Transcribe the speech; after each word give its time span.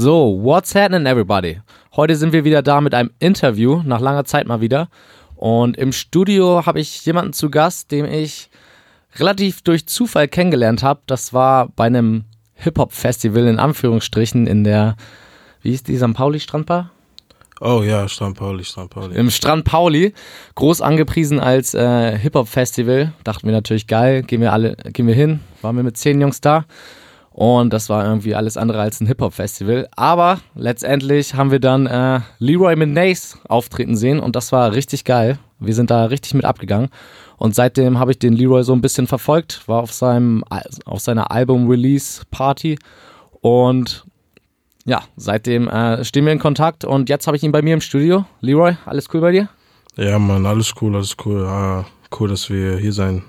So, 0.00 0.38
what's 0.40 0.76
happening, 0.76 1.06
everybody? 1.06 1.60
Heute 1.96 2.14
sind 2.14 2.32
wir 2.32 2.44
wieder 2.44 2.62
da 2.62 2.80
mit 2.80 2.94
einem 2.94 3.10
Interview, 3.18 3.82
nach 3.84 3.98
langer 3.98 4.24
Zeit 4.24 4.46
mal 4.46 4.60
wieder. 4.60 4.90
Und 5.34 5.76
im 5.76 5.90
Studio 5.90 6.64
habe 6.64 6.78
ich 6.78 7.04
jemanden 7.04 7.32
zu 7.32 7.50
Gast, 7.50 7.90
den 7.90 8.04
ich 8.04 8.48
relativ 9.16 9.62
durch 9.62 9.88
Zufall 9.88 10.28
kennengelernt 10.28 10.84
habe. 10.84 11.00
Das 11.06 11.32
war 11.32 11.70
bei 11.70 11.86
einem 11.86 12.26
Hip-Hop-Festival 12.54 13.48
in 13.48 13.58
Anführungsstrichen 13.58 14.46
in 14.46 14.62
der, 14.62 14.94
wie 15.62 15.70
hieß 15.70 15.82
die, 15.82 15.96
St. 15.96 16.14
Pauli-Strandbar? 16.14 16.92
Oh 17.60 17.82
ja, 17.82 18.06
Strand 18.06 18.38
Pauli, 18.38 18.62
Strand 18.62 18.90
Pauli. 18.90 19.16
Im 19.16 19.30
Strand 19.30 19.64
Pauli, 19.64 20.14
groß 20.54 20.80
angepriesen 20.80 21.40
als 21.40 21.74
äh, 21.74 22.16
Hip-Hop-Festival. 22.16 23.14
Dachten 23.24 23.48
wir 23.48 23.52
natürlich 23.52 23.88
geil, 23.88 24.22
gehen 24.22 24.42
wir 24.42 24.52
alle, 24.52 24.76
gehen 24.92 25.08
wir 25.08 25.16
hin. 25.16 25.40
Waren 25.60 25.74
wir 25.74 25.82
mit 25.82 25.96
zehn 25.96 26.20
Jungs 26.20 26.40
da. 26.40 26.66
Und 27.38 27.72
das 27.72 27.88
war 27.88 28.04
irgendwie 28.04 28.34
alles 28.34 28.56
andere 28.56 28.80
als 28.80 29.00
ein 29.00 29.06
Hip-Hop-Festival. 29.06 29.86
Aber 29.94 30.40
letztendlich 30.56 31.34
haben 31.34 31.52
wir 31.52 31.60
dann 31.60 31.86
äh, 31.86 32.18
Leroy 32.40 32.74
Menace 32.74 33.38
auftreten 33.48 33.96
sehen 33.96 34.18
und 34.18 34.34
das 34.34 34.50
war 34.50 34.72
richtig 34.72 35.04
geil. 35.04 35.38
Wir 35.60 35.72
sind 35.72 35.88
da 35.88 36.06
richtig 36.06 36.34
mit 36.34 36.44
abgegangen. 36.44 36.88
Und 37.36 37.54
seitdem 37.54 38.00
habe 38.00 38.10
ich 38.10 38.18
den 38.18 38.32
Leroy 38.32 38.64
so 38.64 38.72
ein 38.72 38.80
bisschen 38.80 39.06
verfolgt, 39.06 39.62
war 39.68 39.84
auf 39.84 39.92
seinem 39.92 40.42
auf 40.84 40.98
seiner 40.98 41.30
Album-Release-Party 41.30 42.76
und 43.40 44.04
ja, 44.84 45.04
seitdem 45.14 45.68
äh, 45.68 46.04
stehen 46.04 46.24
wir 46.24 46.32
in 46.32 46.40
Kontakt 46.40 46.84
und 46.84 47.08
jetzt 47.08 47.28
habe 47.28 47.36
ich 47.36 47.44
ihn 47.44 47.52
bei 47.52 47.62
mir 47.62 47.74
im 47.74 47.80
Studio. 47.80 48.24
Leroy, 48.40 48.74
alles 48.84 49.06
cool 49.14 49.20
bei 49.20 49.30
dir? 49.30 49.48
Ja, 49.94 50.18
Mann, 50.18 50.44
alles 50.44 50.74
cool, 50.80 50.96
alles 50.96 51.16
cool. 51.24 51.46
Ah, 51.46 51.84
cool, 52.18 52.30
dass 52.30 52.50
wir 52.50 52.78
hier 52.78 52.92
sein 52.92 53.22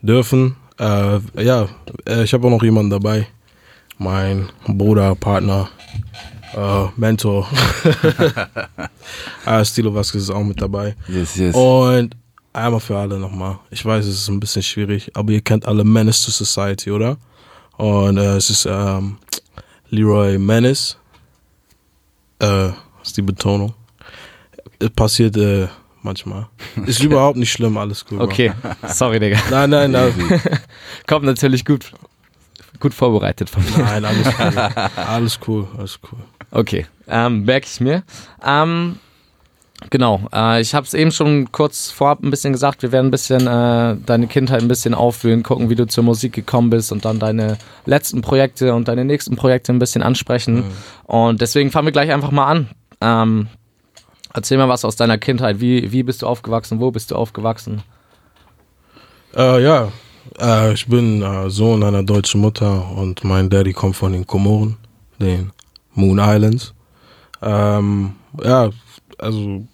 dürfen. 0.00 0.54
Äh, 0.78 1.20
ja, 1.42 1.68
äh, 2.06 2.24
ich 2.24 2.32
habe 2.32 2.46
auch 2.46 2.50
noch 2.50 2.62
jemanden 2.62 2.90
dabei. 2.90 3.26
Mein 3.98 4.48
Bruder, 4.66 5.14
Partner, 5.14 5.70
äh, 6.54 6.84
Mentor. 6.96 7.48
ah, 9.44 9.64
Stilo 9.64 9.94
Vasquez 9.94 10.22
ist 10.22 10.30
auch 10.30 10.44
mit 10.44 10.60
dabei. 10.60 10.94
Yes, 11.08 11.36
yes. 11.36 11.54
Und 11.54 12.14
einmal 12.52 12.80
für 12.80 12.98
alle 12.98 13.18
nochmal. 13.18 13.58
Ich 13.70 13.84
weiß, 13.84 14.04
es 14.04 14.16
ist 14.22 14.28
ein 14.28 14.40
bisschen 14.40 14.62
schwierig, 14.62 15.10
aber 15.14 15.32
ihr 15.32 15.40
kennt 15.40 15.66
alle 15.66 15.84
Menace 15.84 16.24
to 16.24 16.30
Society, 16.30 16.90
oder? 16.90 17.16
Und 17.78 18.18
äh, 18.18 18.36
es 18.36 18.50
ist 18.50 18.66
ähm, 18.66 19.18
Leroy 19.90 20.38
Menace. 20.38 20.96
Äh, 22.38 22.70
ist 23.02 23.16
die 23.16 23.22
Betonung. 23.22 23.72
Es 24.78 24.90
passiert 24.90 25.36
äh, 25.36 25.68
manchmal. 26.06 26.46
Ist 26.86 27.02
überhaupt 27.02 27.36
nicht 27.36 27.52
schlimm, 27.52 27.76
alles 27.76 28.06
cool. 28.10 28.18
Mann. 28.18 28.26
Okay, 28.26 28.52
sorry, 28.88 29.20
Digga. 29.20 29.38
Nein, 29.50 29.68
nein, 29.68 29.90
nein. 29.90 30.12
Kommt 31.06 31.26
natürlich 31.26 31.66
gut, 31.66 31.92
gut 32.80 32.94
vorbereitet 32.94 33.50
von 33.50 33.62
mir. 33.62 33.84
Nein, 33.84 34.04
alles 34.04 34.26
cool. 34.38 34.58
Alles 34.96 35.40
cool, 35.46 35.68
alles 35.76 35.98
cool. 36.10 36.18
Okay, 36.50 36.86
ähm, 37.08 37.44
merke 37.44 37.66
ich 37.66 37.80
mir. 37.80 38.02
Ähm, 38.42 38.96
genau, 39.90 40.22
äh, 40.32 40.60
ich 40.60 40.74
habe 40.74 40.86
es 40.86 40.94
eben 40.94 41.10
schon 41.10 41.50
kurz 41.52 41.90
vorab 41.90 42.22
ein 42.22 42.30
bisschen 42.30 42.52
gesagt, 42.52 42.82
wir 42.82 42.92
werden 42.92 43.08
ein 43.08 43.10
bisschen 43.10 43.46
äh, 43.46 43.96
deine 44.06 44.28
Kindheit 44.28 44.62
ein 44.62 44.68
bisschen 44.68 44.94
aufwühlen, 44.94 45.42
gucken, 45.42 45.68
wie 45.68 45.74
du 45.74 45.86
zur 45.86 46.04
Musik 46.04 46.32
gekommen 46.32 46.70
bist 46.70 46.92
und 46.92 47.04
dann 47.04 47.18
deine 47.18 47.58
letzten 47.84 48.22
Projekte 48.22 48.74
und 48.74 48.88
deine 48.88 49.04
nächsten 49.04 49.36
Projekte 49.36 49.72
ein 49.72 49.78
bisschen 49.78 50.02
ansprechen. 50.02 50.64
Und 51.04 51.40
deswegen 51.40 51.70
fangen 51.70 51.88
wir 51.88 51.92
gleich 51.92 52.12
einfach 52.12 52.30
mal 52.30 52.46
an. 52.46 52.68
Ähm, 53.00 53.48
erzähl 54.36 54.58
mal 54.58 54.68
was 54.68 54.84
aus 54.84 54.96
deiner 54.96 55.18
Kindheit. 55.18 55.60
Wie, 55.60 55.90
wie 55.90 56.02
bist 56.02 56.22
du 56.22 56.26
aufgewachsen? 56.26 56.78
Wo 56.78 56.90
bist 56.90 57.10
du 57.10 57.16
aufgewachsen? 57.16 57.82
Äh, 59.34 59.62
ja, 59.62 59.92
äh, 60.38 60.72
ich 60.74 60.86
bin 60.86 61.22
äh, 61.22 61.50
Sohn 61.50 61.82
einer 61.82 62.02
deutschen 62.02 62.40
Mutter 62.40 62.90
und 62.92 63.24
mein 63.24 63.50
Daddy 63.50 63.72
kommt 63.72 63.96
von 63.96 64.12
den 64.12 64.26
Komoren, 64.26 64.76
den 65.18 65.50
Moon 65.94 66.18
Islands. 66.18 66.74
Ähm, 67.42 68.12
ja, 68.42 68.70
also 69.18 69.64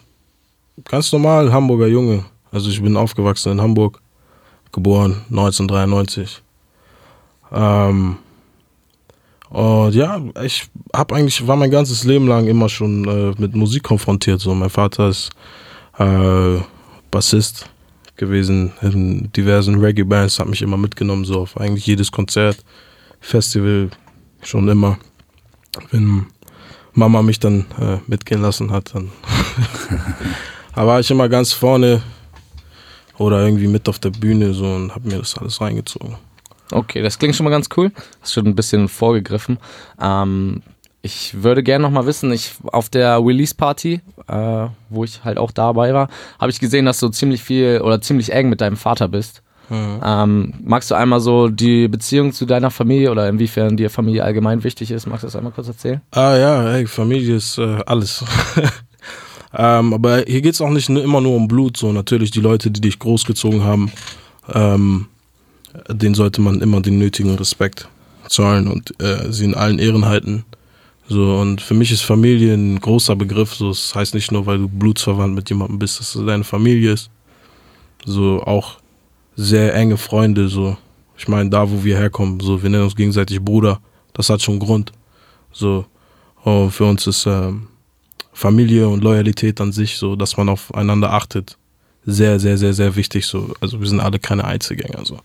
ganz 0.85 1.13
normal 1.13 1.53
Hamburger 1.53 1.89
Junge. 1.89 2.25
Also 2.51 2.71
ich 2.71 2.81
bin 2.83 2.97
aufgewachsen 2.97 3.53
in 3.53 3.61
Hamburg, 3.61 4.01
geboren 4.71 5.23
1993. 5.31 6.43
Ähm, 7.53 8.19
und 9.53 9.95
ja, 9.95 10.19
ich 10.43 10.65
habe 10.95 11.15
eigentlich 11.15 11.47
war 11.47 11.57
mein 11.57 11.71
ganzes 11.71 12.05
Leben 12.05 12.27
lang 12.27 12.47
immer 12.47 12.71
schon 12.71 13.05
äh, 13.07 13.35
mit 13.39 13.55
Musik 13.55 13.83
konfrontiert. 13.83 14.41
So, 14.41 14.55
mein 14.55 14.71
Vater 14.71 15.11
ist 15.11 15.29
äh, 15.99 16.57
Bassist 17.11 17.69
gewesen 18.17 18.73
in 18.81 19.31
diversen 19.33 19.79
Reggae-Bands, 19.79 20.39
hat 20.39 20.49
mich 20.49 20.63
immer 20.63 20.79
mitgenommen, 20.79 21.27
so 21.27 21.41
auf 21.41 21.61
eigentlich 21.61 21.87
jedes 21.87 22.11
Konzert, 22.11 22.65
Festival, 23.21 23.91
schon 24.41 24.69
immer. 24.69 24.97
Wenn 25.91 26.27
Mama 26.95 27.21
mich 27.21 27.39
dann 27.39 27.67
äh, 27.79 27.99
mitgehen 28.07 28.41
lassen 28.41 28.71
hat, 28.71 28.95
dann 28.95 29.11
da 30.75 30.87
war 30.87 30.99
ich 31.01 31.11
immer 31.11 31.29
ganz 31.29 31.53
vorne 31.53 32.03
oder 33.19 33.45
irgendwie 33.45 33.69
mit 33.69 33.87
auf 33.87 33.99
der 33.99 34.11
Bühne 34.11 34.55
so 34.55 34.65
und 34.65 34.95
habe 34.95 35.09
mir 35.09 35.19
das 35.19 35.37
alles 35.37 35.61
reingezogen. 35.61 36.17
Okay, 36.73 37.03
das 37.03 37.19
klingt 37.19 37.37
schon 37.37 37.45
mal 37.45 37.51
ganz 37.51 37.69
cool. 37.77 37.93
Hast 38.21 38.33
schon 38.33 38.47
ein 38.47 38.55
bisschen 38.55 38.89
vorgegriffen. 38.89 39.59
Ähm, 40.01 40.63
ich 41.03 41.43
würde 41.43 41.63
gerne 41.63 41.83
noch 41.83 41.91
mal 41.91 42.07
wissen, 42.07 42.33
ich 42.33 42.53
auf 42.65 42.89
der 42.89 43.19
Release 43.25 43.55
Party, 43.55 44.01
äh, 44.29 44.67
wo 44.89 45.05
ich 45.05 45.25
halt 45.25 45.39
auch 45.39 45.51
dabei 45.51 45.93
war, 45.95 46.09
habe 46.39 46.51
ich 46.51 46.61
gesehen, 46.61 46.87
dass 46.87 47.01
du 47.01 47.09
ziemlich 47.09 47.43
viel 47.43 47.81
oder 47.83 48.01
ziemlich 48.01 48.33
eng 48.33 48.49
mit 48.49 48.61
deinem 48.61 48.77
Vater 48.77 49.09
bist. 49.09 49.43
Ähm, 49.73 50.55
magst 50.65 50.91
du 50.91 50.95
einmal 50.95 51.21
so 51.21 51.49
die 51.49 51.89
Beziehung 51.89 52.33
zu 52.33 52.45
deiner 52.45 52.71
Familie 52.71 53.11
oder 53.11 53.29
inwiefern 53.29 53.77
dir 53.77 53.89
Familie 53.89 54.23
allgemein 54.23 54.65
wichtig 54.65 54.91
ist? 54.91 55.07
Magst 55.07 55.23
du 55.23 55.29
das 55.29 55.37
einmal 55.37 55.53
kurz 55.53 55.69
erzählen? 55.69 56.03
Ah 56.11 56.37
ja, 56.37 56.63
hey, 56.73 56.87
Familie 56.87 57.37
ist 57.37 57.57
äh, 57.59 57.79
alles. 57.87 58.23
ähm, 59.57 59.95
aber 59.95 60.25
hier 60.27 60.43
geht's 60.43 60.61
auch 60.61 60.69
nicht 60.69 60.91
immer 60.91 61.21
nur 61.23 61.37
um 61.37 61.49
Blut. 61.49 61.77
So 61.79 61.93
natürlich 61.93 62.31
die 62.31 62.41
Leute, 62.41 62.71
die 62.71 62.83
dich 62.83 62.99
großgezogen 62.99 63.65
haben, 63.65 63.91
ähm, 64.53 65.07
denen 65.89 66.15
sollte 66.15 66.41
man 66.41 66.61
immer 66.61 66.81
den 66.81 66.99
nötigen 66.99 67.35
Respekt 67.35 67.89
zollen 68.29 68.69
und 68.69 69.01
äh, 69.01 69.33
sie 69.33 69.45
in 69.45 69.55
allen 69.55 69.79
Ehren 69.79 70.05
halten. 70.07 70.45
So 71.09 71.37
und 71.37 71.61
für 71.61 71.75
mich 71.75 71.91
ist 71.91 72.03
Familie 72.03 72.55
ein 72.55 72.81
großer 72.81 73.17
Begriff. 73.17 73.55
So, 73.55 73.69
das 73.69 73.95
heißt 73.95 74.15
nicht 74.15 74.33
nur, 74.33 74.47
weil 74.47 74.59
du 74.59 74.69
blutsverwandt 74.69 75.35
mit 75.35 75.49
jemandem 75.49 75.79
bist, 75.79 76.01
dass 76.01 76.15
es 76.15 76.27
deine 76.27 76.45
Familie 76.45 76.93
ist. 76.93 77.11
So 78.05 78.43
auch 78.43 78.79
sehr 79.37 79.75
enge 79.75 79.97
Freunde. 79.97 80.49
So, 80.49 80.77
ich 81.17 81.29
meine, 81.29 81.51
da 81.51 81.71
wo 81.71 81.85
wir 81.85 81.97
herkommen, 81.97 82.41
so 82.41 82.63
wir 82.63 82.71
nennen 82.71 82.85
uns 82.85 82.97
gegenseitig 82.97 83.41
Bruder. 83.41 83.81
Das 84.13 84.29
hat 84.29 84.43
schon 84.43 84.59
Grund. 84.59 84.93
So, 85.53 85.85
und 86.45 86.71
für 86.71 86.85
uns 86.85 87.07
ist 87.07 87.27
ähm, 87.27 87.69
Familie 88.33 88.89
und 88.89 89.05
Loyalität 89.05 89.61
an 89.61 89.73
sich, 89.73 89.97
so, 89.97 90.17
dass 90.17 90.37
man 90.37 90.49
aufeinander 90.49 91.13
achtet, 91.13 91.57
sehr, 92.05 92.41
sehr, 92.41 92.59
sehr, 92.59 92.73
sehr 92.73 92.97
wichtig. 92.97 93.27
So, 93.27 93.55
also 93.61 93.81
wir 93.81 93.89
sind 93.89 94.01
alle 94.01 94.19
keine 94.19 94.45
Einzelgänger. 94.45 95.05
So. 95.05 95.19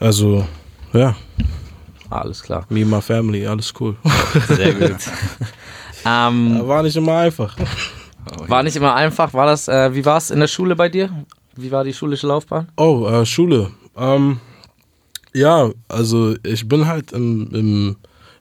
Also, 0.00 0.46
ja, 0.94 1.14
Alles 2.08 2.42
klar. 2.42 2.64
me 2.70 2.80
and 2.82 2.90
my 2.90 3.00
family, 3.00 3.46
alles 3.46 3.72
cool. 3.78 3.96
Sehr 4.48 4.72
gut. 4.74 4.96
ähm, 6.04 6.66
War 6.66 6.82
nicht 6.82 6.96
immer 6.96 7.18
einfach. 7.18 7.54
war 8.48 8.62
nicht 8.62 8.76
immer 8.76 8.94
einfach. 8.94 9.32
War 9.34 9.46
das, 9.46 9.68
äh, 9.68 9.94
wie 9.94 10.04
war 10.04 10.16
es 10.16 10.30
in 10.30 10.40
der 10.40 10.48
Schule 10.48 10.74
bei 10.74 10.88
dir? 10.88 11.10
Wie 11.54 11.70
war 11.70 11.84
die 11.84 11.92
schulische 11.92 12.26
Laufbahn? 12.26 12.68
Oh, 12.76 13.06
äh, 13.06 13.26
Schule. 13.26 13.70
Ähm, 13.96 14.40
ja, 15.34 15.70
also 15.88 16.34
ich 16.44 16.66
bin 16.66 16.86
halt 16.86 17.12
im, 17.12 17.48
im, 17.52 17.96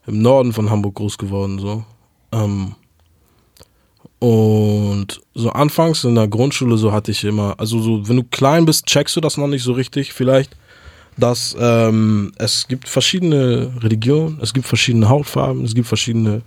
im 0.07 0.21
Norden 0.21 0.53
von 0.53 0.69
Hamburg 0.69 0.95
groß 0.95 1.17
geworden, 1.17 1.59
so. 1.59 1.83
Ähm, 2.31 2.75
und 4.19 5.21
so 5.33 5.49
anfangs 5.51 6.03
in 6.03 6.15
der 6.15 6.27
Grundschule 6.27 6.77
so 6.77 6.91
hatte 6.91 7.11
ich 7.11 7.23
immer, 7.23 7.55
also 7.57 7.79
so, 7.81 8.07
wenn 8.07 8.17
du 8.17 8.23
klein 8.23 8.65
bist, 8.65 8.85
checkst 8.85 9.15
du 9.15 9.21
das 9.21 9.37
noch 9.37 9.47
nicht 9.47 9.63
so 9.63 9.71
richtig 9.73 10.13
vielleicht, 10.13 10.55
dass 11.19 11.55
ähm, 11.59 12.31
es 12.37 12.67
gibt 12.67 12.87
verschiedene 12.87 13.71
Religionen, 13.81 14.39
es 14.41 14.53
gibt 14.53 14.67
verschiedene 14.67 15.09
Hautfarben, 15.09 15.65
es 15.65 15.75
gibt 15.75 15.87
verschiedene 15.87 16.41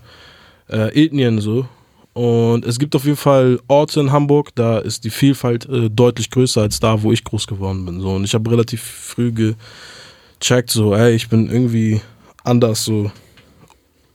äh, 0.69 1.05
Ethnien 1.05 1.41
so. 1.41 1.67
Und 2.15 2.67
es 2.67 2.79
gibt 2.79 2.95
auf 2.95 3.05
jeden 3.05 3.17
Fall 3.17 3.59
Orte 3.69 4.01
in 4.01 4.13
Hamburg, 4.13 4.55
da 4.55 4.79
ist 4.79 5.05
die 5.05 5.11
Vielfalt 5.11 5.67
äh, 5.69 5.89
deutlich 5.89 6.31
größer 6.31 6.61
als 6.61 6.79
da, 6.79 7.03
wo 7.03 7.11
ich 7.11 7.25
groß 7.25 7.47
geworden 7.47 7.87
bin. 7.87 8.01
So. 8.01 8.11
Und 8.11 8.25
ich 8.25 8.35
habe 8.35 8.51
relativ 8.51 8.83
früh 8.83 9.33
gecheckt, 9.33 10.71
so, 10.71 10.95
ey, 10.95 11.15
ich 11.15 11.29
bin 11.29 11.51
irgendwie 11.51 12.01
anders, 12.45 12.85
so. 12.85 13.11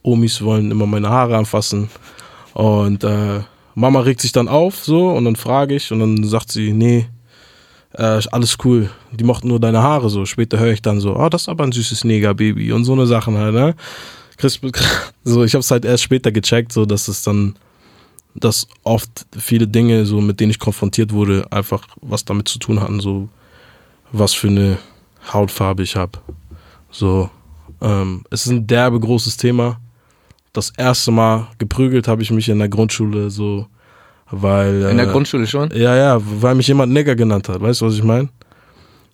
Omis 0.04 0.42
wollen 0.42 0.72
immer 0.72 0.86
meine 0.86 1.10
Haare 1.10 1.38
anfassen. 1.38 1.90
Und 2.54 3.04
äh, 3.04 3.42
Mama 3.74 4.00
regt 4.00 4.22
sich 4.22 4.32
dann 4.32 4.48
auf, 4.48 4.84
so, 4.84 5.10
und 5.10 5.26
dann 5.26 5.36
frage 5.36 5.76
ich, 5.76 5.92
und 5.92 6.00
dann 6.00 6.24
sagt 6.24 6.52
sie, 6.52 6.74
nee, 6.74 7.08
äh, 7.98 8.22
alles 8.32 8.58
cool. 8.64 8.90
Die 9.12 9.24
mochten 9.24 9.48
nur 9.48 9.60
deine 9.60 9.82
Haare 9.82 10.10
so. 10.10 10.26
Später 10.26 10.60
höre 10.60 10.74
ich 10.74 10.82
dann 10.82 11.00
so, 11.00 11.18
oh, 11.18 11.30
das 11.30 11.44
ist 11.44 11.50
aber 11.50 11.64
ein 11.64 11.72
süßes 11.72 12.04
Negerbaby 12.04 12.72
und 12.72 12.86
so 12.86 12.94
eine 12.94 13.08
Sachen 13.08 13.38
halt, 13.38 13.54
ne? 13.54 13.76
Chris, 14.38 14.60
so, 15.24 15.44
ich 15.44 15.54
habe 15.54 15.62
es 15.62 15.72
halt 15.72 15.84
erst 15.84 16.04
später 16.04 16.32
gecheckt, 16.32 16.72
so, 16.72 16.86
dass 16.86 17.08
es 17.08 17.24
dann, 17.24 17.56
dass 18.36 18.68
oft 18.84 19.26
viele 19.36 19.68
Dinge, 19.68 20.06
so 20.06 20.22
mit 20.22 20.40
denen 20.40 20.52
ich 20.52 20.60
konfrontiert 20.60 21.12
wurde, 21.12 21.48
einfach 21.52 21.88
was 22.02 22.24
damit 22.24 22.48
zu 22.48 22.60
tun 22.60 22.80
hatten, 22.80 23.00
so 23.00 23.30
was 24.12 24.34
für 24.34 24.48
eine 24.48 24.78
Hautfarbe 25.34 25.82
ich 25.82 25.96
habe. 25.96 26.20
So, 26.92 27.32
ähm, 27.82 28.24
es 28.30 28.46
ist 28.46 28.52
ein 28.52 28.68
derbe 28.68 29.00
großes 29.00 29.38
Thema. 29.38 29.80
das 30.54 30.72
erste 30.76 31.12
Mal 31.12 31.48
geprügelt 31.60 32.08
habe 32.08 32.24
ich 32.24 32.32
mich 32.32 32.50
in 32.50 32.60
der 32.60 32.70
Grundschule 32.70 33.30
so, 33.30 33.68
weil. 34.32 34.84
In 34.84 34.98
der 34.98 35.08
äh, 35.08 35.12
Grundschule 35.12 35.48
schon? 35.48 35.72
Ja, 35.72 35.96
ja, 35.96 36.22
weil 36.22 36.56
mich 36.56 36.68
jemand 36.68 36.94
Nigger 36.94 37.16
genannt 37.16 37.50
hat. 37.50 37.62
Weißt 37.62 37.82
du, 37.82 37.86
was 37.86 37.96
ich 37.96 38.04
meine? 38.04 38.30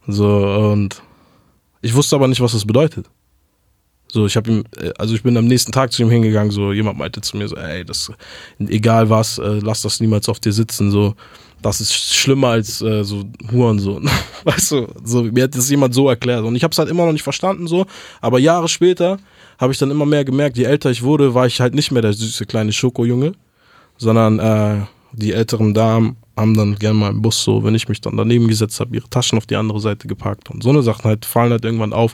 So, 0.08 0.28
und 0.72 1.02
ich 1.82 1.94
wusste 1.94 2.16
aber 2.16 2.28
nicht, 2.28 2.42
was 2.42 2.54
das 2.54 2.66
bedeutet. 2.66 3.08
So, 4.14 4.28
ich 4.28 4.36
habe 4.36 4.52
ihm, 4.52 4.64
äh, 4.78 4.92
also 4.98 5.16
ich 5.16 5.24
bin 5.24 5.36
am 5.38 5.46
nächsten 5.46 5.72
Tag 5.72 5.92
zu 5.92 6.04
ihm 6.04 6.10
hingegangen, 6.10 6.52
so, 6.52 6.72
jemand 6.72 6.98
meinte 6.98 7.22
zu 7.22 7.36
mir 7.36 7.48
so, 7.48 7.56
ey, 7.56 7.84
das, 7.84 8.12
egal 8.60 9.10
was, 9.10 9.40
äh, 9.40 9.60
lass 9.62 9.82
das 9.82 10.00
niemals 10.00 10.30
auf 10.30 10.40
dir 10.40 10.54
sitzen, 10.54 10.92
so, 10.92 11.16
das 11.64 11.82
ist 11.82 11.94
schlimmer 11.94 12.50
als 12.50 12.82
äh, 12.82 13.04
so 13.04 13.24
Hurensohn. 13.52 14.08
Weißt 14.44 14.72
du, 14.72 14.88
so, 15.04 15.24
mir 15.24 15.46
hat 15.46 15.56
das 15.56 15.70
jemand 15.70 15.96
so 15.96 16.10
erklärt. 16.10 16.44
Und 16.44 16.56
ich 16.56 16.64
habe 16.64 16.74
es 16.74 16.78
halt 16.78 16.90
immer 16.90 17.06
noch 17.06 17.14
nicht 17.14 17.24
verstanden, 17.24 17.66
so, 17.66 17.86
aber 18.22 18.38
Jahre 18.38 18.68
später 18.68 19.18
habe 19.58 19.74
ich 19.74 19.80
dann 19.80 19.90
immer 19.90 20.06
mehr 20.06 20.26
gemerkt, 20.26 20.58
je 20.58 20.66
älter 20.66 20.92
ich 20.92 21.02
wurde, 21.02 21.34
war 21.34 21.48
ich 21.48 21.60
halt 21.60 21.74
nicht 21.74 21.92
mehr 21.92 22.02
der 22.02 22.14
süße 22.14 22.46
kleine 22.46 22.72
Schokojunge, 22.72 23.34
sondern 23.98 24.40
äh, 24.40 24.82
die 25.14 25.34
älteren 25.34 25.74
Damen 25.74 26.18
haben 26.36 26.56
dann 26.58 26.76
gerne 26.76 26.98
mal 26.98 27.10
im 27.12 27.22
Bus 27.22 27.44
so, 27.44 27.64
wenn 27.64 27.76
ich 27.76 27.88
mich 27.88 28.02
dann 28.02 28.18
daneben 28.18 28.48
gesetzt 28.48 28.80
habe, 28.80 28.96
ihre 28.96 29.10
Taschen 29.10 29.38
auf 29.38 29.46
die 29.46 29.56
andere 29.56 29.80
Seite 29.80 30.08
gepackt 30.08 30.50
und 30.50 30.64
so 30.64 30.70
eine 30.70 30.82
Sachen 30.82 31.06
halt 31.06 31.26
fallen 31.26 31.52
halt 31.52 31.64
irgendwann 31.64 31.94
auf. 31.94 32.14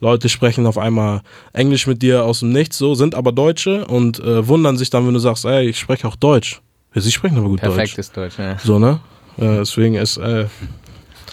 Leute 0.00 0.28
sprechen 0.28 0.64
auf 0.66 0.78
einmal 0.78 1.22
Englisch 1.52 1.88
mit 1.88 2.02
dir 2.02 2.24
aus 2.24 2.40
dem 2.40 2.52
Nichts, 2.52 2.78
so 2.78 2.94
sind 2.94 3.16
aber 3.16 3.32
Deutsche 3.32 3.84
und 3.86 4.20
äh, 4.20 4.46
wundern 4.46 4.78
sich 4.78 4.90
dann, 4.90 5.06
wenn 5.06 5.14
du 5.14 5.18
sagst, 5.18 5.44
ey, 5.44 5.68
ich 5.68 5.78
spreche 5.78 6.06
auch 6.06 6.14
Deutsch. 6.14 6.62
Ja, 6.94 7.00
sie 7.00 7.10
sprechen 7.10 7.36
aber 7.36 7.48
gut 7.48 7.60
Perfektes 7.60 8.12
Deutsch, 8.12 8.36
Deutsch. 8.36 8.46
ja. 8.46 8.58
So, 8.60 8.78
ne? 8.78 9.00
Äh, 9.38 9.58
deswegen 9.58 9.96
ist, 9.96 10.16
äh, 10.18 10.46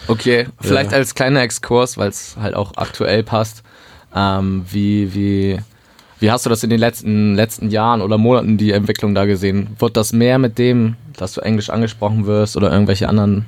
Okay, 0.07 0.47
vielleicht 0.61 0.93
als 0.93 1.15
kleiner 1.15 1.41
Exkurs, 1.41 1.97
weil 1.97 2.09
es 2.09 2.35
halt 2.39 2.53
auch 2.55 2.73
aktuell 2.75 3.23
passt. 3.23 3.63
Ähm, 4.15 4.65
wie, 4.69 5.13
wie, 5.13 5.59
wie 6.19 6.31
hast 6.31 6.45
du 6.45 6.49
das 6.49 6.63
in 6.63 6.69
den 6.69 6.79
letzten, 6.79 7.35
letzten 7.35 7.69
Jahren 7.69 8.01
oder 8.01 8.17
Monaten, 8.17 8.57
die 8.57 8.71
Entwicklung 8.71 9.13
da 9.15 9.25
gesehen? 9.25 9.69
Wird 9.79 9.97
das 9.97 10.13
mehr 10.13 10.39
mit 10.39 10.57
dem, 10.57 10.95
dass 11.17 11.33
du 11.33 11.41
Englisch 11.41 11.69
angesprochen 11.69 12.25
wirst 12.25 12.55
oder 12.55 12.71
irgendwelche 12.71 13.09
anderen 13.09 13.45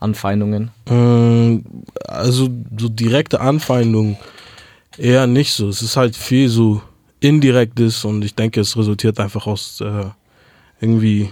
Anfeindungen? 0.00 0.70
Ähm, 0.88 1.64
also 2.06 2.48
so 2.78 2.88
direkte 2.88 3.40
Anfeindung 3.40 4.18
eher 4.98 5.26
nicht 5.26 5.52
so. 5.52 5.68
Es 5.68 5.82
ist 5.82 5.96
halt 5.96 6.16
viel 6.16 6.48
so 6.48 6.82
indirektes 7.20 8.04
und 8.04 8.24
ich 8.24 8.34
denke, 8.34 8.60
es 8.60 8.76
resultiert 8.76 9.18
einfach 9.18 9.46
aus 9.46 9.80
äh, 9.80 10.04
irgendwie 10.80 11.30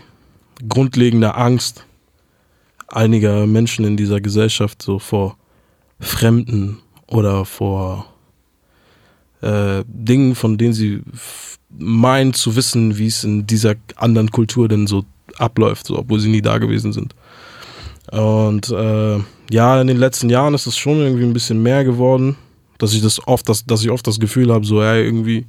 grundlegender 0.66 1.36
Angst 1.36 1.84
einiger 2.88 3.46
Menschen 3.46 3.84
in 3.84 3.96
dieser 3.96 4.20
Gesellschaft 4.20 4.82
so 4.82 4.98
vor 4.98 5.36
Fremden 6.00 6.78
oder 7.06 7.44
vor 7.44 8.06
äh, 9.44 9.84
Dingen, 9.86 10.34
von 10.34 10.58
denen 10.58 10.72
sie 10.72 11.02
meinen 11.76 12.32
zu 12.34 12.56
wissen, 12.56 12.98
wie 12.98 13.06
es 13.06 13.24
in 13.24 13.46
dieser 13.46 13.74
anderen 13.96 14.30
Kultur 14.30 14.68
denn 14.68 14.86
so 14.86 15.04
abläuft, 15.38 15.86
so, 15.86 15.98
obwohl 15.98 16.20
sie 16.20 16.28
nie 16.28 16.42
da 16.42 16.58
gewesen 16.58 16.92
sind. 16.92 17.14
Und 18.10 18.70
äh, 18.70 19.18
ja, 19.50 19.80
in 19.80 19.86
den 19.86 19.96
letzten 19.98 20.30
Jahren 20.30 20.54
ist 20.54 20.66
es 20.66 20.76
schon 20.76 20.98
irgendwie 20.98 21.24
ein 21.24 21.32
bisschen 21.32 21.62
mehr 21.62 21.84
geworden, 21.84 22.36
dass 22.78 22.94
ich 22.94 23.02
das 23.02 23.26
oft, 23.26 23.48
dass, 23.48 23.64
dass 23.66 23.82
ich 23.82 23.90
oft 23.90 24.06
das 24.06 24.20
Gefühl 24.20 24.52
habe, 24.52 24.64
so, 24.64 24.82
ey, 24.82 25.04
irgendwie 25.04 25.46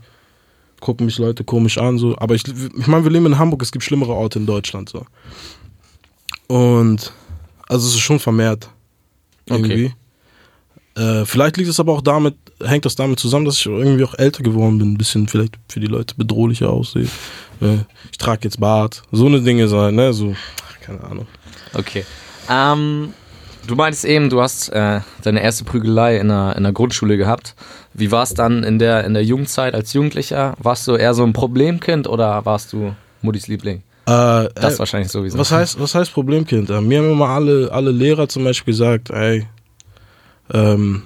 gucken 0.79 1.05
mich 1.05 1.17
Leute 1.17 1.43
komisch 1.43 1.77
an, 1.77 1.97
so. 1.97 2.17
Aber 2.17 2.35
ich, 2.35 2.43
ich 2.47 2.87
meine, 2.87 3.03
wir 3.03 3.11
leben 3.11 3.25
in 3.27 3.37
Hamburg, 3.37 3.61
es 3.61 3.71
gibt 3.71 3.83
schlimmere 3.83 4.13
Orte 4.13 4.39
in 4.39 4.45
Deutschland, 4.45 4.89
so. 4.89 5.05
Und 6.47 7.11
also 7.67 7.87
es 7.87 7.95
ist 7.95 8.01
schon 8.01 8.19
vermehrt. 8.19 8.69
Irgendwie. 9.47 9.93
Äh, 10.95 11.25
vielleicht 11.25 11.57
liegt 11.57 11.69
es 11.69 11.79
aber 11.79 11.93
auch 11.93 12.01
damit, 12.01 12.35
hängt 12.63 12.85
das 12.85 12.95
damit 12.95 13.19
zusammen, 13.19 13.45
dass 13.45 13.57
ich 13.57 13.65
irgendwie 13.65 14.03
auch 14.03 14.13
älter 14.17 14.43
geworden 14.43 14.77
bin, 14.77 14.93
ein 14.93 14.97
bisschen 14.97 15.27
vielleicht 15.27 15.57
für 15.69 15.79
die 15.79 15.87
Leute 15.87 16.15
bedrohlicher 16.15 16.69
aussehe. 16.69 17.07
Äh, 17.61 17.77
ich 18.11 18.17
trage 18.17 18.41
jetzt 18.43 18.59
Bart, 18.59 19.03
so 19.11 19.25
eine 19.25 19.41
Dinge 19.41 19.67
sein, 19.67 19.95
ne, 19.95 20.13
so, 20.13 20.35
keine 20.81 21.03
Ahnung. 21.03 21.27
Okay. 21.73 22.05
Ähm, 22.49 23.13
du 23.67 23.75
meintest 23.75 24.05
eben, 24.05 24.29
du 24.29 24.41
hast 24.41 24.69
äh, 24.69 25.01
deine 25.23 25.41
erste 25.41 25.63
Prügelei 25.63 26.17
in 26.17 26.29
der, 26.29 26.55
in 26.55 26.63
der 26.63 26.71
Grundschule 26.71 27.17
gehabt. 27.17 27.55
Wie 27.93 28.11
war 28.11 28.23
es 28.23 28.33
dann 28.33 28.63
in 28.63 28.79
der, 28.79 29.03
in 29.05 29.13
der 29.13 29.23
Jugendzeit 29.23 29.73
als 29.73 29.93
Jugendlicher? 29.93 30.55
Warst 30.59 30.87
du 30.87 30.95
eher 30.95 31.13
so 31.13 31.23
ein 31.23 31.33
Problemkind 31.33 32.07
oder 32.07 32.45
warst 32.45 32.73
du 32.73 32.95
Muttis 33.21 33.47
Liebling? 33.47 33.83
Äh, 34.05 34.49
Das 34.53 34.75
äh, 34.75 34.79
wahrscheinlich 34.79 35.11
sowieso. 35.11 35.37
Was 35.37 35.51
heißt, 35.51 35.79
was 35.79 35.95
heißt 35.95 36.13
Problemkind? 36.13 36.69
Äh, 36.69 36.81
Mir 36.81 36.99
haben 36.99 37.11
immer 37.11 37.29
alle, 37.29 37.69
alle 37.71 37.91
Lehrer 37.91 38.29
zum 38.29 38.43
Beispiel 38.43 38.73
gesagt, 38.73 39.09
ey, 39.09 39.47
ähm, 40.53 41.03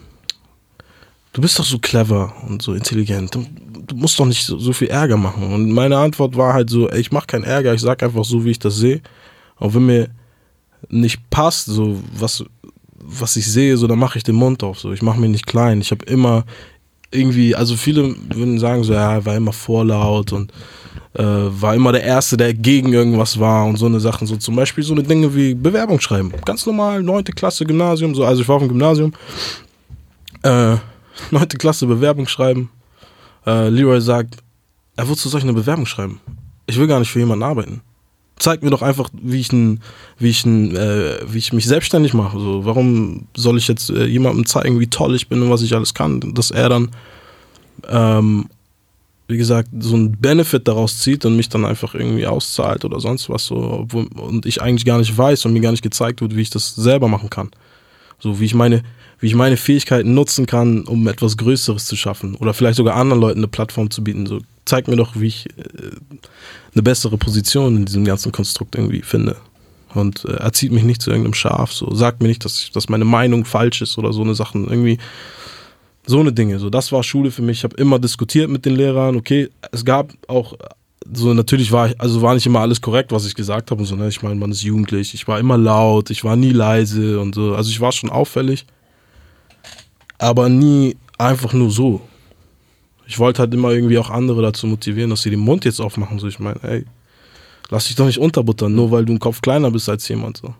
du 1.33 1.41
bist 1.41 1.59
doch 1.59 1.65
so 1.65 1.79
clever 1.79 2.33
und 2.47 2.61
so 2.61 2.73
intelligent. 2.73 3.35
Du, 3.35 3.95
musst 3.95 4.19
doch 4.19 4.25
nicht 4.25 4.45
so, 4.45 4.59
so 4.59 4.73
viel 4.73 4.89
Ärger 4.89 5.17
machen. 5.17 5.51
Und 5.51 5.71
meine 5.71 5.97
Antwort 5.97 6.35
war 6.35 6.53
halt 6.53 6.69
so, 6.69 6.89
ey, 6.89 6.99
ich 6.99 7.11
mache 7.11 7.27
keinen 7.27 7.43
Ärger, 7.43 7.73
ich 7.73 7.81
sag 7.81 8.03
einfach 8.03 8.23
so, 8.23 8.45
wie 8.45 8.51
ich 8.51 8.59
das 8.59 8.77
sehe. 8.77 9.01
Auch 9.57 9.73
wenn 9.73 9.85
mir 9.85 10.09
nicht 10.89 11.29
passt, 11.29 11.65
so 11.65 11.99
was, 12.13 12.43
was 12.93 13.35
ich 13.35 13.51
sehe, 13.51 13.77
so 13.77 13.87
dann 13.87 13.99
mache 13.99 14.17
ich 14.17 14.23
den 14.23 14.35
Mund 14.35 14.63
auf. 14.63 14.79
So, 14.79 14.91
ich 14.91 15.01
mache 15.01 15.19
mich 15.19 15.29
nicht 15.29 15.47
klein. 15.47 15.81
Ich 15.81 15.91
habe 15.91 16.05
immer 16.05 16.45
irgendwie, 17.11 17.55
also 17.55 17.75
viele 17.75 18.15
würden 18.33 18.59
sagen 18.59 18.83
so, 18.83 18.93
ja, 18.93 19.25
war 19.25 19.35
immer 19.35 19.53
vorlaut 19.53 20.31
und 20.31 20.51
äh, 21.13 21.23
war 21.23 21.73
immer 21.73 21.91
der 21.91 22.03
Erste, 22.03 22.37
der 22.37 22.53
gegen 22.53 22.93
irgendwas 22.93 23.39
war 23.39 23.65
und 23.65 23.77
so 23.77 23.87
eine 23.87 23.99
Sachen. 23.99 24.27
So 24.27 24.35
zum 24.37 24.55
Beispiel 24.55 24.83
so 24.83 24.93
eine 24.93 25.03
Dinge 25.03 25.33
wie 25.35 25.55
Bewerbung 25.55 25.99
schreiben. 25.99 26.31
Ganz 26.45 26.65
normal, 26.65 27.01
neunte 27.01 27.31
Klasse, 27.31 27.65
Gymnasium, 27.65 28.13
so, 28.13 28.23
also 28.25 28.41
ich 28.41 28.47
war 28.47 28.57
auf 28.57 28.61
dem 28.61 28.69
Gymnasium. 28.69 29.13
Äh, 30.43 30.77
neunte 31.31 31.57
Klasse 31.57 31.87
Bewerbung 31.87 32.27
schreiben. 32.27 32.69
Äh, 33.45 33.69
Leroy 33.69 34.01
sagt, 34.01 34.37
er 34.95 35.07
wozu 35.07 35.29
soll 35.29 35.39
ich 35.39 35.45
eine 35.45 35.53
Bewerbung 35.53 35.85
schreiben? 35.85 36.19
Ich 36.65 36.77
will 36.77 36.87
gar 36.87 36.99
nicht 36.99 37.11
für 37.11 37.19
jemanden 37.19 37.43
arbeiten. 37.43 37.81
Zeig 38.37 38.63
mir 38.63 38.69
doch 38.69 38.81
einfach, 38.81 39.09
wie 39.13 39.39
ich, 39.39 39.51
ein, 39.51 39.81
wie 40.17 40.29
ich, 40.29 40.45
ein, 40.45 40.75
äh, 40.75 41.19
wie 41.27 41.39
ich 41.39 41.51
mich 41.51 41.65
selbstständig 41.65 42.13
mache. 42.13 42.39
So, 42.39 42.63
warum 42.63 43.27
soll 43.35 43.57
ich 43.57 43.67
jetzt 43.67 43.89
äh, 43.89 44.05
jemandem 44.05 44.45
zeigen, 44.45 44.79
wie 44.79 44.87
toll 44.87 45.15
ich 45.15 45.27
bin 45.27 45.41
und 45.41 45.49
was 45.49 45.61
ich 45.61 45.75
alles 45.75 45.93
kann, 45.93 46.33
dass 46.33 46.51
er 46.51 46.69
dann 46.69 46.91
ähm, 47.87 48.49
wie 49.29 49.37
gesagt, 49.37 49.69
so 49.79 49.95
einen 49.95 50.17
Benefit 50.17 50.67
daraus 50.67 50.97
zieht 50.97 51.23
und 51.23 51.35
mich 51.35 51.49
dann 51.49 51.63
einfach 51.63 51.93
irgendwie 51.93 52.25
auszahlt 52.25 52.83
oder 52.83 52.99
sonst 52.99 53.29
was 53.29 53.45
so, 53.45 53.57
obwohl, 53.57 54.07
und 54.07 54.47
ich 54.47 54.59
eigentlich 54.59 54.85
gar 54.85 54.97
nicht 54.97 55.15
weiß 55.15 55.45
und 55.45 55.53
mir 55.53 55.61
gar 55.61 55.69
nicht 55.69 55.83
gezeigt 55.83 56.21
wird, 56.21 56.35
wie 56.35 56.41
ich 56.41 56.49
das 56.49 56.73
selber 56.73 57.07
machen 57.07 57.29
kann. 57.29 57.51
So 58.17 58.39
wie 58.39 58.45
ich 58.45 58.55
meine, 58.55 58.81
wie 59.19 59.27
ich 59.27 59.35
meine 59.35 59.57
Fähigkeiten 59.57 60.13
nutzen 60.13 60.45
kann, 60.45 60.85
um 60.85 61.07
etwas 61.07 61.37
Größeres 61.37 61.85
zu 61.85 61.95
schaffen 61.95 62.35
oder 62.35 62.53
vielleicht 62.53 62.77
sogar 62.77 62.95
anderen 62.95 63.21
Leuten 63.21 63.39
eine 63.39 63.47
Plattform 63.47 63.89
zu 63.89 64.03
bieten. 64.03 64.25
So 64.25 64.39
zeig 64.65 64.87
mir 64.87 64.95
doch, 64.95 65.19
wie 65.19 65.27
ich 65.27 65.47
äh, 65.57 65.91
eine 66.73 66.83
bessere 66.83 67.17
Position 67.17 67.77
in 67.77 67.85
diesem 67.85 68.05
ganzen 68.05 68.31
Konstrukt 68.31 68.75
irgendwie 68.75 69.01
finde. 69.01 69.35
Und 69.93 70.23
äh, 70.25 70.33
erzieht 70.33 70.71
mich 70.71 70.83
nicht 70.83 71.01
zu 71.01 71.09
irgendeinem 71.09 71.33
Schaf. 71.33 71.73
So 71.73 71.93
sagt 71.93 72.21
mir 72.21 72.27
nicht, 72.27 72.45
dass, 72.45 72.59
ich, 72.59 72.71
dass 72.71 72.89
meine 72.89 73.05
Meinung 73.05 73.45
falsch 73.45 73.81
ist 73.81 73.97
oder 73.97 74.13
so 74.13 74.21
eine 74.21 74.35
Sachen. 74.35 74.67
Irgendwie 74.69 74.99
so 76.05 76.19
eine 76.19 76.31
Dinge. 76.31 76.59
So, 76.59 76.69
das 76.69 76.91
war 76.91 77.03
Schule 77.03 77.31
für 77.31 77.41
mich. 77.41 77.59
Ich 77.59 77.63
habe 77.63 77.75
immer 77.77 77.99
diskutiert 77.99 78.49
mit 78.49 78.65
den 78.65 78.75
Lehrern. 78.75 79.15
Okay, 79.15 79.49
es 79.71 79.83
gab 79.83 80.13
auch 80.27 80.55
so 81.11 81.33
natürlich 81.33 81.71
war 81.71 81.89
ich, 81.89 81.99
also 81.99 82.21
war 82.21 82.35
nicht 82.35 82.45
immer 82.45 82.59
alles 82.59 82.81
korrekt, 82.81 83.11
was 83.11 83.25
ich 83.25 83.33
gesagt 83.33 83.71
habe 83.71 83.83
so. 83.85 83.95
Ne? 83.95 84.09
Ich 84.09 84.21
meine, 84.21 84.35
man 84.35 84.51
ist 84.51 84.61
jugendlich. 84.61 85.13
Ich 85.13 85.27
war 85.27 85.39
immer 85.39 85.57
laut. 85.57 86.09
Ich 86.11 86.23
war 86.23 86.35
nie 86.35 86.51
leise 86.51 87.19
und 87.19 87.33
so. 87.33 87.55
Also 87.55 87.71
ich 87.71 87.81
war 87.81 87.91
schon 87.91 88.09
auffällig, 88.09 88.65
aber 90.19 90.49
nie 90.49 90.95
einfach 91.17 91.53
nur 91.53 91.71
so. 91.71 92.01
Ich 93.07 93.17
wollte 93.17 93.39
halt 93.39 93.53
immer 93.53 93.71
irgendwie 93.71 93.97
auch 93.97 94.11
andere 94.11 94.43
dazu 94.43 94.67
motivieren, 94.67 95.09
dass 95.09 95.23
sie 95.23 95.31
den 95.31 95.39
Mund 95.39 95.65
jetzt 95.65 95.79
aufmachen. 95.79 96.19
So, 96.19 96.27
ich 96.27 96.39
meine, 96.39 96.61
ey, 96.61 96.85
lass 97.69 97.87
dich 97.87 97.95
doch 97.95 98.05
nicht 98.05 98.19
unterbuttern, 98.19 98.75
nur 98.75 98.91
weil 98.91 99.05
du 99.05 99.13
einen 99.13 99.19
Kopf 99.19 99.41
kleiner 99.41 99.71
bist 99.71 99.89
als 99.89 100.07
jemand. 100.07 100.37
So. 100.37 100.53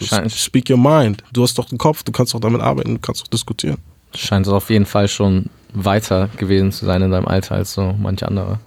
so 0.00 0.28
speak 0.28 0.68
your 0.70 0.78
mind. 0.78 1.22
Du 1.32 1.44
hast 1.44 1.56
doch 1.56 1.70
einen 1.70 1.78
Kopf, 1.78 2.02
du 2.02 2.10
kannst 2.10 2.34
doch 2.34 2.40
damit 2.40 2.60
arbeiten, 2.60 2.94
du 2.94 3.00
kannst 3.00 3.22
doch 3.22 3.28
diskutieren. 3.28 3.78
Scheint 4.14 4.46
es 4.46 4.52
auf 4.52 4.70
jeden 4.70 4.86
Fall 4.86 5.06
schon 5.06 5.50
weiter 5.72 6.28
gewesen 6.36 6.72
zu 6.72 6.84
sein 6.84 7.02
in 7.02 7.10
deinem 7.10 7.26
Alter 7.26 7.56
als 7.56 7.74
so 7.74 7.94
manche 7.98 8.26
andere. 8.26 8.58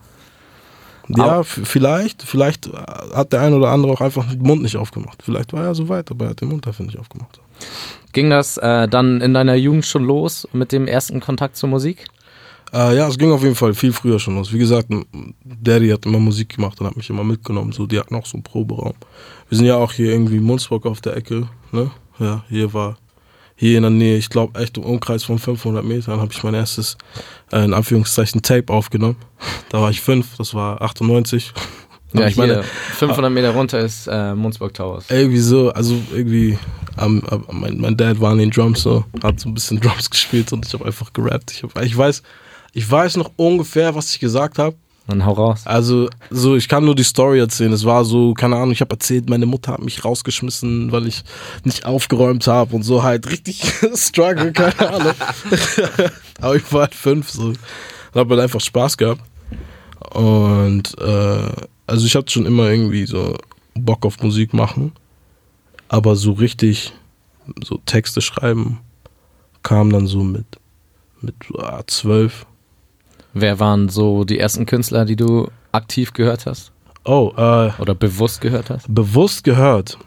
Ja, 1.10 1.44
vielleicht, 1.44 2.24
vielleicht 2.24 2.70
hat 3.13 3.32
der 3.32 3.41
ein 3.41 3.53
oder 3.53 3.70
andere 3.70 3.94
auch 3.94 4.01
einfach 4.01 4.29
den 4.29 4.41
Mund 4.41 4.62
nicht 4.62 4.75
aufgemacht. 4.75 5.24
Vielleicht 5.24 5.53
war 5.53 5.63
er 5.63 5.74
so 5.75 5.88
weit, 5.88 6.12
aber 6.12 6.25
er 6.25 6.32
hat 6.32 6.41
den 6.41 6.50
Mund 6.50 6.65
dafür 6.65 6.86
nicht 6.86 7.00
aufgemacht. 7.00 7.39
Ging 8.14 8.30
das 8.30 8.58
äh, 8.58 8.88
dann 8.88 9.22
in 9.22 9.34
deiner 9.34 9.56
Jugend 9.56 9.86
schon 9.86 10.04
los 10.04 10.48
mit 10.54 10.72
dem 10.72 10.88
ersten 10.88 11.20
Kontakt 11.20 11.56
zur 11.56 11.70
Musik? 11.70 12.06
Äh, 12.74 12.98
ja, 12.98 13.08
es 13.08 13.18
ging 13.18 13.32
auf 13.32 13.44
jeden 13.44 13.56
Fall 13.56 13.74
viel 13.74 13.94
früher 13.94 14.20
schon 14.20 14.36
los. 14.36 14.52
Wie 14.52 14.58
gesagt, 14.58 14.90
Daddy 15.44 15.90
hat 15.90 16.06
immer 16.06 16.20
Musik 16.20 16.56
gemacht 16.56 16.80
und 16.82 16.88
hat 16.88 16.98
mich 16.98 17.10
immer 17.10 17.24
mitgenommen. 17.24 17.72
So, 17.72 17.86
die 17.86 18.00
hatten 18.00 18.16
auch 18.16 18.26
so 18.26 18.36
einen 18.36 18.44
Proberaum. 18.44 18.94
Wir 19.50 19.58
sind 19.58 19.68
ja 19.68 19.78
auch 19.78 19.94
hier 19.94 20.12
irgendwie 20.12 20.38
in 20.38 20.44
Munzburg 20.44 20.86
auf 20.86 21.00
der 21.02 21.16
Ecke. 21.16 21.48
Ne? 21.72 21.92
Ja, 22.20 22.44
hier 22.50 22.74
war, 22.74 22.98
hier 23.56 23.78
in 23.78 23.84
der 23.84 23.92
Nähe, 23.92 24.18
ich 24.18 24.30
glaube 24.30 24.60
echt 24.60 24.78
im 24.78 24.84
Umkreis 24.84 25.24
von 25.24 25.40
500 25.40 25.84
Metern, 25.84 26.20
habe 26.20 26.34
ich 26.34 26.44
mein 26.44 26.54
erstes, 26.54 26.98
äh, 27.52 27.64
in 27.64 27.74
Anführungszeichen, 27.74 28.42
Tape 28.42 28.72
aufgenommen. 28.72 29.18
Da 29.70 29.82
war 29.82 29.90
ich 29.90 30.00
fünf, 30.00 30.38
das 30.38 30.54
war 30.54 30.82
98. 30.82 31.54
Hab 32.14 32.22
Ja, 32.22 32.28
ich 32.28 32.36
hier 32.36 32.48
meine- 32.48 32.64
500 32.64 33.32
Meter 33.32 33.50
runter 33.52 33.80
ist 33.80 34.08
äh, 34.08 34.34
Munzburg 34.34 34.74
Towers. 34.74 35.06
Ey, 35.10 35.30
wieso? 35.30 35.72
Also 35.72 35.96
irgendwie, 36.14 36.58
ähm, 37.00 37.22
äh, 37.30 37.38
mein, 37.52 37.78
mein 37.80 37.98
Dad 37.98 38.20
war 38.22 38.32
an 38.32 38.38
den 38.38 38.50
Drums 38.52 38.82
so, 38.82 39.04
hat 39.24 39.40
so 39.40 39.50
ein 39.50 39.54
bisschen 39.54 39.80
Drums 39.82 40.10
gespielt 40.10 40.52
und 40.54 40.66
ich 40.66 40.74
habe 40.74 40.86
einfach 40.86 41.12
gerappt. 41.14 41.52
Ich, 41.52 41.64
hab, 41.64 41.82
ich 41.84 41.98
weiß, 41.98 42.24
ich 42.74 42.90
weiß 42.90 43.18
noch 43.18 43.32
ungefähr, 43.36 43.94
was 43.96 44.12
ich 44.14 44.20
gesagt 44.20 44.58
habe, 44.58 44.76
Dann 45.08 45.26
hau 45.26 45.34
raus. 45.34 45.62
Also, 45.66 46.10
so, 46.30 46.56
ich 46.56 46.68
kann 46.70 46.86
nur 46.86 46.96
die 46.96 47.04
Story 47.04 47.40
erzählen. 47.40 47.74
Es 47.74 47.84
war 47.86 48.06
so, 48.06 48.34
keine 48.34 48.56
Ahnung, 48.56 48.72
ich 48.72 48.82
habe 48.82 48.92
erzählt, 48.96 49.30
meine 49.30 49.46
Mutter 49.46 49.74
hat 49.74 49.82
mich 49.82 50.04
rausgeschmissen, 50.06 50.92
weil 50.92 51.08
ich 51.08 51.24
nicht 51.66 51.86
aufgeräumt 51.86 52.46
habe 52.48 52.76
und 52.76 52.84
so 52.84 53.04
halt 53.04 53.30
richtig 53.30 53.64
struggle, 53.96 54.52
keine 54.54 54.80
Ahnung. 54.94 55.14
Aber 56.42 56.56
ich 56.56 56.72
war 56.74 56.82
halt 56.82 56.96
fünf, 56.96 57.30
so. 57.32 57.48
Und 57.48 57.58
habe 58.16 58.36
halt 58.36 58.44
einfach 58.44 58.62
Spaß 58.62 58.96
gehabt. 58.98 59.22
Und, 60.14 60.98
äh, 61.00 61.68
also 61.88 62.06
ich 62.06 62.15
hatte 62.15 62.32
schon 62.32 62.46
immer 62.46 62.70
irgendwie 62.70 63.06
so 63.06 63.36
Bock 63.74 64.06
auf 64.06 64.22
Musik 64.22 64.53
machen. 64.53 64.91
Aber 65.88 66.15
so 66.15 66.34
richtig, 66.34 66.94
so 67.63 67.79
Texte 67.86 68.22
schreiben, 68.22 68.79
kam 69.63 69.89
dann 69.89 70.06
so 70.06 70.24
mit, 70.24 70.46
mit 71.22 71.36
ah, 71.58 71.82
zwölf. 71.88 72.46
Wer 73.34 73.60
waren 73.60 73.88
so 73.88 74.25
die 74.25 74.38
ersten 74.38 74.65
Künstler, 74.65 75.06
die 75.06 75.15
du 75.15 75.50
aktiv 75.72 76.13
gehört 76.13 76.46
hast? 76.46 76.72
Oh, 77.06 77.32
äh, 77.38 77.72
Oder 77.79 77.96
bewusst 77.96 78.41
gehört 78.41 78.70
hast? 78.70 78.94
bewusst 78.94 79.46
gehört. 79.46 79.98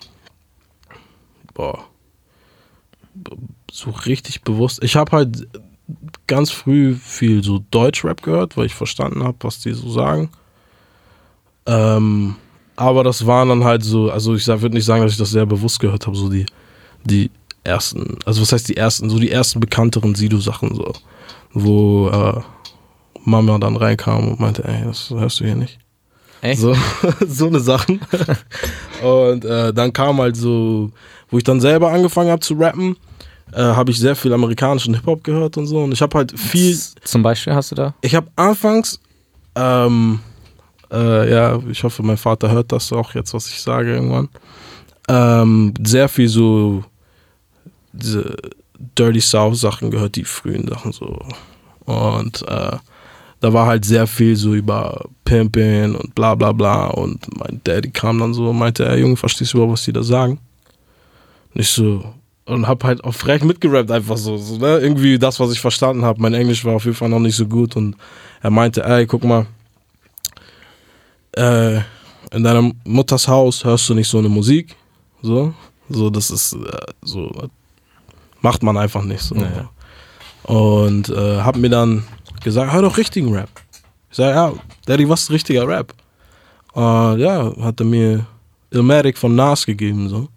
Boah. 1.55 1.85
So 3.73 3.91
richtig 3.91 4.43
bewusst. 4.43 4.85
Ich 4.85 4.97
habe 4.97 5.13
halt 5.13 5.49
ganz 6.27 6.51
früh 6.51 6.95
viel 6.95 7.43
so 7.43 7.65
Deutschrap 7.71 8.23
gehört, 8.23 8.57
weil 8.57 8.67
ich 8.67 8.75
verstanden 8.75 9.25
habe, 9.25 9.39
was 9.41 9.61
die 9.61 9.73
so 9.73 9.91
sagen. 9.91 10.31
Ähm, 11.71 12.35
aber 12.75 13.05
das 13.05 13.27
waren 13.27 13.49
dann 13.49 13.65
halt 13.65 13.85
so, 13.85 14.11
also 14.11 14.35
ich 14.35 14.47
würde 14.47 14.75
nicht 14.75 14.85
sagen, 14.85 15.03
dass 15.03 15.13
ich 15.13 15.19
das 15.19 15.31
sehr 15.31 15.47
bewusst 15.47 15.79
gehört 15.79 16.07
habe, 16.07 16.17
so 16.17 16.29
die, 16.29 16.47
die 17.05 17.31
ersten, 17.63 18.19
also 18.25 18.43
was 18.43 18.53
heißt 18.53 18.69
die 18.69 18.77
ersten, 18.77 19.09
so 19.09 19.19
die 19.19 19.31
ersten 19.31 19.61
bekannteren 19.61 20.15
Sido-Sachen 20.15 20.75
so, 20.75 20.93
wo 21.53 22.09
äh, 22.09 22.41
Mama 23.25 23.59
dann 23.59 23.77
reinkam 23.77 24.29
und 24.29 24.41
meinte, 24.41 24.65
ey, 24.65 24.85
das 24.85 25.11
hörst 25.11 25.41
du 25.41 25.45
hier 25.45 25.55
nicht. 25.55 25.79
Echt? 26.43 26.61
So, 26.61 26.75
so 27.27 27.47
eine 27.47 27.61
Sachen. 27.61 28.01
Und 29.03 29.45
äh, 29.45 29.75
dann 29.75 29.93
kam 29.93 30.19
halt 30.19 30.37
so, 30.37 30.91
wo 31.31 31.37
ich 31.37 31.45
dann 31.45 31.61
selber 31.61 31.93
angefangen 31.93 32.31
habe 32.31 32.41
zu 32.41 32.55
rappen, 32.55 32.97
äh, 33.53 33.61
habe 33.61 33.91
ich 33.91 33.99
sehr 33.99 34.17
viel 34.17 34.33
amerikanischen 34.33 34.95
Hip-Hop 34.95 35.23
gehört 35.23 35.59
und 35.59 35.67
so. 35.67 35.83
Und 35.83 35.93
ich 35.93 36.01
habe 36.01 36.17
halt 36.17 36.39
viel, 36.39 36.79
Zum 37.05 37.23
Beispiel 37.23 37.55
hast 37.55 37.73
du 37.73 37.75
da? 37.75 37.95
ich 38.01 38.15
habe 38.15 38.29
anfangs, 38.37 39.01
ähm, 39.55 40.21
äh, 40.91 41.31
ja, 41.31 41.59
ich 41.69 41.85
hoffe, 41.85 42.03
mein 42.03 42.17
Vater 42.17 42.51
hört 42.51 42.73
das 42.73 42.93
auch 42.93 43.15
jetzt, 43.15 43.35
was 43.35 43.49
ich 43.49 43.61
sage 43.61 43.95
irgendwann, 43.95 44.29
ähm, 45.09 45.75
sehr 45.83 46.09
viel 46.09 46.29
so 46.29 46.85
diese 47.93 48.37
Dirty 48.99 49.21
South 49.21 49.61
Sachen 49.61 49.91
gehört, 49.91 50.17
die 50.17 50.25
frühen 50.25 50.69
Sachen 50.69 50.93
so. 50.93 51.19
Und 51.85 52.43
äh, 52.49 52.77
da 53.41 53.53
war 53.53 53.67
halt 53.67 53.85
sehr 53.85 54.07
viel 54.07 54.37
so 54.37 54.55
über 54.55 55.07
Pimpin 55.25 55.95
und 55.97 56.15
bla 56.15 56.35
bla 56.35 56.53
bla. 56.53 56.87
Und 56.89 57.27
mein 57.39 57.61
Daddy 57.65 57.91
kam 57.91 58.19
dann 58.19 58.35
so 58.35 58.51
und 58.51 58.59
meinte, 58.59 58.89
ey 58.89 59.01
Junge, 59.01 59.17
verstehst 59.17 59.53
du 59.53 59.59
überhaupt, 59.59 59.75
was 59.75 59.85
die 59.85 59.93
da 59.93 60.03
sagen? 60.03 60.39
Und 61.55 61.61
ich 61.61 61.71
so, 61.71 62.05
und 62.47 62.67
hab 62.69 62.85
halt 62.85 63.03
auch 63.05 63.15
frech 63.15 63.43
mitgerappt, 63.43 63.91
einfach 63.91 64.17
so, 64.17 64.37
so 64.37 64.59
ne? 64.59 64.79
Irgendwie 64.79 65.19
das, 65.19 65.41
was 65.41 65.53
ich 65.53 65.61
verstanden 65.61 66.05
habe. 66.05 66.21
Mein 66.21 66.35
Englisch 66.35 66.65
war 66.65 66.75
auf 66.75 66.85
jeden 66.85 66.97
Fall 66.97 67.09
noch 67.09 67.21
nicht 67.21 67.37
so 67.37 67.47
gut 67.47 67.77
und 67.77 67.97
er 68.43 68.51
meinte, 68.51 68.85
ey, 68.85 69.07
guck 69.07 69.25
mal, 69.25 69.47
äh, 71.33 71.79
in 72.33 72.45
deiner 72.45 72.71
Mutters 72.85 73.27
Haus 73.29 73.65
hörst 73.65 73.89
du 73.89 73.95
nicht 73.95 74.09
so 74.09 74.19
eine 74.19 74.29
Musik, 74.29 74.77
so, 75.23 75.53
so, 75.89 76.11
das 76.11 76.31
ist 76.31 76.55
äh, 76.55 76.93
so, 77.03 77.31
macht 78.41 78.63
man 78.63 78.77
einfach 78.77 79.03
nicht 79.03 79.23
so. 79.23 79.35
Naja. 79.35 79.71
Und 80.45 81.09
äh, 81.11 81.41
hab 81.41 81.57
mir 81.57 81.69
dann 81.69 82.05
gesagt, 82.43 82.73
hör 82.73 82.83
doch 82.83 82.97
richtigen 82.97 83.33
Rap. 83.35 83.51
Ich 84.11 84.17
sag, 84.17 84.35
ja, 84.35 84.53
Daddy, 84.87 85.09
was 85.09 85.23
ist 85.23 85.31
richtiger 85.31 85.67
Rap? 85.67 85.95
Und 86.73 87.19
ja, 87.19 87.53
hat 87.61 87.81
er 87.81 87.87
mir 87.87 88.27
Illmatic 88.71 89.19
von 89.19 89.35
Nas 89.35 89.67
gegeben, 89.67 90.09
so. 90.09 90.29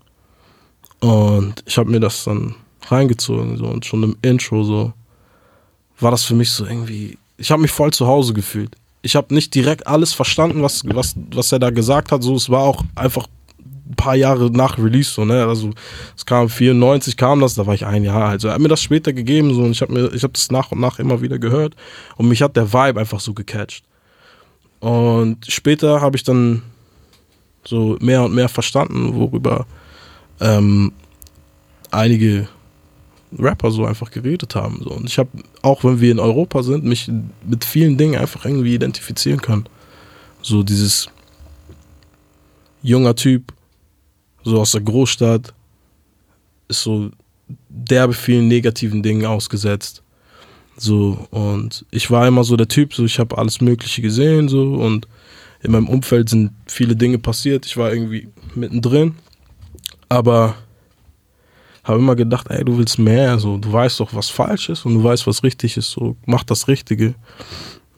Und 1.00 1.64
ich 1.66 1.78
habe 1.78 1.90
mir 1.90 2.00
das 2.00 2.24
dann 2.24 2.56
reingezogen, 2.88 3.58
so. 3.58 3.66
Und 3.66 3.86
schon 3.86 4.04
im 4.04 4.18
Intro, 4.22 4.64
so, 4.64 4.94
war 6.00 6.12
das 6.12 6.24
für 6.24 6.36
mich 6.36 6.52
so 6.52 6.66
irgendwie, 6.66 7.18
ich 7.38 7.52
habe 7.52 7.62
mich 7.62 7.72
voll 7.72 7.92
zu 7.92 8.08
Hause 8.08 8.34
gefühlt. 8.34 8.76
Ich 9.04 9.16
habe 9.16 9.34
nicht 9.34 9.54
direkt 9.54 9.86
alles 9.86 10.14
verstanden, 10.14 10.64
was, 10.64 10.82
was, 10.86 11.16
was 11.32 11.52
er 11.52 11.60
da 11.60 11.70
gesagt 11.70 12.12
hat, 12.12 12.24
so. 12.24 12.36
Es 12.36 12.50
war 12.50 12.62
auch 12.62 12.84
einfach 12.96 13.28
ein 13.60 13.96
paar 13.96 14.16
Jahre 14.16 14.50
nach 14.50 14.80
Release, 14.80 15.12
so, 15.12 15.26
ne? 15.26 15.46
Also, 15.46 15.72
es 16.18 16.26
kam 16.26 16.50
94, 16.50 17.16
kam 17.16 17.42
das, 17.42 17.54
da 17.54 17.68
war 17.68 17.76
ich 17.76 17.86
ein 17.86 18.04
Jahr 18.04 18.24
alt. 18.24 18.34
Also, 18.34 18.48
er 18.48 18.56
hat 18.56 18.62
mir 18.62 18.70
das 18.70 18.82
später 18.82 19.14
gegeben, 19.14 19.54
so. 19.54 19.62
Und 19.62 19.72
ich 19.72 19.82
habe 19.82 19.94
mir, 19.94 20.10
das 20.10 20.52
nach 20.52 20.72
und 20.72 20.80
nach 20.80 20.98
immer 21.00 21.22
wieder 21.22 21.38
gehört. 21.38 21.76
Und 22.16 22.30
mich 22.30 22.42
hat 22.42 22.56
der 22.56 22.74
Vibe 22.74 23.00
einfach 23.00 23.20
so 23.20 23.34
gecatcht. 23.34 23.84
Und 24.80 25.46
später 25.48 26.02
habe 26.02 26.18
ich 26.18 26.24
dann 26.24 26.64
so 27.66 27.98
mehr 28.02 28.24
und 28.24 28.34
mehr 28.34 28.50
verstanden, 28.50 29.16
worüber 29.16 29.66
ähm, 30.40 30.92
einige 31.92 32.48
Rapper 33.40 33.72
so 33.72 33.86
einfach 33.86 34.12
geredet 34.12 34.56
haben. 34.56 34.82
So. 34.84 34.92
Und 34.92 35.06
ich 35.06 35.18
habe, 35.18 35.30
auch 35.62 35.84
wenn 35.84 36.00
wir 36.00 36.12
in 36.12 36.20
Europa 36.20 36.64
sind, 36.64 36.84
mich 36.84 37.10
mit 37.46 37.66
vielen 37.66 37.98
Dingen 37.98 38.16
einfach 38.16 38.46
irgendwie 38.46 38.74
identifizieren 38.74 39.42
können. 39.42 39.66
So 40.42 40.64
dieses 40.64 41.08
junger 42.82 43.16
Typ, 43.16 43.54
so 44.44 44.60
aus 44.60 44.72
der 44.72 44.82
Großstadt, 44.82 45.54
ist 46.68 46.84
so 46.84 47.12
derbe 47.70 48.14
vielen 48.14 48.48
negativen 48.48 49.04
Dingen 49.04 49.26
ausgesetzt. 49.26 50.04
So, 50.76 51.28
und 51.30 51.86
ich 51.92 52.10
war 52.10 52.28
immer 52.28 52.44
so 52.44 52.58
der 52.58 52.68
Typ, 52.68 52.94
so 52.94 53.06
ich 53.06 53.20
habe 53.20 53.38
alles 53.38 53.62
Mögliche 53.62 54.02
gesehen, 54.02 54.50
so 54.50 54.74
und 54.74 55.08
in 55.62 55.72
meinem 55.72 55.88
Umfeld 55.88 56.30
sind 56.30 56.52
viele 56.66 56.96
Dinge 56.96 57.20
passiert. 57.20 57.66
Ich 57.66 57.78
war 57.78 57.94
irgendwie 57.94 58.28
mittendrin, 58.56 59.16
aber 60.10 60.56
habe 61.84 62.00
immer 62.00 62.16
gedacht, 62.16 62.48
ey, 62.50 62.64
du 62.64 62.78
willst 62.78 62.98
mehr, 62.98 63.38
so 63.40 63.58
du 63.58 63.72
weißt 63.72 64.00
doch, 64.00 64.14
was 64.14 64.30
falsch 64.30 64.70
ist 64.70 64.86
und 64.86 64.96
du 64.96 65.04
weißt, 65.04 65.28
was 65.28 65.44
richtig 65.44 65.78
ist, 65.78 65.92
so 65.92 66.16
mach 66.26 66.44
das 66.44 66.68
Richtige. 66.68 67.16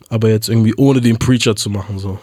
Aber 0.10 0.30
jetzt 0.30 0.50
irgendwie 0.50 0.74
ohne 0.76 1.02
den 1.02 1.18
Preacher 1.18 1.56
zu 1.56 1.70
machen, 1.70 2.00
so. 2.00 2.20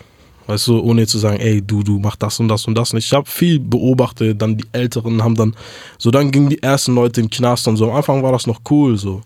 Weißt 0.46 0.66
du, 0.66 0.80
ohne 0.80 1.06
zu 1.06 1.18
sagen, 1.18 1.38
ey, 1.38 1.62
du, 1.62 1.82
du 1.82 1.98
mach 2.00 2.16
das 2.16 2.40
und 2.40 2.48
das 2.48 2.66
und 2.66 2.74
das 2.74 2.92
nicht. 2.92 3.06
Ich 3.06 3.12
habe 3.12 3.28
viel 3.28 3.60
beobachtet, 3.60 4.42
dann 4.42 4.56
die 4.56 4.66
Älteren 4.72 5.22
haben 5.22 5.36
dann, 5.36 5.54
so 5.98 6.10
dann 6.10 6.30
gingen 6.32 6.50
die 6.50 6.62
ersten 6.62 6.94
Leute 6.94 7.20
in 7.20 7.26
den 7.26 7.30
Knast 7.30 7.68
und 7.68 7.76
so. 7.76 7.88
Am 7.88 7.96
Anfang 7.96 8.22
war 8.22 8.32
das 8.32 8.46
noch 8.46 8.60
cool, 8.70 8.96
so. 8.98 9.20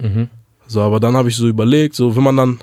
Mhm. 0.00 0.28
So, 0.66 0.80
aber 0.80 1.00
dann 1.00 1.16
habe 1.16 1.28
ich 1.28 1.36
so 1.36 1.48
überlegt, 1.48 1.94
so, 1.94 2.14
wenn 2.14 2.22
man 2.22 2.36
dann 2.36 2.58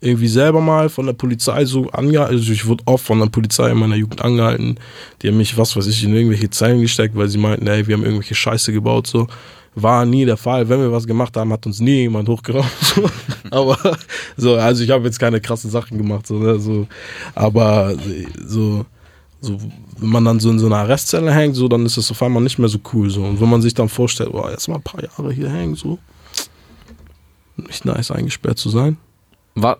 irgendwie 0.00 0.28
selber 0.28 0.60
mal 0.60 0.88
von 0.88 1.06
der 1.06 1.12
Polizei 1.12 1.64
so 1.64 1.88
angehalten, 1.90 2.36
also 2.36 2.52
ich 2.52 2.66
wurde 2.66 2.84
oft 2.86 3.04
von 3.04 3.18
der 3.18 3.26
Polizei 3.26 3.70
in 3.70 3.78
meiner 3.78 3.96
Jugend 3.96 4.22
angehalten, 4.22 4.78
die 5.20 5.28
haben 5.28 5.36
mich, 5.36 5.56
was 5.58 5.76
weiß 5.76 5.86
ich, 5.88 6.04
in 6.04 6.14
irgendwelche 6.14 6.50
Zellen 6.50 6.80
gesteckt, 6.80 7.16
weil 7.16 7.28
sie 7.28 7.38
meinten, 7.38 7.66
ey, 7.66 7.86
wir 7.86 7.96
haben 7.96 8.04
irgendwelche 8.04 8.34
Scheiße 8.34 8.72
gebaut, 8.72 9.06
so. 9.06 9.26
War 9.74 10.04
nie 10.04 10.24
der 10.24 10.36
Fall. 10.36 10.68
Wenn 10.68 10.80
wir 10.80 10.90
was 10.90 11.06
gemacht 11.06 11.36
haben, 11.36 11.52
hat 11.52 11.64
uns 11.64 11.78
nie 11.78 12.00
jemand 12.00 12.28
hochgeraubt. 12.28 12.68
So. 12.80 13.08
aber 13.50 13.78
so, 14.36 14.56
also 14.56 14.82
ich 14.82 14.90
habe 14.90 15.04
jetzt 15.04 15.18
keine 15.20 15.40
krassen 15.40 15.70
Sachen 15.70 15.96
gemacht, 15.98 16.26
so, 16.26 16.34
ne, 16.34 16.58
so, 16.58 16.86
aber 17.34 17.94
so, 18.44 18.84
so, 19.40 19.58
wenn 19.98 20.08
man 20.08 20.24
dann 20.24 20.40
so 20.40 20.50
in 20.50 20.58
so 20.58 20.66
einer 20.66 20.78
Arrestzelle 20.78 21.32
hängt, 21.32 21.54
so, 21.54 21.68
dann 21.68 21.86
ist 21.86 21.96
es 21.96 22.10
auf 22.10 22.22
einmal 22.22 22.42
nicht 22.42 22.58
mehr 22.58 22.68
so 22.68 22.78
cool, 22.92 23.08
so. 23.08 23.22
Und 23.22 23.40
wenn 23.40 23.48
man 23.48 23.62
sich 23.62 23.74
dann 23.74 23.88
vorstellt, 23.88 24.32
boah, 24.32 24.50
jetzt 24.50 24.68
mal 24.68 24.76
ein 24.76 24.82
paar 24.82 25.02
Jahre 25.02 25.32
hier 25.32 25.50
hängen, 25.50 25.76
so, 25.76 25.98
nicht 27.56 27.84
nice 27.84 28.10
eingesperrt 28.10 28.58
zu 28.58 28.70
sein. 28.70 28.96
War, 29.62 29.78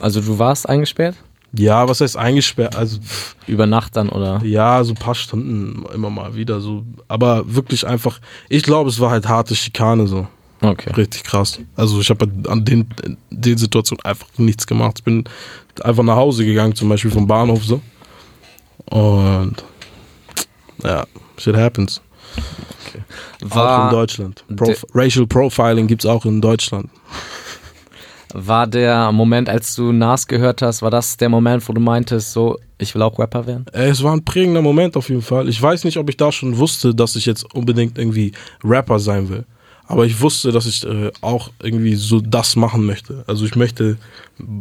also 0.00 0.20
du 0.20 0.38
warst 0.38 0.68
eingesperrt? 0.68 1.16
Ja, 1.52 1.88
was 1.88 2.00
heißt 2.00 2.16
eingesperrt? 2.16 2.76
Also 2.76 2.98
Über 3.46 3.66
Nacht 3.66 3.96
dann 3.96 4.08
oder? 4.10 4.40
ja, 4.44 4.82
so 4.84 4.92
ein 4.92 4.96
paar 4.98 5.14
Stunden 5.14 5.86
immer 5.94 6.10
mal 6.10 6.34
wieder 6.34 6.60
so, 6.60 6.84
aber 7.08 7.54
wirklich 7.54 7.86
einfach. 7.86 8.20
Ich 8.48 8.62
glaube, 8.62 8.90
es 8.90 9.00
war 9.00 9.10
halt 9.10 9.26
harte 9.28 9.54
Schikane 9.54 10.06
so, 10.06 10.26
Okay. 10.60 10.92
richtig 10.94 11.24
krass. 11.24 11.58
Also 11.76 12.00
ich 12.00 12.10
habe 12.10 12.26
halt 12.26 12.48
an 12.48 12.64
den, 12.64 12.86
den 13.30 13.56
Situationen 13.58 14.04
einfach 14.04 14.26
nichts 14.36 14.66
gemacht. 14.66 14.96
Ich 14.98 15.04
bin 15.04 15.24
einfach 15.82 16.02
nach 16.02 16.16
Hause 16.16 16.44
gegangen, 16.44 16.74
zum 16.74 16.88
Beispiel 16.88 17.10
vom 17.10 17.26
Bahnhof 17.26 17.64
so 17.64 17.80
und 18.90 19.56
ja, 20.84 21.06
shit 21.38 21.56
happens. 21.56 22.00
auch 23.44 23.44
in 23.44 23.50
War, 23.50 23.90
Deutschland. 23.90 24.44
Prof 24.56 24.84
Racial 24.94 25.26
Profiling 25.26 25.86
gibt's 25.86 26.06
auch 26.06 26.24
in 26.26 26.40
Deutschland. 26.40 26.90
War 28.34 28.66
der 28.66 29.12
Moment, 29.12 29.48
als 29.48 29.74
du 29.74 29.92
Nas 29.92 30.26
gehört 30.26 30.62
hast, 30.62 30.82
war 30.82 30.90
das 30.90 31.16
der 31.16 31.28
Moment, 31.28 31.68
wo 31.68 31.72
du 31.72 31.80
meintest, 31.80 32.32
so, 32.32 32.58
ich 32.78 32.94
will 32.94 33.02
auch 33.02 33.18
Rapper 33.18 33.46
werden? 33.46 33.66
Ey, 33.72 33.88
Es 33.88 34.02
war 34.02 34.12
ein 34.12 34.24
prägender 34.24 34.62
Moment 34.62 34.96
auf 34.96 35.08
jeden 35.08 35.22
Fall. 35.22 35.48
Ich 35.48 35.60
weiß 35.60 35.84
nicht, 35.84 35.96
ob 35.96 36.08
ich 36.08 36.16
da 36.16 36.32
schon 36.32 36.58
wusste, 36.58 36.94
dass 36.94 37.16
ich 37.16 37.26
jetzt 37.26 37.54
unbedingt 37.54 37.98
irgendwie 37.98 38.32
Rapper 38.64 38.98
sein 38.98 39.28
will. 39.28 39.44
Aber 39.88 40.04
ich 40.04 40.20
wusste, 40.20 40.50
dass 40.50 40.66
ich 40.66 40.84
äh, 40.84 41.12
auch 41.20 41.50
irgendwie 41.62 41.94
so 41.94 42.20
das 42.20 42.56
machen 42.56 42.84
möchte. 42.86 43.22
Also 43.28 43.44
ich 43.44 43.54
möchte, 43.54 43.96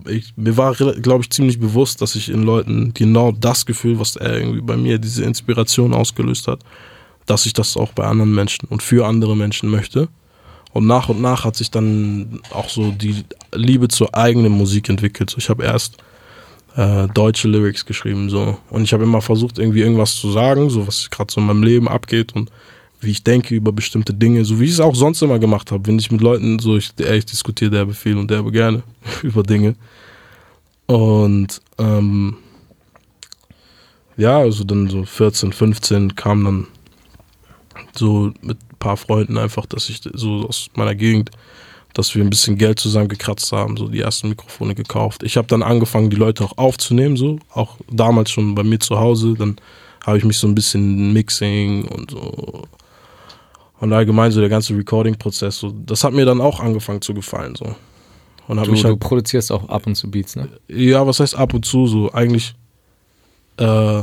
ich, 0.07 0.33
mir 0.35 0.55
war, 0.55 0.75
glaube 0.75 1.23
ich, 1.23 1.31
ziemlich 1.31 1.59
bewusst, 1.59 2.01
dass 2.01 2.13
ich 2.15 2.29
in 2.29 2.43
Leuten 2.43 2.93
genau 2.93 3.31
das 3.31 3.65
Gefühl, 3.65 3.99
was 3.99 4.15
er 4.15 4.37
irgendwie 4.37 4.61
bei 4.61 4.77
mir, 4.77 4.99
diese 4.99 5.23
Inspiration 5.23 5.95
ausgelöst 5.95 6.47
hat, 6.47 6.59
dass 7.25 7.47
ich 7.47 7.53
das 7.53 7.75
auch 7.75 7.91
bei 7.93 8.05
anderen 8.05 8.35
Menschen 8.35 8.67
und 8.69 8.83
für 8.83 9.07
andere 9.07 9.35
Menschen 9.35 9.69
möchte. 9.69 10.09
Und 10.75 10.87
nach 10.87 11.07
und 11.07 11.21
nach 11.21 11.45
hat 11.45 11.55
sich 11.55 11.71
dann 11.71 12.41
auch 12.51 12.67
so 12.67 12.91
die 12.91 13.23
Liebe 13.53 13.87
zur 13.87 14.13
eigenen 14.13 14.51
Musik 14.51 14.89
entwickelt. 14.89 15.29
So, 15.29 15.37
ich 15.37 15.47
habe 15.49 15.63
erst 15.63 15.95
äh, 16.75 17.07
deutsche 17.13 17.47
Lyrics 17.47 17.85
geschrieben 17.85 18.29
so. 18.29 18.57
Und 18.69 18.83
ich 18.83 18.91
habe 18.91 19.05
immer 19.05 19.21
versucht 19.21 19.57
irgendwie 19.57 19.79
irgendwas 19.79 20.17
zu 20.17 20.33
sagen, 20.33 20.69
so 20.69 20.85
was 20.85 21.09
gerade 21.09 21.31
so 21.31 21.39
in 21.39 21.47
meinem 21.47 21.63
Leben 21.63 21.87
abgeht 21.87 22.35
und 22.35 22.51
wie 22.99 23.11
ich 23.11 23.23
denke 23.23 23.55
über 23.55 23.71
bestimmte 23.71 24.13
Dinge, 24.13 24.43
so 24.43 24.59
wie 24.59 24.65
ich 24.65 24.71
es 24.71 24.81
auch 24.81 24.95
sonst 24.95 25.21
immer 25.21 25.39
gemacht 25.39 25.71
habe, 25.71 25.87
wenn 25.87 25.97
ich 25.97 26.11
mit 26.11 26.19
Leuten 26.19 26.59
so 26.59 26.75
ich, 26.75 26.91
ich 26.99 27.25
diskutiere 27.25 27.71
derbe 27.71 27.93
viel 27.93 28.17
und 28.17 28.29
derbe 28.29 28.51
gerne 28.51 28.83
über 29.23 29.43
Dinge. 29.43 29.75
Und 30.87 31.61
ähm, 31.77 32.35
ja, 34.17 34.39
also 34.39 34.65
dann 34.65 34.89
so 34.89 35.05
14, 35.05 35.53
15 35.53 36.15
kam 36.15 36.43
dann 36.43 36.67
so 37.93 38.33
mit 38.41 38.57
paar 38.85 38.97
Freunden 38.97 39.39
einfach, 39.39 39.65
dass 39.65 39.89
ich 39.89 40.01
so 40.13 40.47
aus 40.47 40.67
meiner 40.75 40.93
Gegend, 40.93 41.31
dass 41.95 42.13
wir 42.13 42.23
ein 42.23 42.29
bisschen 42.29 42.55
Geld 42.55 42.79
zusammengekratzt 42.79 43.51
haben, 43.51 43.77
so 43.77 43.87
die 43.87 44.01
ersten 44.01 44.29
Mikrofone 44.29 44.75
gekauft. 44.75 45.23
Ich 45.23 45.37
habe 45.37 45.47
dann 45.47 45.63
angefangen, 45.63 46.11
die 46.11 46.17
Leute 46.17 46.43
auch 46.43 46.55
aufzunehmen, 46.57 47.17
so 47.17 47.39
auch 47.51 47.77
damals 47.89 48.29
schon 48.29 48.53
bei 48.53 48.61
mir 48.61 48.79
zu 48.79 48.99
Hause. 48.99 49.33
Dann 49.33 49.55
habe 50.05 50.19
ich 50.19 50.23
mich 50.23 50.37
so 50.37 50.47
ein 50.47 50.53
bisschen 50.53 51.13
Mixing 51.13 51.85
und 51.85 52.11
so 52.11 52.63
und 53.79 53.91
allgemein 53.91 54.31
so 54.31 54.39
der 54.39 54.49
ganze 54.49 54.75
Recording-Prozess, 54.77 55.59
so, 55.59 55.73
das 55.85 56.03
hat 56.03 56.13
mir 56.13 56.25
dann 56.25 56.39
auch 56.39 56.59
angefangen 56.59 57.01
zu 57.01 57.13
gefallen, 57.13 57.55
so. 57.55 57.75
Und 58.47 58.57
du, 58.57 58.71
halt, 58.71 58.83
du 58.83 58.97
produzierst 58.97 59.51
auch 59.51 59.67
ab 59.67 59.87
und 59.87 59.95
zu 59.95 60.09
Beats, 60.09 60.35
ne? 60.35 60.47
Ja, 60.67 61.05
was 61.05 61.19
heißt 61.19 61.35
ab 61.35 61.53
und 61.53 61.65
zu 61.65 61.87
so? 61.87 62.13
Eigentlich 62.13 62.53
äh, 63.57 64.01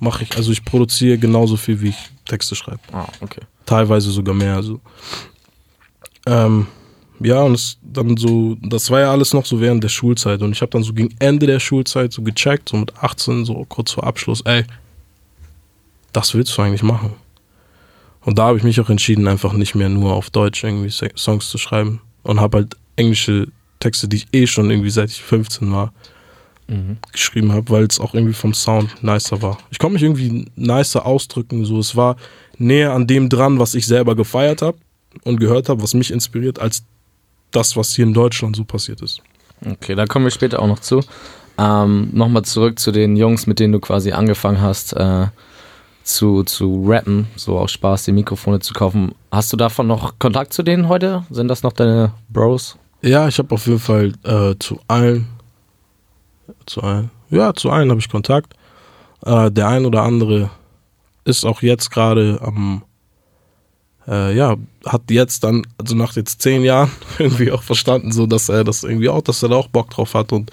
mache 0.00 0.24
ich, 0.24 0.36
also 0.36 0.50
ich 0.50 0.64
produziere 0.64 1.16
genauso 1.16 1.56
viel, 1.56 1.80
wie 1.80 1.90
ich 1.90 2.10
Texte 2.24 2.54
schreibe. 2.54 2.80
Ah, 2.92 3.06
okay. 3.20 3.42
Teilweise 3.66 4.10
sogar 4.10 4.34
mehr. 4.34 4.56
Also. 4.56 4.80
Ähm, 6.26 6.66
ja, 7.20 7.42
und 7.42 7.54
es 7.54 7.78
dann 7.82 8.16
so, 8.16 8.56
das 8.60 8.90
war 8.90 9.00
ja 9.00 9.10
alles 9.10 9.32
noch 9.32 9.46
so 9.46 9.60
während 9.60 9.84
der 9.84 9.88
Schulzeit. 9.88 10.42
Und 10.42 10.52
ich 10.52 10.60
habe 10.60 10.70
dann 10.70 10.82
so 10.82 10.92
gegen 10.92 11.14
Ende 11.18 11.46
der 11.46 11.60
Schulzeit 11.60 12.12
so 12.12 12.22
gecheckt, 12.22 12.68
so 12.68 12.76
mit 12.76 12.96
18, 13.02 13.44
so 13.44 13.64
kurz 13.68 13.92
vor 13.92 14.04
Abschluss, 14.04 14.40
ey, 14.42 14.64
das 16.12 16.34
willst 16.34 16.56
du 16.56 16.62
eigentlich 16.62 16.82
machen. 16.82 17.14
Und 18.20 18.38
da 18.38 18.46
habe 18.46 18.58
ich 18.58 18.64
mich 18.64 18.80
auch 18.80 18.88
entschieden, 18.88 19.28
einfach 19.28 19.52
nicht 19.52 19.74
mehr 19.74 19.88
nur 19.88 20.14
auf 20.14 20.30
Deutsch 20.30 20.64
irgendwie 20.64 20.90
Songs 20.90 21.48
zu 21.48 21.58
schreiben. 21.58 22.00
Und 22.22 22.40
habe 22.40 22.58
halt 22.58 22.76
englische 22.96 23.48
Texte, 23.80 24.08
die 24.08 24.16
ich 24.16 24.28
eh 24.32 24.46
schon 24.46 24.70
irgendwie 24.70 24.90
seit 24.90 25.10
ich 25.10 25.22
15 25.22 25.70
war, 25.72 25.92
mhm. 26.68 26.98
geschrieben 27.12 27.52
habe, 27.52 27.70
weil 27.70 27.84
es 27.84 28.00
auch 28.00 28.14
irgendwie 28.14 28.34
vom 28.34 28.54
Sound 28.54 29.02
nicer 29.02 29.42
war. 29.42 29.58
Ich 29.70 29.78
konnte 29.78 29.94
mich 29.94 30.02
irgendwie 30.02 30.46
nicer 30.56 31.06
ausdrücken. 31.06 31.64
So, 31.64 31.78
es 31.78 31.96
war 31.96 32.16
näher 32.58 32.92
an 32.92 33.06
dem 33.06 33.28
dran, 33.28 33.58
was 33.58 33.74
ich 33.74 33.86
selber 33.86 34.14
gefeiert 34.14 34.62
habe 34.62 34.78
und 35.22 35.40
gehört 35.40 35.68
habe, 35.68 35.82
was 35.82 35.94
mich 35.94 36.10
inspiriert, 36.10 36.58
als 36.58 36.84
das, 37.50 37.76
was 37.76 37.94
hier 37.94 38.04
in 38.04 38.14
Deutschland 38.14 38.56
so 38.56 38.64
passiert 38.64 39.00
ist. 39.02 39.22
Okay, 39.64 39.94
da 39.94 40.06
kommen 40.06 40.26
wir 40.26 40.30
später 40.30 40.60
auch 40.60 40.66
noch 40.66 40.80
zu. 40.80 41.00
Ähm, 41.56 42.10
Nochmal 42.12 42.42
zurück 42.42 42.78
zu 42.78 42.90
den 42.90 43.16
Jungs, 43.16 43.46
mit 43.46 43.60
denen 43.60 43.72
du 43.72 43.80
quasi 43.80 44.12
angefangen 44.12 44.60
hast 44.60 44.92
äh, 44.94 45.26
zu, 46.02 46.42
zu 46.42 46.84
rappen, 46.86 47.28
so 47.36 47.58
aus 47.58 47.72
Spaß 47.72 48.04
die 48.04 48.12
Mikrofone 48.12 48.58
zu 48.60 48.74
kaufen. 48.74 49.14
Hast 49.30 49.52
du 49.52 49.56
davon 49.56 49.86
noch 49.86 50.18
Kontakt 50.18 50.52
zu 50.52 50.62
denen 50.62 50.88
heute? 50.88 51.24
Sind 51.30 51.48
das 51.48 51.62
noch 51.62 51.72
deine 51.72 52.12
Bros? 52.28 52.76
Ja, 53.02 53.28
ich 53.28 53.38
habe 53.38 53.54
auf 53.54 53.66
jeden 53.66 53.78
Fall 53.78 54.12
äh, 54.24 54.54
zu 54.58 54.80
allen 54.88 55.28
zu 56.66 56.82
allen. 56.82 57.10
Ja, 57.30 57.54
zu 57.54 57.70
allen 57.70 57.90
habe 57.90 58.00
ich 58.00 58.08
Kontakt. 58.08 58.54
Äh, 59.24 59.50
der 59.50 59.68
ein 59.68 59.86
oder 59.86 60.02
andere 60.02 60.50
ist 61.24 61.44
auch 61.44 61.62
jetzt 61.62 61.90
gerade 61.90 62.38
am, 62.42 62.82
äh, 64.06 64.36
ja, 64.36 64.56
hat 64.84 65.10
jetzt 65.10 65.44
dann, 65.44 65.66
also 65.78 65.94
nach 65.94 66.14
jetzt 66.16 66.42
zehn 66.42 66.62
Jahren 66.62 66.90
irgendwie 67.18 67.50
auch 67.50 67.62
verstanden, 67.62 68.12
so 68.12 68.26
dass 68.26 68.48
er 68.48 68.64
das 68.64 68.84
irgendwie 68.84 69.08
auch, 69.08 69.22
dass 69.22 69.42
er 69.42 69.48
da 69.48 69.56
auch 69.56 69.68
Bock 69.68 69.90
drauf 69.90 70.14
hat 70.14 70.32
und 70.32 70.50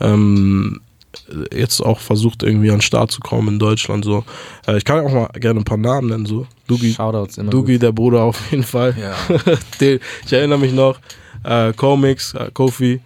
ähm, 0.00 0.80
jetzt 1.52 1.80
auch 1.80 1.98
versucht 1.98 2.42
irgendwie 2.42 2.70
an 2.70 2.76
den 2.76 2.82
Start 2.82 3.10
zu 3.10 3.20
kommen 3.20 3.48
in 3.48 3.58
Deutschland 3.58 4.04
so. 4.04 4.24
Äh, 4.66 4.76
ich 4.76 4.84
kann 4.84 5.04
auch 5.04 5.12
mal 5.12 5.28
gerne 5.34 5.60
ein 5.60 5.64
paar 5.64 5.78
Namen 5.78 6.08
nennen 6.08 6.26
so. 6.26 6.46
Dugi, 6.66 6.92
Shoutouts 6.92 7.38
immer 7.38 7.50
Dugi 7.50 7.78
der 7.78 7.92
Bruder 7.92 8.22
auf 8.22 8.50
jeden 8.50 8.62
Fall. 8.62 8.94
Ja. 8.98 9.14
Den, 9.80 10.00
ich 10.24 10.32
erinnere 10.32 10.58
mich 10.58 10.72
noch. 10.72 11.00
Äh, 11.42 11.72
Comics, 11.72 12.34
äh, 12.34 12.50
Kofi, 12.52 13.00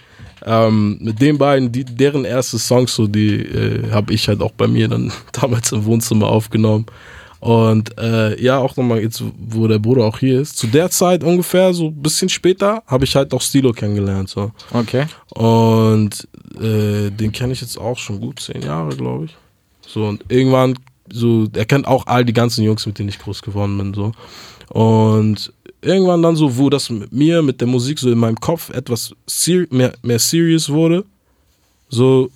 ähm, 0.45 0.99
mit 1.01 1.21
den 1.21 1.39
beiden, 1.39 1.73
die, 1.73 1.85
deren 1.85 2.25
erste 2.25 2.59
Songs, 2.59 2.95
so 2.95 3.07
die 3.07 3.37
äh, 3.37 3.91
habe 3.91 4.13
ich 4.13 4.29
halt 4.29 4.43
auch 4.43 4.53
bei 4.53 4.67
mir 4.67 4.89
dann 4.89 5.13
damals 5.33 5.73
im 5.73 5.85
Wohnzimmer 5.85 6.29
aufgenommen. 6.29 6.87
Und 7.41 7.99
äh, 7.99 8.41
ja, 8.43 8.57
auch 8.57 8.75
nochmal 8.77 9.03
jetzt, 9.03 9.23
wo 9.37 9.69
der 9.69 9.79
Bruder 9.79 10.05
auch 10.05 10.19
hier 10.19 10.41
ist. 10.41 10.57
Zu 10.57 10.67
der 10.67 10.89
Zeit 10.91 11.23
ungefähr, 11.23 11.75
so 11.75 11.89
ein 11.89 12.03
bisschen 12.03 12.31
später, 12.31 12.83
habe 12.87 13.05
ich 13.05 13.15
halt 13.15 13.35
auch 13.35 13.43
Stilo 13.43 13.73
kennengelernt. 13.73 14.31
So. 14.31 14.51
Okay. 14.73 15.05
Und 15.35 16.27
äh, 16.59 17.11
den 17.11 17.33
kenne 17.33 17.53
ich 17.53 17.61
jetzt 17.61 17.77
auch 17.79 17.99
schon 17.99 18.19
gut 18.19 18.41
zehn 18.41 18.63
Jahre, 18.63 18.97
glaube 18.97 19.27
ich. 19.27 19.37
So, 19.87 20.07
und 20.07 20.25
irgendwann, 20.31 20.79
so, 21.13 21.47
er 21.55 21.67
kennt 21.67 21.87
auch 21.87 22.07
all 22.07 22.25
die 22.25 22.33
ganzen 22.33 22.65
Jungs, 22.65 22.87
mit 22.87 22.99
denen 22.99 23.11
ich 23.11 23.19
groß 23.19 23.43
geworden 23.43 23.77
bin. 23.77 23.93
So. 23.93 24.13
Und 24.71 25.53
irgendwann 25.85 26.23
dann 26.23 26.37
so, 26.37 26.57
wo 26.57 26.71
das 26.71 26.91
mit 26.91 27.13
mir, 27.13 27.43
mit 27.43 27.61
der 27.61 27.69
Musik 27.69 27.99
so 27.99 28.11
in 28.11 28.19
meinem 28.19 28.41
Kopf 28.41 28.71
etwas 28.71 29.15
mehr, 29.71 29.93
mehr 30.03 30.19
serious 30.19 30.69
wurde, 30.69 31.05
so, 31.89 32.31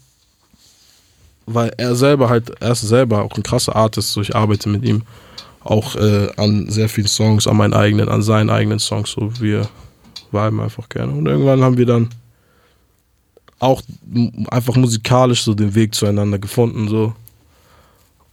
weil 1.46 1.72
er 1.76 1.94
selber 1.94 2.28
halt, 2.28 2.50
er 2.60 2.72
ist 2.72 2.82
selber 2.82 3.22
auch 3.22 3.36
ein 3.36 3.42
krasser 3.42 3.74
Artist, 3.74 4.12
so 4.12 4.20
ich 4.20 4.36
arbeite 4.36 4.68
mit 4.68 4.84
ihm 4.84 5.02
auch 5.64 5.96
äh, 5.96 6.28
an 6.36 6.70
sehr 6.70 6.88
vielen 6.88 7.08
Songs, 7.08 7.46
an 7.46 7.56
meinen 7.56 7.74
eigenen, 7.74 8.08
an 8.08 8.22
seinen 8.22 8.50
eigenen 8.50 8.78
Songs, 8.78 9.10
so 9.10 9.30
wir 9.40 9.68
viben 10.30 10.60
einfach 10.60 10.88
gerne. 10.88 11.12
Und 11.12 11.26
irgendwann 11.26 11.62
haben 11.62 11.76
wir 11.76 11.86
dann 11.86 12.08
auch 13.58 13.82
einfach 14.50 14.76
musikalisch 14.76 15.42
so 15.42 15.54
den 15.54 15.74
Weg 15.74 15.94
zueinander 15.94 16.38
gefunden, 16.38 16.88
so. 16.88 17.14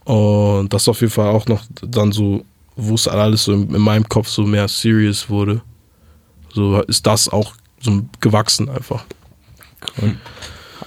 Und 0.04 0.72
das 0.72 0.88
auf 0.88 1.00
jeden 1.00 1.12
Fall 1.12 1.28
auch 1.28 1.46
noch 1.46 1.64
dann 1.82 2.12
so 2.12 2.44
wo 2.76 2.94
es 2.94 3.08
alles 3.08 3.44
so 3.44 3.52
in, 3.52 3.80
meinem 3.80 4.08
Kopf 4.08 4.28
so 4.28 4.42
mehr 4.42 4.68
serious 4.68 5.28
wurde, 5.28 5.62
so 6.52 6.80
ist 6.82 7.06
das 7.06 7.28
auch 7.28 7.54
so 7.80 8.02
gewachsen 8.20 8.68
einfach. 8.68 9.04
Cool. 10.00 10.16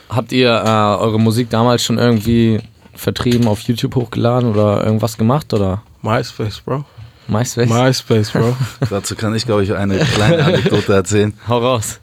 Habt 0.10 0.32
ihr 0.32 0.50
äh, 0.50 1.02
eure 1.02 1.20
Musik 1.20 1.50
damals 1.50 1.84
schon 1.84 1.98
irgendwie 1.98 2.62
vertrieben, 2.94 3.48
auf 3.48 3.62
YouTube 3.62 3.96
hochgeladen 3.96 4.50
oder 4.50 4.84
irgendwas 4.84 5.18
gemacht 5.18 5.54
oder? 5.54 5.84
MySpace, 6.02 6.62
Bro. 6.62 6.86
MySpace? 7.28 7.70
MySpace, 7.70 8.32
Bro. 8.32 8.56
Dazu 8.90 9.16
kann 9.16 9.36
ich, 9.36 9.46
glaube 9.46 9.64
ich, 9.64 9.74
eine 9.74 10.00
kleine 10.00 10.44
Anekdote 10.44 10.94
erzählen. 10.94 11.34
Hau 11.48 11.60
raus. 11.60 12.00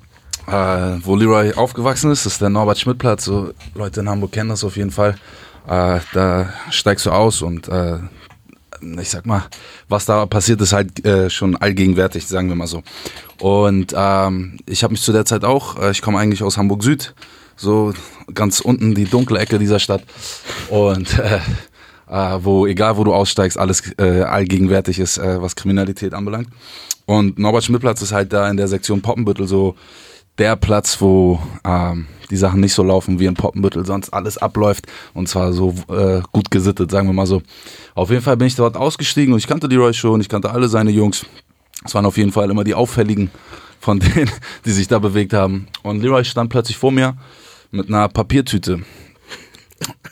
Äh, 0.46 0.52
wo 1.02 1.16
Leroy 1.16 1.52
aufgewachsen 1.54 2.12
ist, 2.12 2.24
ist 2.26 2.40
der 2.40 2.50
Norbert-Schmidt-Platz. 2.50 3.24
So, 3.24 3.52
Leute 3.74 4.00
in 4.00 4.08
Hamburg 4.08 4.32
kennen 4.32 4.50
das 4.50 4.62
auf 4.62 4.76
jeden 4.76 4.92
Fall. 4.92 5.16
Äh, 5.66 5.98
da 6.12 6.52
steigst 6.70 7.06
du 7.06 7.10
aus 7.10 7.42
und 7.42 7.66
äh, 7.68 7.98
ich 9.00 9.10
sag 9.10 9.26
mal, 9.26 9.44
was 9.88 10.04
da 10.04 10.26
passiert 10.26 10.60
ist 10.60 10.72
halt 10.72 11.04
äh, 11.04 11.30
schon 11.30 11.56
allgegenwärtig, 11.56 12.26
sagen 12.26 12.48
wir 12.48 12.56
mal 12.56 12.66
so. 12.66 12.82
Und 13.40 13.94
ähm, 13.96 14.58
ich 14.66 14.82
habe 14.82 14.92
mich 14.92 15.02
zu 15.02 15.12
der 15.12 15.24
Zeit 15.24 15.44
auch, 15.44 15.80
äh, 15.80 15.90
ich 15.90 16.02
komme 16.02 16.18
eigentlich 16.18 16.42
aus 16.42 16.56
Hamburg 16.56 16.82
Süd, 16.82 17.14
so 17.56 17.92
ganz 18.34 18.60
unten 18.60 18.94
die 18.94 19.04
dunkle 19.04 19.38
Ecke 19.38 19.58
dieser 19.58 19.78
Stadt 19.78 20.02
und 20.68 21.18
äh, 21.18 21.40
äh, 22.08 22.38
wo 22.42 22.66
egal 22.66 22.96
wo 22.96 23.04
du 23.04 23.14
aussteigst, 23.14 23.58
alles 23.58 23.92
äh, 23.98 24.22
allgegenwärtig 24.22 24.98
ist, 24.98 25.18
äh, 25.18 25.40
was 25.40 25.56
Kriminalität 25.56 26.14
anbelangt. 26.14 26.48
Und 27.06 27.38
Norbert 27.38 27.64
Schmidtplatz 27.64 28.02
ist 28.02 28.12
halt 28.12 28.32
da 28.32 28.48
in 28.50 28.56
der 28.56 28.68
Sektion 28.68 29.00
Poppenbüttel 29.02 29.46
so 29.46 29.76
der 30.38 30.56
Platz, 30.56 31.00
wo 31.00 31.40
ähm, 31.64 32.06
die 32.30 32.36
Sachen 32.36 32.60
nicht 32.60 32.74
so 32.74 32.82
laufen 32.82 33.18
wie 33.18 33.26
in 33.26 33.34
Poppenbüttel, 33.34 33.86
sonst 33.86 34.10
alles 34.10 34.38
abläuft 34.38 34.86
und 35.14 35.28
zwar 35.28 35.52
so 35.52 35.74
äh, 35.88 36.20
gut 36.32 36.50
gesittet, 36.50 36.90
sagen 36.90 37.08
wir 37.08 37.12
mal 37.12 37.26
so. 37.26 37.42
Auf 37.94 38.10
jeden 38.10 38.22
Fall 38.22 38.36
bin 38.36 38.46
ich 38.46 38.56
dort 38.56 38.76
ausgestiegen 38.76 39.32
und 39.32 39.38
ich 39.38 39.46
kannte 39.46 39.66
Leroy 39.66 39.92
schon, 39.92 40.20
ich 40.20 40.28
kannte 40.28 40.50
alle 40.50 40.68
seine 40.68 40.90
Jungs. 40.90 41.24
Es 41.84 41.94
waren 41.94 42.06
auf 42.06 42.16
jeden 42.16 42.32
Fall 42.32 42.50
immer 42.50 42.64
die 42.64 42.74
auffälligen 42.74 43.30
von 43.80 44.00
denen, 44.00 44.30
die 44.64 44.72
sich 44.72 44.88
da 44.88 44.98
bewegt 44.98 45.32
haben. 45.32 45.68
Und 45.82 46.02
Leroy 46.02 46.24
stand 46.24 46.50
plötzlich 46.50 46.76
vor 46.76 46.92
mir 46.92 47.16
mit 47.70 47.88
einer 47.88 48.08
Papiertüte. 48.08 48.80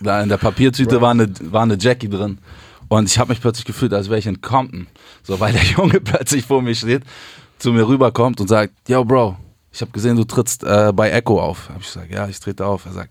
Da 0.01 0.23
in 0.23 0.29
der 0.29 0.37
Papiertüte 0.37 1.01
war 1.01 1.13
eine, 1.13 1.33
war 1.51 1.63
eine 1.63 1.79
Jackie 1.79 2.09
drin. 2.09 2.39
Und 2.89 3.09
ich 3.09 3.19
habe 3.19 3.31
mich 3.31 3.41
plötzlich 3.41 3.65
gefühlt, 3.65 3.95
als 3.95 4.09
wäre 4.09 4.19
ich 4.19 4.27
in 4.27 4.41
Compton. 4.41 4.87
So, 5.23 5.41
weil 5.41 5.53
der 5.53 5.63
Junge 5.77 6.01
plötzlich 6.01 6.45
vor 6.45 6.63
mir 6.63 6.75
steht, 6.75 7.03
zu 7.59 7.73
mir 7.73 7.89
rüberkommt 7.89 8.41
und 8.41 8.49
sagt, 8.49 8.75
yo 8.89 9.05
Bro, 9.05 9.37
ich 9.75 9.81
habe 9.81 9.91
gesehen, 9.91 10.17
du 10.17 10.23
trittst 10.23 10.63
äh, 10.63 10.93
bei 10.95 11.11
Echo 11.11 11.41
auf. 11.41 11.69
Habe 11.69 11.81
ich 11.81 11.93
gesagt, 11.93 12.11
ja, 12.13 12.29
ich 12.29 12.39
trete 12.39 12.65
auf. 12.65 12.87
Er 12.87 12.93
sagt, 12.93 13.11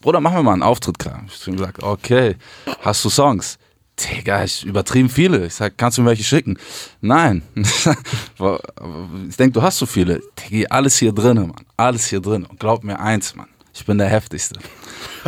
Bruder, 0.00 0.20
mach 0.20 0.32
mir 0.32 0.42
mal 0.42 0.52
einen 0.52 0.62
Auftritt 0.62 0.98
klar. 0.98 1.24
Ich 1.28 1.40
habe 1.46 1.56
gesagt, 1.56 1.82
okay, 1.84 2.36
hast 2.80 3.04
du 3.04 3.10
Songs? 3.10 3.58
Digga, 3.96 4.42
ich 4.42 4.64
übertrieben 4.64 5.08
viele. 5.08 5.46
Ich 5.46 5.54
sag, 5.54 5.78
kannst 5.78 5.96
du 5.96 6.02
mir 6.02 6.08
welche 6.08 6.24
schicken? 6.24 6.58
Nein. 7.00 7.42
ich 7.54 9.36
denke, 9.36 9.52
du 9.52 9.62
hast 9.62 9.78
so 9.78 9.86
viele. 9.86 10.20
Digga, 10.50 10.66
alles 10.70 10.96
hier 10.96 11.12
drin, 11.12 11.36
Mann. 11.36 11.64
Alles 11.76 12.06
hier 12.08 12.20
drin. 12.20 12.44
Und 12.44 12.58
glaub 12.58 12.82
mir 12.82 12.98
eins, 12.98 13.36
Mann. 13.36 13.48
Ich 13.72 13.86
bin 13.86 13.96
der 13.96 14.08
Heftigste. 14.08 14.58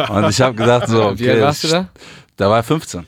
Und 0.09 0.29
ich 0.29 0.41
habe 0.41 0.57
gedacht, 0.57 0.89
so, 0.89 1.05
okay. 1.05 1.19
Wie 1.19 1.31
alt 1.31 1.43
warst 1.43 1.63
du 1.63 1.69
da? 1.69 1.89
Da 2.37 2.51
war 2.51 2.57
er 2.57 2.65
15. 2.65 3.07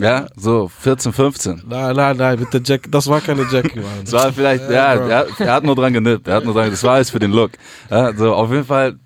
Ja, 0.00 0.26
so 0.36 0.68
14, 0.68 1.12
15. 1.12 1.62
Nein, 1.66 1.96
nein, 1.96 2.16
nein, 2.16 2.38
mit 2.38 2.52
der 2.52 2.60
Jack, 2.64 2.90
das 2.90 3.06
war 3.08 3.20
keine 3.20 3.46
Jackie, 3.50 3.80
Mann. 3.80 4.04
Das 4.04 4.12
war 4.12 4.32
vielleicht, 4.32 4.70
ja, 4.70 4.94
er, 4.94 5.26
er 5.38 5.52
hat 5.52 5.64
nur 5.64 5.74
dran 5.74 5.92
genippt, 5.92 6.28
er 6.28 6.36
hat 6.36 6.44
nur 6.44 6.54
dran, 6.54 6.70
das 6.70 6.82
war 6.84 6.94
alles 6.94 7.10
für 7.10 7.18
den 7.18 7.32
Look. 7.32 7.52
Ja, 7.90 8.14
so, 8.14 8.34
auf 8.34 8.50
jeden 8.50 8.64
Fall, 8.64 8.98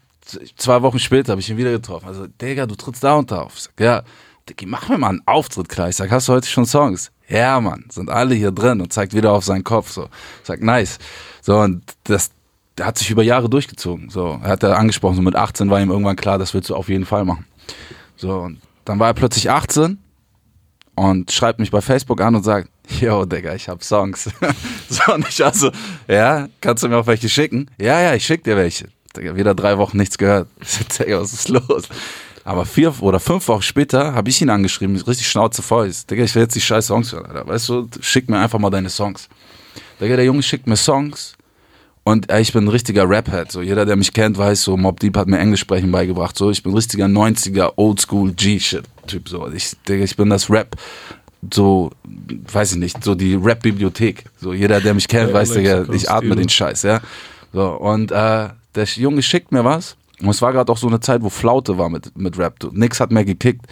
zwei 0.57 0.83
Wochen 0.83 0.99
später 0.99 1.33
habe 1.33 1.41
ich 1.41 1.49
ihn 1.49 1.57
wieder 1.57 1.73
getroffen. 1.73 2.07
Also, 2.07 2.27
Digga, 2.27 2.67
du 2.67 2.75
trittst 2.75 3.03
da 3.03 3.15
und 3.15 3.31
da 3.31 3.43
auf. 3.43 3.55
Ich 3.57 3.63
sag, 3.63 3.81
ja, 3.81 4.03
Digga, 4.49 4.67
mach 4.67 4.89
mir 4.89 4.99
mal 4.99 5.09
einen 5.09 5.23
Auftritt 5.27 5.69
klar. 5.69 5.89
Ich 5.89 5.97
sag, 5.97 6.11
hast 6.11 6.29
du 6.29 6.35
heute 6.35 6.49
schon 6.49 6.67
Songs? 6.67 7.11
Ja, 7.29 7.59
Mann, 7.61 7.87
sind 7.89 8.11
alle 8.11 8.35
hier 8.35 8.51
drin 8.51 8.81
und 8.81 8.93
zeigt 8.93 9.15
wieder 9.15 9.33
auf 9.33 9.45
seinen 9.45 9.65
Kopf, 9.65 9.91
so. 9.91 10.05
Ich 10.05 10.47
sag, 10.47 10.61
nice. 10.63 10.99
So, 11.41 11.59
und 11.59 11.83
das, 12.05 12.31
der 12.77 12.87
hat 12.87 12.99
sich 12.99 13.11
über 13.11 13.23
Jahre 13.23 13.49
durchgezogen. 13.49 14.11
So, 14.11 14.39
er 14.43 14.51
hat 14.51 14.63
da 14.63 14.75
angesprochen, 14.75 15.17
so 15.17 15.23
mit 15.23 15.37
18 15.37 15.71
war 15.71 15.81
ihm 15.81 15.91
irgendwann 15.91 16.17
klar, 16.17 16.39
das 16.39 16.53
willst 16.53 16.69
du 16.69 16.75
auf 16.75 16.89
jeden 16.89 17.07
Fall 17.07 17.25
machen. 17.25 17.47
So, 18.17 18.41
und 18.41 18.61
dann 18.85 18.99
war 18.99 19.09
er 19.09 19.15
plötzlich 19.15 19.51
18 19.51 20.02
und 20.95 21.33
schreibt 21.33 21.59
mich 21.59 21.71
bei 21.71 21.81
Facebook 21.81 22.21
an 22.21 22.35
und 22.35 22.43
sagt, 22.43 22.69
yo, 23.01 23.25
Digga, 23.25 23.55
ich 23.55 23.69
hab 23.69 23.83
Songs. 23.83 24.31
so, 24.89 25.15
und 25.15 25.27
ich 25.29 25.45
also, 25.45 25.71
ja, 26.09 26.49
kannst 26.61 26.83
du 26.83 26.89
mir 26.89 26.97
auch 26.97 27.07
welche 27.07 27.29
schicken? 27.29 27.71
Ja, 27.79 28.01
ja, 28.01 28.15
ich 28.15 28.25
schick 28.25 28.45
dir 28.45 28.57
welche. 28.57 28.89
Digga, 29.17 29.37
wieder 29.37 29.55
drei 29.55 29.79
Wochen 29.79 29.97
nichts 29.97 30.19
gehört. 30.19 30.49
Digga, 30.99 31.21
was 31.21 31.33
ist 31.33 31.49
los? 31.49 31.89
Aber 32.45 32.67
vier 32.67 32.93
oder 33.03 33.21
fünf 33.21 33.47
Wochen 33.49 33.63
später 33.63 34.15
habe 34.15 34.29
ich 34.29 34.43
ihn 34.43 34.51
angeschrieben, 34.51 34.97
richtig 34.97 35.29
Schnauze 35.29 35.63
voll. 35.63 35.89
Ich, 35.89 36.07
Digga, 36.07 36.25
ich 36.25 36.35
will 36.35 36.43
jetzt 36.43 36.57
die 36.57 36.61
scheiß 36.61 36.89
Songs 36.89 37.13
hören, 37.13 37.27
Alter. 37.27 37.47
Weißt 37.47 37.69
du, 37.69 37.89
schick 38.01 38.29
mir 38.29 38.39
einfach 38.39 38.59
mal 38.59 38.71
deine 38.71 38.91
Songs. 38.91 39.29
Digga, 40.01 40.17
der 40.17 40.25
Junge 40.25 40.43
schickt 40.43 40.67
mir 40.67 40.77
Songs 40.77 41.35
und 42.05 42.31
ey, 42.31 42.43
ich 42.43 42.53
bin 42.53 42.65
ein 42.65 42.69
richtiger 42.69 43.09
Rap-Head. 43.09 43.53
So, 43.53 43.63
jeder, 43.63 43.85
der 43.87 43.97
mich 43.97 44.13
kennt, 44.13 44.37
weiß, 44.39 44.63
so 44.63 44.77
Mob 44.77 44.99
Deep 45.01 45.17
hat 45.17 45.29
mir 45.29 45.39
Englisch 45.39 45.61
sprechen 45.61 45.91
beigebracht. 45.93 46.37
So, 46.37 46.51
ich 46.51 46.63
bin 46.63 46.73
ein 46.73 46.77
richtiger 46.77 47.07
90er 47.07 47.73
Oldschool 47.77 48.33
G-Shit-Typ. 48.33 49.29
So, 49.29 49.49
ich, 49.51 49.77
Digga, 49.89 50.05
ich 50.05 50.17
bin 50.17 50.31
das 50.31 50.51
Rap, 50.51 50.77
so, 51.53 51.91
weiß 52.05 52.73
ich 52.73 52.79
nicht, 52.79 53.03
so 53.05 53.15
die 53.15 53.35
Rap-Bibliothek. 53.35 54.25
So, 54.41 54.53
jeder, 54.53 54.81
der 54.81 54.95
mich 54.95 55.09
kennt, 55.09 55.29
Ja, 55.31 55.35
weiß, 55.35 55.51
Digga, 55.53 55.83
ich 55.95 56.11
atme 56.11 56.37
den 56.37 56.49
Scheiß, 56.49 56.83
ja. 56.83 57.01
So, 57.53 57.69
und 57.73 58.11
äh, 58.13 58.49
der 58.75 58.85
Junge 58.97 59.23
schickt 59.23 59.53
mir 59.53 59.65
was. 59.65 59.97
Und 60.21 60.29
es 60.29 60.41
war 60.41 60.53
gerade 60.53 60.71
auch 60.71 60.79
so 60.79 60.87
eine 60.87 61.01
Zeit, 61.01 61.23
wo 61.23 61.29
Flaute 61.31 61.79
war 61.79 61.89
mit, 61.89 62.17
mit 62.17 62.39
Rap. 62.39 62.59
Du- 62.61 62.71
Nix 62.73 63.01
hat 63.01 63.11
mehr 63.11 63.25
gekickt. 63.25 63.67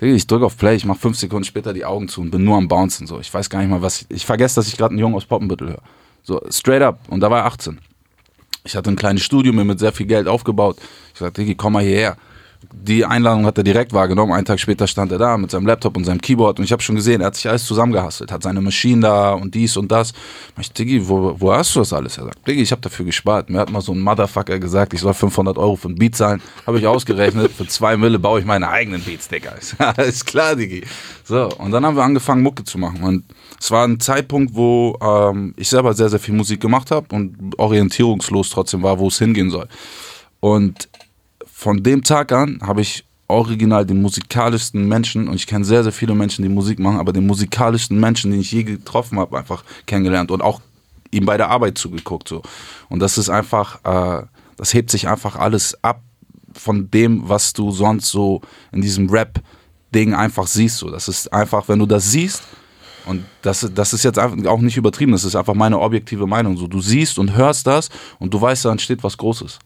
Ich 0.00 0.28
drücke 0.28 0.46
auf 0.46 0.56
Play, 0.56 0.76
ich 0.76 0.84
mache 0.84 0.98
fünf 1.00 1.18
Sekunden 1.18 1.42
später 1.44 1.72
die 1.72 1.84
Augen 1.84 2.06
zu 2.08 2.20
und 2.20 2.30
bin 2.30 2.44
nur 2.44 2.56
am 2.56 2.68
Bouncen. 2.68 3.08
So. 3.08 3.18
Ich 3.18 3.34
weiß 3.34 3.50
gar 3.50 3.58
nicht 3.58 3.68
mal, 3.68 3.82
was 3.82 4.02
ich. 4.02 4.06
Ich 4.10 4.24
vergesse, 4.24 4.54
dass 4.56 4.68
ich 4.68 4.76
gerade 4.76 4.92
einen 4.92 5.00
Jungen 5.00 5.16
aus 5.16 5.24
Poppenbüttel 5.24 5.70
höre. 5.70 5.82
So, 6.22 6.40
straight 6.50 6.82
up. 6.82 7.00
Und 7.08 7.20
da 7.20 7.30
war 7.30 7.40
er 7.40 7.46
18. 7.46 7.80
Ich 8.64 8.76
hatte 8.76 8.90
ein 8.90 8.96
kleines 8.96 9.22
Studio 9.22 9.52
mir 9.52 9.64
mit 9.64 9.78
sehr 9.78 9.92
viel 9.92 10.06
Geld 10.06 10.28
aufgebaut. 10.28 10.76
Ich 11.12 11.20
sagte, 11.20 11.40
Diggi, 11.40 11.54
komm 11.54 11.74
mal 11.74 11.82
hierher. 11.82 12.16
Die 12.72 13.04
Einladung 13.04 13.46
hat 13.46 13.56
er 13.56 13.62
direkt 13.62 13.92
wahrgenommen. 13.92 14.32
Einen 14.32 14.44
Tag 14.44 14.58
später 14.58 14.88
stand 14.88 15.12
er 15.12 15.18
da 15.18 15.36
mit 15.36 15.50
seinem 15.50 15.66
Laptop 15.66 15.96
und 15.96 16.04
seinem 16.04 16.20
Keyboard 16.20 16.58
und 16.58 16.64
ich 16.64 16.72
habe 16.72 16.82
schon 16.82 16.96
gesehen, 16.96 17.20
er 17.20 17.28
hat 17.28 17.36
sich 17.36 17.48
alles 17.48 17.64
zusammengehastelt, 17.64 18.32
hat 18.32 18.42
seine 18.42 18.60
Maschine 18.60 19.02
da 19.02 19.32
und 19.34 19.54
dies 19.54 19.76
und 19.76 19.92
das. 19.92 20.12
Ich 20.58 20.72
Diggi, 20.72 21.08
wo, 21.08 21.36
wo 21.38 21.52
hast 21.52 21.76
du 21.76 21.80
das 21.80 21.92
alles? 21.92 22.18
Er 22.18 22.24
sagt, 22.24 22.48
Diggi, 22.48 22.62
ich 22.62 22.72
habe 22.72 22.80
dafür 22.80 23.04
gespart. 23.04 23.48
Mir 23.48 23.60
hat 23.60 23.70
mal 23.70 23.80
so 23.80 23.92
ein 23.92 24.00
Motherfucker 24.00 24.58
gesagt, 24.58 24.92
ich 24.92 25.00
soll 25.00 25.14
500 25.14 25.56
Euro 25.56 25.76
für 25.76 25.88
ein 25.88 25.94
Beat 25.94 26.16
zahlen. 26.16 26.42
Habe 26.66 26.80
ich 26.80 26.86
ausgerechnet, 26.86 27.52
für 27.52 27.66
zwei 27.68 27.96
Mille 27.96 28.18
baue 28.18 28.40
ich 28.40 28.46
meine 28.46 28.68
eigenen 28.68 29.02
Beats, 29.02 29.28
Digga. 29.28 29.54
Alles 29.78 30.24
klar, 30.24 30.56
Diggi. 30.56 30.82
So, 31.22 31.48
und 31.58 31.70
dann 31.70 31.86
haben 31.86 31.96
wir 31.96 32.02
angefangen, 32.02 32.42
Mucke 32.42 32.64
zu 32.64 32.76
machen. 32.78 33.02
Und 33.04 33.24
es 33.60 33.70
war 33.70 33.86
ein 33.86 34.00
Zeitpunkt, 34.00 34.54
wo 34.56 34.98
ähm, 35.00 35.54
ich 35.56 35.68
selber 35.68 35.94
sehr, 35.94 36.08
sehr 36.08 36.18
viel 36.18 36.34
Musik 36.34 36.60
gemacht 36.60 36.90
habe 36.90 37.14
und 37.14 37.56
orientierungslos 37.56 38.50
trotzdem 38.50 38.82
war, 38.82 38.98
wo 38.98 39.08
es 39.08 39.18
hingehen 39.18 39.50
soll. 39.50 39.68
Und 40.40 40.88
von 41.58 41.82
dem 41.82 42.04
Tag 42.04 42.30
an 42.30 42.60
habe 42.62 42.82
ich 42.82 43.04
original 43.26 43.84
den 43.84 44.00
musikalischsten 44.00 44.86
Menschen, 44.86 45.26
und 45.26 45.34
ich 45.34 45.48
kenne 45.48 45.64
sehr, 45.64 45.82
sehr 45.82 45.90
viele 45.90 46.14
Menschen, 46.14 46.44
die 46.44 46.48
Musik 46.48 46.78
machen, 46.78 46.98
aber 46.98 47.12
den 47.12 47.26
musikalischsten 47.26 47.98
Menschen, 47.98 48.30
den 48.30 48.40
ich 48.40 48.52
je 48.52 48.62
getroffen 48.62 49.18
habe, 49.18 49.36
einfach 49.36 49.64
kennengelernt 49.84 50.30
und 50.30 50.40
auch 50.40 50.60
ihm 51.10 51.26
bei 51.26 51.36
der 51.36 51.48
Arbeit 51.48 51.76
zugeguckt. 51.76 52.28
So. 52.28 52.42
Und 52.88 53.00
das 53.00 53.18
ist 53.18 53.28
einfach, 53.28 53.80
äh, 53.82 54.24
das 54.56 54.72
hebt 54.72 54.88
sich 54.88 55.08
einfach 55.08 55.34
alles 55.34 55.76
ab 55.82 56.00
von 56.52 56.92
dem, 56.92 57.28
was 57.28 57.54
du 57.54 57.72
sonst 57.72 58.06
so 58.06 58.40
in 58.70 58.80
diesem 58.80 59.10
Rap-Ding 59.10 60.14
einfach 60.14 60.46
siehst. 60.46 60.78
So. 60.78 60.90
Das 60.90 61.08
ist 61.08 61.32
einfach, 61.32 61.66
wenn 61.66 61.80
du 61.80 61.86
das 61.86 62.08
siehst, 62.08 62.44
und 63.04 63.24
das, 63.42 63.68
das 63.74 63.92
ist 63.94 64.04
jetzt 64.04 64.20
auch 64.20 64.60
nicht 64.60 64.76
übertrieben, 64.76 65.10
das 65.10 65.24
ist 65.24 65.34
einfach 65.34 65.54
meine 65.54 65.80
objektive 65.80 66.28
Meinung. 66.28 66.56
So, 66.56 66.68
du 66.68 66.80
siehst 66.80 67.18
und 67.18 67.34
hörst 67.34 67.66
das 67.66 67.88
und 68.20 68.32
du 68.32 68.40
weißt, 68.40 68.64
da 68.64 68.70
entsteht 68.70 69.02
was 69.02 69.16
Großes. 69.16 69.58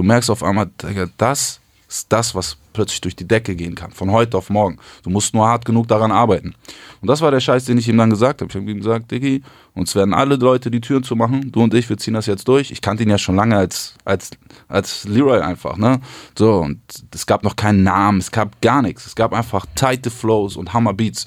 Du 0.00 0.06
merkst 0.06 0.30
auf 0.30 0.42
einmal, 0.42 0.70
das 1.18 1.60
ist 1.86 2.06
das, 2.10 2.34
was 2.34 2.56
plötzlich 2.72 3.02
durch 3.02 3.16
die 3.16 3.28
Decke 3.28 3.54
gehen 3.54 3.74
kann, 3.74 3.90
von 3.90 4.10
heute 4.10 4.38
auf 4.38 4.48
morgen. 4.48 4.78
Du 5.02 5.10
musst 5.10 5.34
nur 5.34 5.46
hart 5.46 5.66
genug 5.66 5.88
daran 5.88 6.10
arbeiten. 6.10 6.54
Und 7.02 7.08
das 7.08 7.20
war 7.20 7.30
der 7.30 7.40
Scheiß, 7.40 7.66
den 7.66 7.76
ich 7.76 7.86
ihm 7.86 7.98
dann 7.98 8.08
gesagt 8.08 8.40
habe. 8.40 8.48
Ich 8.50 8.56
habe 8.56 8.70
ihm 8.70 8.78
gesagt, 8.78 9.10
Diggi, 9.10 9.42
uns 9.74 9.94
werden 9.94 10.14
alle 10.14 10.36
Leute 10.36 10.70
die 10.70 10.80
Türen 10.80 11.02
zu 11.02 11.16
machen, 11.16 11.52
du 11.52 11.62
und 11.62 11.74
ich, 11.74 11.90
wir 11.90 11.98
ziehen 11.98 12.14
das 12.14 12.24
jetzt 12.24 12.48
durch. 12.48 12.70
Ich 12.70 12.80
kannte 12.80 13.02
ihn 13.02 13.10
ja 13.10 13.18
schon 13.18 13.36
lange 13.36 13.58
als, 13.58 13.96
als, 14.06 14.30
als 14.68 15.04
Leroy 15.04 15.42
einfach, 15.42 15.76
ne? 15.76 16.00
So, 16.34 16.60
und 16.60 16.80
es 17.14 17.26
gab 17.26 17.44
noch 17.44 17.56
keinen 17.56 17.82
Namen, 17.82 18.20
es 18.20 18.30
gab 18.30 18.58
gar 18.62 18.80
nichts. 18.80 19.04
Es 19.04 19.14
gab 19.14 19.34
einfach 19.34 19.66
tighte 19.74 20.10
Flows 20.10 20.56
und 20.56 20.72
Hammer 20.72 20.94
Beats. 20.94 21.26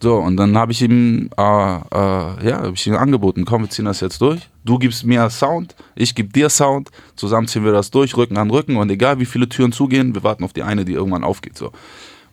So, 0.00 0.16
und 0.16 0.36
dann 0.36 0.56
habe 0.56 0.72
ich 0.72 0.82
ihm, 0.82 1.30
äh, 1.36 1.42
äh, 1.42 2.48
ja, 2.48 2.58
habe 2.58 2.72
ich 2.74 2.86
ihm 2.86 2.96
angeboten, 2.96 3.44
komm, 3.44 3.62
wir 3.62 3.70
ziehen 3.70 3.84
das 3.86 4.00
jetzt 4.00 4.20
durch. 4.20 4.48
Du 4.64 4.78
gibst 4.78 5.04
mir 5.04 5.30
Sound, 5.30 5.74
ich 5.94 6.14
gebe 6.14 6.30
dir 6.30 6.50
Sound, 6.50 6.90
zusammen 7.16 7.48
ziehen 7.48 7.64
wir 7.64 7.72
das 7.72 7.90
durch, 7.90 8.16
Rücken 8.16 8.36
an 8.36 8.50
Rücken 8.50 8.76
und 8.76 8.90
egal 8.90 9.18
wie 9.18 9.24
viele 9.24 9.48
Türen 9.48 9.72
zugehen, 9.72 10.14
wir 10.14 10.22
warten 10.22 10.44
auf 10.44 10.52
die 10.52 10.62
eine, 10.62 10.84
die 10.84 10.92
irgendwann 10.92 11.24
aufgeht. 11.24 11.56
So. 11.56 11.72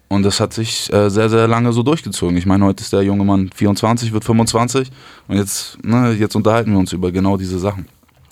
Und 0.10 0.24
das 0.24 0.41
hat 0.41 0.54
sich 0.54 0.91
äh, 0.91 1.10
sehr, 1.10 1.30
sehr 1.30 1.47
lange 1.47 1.71
so 1.71 1.84
durchgezogen. 1.84 2.36
Ich 2.36 2.45
meine, 2.45 2.65
heute 2.65 2.82
ist 2.82 2.91
der 2.91 3.02
junge 3.04 3.24
Mann 3.24 3.50
24, 3.56 4.12
wird 4.12 4.26
25 4.26 4.91
und 5.30 5.38
jetzt, 5.38 5.78
ne, 5.86 6.12
jetzt 6.12 6.36
unterhalten 6.36 6.71
wir 6.71 6.80
uns 6.80 6.91
über 6.91 7.12
genau 7.13 7.38
diese 7.38 7.60
Sachen. 7.60 7.88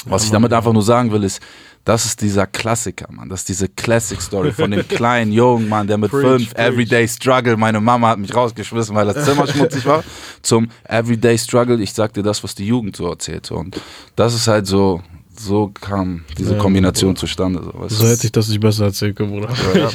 Was 0.06 0.24
ich 0.24 0.32
damit 0.32 0.54
einfach 0.54 0.74
nur 0.74 0.82
sagen 0.82 1.12
will, 1.12 1.24
ist, 1.24 1.42
das 1.86 2.06
ist 2.06 2.22
dieser 2.22 2.46
Klassiker, 2.46 3.08
Mann. 3.12 3.30
Das 3.30 3.42
ist 3.42 3.50
diese 3.50 3.68
Classic 3.68 4.22
Story 4.22 4.52
von 4.52 4.72
dem 4.72 4.88
kleinen 4.88 5.32
Jungen, 5.32 5.68
Mann, 5.70 5.88
der 5.88 5.98
mit 5.98 6.12
Preach, 6.12 6.22
fünf 6.22 6.54
preach. 6.54 6.68
Everyday 6.68 7.08
Struggle, 7.08 7.58
meine 7.58 7.80
Mama 7.82 8.10
hat 8.10 8.20
mich 8.20 8.34
rausgeschmissen, 8.36 8.96
weil 8.96 9.08
das 9.12 9.26
Zimmer 9.26 9.48
schmutzig 9.52 9.86
war, 9.86 10.04
zum 10.42 10.70
Everyday 10.88 11.38
Struggle, 11.38 11.82
ich 11.82 11.94
sag 11.94 12.14
dir 12.14 12.24
das, 12.24 12.44
was 12.44 12.54
die 12.56 12.68
Jugend 12.68 12.96
so 12.96 13.10
erzählt. 13.10 13.50
Und 13.52 13.82
das 14.16 14.34
ist 14.36 14.48
halt 14.48 14.68
so, 14.68 15.02
so 15.38 15.72
kam 15.80 16.26
diese 16.38 16.54
Ja, 16.54 16.60
Kombination 16.60 17.16
zustande. 17.16 17.62
So, 17.64 17.88
So 17.88 18.08
hätte 18.08 18.26
ich 18.26 18.32
das 18.32 18.50
nicht 18.50 18.60
besser 18.60 18.86
erzählen 18.86 19.16
können, 19.16 19.32
Bruder. 19.32 19.50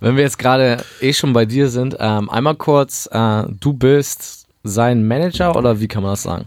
Wenn 0.00 0.16
wir 0.16 0.22
jetzt 0.22 0.38
gerade 0.38 0.84
eh 1.00 1.12
schon 1.12 1.32
bei 1.32 1.44
dir 1.46 1.68
sind, 1.68 1.96
ähm, 1.98 2.28
einmal 2.30 2.56
kurz, 2.56 3.08
äh, 3.10 3.44
du 3.60 3.72
bist 3.72 4.46
sein 4.62 5.06
Manager 5.06 5.56
oder 5.56 5.80
wie 5.80 5.88
kann 5.88 6.02
man 6.02 6.12
das 6.12 6.22
sagen? 6.24 6.46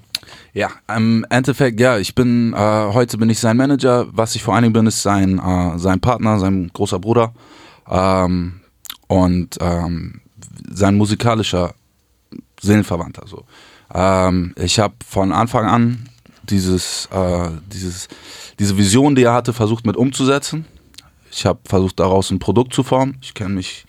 Ja, 0.57 0.71
im 0.87 1.23
Endeffekt, 1.29 1.79
ja, 1.79 1.99
ich 1.99 2.15
bin, 2.15 2.51
äh, 2.53 2.57
heute 2.57 3.19
bin 3.19 3.29
ich 3.29 3.39
sein 3.39 3.57
Manager. 3.57 4.07
Was 4.09 4.33
ich 4.33 4.41
vor 4.41 4.55
allen 4.55 4.63
Dingen 4.63 4.73
bin, 4.73 4.87
ist 4.87 5.03
sein, 5.03 5.37
äh, 5.37 5.77
sein 5.77 5.99
Partner, 5.99 6.39
sein 6.39 6.71
großer 6.73 6.97
Bruder 6.97 7.35
ähm, 7.87 8.61
und 9.05 9.55
ähm, 9.61 10.21
sein 10.67 10.95
musikalischer 10.95 11.75
Seelenverwandter. 12.59 13.27
So. 13.27 13.45
Ähm, 13.93 14.55
ich 14.57 14.79
habe 14.79 14.95
von 15.07 15.31
Anfang 15.31 15.67
an 15.67 16.09
dieses, 16.49 17.07
äh, 17.11 17.49
dieses, 17.71 18.07
diese 18.57 18.79
Vision, 18.79 19.13
die 19.13 19.25
er 19.25 19.33
hatte, 19.33 19.53
versucht 19.53 19.85
mit 19.85 19.95
umzusetzen. 19.95 20.65
Ich 21.29 21.45
habe 21.45 21.59
versucht, 21.65 21.99
daraus 21.99 22.31
ein 22.31 22.39
Produkt 22.39 22.73
zu 22.73 22.81
formen. 22.81 23.19
Ich 23.21 23.35
kenne 23.35 23.53
mich 23.53 23.85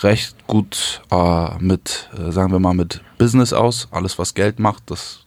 recht 0.00 0.46
gut 0.46 1.02
äh, 1.10 1.58
mit, 1.58 2.08
äh, 2.16 2.32
sagen 2.32 2.52
wir 2.52 2.58
mal, 2.58 2.72
mit 2.72 3.02
Business 3.18 3.52
aus. 3.52 3.88
Alles, 3.90 4.18
was 4.18 4.32
Geld 4.32 4.58
macht, 4.58 4.84
das, 4.90 5.25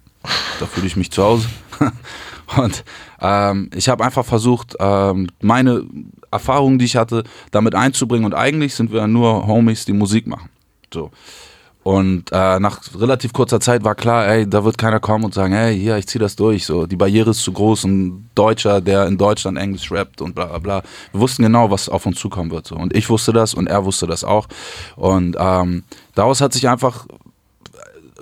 da 0.59 0.65
fühle 0.65 0.87
ich 0.87 0.95
mich 0.95 1.11
zu 1.11 1.23
Hause. 1.23 1.47
Und 2.57 2.83
ähm, 3.21 3.69
ich 3.75 3.89
habe 3.89 4.03
einfach 4.03 4.25
versucht, 4.25 4.75
ähm, 4.79 5.27
meine 5.41 5.83
Erfahrungen, 6.31 6.79
die 6.79 6.85
ich 6.85 6.95
hatte, 6.95 7.23
damit 7.51 7.75
einzubringen. 7.75 8.25
Und 8.25 8.33
eigentlich 8.33 8.75
sind 8.75 8.91
wir 8.91 9.07
nur 9.07 9.45
Homies, 9.47 9.85
die 9.85 9.93
Musik 9.93 10.27
machen. 10.27 10.49
So. 10.93 11.11
Und 11.81 12.31
äh, 12.31 12.59
nach 12.59 12.81
relativ 12.95 13.31
kurzer 13.31 13.59
Zeit 13.59 13.83
war 13.83 13.95
klar, 13.95 14.27
ey, 14.27 14.47
da 14.47 14.65
wird 14.65 14.77
keiner 14.77 14.99
kommen 14.99 15.23
und 15.23 15.33
sagen, 15.33 15.53
hey, 15.53 15.79
hier, 15.79 15.97
ich 15.97 16.07
zieh 16.07 16.19
das 16.19 16.35
durch. 16.35 16.65
So, 16.65 16.85
die 16.85 16.97
Barriere 16.97 17.31
ist 17.31 17.41
zu 17.41 17.53
groß. 17.53 17.85
Ein 17.85 18.29
Deutscher, 18.35 18.81
der 18.81 19.07
in 19.07 19.17
Deutschland 19.17 19.57
Englisch 19.57 19.91
rappt 19.91 20.21
und 20.21 20.35
bla 20.35 20.45
bla 20.45 20.59
bla. 20.59 20.83
Wir 21.13 21.21
wussten 21.21 21.43
genau, 21.43 21.71
was 21.71 21.87
auf 21.87 22.05
uns 22.05 22.19
zukommen 22.19 22.51
wird. 22.51 22.67
So. 22.67 22.75
Und 22.75 22.95
ich 22.95 23.09
wusste 23.09 23.31
das 23.31 23.53
und 23.53 23.67
er 23.67 23.85
wusste 23.85 24.07
das 24.07 24.23
auch. 24.23 24.47
Und 24.97 25.37
ähm, 25.39 25.83
daraus 26.15 26.41
hat 26.41 26.51
sich 26.51 26.67
einfach 26.67 27.07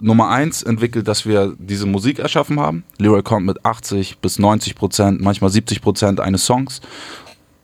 Nummer 0.02 0.30
eins 0.30 0.64
entwickelt, 0.64 1.08
dass 1.08 1.26
wir 1.26 1.54
diese 1.58 1.86
Musik 1.86 2.20
erschaffen 2.20 2.60
haben. 2.60 2.84
Leroy 2.98 3.24
kommt 3.24 3.46
mit 3.46 3.66
80 3.66 4.20
bis 4.20 4.40
90 4.40 4.76
Prozent, 4.76 5.22
manchmal 5.22 5.50
70 5.50 5.82
Prozent 5.82 6.20
eines 6.20 6.46
Songs 6.46 6.82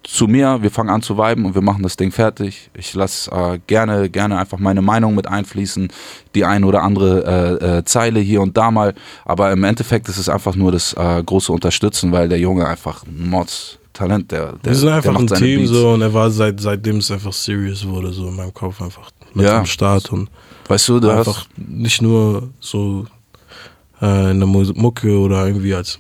zu 0.04 0.28
mir, 0.28 0.62
wir 0.62 0.70
fangen 0.70 0.90
an 0.90 1.02
zu 1.02 1.18
viben 1.18 1.46
und 1.46 1.56
wir 1.56 1.62
machen 1.62 1.82
das 1.84 1.96
Ding 1.96 2.12
fertig. 2.12 2.70
Ich 2.74 2.94
lasse 2.94 3.32
äh, 3.32 3.60
gerne, 3.68 4.10
gerne 4.10 4.38
einfach 4.38 4.60
meine 4.60 4.82
Meinung 4.82 5.16
mit 5.16 5.28
einfließen, 5.28 5.88
die 6.36 6.46
ein 6.46 6.64
oder 6.64 6.84
andere 6.84 7.60
äh, 7.62 7.78
äh, 7.80 7.86
Zeile 7.86 8.20
hier 8.20 8.42
und 8.42 8.58
da 8.58 8.70
mal. 8.70 8.94
Aber 9.26 9.52
im 9.52 9.64
Endeffekt 9.64 10.10
ist 10.10 10.18
es 10.18 10.30
einfach 10.30 10.56
nur 10.56 10.72
das 10.72 10.94
äh, 10.94 11.24
große 11.24 11.52
Unterstützen, 11.52 12.12
weil 12.12 12.28
der 12.30 12.40
Junge 12.40 12.68
einfach 12.68 13.06
ein 13.06 13.30
Mods 13.30 13.80
Talent, 13.94 14.32
der, 14.32 14.54
der 14.54 14.72
Wir 14.72 14.76
sind 14.76 14.90
einfach 14.90 15.16
ein 15.16 15.28
Team 15.28 15.60
Beats. 15.62 15.70
so 15.70 15.92
und 15.92 16.02
er 16.02 16.14
war 16.14 16.32
seit, 16.32 16.60
seitdem 16.60 16.98
es 16.98 17.12
einfach 17.12 17.32
serious 17.32 17.88
wurde, 17.88 18.12
so 18.12 18.28
in 18.28 18.36
meinem 18.36 18.54
Kopf 18.54 18.82
einfach. 18.82 19.12
mit 19.36 19.46
Ja. 19.46 19.60
am 19.60 19.66
Start 19.66 20.12
und 20.12 20.30
Weißt 20.68 20.90
du, 20.90 21.00
du 21.00 21.10
einfach 21.10 21.40
hast, 21.40 21.50
nicht 21.58 22.02
nur 22.02 22.50
so 22.60 23.06
äh, 24.02 24.34
Mu- 24.34 24.74
Mucke 24.76 25.18
oder 25.20 25.46
irgendwie 25.48 25.74
als 25.74 26.00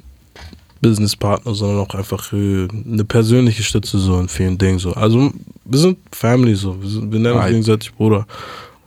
Businesspartner, 0.81 1.53
sondern 1.53 1.79
auch 1.85 1.95
einfach 1.95 2.33
äh, 2.33 2.67
eine 2.69 3.05
persönliche 3.05 3.63
Stütze 3.63 3.97
so 3.99 4.19
in 4.19 4.27
vielen 4.27 4.57
Dingen 4.57 4.79
so. 4.79 4.93
Also 4.93 5.31
wir 5.65 5.79
sind 5.79 5.97
Family 6.11 6.55
so, 6.55 6.81
wir, 6.81 6.89
sind, 6.89 7.11
wir 7.11 7.19
nennen 7.19 7.35
uns 7.35 7.43
gegenseitig 7.51 7.93
Bruder. 7.93 8.25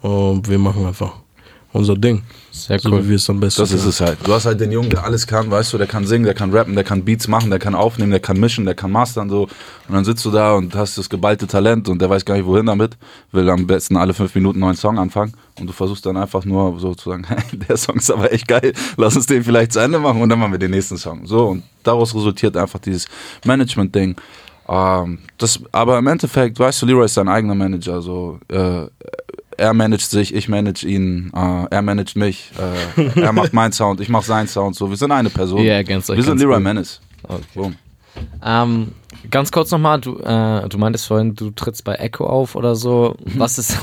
Und 0.02 0.48
wir 0.48 0.58
machen 0.58 0.86
einfach 0.86 1.14
unser 1.76 1.94
Ding, 1.96 2.22
Sehr 2.50 2.78
so 2.78 2.90
cool. 2.90 3.04
wie 3.04 3.10
wir 3.10 3.16
es 3.16 3.30
am 3.30 3.38
besten 3.38 3.62
das 3.62 3.72
ist 3.72 3.84
es 3.84 4.00
halt. 4.00 4.18
Du 4.24 4.32
hast 4.32 4.46
halt 4.46 4.60
den 4.60 4.72
Jungen, 4.72 4.90
der 4.90 5.04
alles 5.04 5.26
kann, 5.26 5.50
weißt 5.50 5.72
du, 5.72 5.78
der 5.78 5.86
kann 5.86 6.06
singen, 6.06 6.24
der 6.24 6.34
kann 6.34 6.52
rappen, 6.52 6.74
der 6.74 6.84
kann 6.84 7.04
Beats 7.04 7.28
machen, 7.28 7.50
der 7.50 7.58
kann 7.58 7.74
aufnehmen, 7.74 8.10
der 8.10 8.20
kann 8.20 8.38
mischen, 8.40 8.64
der 8.64 8.74
kann 8.74 8.90
mastern 8.90 9.28
so. 9.30 9.42
Und 9.42 9.94
dann 9.94 10.04
sitzt 10.04 10.24
du 10.24 10.30
da 10.30 10.54
und 10.54 10.74
hast 10.74 10.98
das 10.98 11.08
geballte 11.08 11.46
Talent 11.46 11.88
und 11.88 12.00
der 12.00 12.10
weiß 12.10 12.24
gar 12.24 12.34
nicht, 12.36 12.46
wohin 12.46 12.66
damit. 12.66 12.96
Will 13.32 13.48
am 13.48 13.66
besten 13.66 13.96
alle 13.96 14.14
fünf 14.14 14.34
Minuten 14.34 14.56
einen 14.56 14.68
neuen 14.70 14.76
Song 14.76 14.98
anfangen 14.98 15.32
und 15.60 15.66
du 15.66 15.72
versuchst 15.72 16.04
dann 16.06 16.16
einfach 16.16 16.44
nur 16.44 16.78
so 16.80 16.94
zu 16.94 17.10
sagen, 17.10 17.24
hey, 17.28 17.58
der 17.58 17.76
Song 17.76 17.96
ist 17.96 18.10
aber 18.10 18.32
echt 18.32 18.48
geil, 18.48 18.72
lass 18.96 19.16
uns 19.16 19.26
den 19.26 19.44
vielleicht 19.44 19.72
zu 19.72 19.80
Ende 19.80 19.98
machen 19.98 20.20
und 20.22 20.28
dann 20.28 20.38
machen 20.38 20.52
wir 20.52 20.58
den 20.58 20.70
nächsten 20.72 20.96
Song. 20.96 21.26
So 21.26 21.48
und 21.48 21.62
daraus 21.82 22.14
resultiert 22.14 22.56
einfach 22.56 22.78
dieses 22.80 23.06
Management-Ding. 23.44 24.16
Ähm, 24.68 25.18
das, 25.38 25.60
aber 25.72 25.98
im 25.98 26.06
Endeffekt, 26.08 26.58
weißt 26.58 26.82
du, 26.82 26.86
Leroy 26.86 27.04
ist 27.04 27.14
sein 27.14 27.28
eigener 27.28 27.54
Manager. 27.54 28.02
So, 28.02 28.40
äh, 28.48 28.86
er 29.56 29.74
managt 29.74 30.10
sich, 30.10 30.34
ich 30.34 30.48
manage 30.48 30.86
ihn, 30.86 31.32
äh, 31.34 31.66
er 31.70 31.82
managt 31.82 32.16
mich, 32.16 32.50
äh, 32.96 33.20
er 33.20 33.32
macht 33.32 33.52
meinen 33.52 33.72
Sound, 33.72 34.00
ich 34.00 34.08
mache 34.08 34.24
seinen 34.24 34.48
Sound. 34.48 34.76
So, 34.76 34.88
wir 34.90 34.96
sind 34.96 35.12
eine 35.12 35.30
Person. 35.30 35.64
Ergänzt 35.64 36.10
euch 36.10 36.16
wir 36.16 36.24
sind 36.24 36.32
ganz 36.32 36.42
Leroy. 36.42 36.60
Menace. 36.60 37.00
Okay. 37.22 37.42
Boom. 37.54 37.76
Ähm, 38.44 38.92
ganz 39.30 39.52
kurz 39.52 39.70
nochmal, 39.70 40.00
du, 40.00 40.18
äh, 40.18 40.68
du 40.68 40.78
meintest 40.78 41.06
vorhin, 41.06 41.34
du 41.34 41.50
trittst 41.50 41.84
bei 41.84 41.94
Echo 41.94 42.26
auf 42.26 42.54
oder 42.54 42.74
so. 42.74 43.16
Mhm. 43.24 43.38
Was 43.38 43.58
ist 43.58 43.78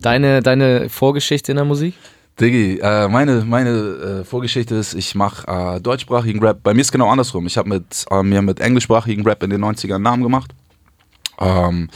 deine, 0.00 0.42
deine 0.42 0.88
Vorgeschichte 0.88 1.52
in 1.52 1.56
der 1.56 1.64
Musik? 1.64 1.94
Diggi, 2.40 2.78
äh, 2.80 3.08
meine, 3.08 3.44
meine 3.44 3.70
äh, 3.70 4.24
Vorgeschichte 4.24 4.76
ist, 4.76 4.94
ich 4.94 5.14
mache 5.14 5.46
äh, 5.48 5.80
deutschsprachigen 5.80 6.40
Rap. 6.40 6.62
Bei 6.62 6.72
mir 6.72 6.82
ist 6.82 6.92
genau 6.92 7.08
andersrum. 7.08 7.46
Ich 7.46 7.58
habe 7.58 7.68
mit, 7.68 8.06
äh, 8.10 8.22
mir 8.22 8.42
mit 8.42 8.60
englischsprachigen 8.60 9.26
Rap 9.26 9.42
in 9.42 9.50
den 9.50 9.64
90ern 9.64 9.96
einen 9.96 10.04
Namen 10.04 10.22
gemacht. 10.22 10.52
Ähm, 11.40 11.88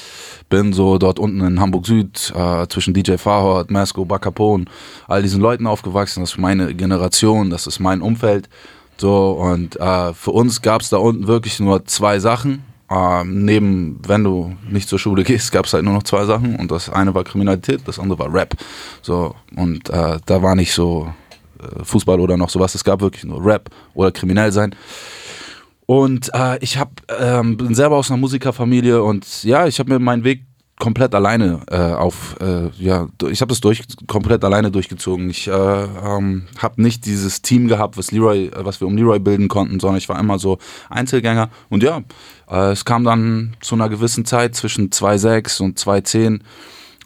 bin 0.48 0.72
so 0.72 0.98
dort 0.98 1.18
unten 1.18 1.40
in 1.40 1.61
Hamburg 1.61 1.87
Süd 1.87 2.33
äh, 2.37 2.66
zwischen 2.68 2.94
DJ 2.94 3.16
Farhad, 3.16 3.70
Masco, 3.70 4.05
Bacapone, 4.05 4.66
all 5.09 5.22
diesen 5.22 5.40
Leuten 5.40 5.66
aufgewachsen. 5.66 6.20
Das 6.20 6.33
ist 6.33 6.38
meine 6.38 6.74
Generation, 6.74 7.50
das 7.50 7.66
ist 7.66 7.81
mein 7.81 8.02
Umfeld. 8.02 8.48
So 8.98 9.33
und 9.33 9.76
äh, 9.81 10.14
für 10.14 10.31
uns 10.31 10.62
gab 10.62 10.83
es 10.83 10.90
da 10.90 10.98
unten 10.98 11.26
wirklich 11.26 11.59
nur 11.59 11.85
zwei 11.87 12.18
Sachen. 12.18 12.64
Ähm, 12.90 13.44
neben, 13.44 13.98
wenn 14.07 14.22
du 14.22 14.55
nicht 14.68 14.88
zur 14.88 14.98
Schule 14.98 15.24
gehst, 15.24 15.50
gab 15.50 15.64
es 15.64 15.72
halt 15.72 15.85
nur 15.85 15.94
noch 15.94 16.02
zwei 16.02 16.24
Sachen 16.24 16.57
und 16.57 16.70
das 16.70 16.90
eine 16.90 17.14
war 17.14 17.24
Kriminalität, 17.24 17.81
das 17.87 17.98
andere 17.98 18.18
war 18.18 18.33
Rap. 18.33 18.55
So 19.00 19.35
und 19.57 19.88
äh, 19.88 20.18
da 20.26 20.42
war 20.42 20.55
nicht 20.55 20.72
so 20.74 21.12
äh, 21.59 21.85
Fußball 21.85 22.20
oder 22.20 22.37
noch 22.37 22.50
sowas. 22.50 22.74
Es 22.74 22.85
gab 22.85 23.00
wirklich 23.00 23.24
nur 23.24 23.44
Rap 23.44 23.70
oder 23.94 24.12
kriminell 24.12 24.52
sein. 24.52 24.74
Und 25.92 26.31
äh, 26.33 26.57
ich 26.61 26.78
hab, 26.78 27.02
ähm, 27.20 27.59
bin 27.59 27.74
selber 27.74 27.96
aus 27.96 28.11
einer 28.11 28.16
Musikerfamilie 28.16 29.02
und 29.02 29.44
ja, 29.44 29.66
ich 29.66 29.78
habe 29.78 29.92
mir 29.92 29.98
meinen 29.98 30.24
Weg 30.24 30.46
komplett 30.81 31.14
alleine 31.14 31.61
äh, 31.70 31.76
auf, 31.76 32.35
äh, 32.40 32.70
ja, 32.78 33.09
ich 33.31 33.42
habe 33.42 33.50
das 33.50 33.61
durch, 33.61 33.83
komplett 34.07 34.42
alleine 34.42 34.70
durchgezogen. 34.70 35.28
Ich 35.28 35.48
äh, 35.48 35.52
ähm, 35.52 36.46
habe 36.57 36.81
nicht 36.81 37.05
dieses 37.05 37.42
Team 37.42 37.68
gehabt, 37.68 37.98
was 37.98 38.11
Leroy, 38.11 38.46
äh, 38.46 38.64
was 38.64 38.81
wir 38.81 38.88
um 38.88 38.96
Leroy 38.96 39.18
bilden 39.18 39.48
konnten, 39.48 39.81
sondern 39.81 39.98
ich 39.98 40.09
war 40.09 40.18
immer 40.18 40.38
so 40.38 40.57
Einzelgänger. 40.88 41.50
Und 41.68 41.83
ja, 41.83 42.00
äh, 42.50 42.70
es 42.70 42.87
kam 42.87 43.05
dann 43.05 43.55
zu 43.61 43.74
einer 43.74 43.90
gewissen 43.90 44.24
Zeit 44.24 44.55
zwischen 44.55 44.88
2,6 44.88 45.61
und 45.61 45.78
2,10 45.78 46.40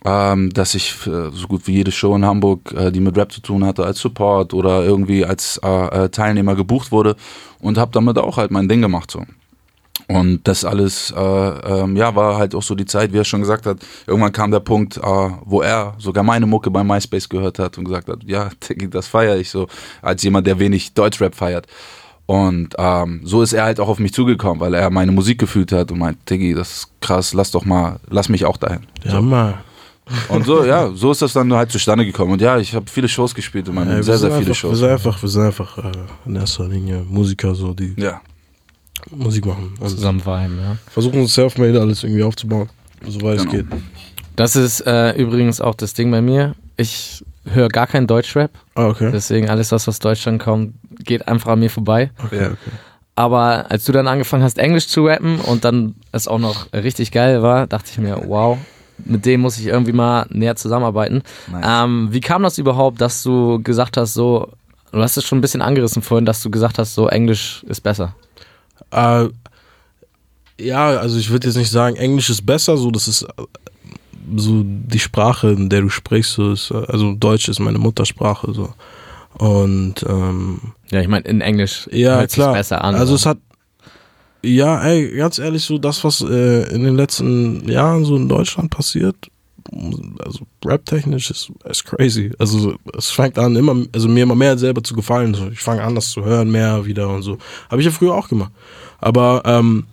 ähm, 0.06 0.52
dass 0.52 0.74
ich 0.74 0.94
äh, 1.06 1.30
so 1.32 1.48
gut 1.48 1.66
wie 1.66 1.72
jede 1.72 1.90
Show 1.90 2.14
in 2.14 2.24
Hamburg, 2.24 2.72
äh, 2.72 2.92
die 2.92 3.00
mit 3.00 3.16
Rap 3.16 3.32
zu 3.32 3.40
tun 3.40 3.64
hatte, 3.64 3.84
als 3.84 3.98
Support 3.98 4.54
oder 4.54 4.84
irgendwie 4.84 5.24
als 5.24 5.60
äh, 5.64 6.04
äh, 6.04 6.08
Teilnehmer 6.08 6.54
gebucht 6.54 6.92
wurde 6.92 7.16
und 7.58 7.76
habe 7.76 7.90
damit 7.90 8.16
auch 8.16 8.36
halt 8.36 8.52
mein 8.52 8.68
Ding 8.68 8.80
gemacht 8.80 9.10
so. 9.10 9.24
Und 10.08 10.46
das 10.46 10.64
alles, 10.64 11.12
äh, 11.16 11.20
ähm, 11.20 11.96
ja, 11.96 12.14
war 12.14 12.36
halt 12.36 12.54
auch 12.54 12.62
so 12.62 12.76
die 12.76 12.84
Zeit, 12.84 13.12
wie 13.12 13.18
er 13.18 13.24
schon 13.24 13.40
gesagt 13.40 13.66
hat. 13.66 13.78
Irgendwann 14.06 14.30
kam 14.30 14.52
der 14.52 14.60
Punkt, 14.60 14.98
äh, 14.98 15.00
wo 15.44 15.62
er 15.62 15.94
sogar 15.98 16.22
meine 16.22 16.46
Mucke 16.46 16.70
bei 16.70 16.84
MySpace 16.84 17.28
gehört 17.28 17.58
hat 17.58 17.76
und 17.76 17.86
gesagt 17.86 18.08
hat, 18.08 18.22
ja, 18.24 18.50
das 18.90 19.08
feiere 19.08 19.36
ich 19.38 19.50
so, 19.50 19.66
als 20.02 20.22
jemand, 20.22 20.46
der 20.46 20.60
wenig 20.60 20.94
Deutschrap 20.94 21.34
feiert. 21.34 21.66
Und 22.26 22.74
ähm, 22.78 23.22
so 23.24 23.42
ist 23.42 23.52
er 23.52 23.64
halt 23.64 23.80
auch 23.80 23.88
auf 23.88 23.98
mich 23.98 24.12
zugekommen, 24.12 24.60
weil 24.60 24.74
er 24.74 24.90
meine 24.90 25.10
Musik 25.10 25.38
gefühlt 25.40 25.72
hat 25.72 25.90
und 25.90 25.98
meint, 25.98 26.18
Diggi, 26.30 26.54
das 26.54 26.70
ist 26.70 27.00
krass, 27.00 27.34
lass 27.34 27.50
doch 27.50 27.64
mal, 27.64 27.98
lass 28.08 28.28
mich 28.28 28.44
auch 28.44 28.56
dahin. 28.56 28.86
Ja, 29.04 29.20
mal. 29.20 29.54
Und 30.28 30.46
so, 30.46 30.64
ja, 30.64 30.90
so 30.94 31.10
ist 31.10 31.20
das 31.22 31.32
dann 31.32 31.52
halt 31.52 31.70
zustande 31.72 32.04
gekommen. 32.04 32.32
Und 32.32 32.40
ja, 32.40 32.58
ich 32.58 32.74
habe 32.74 32.86
viele 32.88 33.08
Shows 33.08 33.34
gespielt 33.34 33.66
in 33.68 33.74
meinem 33.74 33.96
wir 33.96 34.02
sehr, 34.04 34.18
sehr 34.18 34.30
viele 34.30 34.38
einfach, 34.40 34.48
Wir 34.48 34.54
Shows. 34.54 34.78
sind 34.78 34.88
einfach, 34.88 35.22
wir 35.22 35.28
sind 35.28 35.42
einfach 35.42 35.78
äh, 35.78 35.92
in 36.26 36.36
erster 36.36 36.68
Linie 36.68 37.04
Musiker, 37.08 37.54
so, 37.54 37.74
die 37.74 37.94
Ja, 37.96 38.20
Musik 39.10 39.46
machen. 39.46 39.74
Und 39.80 39.88
Zusammen 39.88 40.20
viben, 40.24 40.58
ja. 40.60 40.76
versuchen 40.90 41.20
uns 41.20 41.34
self-made 41.34 41.80
alles 41.80 42.04
irgendwie 42.04 42.22
aufzubauen, 42.22 42.68
soweit 43.06 43.38
es 43.38 43.42
Genau. 43.42 43.52
geht. 43.56 43.66
Das 44.36 44.54
ist 44.54 44.80
äh, 44.86 45.12
übrigens 45.16 45.60
auch 45.60 45.74
das 45.74 45.94
Ding 45.94 46.10
bei 46.10 46.20
mir. 46.20 46.54
Ich 46.76 47.24
höre 47.44 47.68
gar 47.68 47.86
kein 47.86 48.06
Deutschrap, 48.06 48.50
Ah, 48.74 48.88
okay. 48.88 49.10
deswegen 49.12 49.48
alles, 49.48 49.72
was 49.72 49.88
aus 49.88 49.98
Deutschland 49.98 50.42
kommt, 50.42 50.74
geht 51.00 51.26
einfach 51.26 51.52
an 51.52 51.60
mir 51.60 51.70
vorbei. 51.70 52.10
okay, 52.24 52.36
Ja. 52.42 52.46
okay. 52.48 52.56
Aber 53.18 53.70
als 53.70 53.84
du 53.86 53.92
dann 53.92 54.06
angefangen 54.08 54.42
hast, 54.42 54.58
Englisch 54.58 54.88
zu 54.88 55.06
rappen 55.06 55.40
und 55.40 55.64
dann 55.64 55.94
es 56.12 56.28
auch 56.28 56.38
noch 56.38 56.70
richtig 56.74 57.12
geil 57.12 57.42
war, 57.42 57.66
dachte 57.66 57.88
ich 57.90 57.98
mir, 57.98 58.20
wow, 58.26 58.58
mit 59.04 59.26
dem 59.26 59.40
muss 59.40 59.58
ich 59.58 59.66
irgendwie 59.66 59.92
mal 59.92 60.26
näher 60.30 60.56
zusammenarbeiten. 60.56 61.22
Nice. 61.50 61.64
Ähm, 61.66 62.08
wie 62.10 62.20
kam 62.20 62.42
das 62.42 62.58
überhaupt, 62.58 63.00
dass 63.00 63.22
du 63.22 63.62
gesagt 63.62 63.96
hast, 63.96 64.14
so, 64.14 64.48
du 64.92 65.02
hast 65.02 65.16
es 65.16 65.24
schon 65.24 65.38
ein 65.38 65.42
bisschen 65.42 65.62
angerissen 65.62 66.02
vorhin, 66.02 66.26
dass 66.26 66.42
du 66.42 66.50
gesagt 66.50 66.78
hast, 66.78 66.94
so 66.94 67.08
Englisch 67.08 67.64
ist 67.68 67.82
besser. 67.82 68.14
Äh, 68.90 69.28
ja, 70.58 70.86
also 70.88 71.18
ich 71.18 71.30
würde 71.30 71.48
jetzt 71.48 71.56
nicht 71.56 71.70
sagen, 71.70 71.96
Englisch 71.96 72.30
ist 72.30 72.46
besser, 72.46 72.76
so 72.76 72.90
das 72.90 73.08
ist 73.08 73.22
äh, 73.22 73.26
so 74.36 74.62
die 74.64 74.98
Sprache, 74.98 75.50
in 75.50 75.68
der 75.68 75.82
du 75.82 75.88
sprichst, 75.88 76.32
so 76.32 76.52
ist, 76.52 76.70
äh, 76.70 76.82
also 76.88 77.14
Deutsch 77.14 77.48
ist 77.48 77.60
meine 77.60 77.78
Muttersprache 77.78 78.52
so. 78.52 78.72
Und 79.34 80.02
ähm, 80.08 80.60
Ja, 80.90 81.00
ich 81.00 81.08
meine, 81.08 81.26
in 81.26 81.42
Englisch 81.42 81.88
ja, 81.92 82.20
hört 82.20 82.32
klar. 82.32 82.52
sich 82.52 82.58
besser 82.58 82.82
an. 82.82 82.94
also 82.94 83.12
oder? 83.12 83.20
es 83.20 83.26
hat 83.26 83.38
ja, 84.46 84.82
ey, 84.82 85.16
ganz 85.16 85.38
ehrlich, 85.38 85.64
so 85.64 85.78
das, 85.78 86.02
was 86.04 86.20
äh, 86.20 86.72
in 86.74 86.84
den 86.84 86.96
letzten 86.96 87.68
Jahren 87.68 88.04
so 88.04 88.16
in 88.16 88.28
Deutschland 88.28 88.70
passiert, 88.70 89.16
also 90.24 90.46
rap-technisch 90.64 91.30
ist, 91.30 91.52
ist 91.64 91.84
crazy. 91.84 92.30
Also 92.38 92.74
es 92.96 93.10
fängt 93.10 93.38
an, 93.38 93.56
immer, 93.56 93.74
also 93.92 94.08
mir 94.08 94.22
immer 94.22 94.34
mehr 94.34 94.56
selber 94.56 94.82
zu 94.82 94.94
gefallen. 94.94 95.34
So, 95.34 95.48
ich 95.48 95.60
fange 95.60 95.82
an, 95.82 95.94
das 95.94 96.10
zu 96.10 96.24
hören, 96.24 96.50
mehr 96.50 96.84
wieder 96.84 97.08
und 97.08 97.22
so. 97.22 97.38
Habe 97.70 97.80
ich 97.80 97.86
ja 97.86 97.92
früher 97.92 98.14
auch 98.14 98.28
gemacht. 98.28 98.52
Aber 99.00 99.42
ähm, 99.44 99.86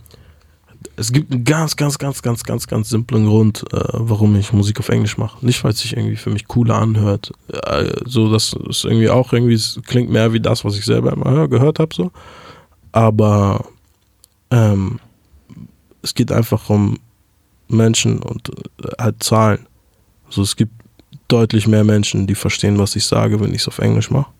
es 0.95 1.11
gibt 1.11 1.31
einen 1.31 1.43
ganz, 1.43 1.75
ganz, 1.75 1.97
ganz, 1.97 2.21
ganz, 2.21 2.43
ganz, 2.43 2.67
ganz 2.67 2.89
simplen 2.89 3.25
Grund, 3.25 3.63
äh, 3.73 3.79
warum 3.93 4.35
ich 4.35 4.53
Musik 4.53 4.79
auf 4.79 4.89
Englisch 4.89 5.17
mache. 5.17 5.43
Nicht, 5.45 5.63
weil 5.63 5.71
es 5.71 5.79
sich 5.79 5.97
irgendwie 5.97 6.17
für 6.17 6.29
mich 6.29 6.47
cooler 6.47 6.75
anhört. 6.75 7.31
Äh, 7.51 7.91
so, 8.05 8.31
das 8.31 8.55
ist 8.69 8.85
irgendwie 8.85 9.09
auch 9.09 9.33
irgendwie, 9.33 9.55
es 9.55 9.79
klingt 9.85 10.11
mehr 10.11 10.33
wie 10.33 10.39
das, 10.39 10.63
was 10.63 10.77
ich 10.77 10.85
selber 10.85 11.13
immer 11.13 11.31
hör, 11.31 11.47
gehört 11.47 11.79
habe, 11.79 11.95
so. 11.95 12.11
Aber 12.91 13.65
ähm, 14.53 14.99
es 16.03 16.13
geht 16.13 16.31
einfach 16.31 16.69
um 16.69 16.99
Menschen 17.67 18.19
und 18.19 18.49
äh, 18.49 18.89
halt 18.99 19.23
Zahlen. 19.23 19.65
Also 20.27 20.43
es 20.43 20.55
gibt 20.55 20.73
deutlich 21.27 21.67
mehr 21.67 21.83
Menschen, 21.83 22.27
die 22.27 22.35
verstehen, 22.35 22.77
was 22.77 22.95
ich 22.95 23.05
sage, 23.05 23.39
wenn 23.39 23.53
ich 23.53 23.61
es 23.61 23.67
auf 23.67 23.79
Englisch 23.79 24.11
mache, 24.11 24.31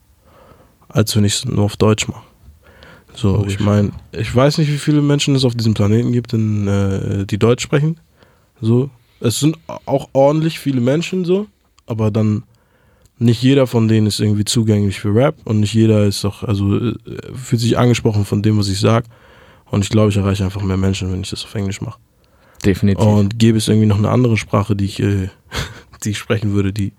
als 0.88 1.16
wenn 1.16 1.26
ich 1.26 1.34
es 1.36 1.46
nur 1.46 1.66
auf 1.66 1.78
Deutsch 1.78 2.08
mache. 2.08 2.24
So, 3.16 3.38
Logisch. 3.38 3.54
ich 3.54 3.60
meine, 3.60 3.92
ich 4.12 4.34
weiß 4.34 4.60
nicht, 4.60 4.72
wie 4.72 4.78
viele 4.78 5.02
Menschen 5.02 5.36
es 5.36 5.46
auf 5.46 5.56
diesem 5.56 5.74
Planeten 5.74 6.12
gibt, 6.12 6.34
in, 6.34 6.68
äh, 6.68 7.26
die 7.26 7.38
Deutsch 7.38 7.64
sprechen. 7.64 8.00
So, 8.62 8.90
es 9.20 9.40
sind 9.40 9.58
auch 9.86 10.10
ordentlich 10.14 10.60
viele 10.60 10.82
Menschen 10.82 11.26
so, 11.26 11.48
aber 11.86 12.12
dann 12.12 12.44
nicht 13.20 13.42
jeder 13.42 13.68
von 13.68 13.88
denen 13.88 14.08
ist 14.08 14.20
irgendwie 14.20 14.46
zugänglich 14.46 15.00
für 15.00 15.14
Rap 15.14 15.36
und 15.46 15.60
nicht 15.60 15.74
jeder 15.74 16.06
ist 16.06 16.24
doch, 16.24 16.44
also 16.44 16.78
äh, 16.78 16.96
fühlt 17.34 17.62
sich 17.62 17.78
angesprochen 17.78 18.26
von 18.26 18.42
dem, 18.42 18.58
was 18.58 18.68
ich 18.68 18.80
sage. 18.80 19.08
Und 19.74 19.84
ich 19.84 19.90
glaube, 19.90 20.12
ich 20.12 20.18
erreiche 20.18 20.44
einfach 20.44 20.62
mehr 20.62 20.78
Menschen, 20.78 21.12
wenn 21.12 21.22
ich 21.22 21.32
das 21.32 21.44
auf 21.46 21.56
Englisch 21.56 21.82
mache. 21.82 22.00
Definitiv. 22.64 23.04
Und 23.04 23.40
gäbe 23.40 23.58
es 23.58 23.68
irgendwie 23.68 23.88
noch 23.88 23.98
eine 23.98 24.10
andere 24.10 24.38
Sprache, 24.38 24.76
die 24.76 24.86
ich, 24.86 25.00
äh, 25.00 25.30
die 26.04 26.12
ich 26.12 26.20
sprechen 26.20 26.54
würde, 26.54 26.72
die 26.72 26.94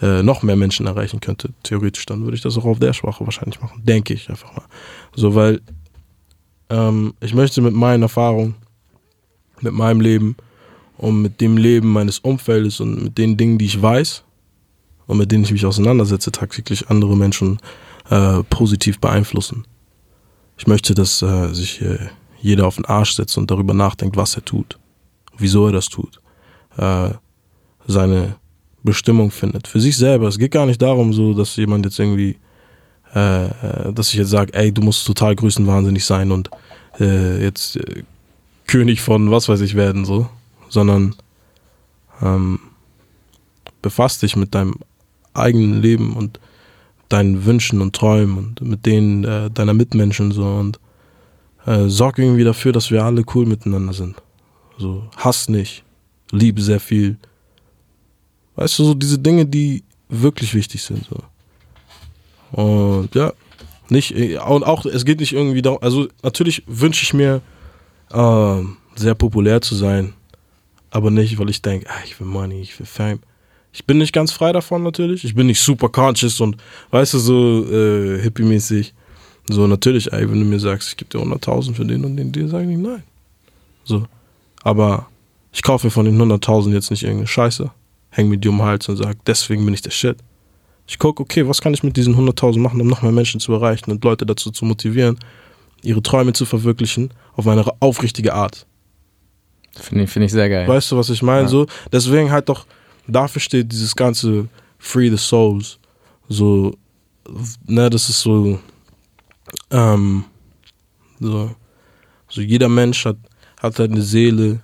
äh, 0.00 0.22
noch 0.22 0.44
mehr 0.44 0.54
Menschen 0.54 0.86
erreichen 0.86 1.18
könnte, 1.18 1.50
theoretisch, 1.64 2.06
dann 2.06 2.22
würde 2.22 2.36
ich 2.36 2.40
das 2.40 2.56
auch 2.56 2.64
auf 2.64 2.78
der 2.78 2.92
Sprache 2.92 3.24
wahrscheinlich 3.24 3.60
machen. 3.60 3.82
Denke 3.84 4.14
ich 4.14 4.30
einfach 4.30 4.54
mal. 4.54 4.62
So, 5.16 5.34
weil 5.34 5.62
ähm, 6.70 7.14
ich 7.18 7.34
möchte 7.34 7.60
mit 7.60 7.74
meinen 7.74 8.04
Erfahrungen, 8.04 8.54
mit 9.60 9.72
meinem 9.72 10.00
Leben 10.00 10.36
und 10.98 11.22
mit 11.22 11.40
dem 11.40 11.56
Leben 11.56 11.88
meines 11.88 12.20
Umfeldes 12.20 12.78
und 12.78 13.02
mit 13.02 13.18
den 13.18 13.36
Dingen, 13.36 13.58
die 13.58 13.64
ich 13.64 13.82
weiß 13.82 14.22
und 15.08 15.18
mit 15.18 15.32
denen 15.32 15.42
ich 15.42 15.50
mich 15.50 15.66
auseinandersetze, 15.66 16.30
tagtäglich 16.30 16.88
andere 16.88 17.16
Menschen 17.16 17.58
äh, 18.10 18.44
positiv 18.44 19.00
beeinflussen. 19.00 19.64
Ich 20.62 20.68
möchte, 20.68 20.94
dass 20.94 21.22
äh, 21.22 21.52
sich 21.52 21.82
äh, 21.82 21.98
jeder 22.40 22.68
auf 22.68 22.76
den 22.76 22.84
Arsch 22.84 23.14
setzt 23.14 23.36
und 23.36 23.50
darüber 23.50 23.74
nachdenkt, 23.74 24.16
was 24.16 24.36
er 24.36 24.44
tut, 24.44 24.78
wieso 25.36 25.66
er 25.66 25.72
das 25.72 25.88
tut, 25.88 26.20
äh, 26.76 27.10
seine 27.88 28.36
Bestimmung 28.84 29.32
findet. 29.32 29.66
Für 29.66 29.80
sich 29.80 29.96
selber. 29.96 30.28
Es 30.28 30.38
geht 30.38 30.52
gar 30.52 30.66
nicht 30.66 30.80
darum, 30.80 31.12
so, 31.12 31.34
dass 31.34 31.56
jemand 31.56 31.84
jetzt 31.84 31.98
irgendwie, 31.98 32.36
äh, 33.12 33.46
äh 33.46 33.92
dass 33.92 34.10
ich 34.10 34.20
jetzt 34.20 34.30
sage, 34.30 34.54
ey, 34.54 34.70
du 34.70 34.82
musst 34.82 35.04
total 35.04 35.34
größenwahnsinnig 35.34 36.04
sein 36.04 36.30
und 36.30 36.48
äh, 37.00 37.42
jetzt 37.42 37.80
König 38.68 39.00
von 39.00 39.32
was 39.32 39.48
weiß 39.48 39.62
ich 39.62 39.74
werden, 39.74 40.04
so. 40.04 40.28
Sondern 40.68 41.16
ähm, 42.22 42.60
befasst 43.82 44.22
dich 44.22 44.36
mit 44.36 44.54
deinem 44.54 44.76
eigenen 45.34 45.82
Leben 45.82 46.12
und 46.12 46.38
deinen 47.12 47.44
Wünschen 47.44 47.80
und 47.80 47.94
Träumen 47.94 48.38
und 48.38 48.62
mit 48.62 48.86
denen 48.86 49.24
äh, 49.24 49.50
deiner 49.50 49.74
Mitmenschen 49.74 50.32
so 50.32 50.44
und 50.44 50.80
äh, 51.66 51.88
sorg 51.88 52.18
irgendwie 52.18 52.44
dafür, 52.44 52.72
dass 52.72 52.90
wir 52.90 53.04
alle 53.04 53.24
cool 53.34 53.46
miteinander 53.46 53.92
sind. 53.92 54.16
So, 54.78 55.04
Hass 55.16 55.48
nicht, 55.48 55.84
Liebe 56.30 56.60
sehr 56.62 56.80
viel. 56.80 57.18
Weißt 58.56 58.78
du, 58.78 58.84
so 58.84 58.94
diese 58.94 59.18
Dinge, 59.18 59.46
die 59.46 59.84
wirklich 60.08 60.54
wichtig 60.54 60.82
sind. 60.82 61.06
So. 61.06 62.60
Und 62.60 63.14
ja, 63.14 63.32
nicht, 63.88 64.16
äh, 64.16 64.38
und 64.38 64.64
auch, 64.64 64.84
es 64.86 65.04
geht 65.04 65.20
nicht 65.20 65.32
irgendwie 65.32 65.62
darum, 65.62 65.78
also 65.82 66.08
natürlich 66.22 66.62
wünsche 66.66 67.02
ich 67.02 67.14
mir, 67.14 67.40
äh, 68.12 68.62
sehr 68.94 69.14
populär 69.14 69.60
zu 69.60 69.74
sein, 69.74 70.12
aber 70.90 71.10
nicht, 71.10 71.38
weil 71.38 71.50
ich 71.50 71.62
denke, 71.62 71.88
ah, 71.88 72.02
ich 72.04 72.18
will 72.20 72.26
Money, 72.26 72.60
ich 72.60 72.78
will 72.78 72.86
Fame. 72.86 73.20
Ich 73.72 73.86
bin 73.86 73.98
nicht 73.98 74.12
ganz 74.12 74.32
frei 74.32 74.52
davon 74.52 74.82
natürlich. 74.82 75.24
Ich 75.24 75.34
bin 75.34 75.46
nicht 75.46 75.60
super 75.60 75.88
conscious 75.88 76.40
und 76.40 76.56
weißt 76.90 77.14
du, 77.14 77.18
so 77.18 77.66
äh, 77.70 78.20
hippie-mäßig. 78.20 78.92
So, 79.48 79.66
natürlich, 79.66 80.12
ey, 80.12 80.30
wenn 80.30 80.38
du 80.38 80.46
mir 80.46 80.60
sagst, 80.60 80.90
ich 80.90 80.96
gebe 80.96 81.10
dir 81.10 81.24
100.000 81.24 81.74
für 81.74 81.84
den 81.84 82.04
und 82.04 82.16
den, 82.16 82.30
dir 82.30 82.48
sage 82.48 82.70
ich 82.70 82.78
nein. 82.78 83.02
So. 83.84 84.06
Aber 84.62 85.08
ich 85.52 85.62
kaufe 85.62 85.86
mir 85.86 85.90
von 85.90 86.04
den 86.04 86.20
100.000 86.20 86.72
jetzt 86.72 86.90
nicht 86.90 87.02
irgendeine 87.02 87.26
Scheiße, 87.26 87.70
häng 88.10 88.28
mir 88.28 88.38
die 88.38 88.48
um 88.48 88.58
den 88.58 88.66
Hals 88.66 88.88
und 88.88 88.96
sag, 88.96 89.24
deswegen 89.24 89.64
bin 89.64 89.74
ich 89.74 89.82
der 89.82 89.90
Shit. 89.90 90.16
Ich 90.86 90.98
gucke, 90.98 91.22
okay, 91.22 91.48
was 91.48 91.60
kann 91.60 91.74
ich 91.74 91.82
mit 91.82 91.96
diesen 91.96 92.14
100.000 92.14 92.58
machen, 92.58 92.80
um 92.80 92.86
noch 92.86 93.02
mehr 93.02 93.12
Menschen 93.12 93.40
zu 93.40 93.52
erreichen 93.52 93.90
und 93.90 94.04
Leute 94.04 94.26
dazu 94.26 94.50
zu 94.50 94.64
motivieren, 94.64 95.18
ihre 95.82 96.02
Träume 96.02 96.32
zu 96.32 96.44
verwirklichen, 96.44 97.12
auf 97.34 97.46
eine 97.46 97.64
aufrichtige 97.80 98.34
Art. 98.34 98.66
Finde 99.78 100.04
ich, 100.04 100.10
find 100.10 100.26
ich 100.26 100.32
sehr 100.32 100.48
geil. 100.48 100.68
Weißt 100.68 100.92
du, 100.92 100.96
was 100.96 101.08
ich 101.10 101.22
meine? 101.22 101.42
Ja. 101.42 101.48
So, 101.48 101.66
deswegen 101.90 102.30
halt 102.30 102.48
doch, 102.48 102.66
dafür 103.06 103.40
steht 103.40 103.72
dieses 103.72 103.94
ganze 103.94 104.48
Free 104.78 105.10
the 105.10 105.16
Souls. 105.16 105.78
So, 106.28 106.76
ne, 107.66 107.90
das 107.90 108.08
ist 108.08 108.20
so, 108.20 108.58
ähm, 109.70 110.24
so, 111.20 111.54
so 112.28 112.40
jeder 112.40 112.68
Mensch 112.68 113.04
hat, 113.04 113.16
hat 113.60 113.78
halt 113.78 113.92
eine 113.92 114.02
Seele, 114.02 114.60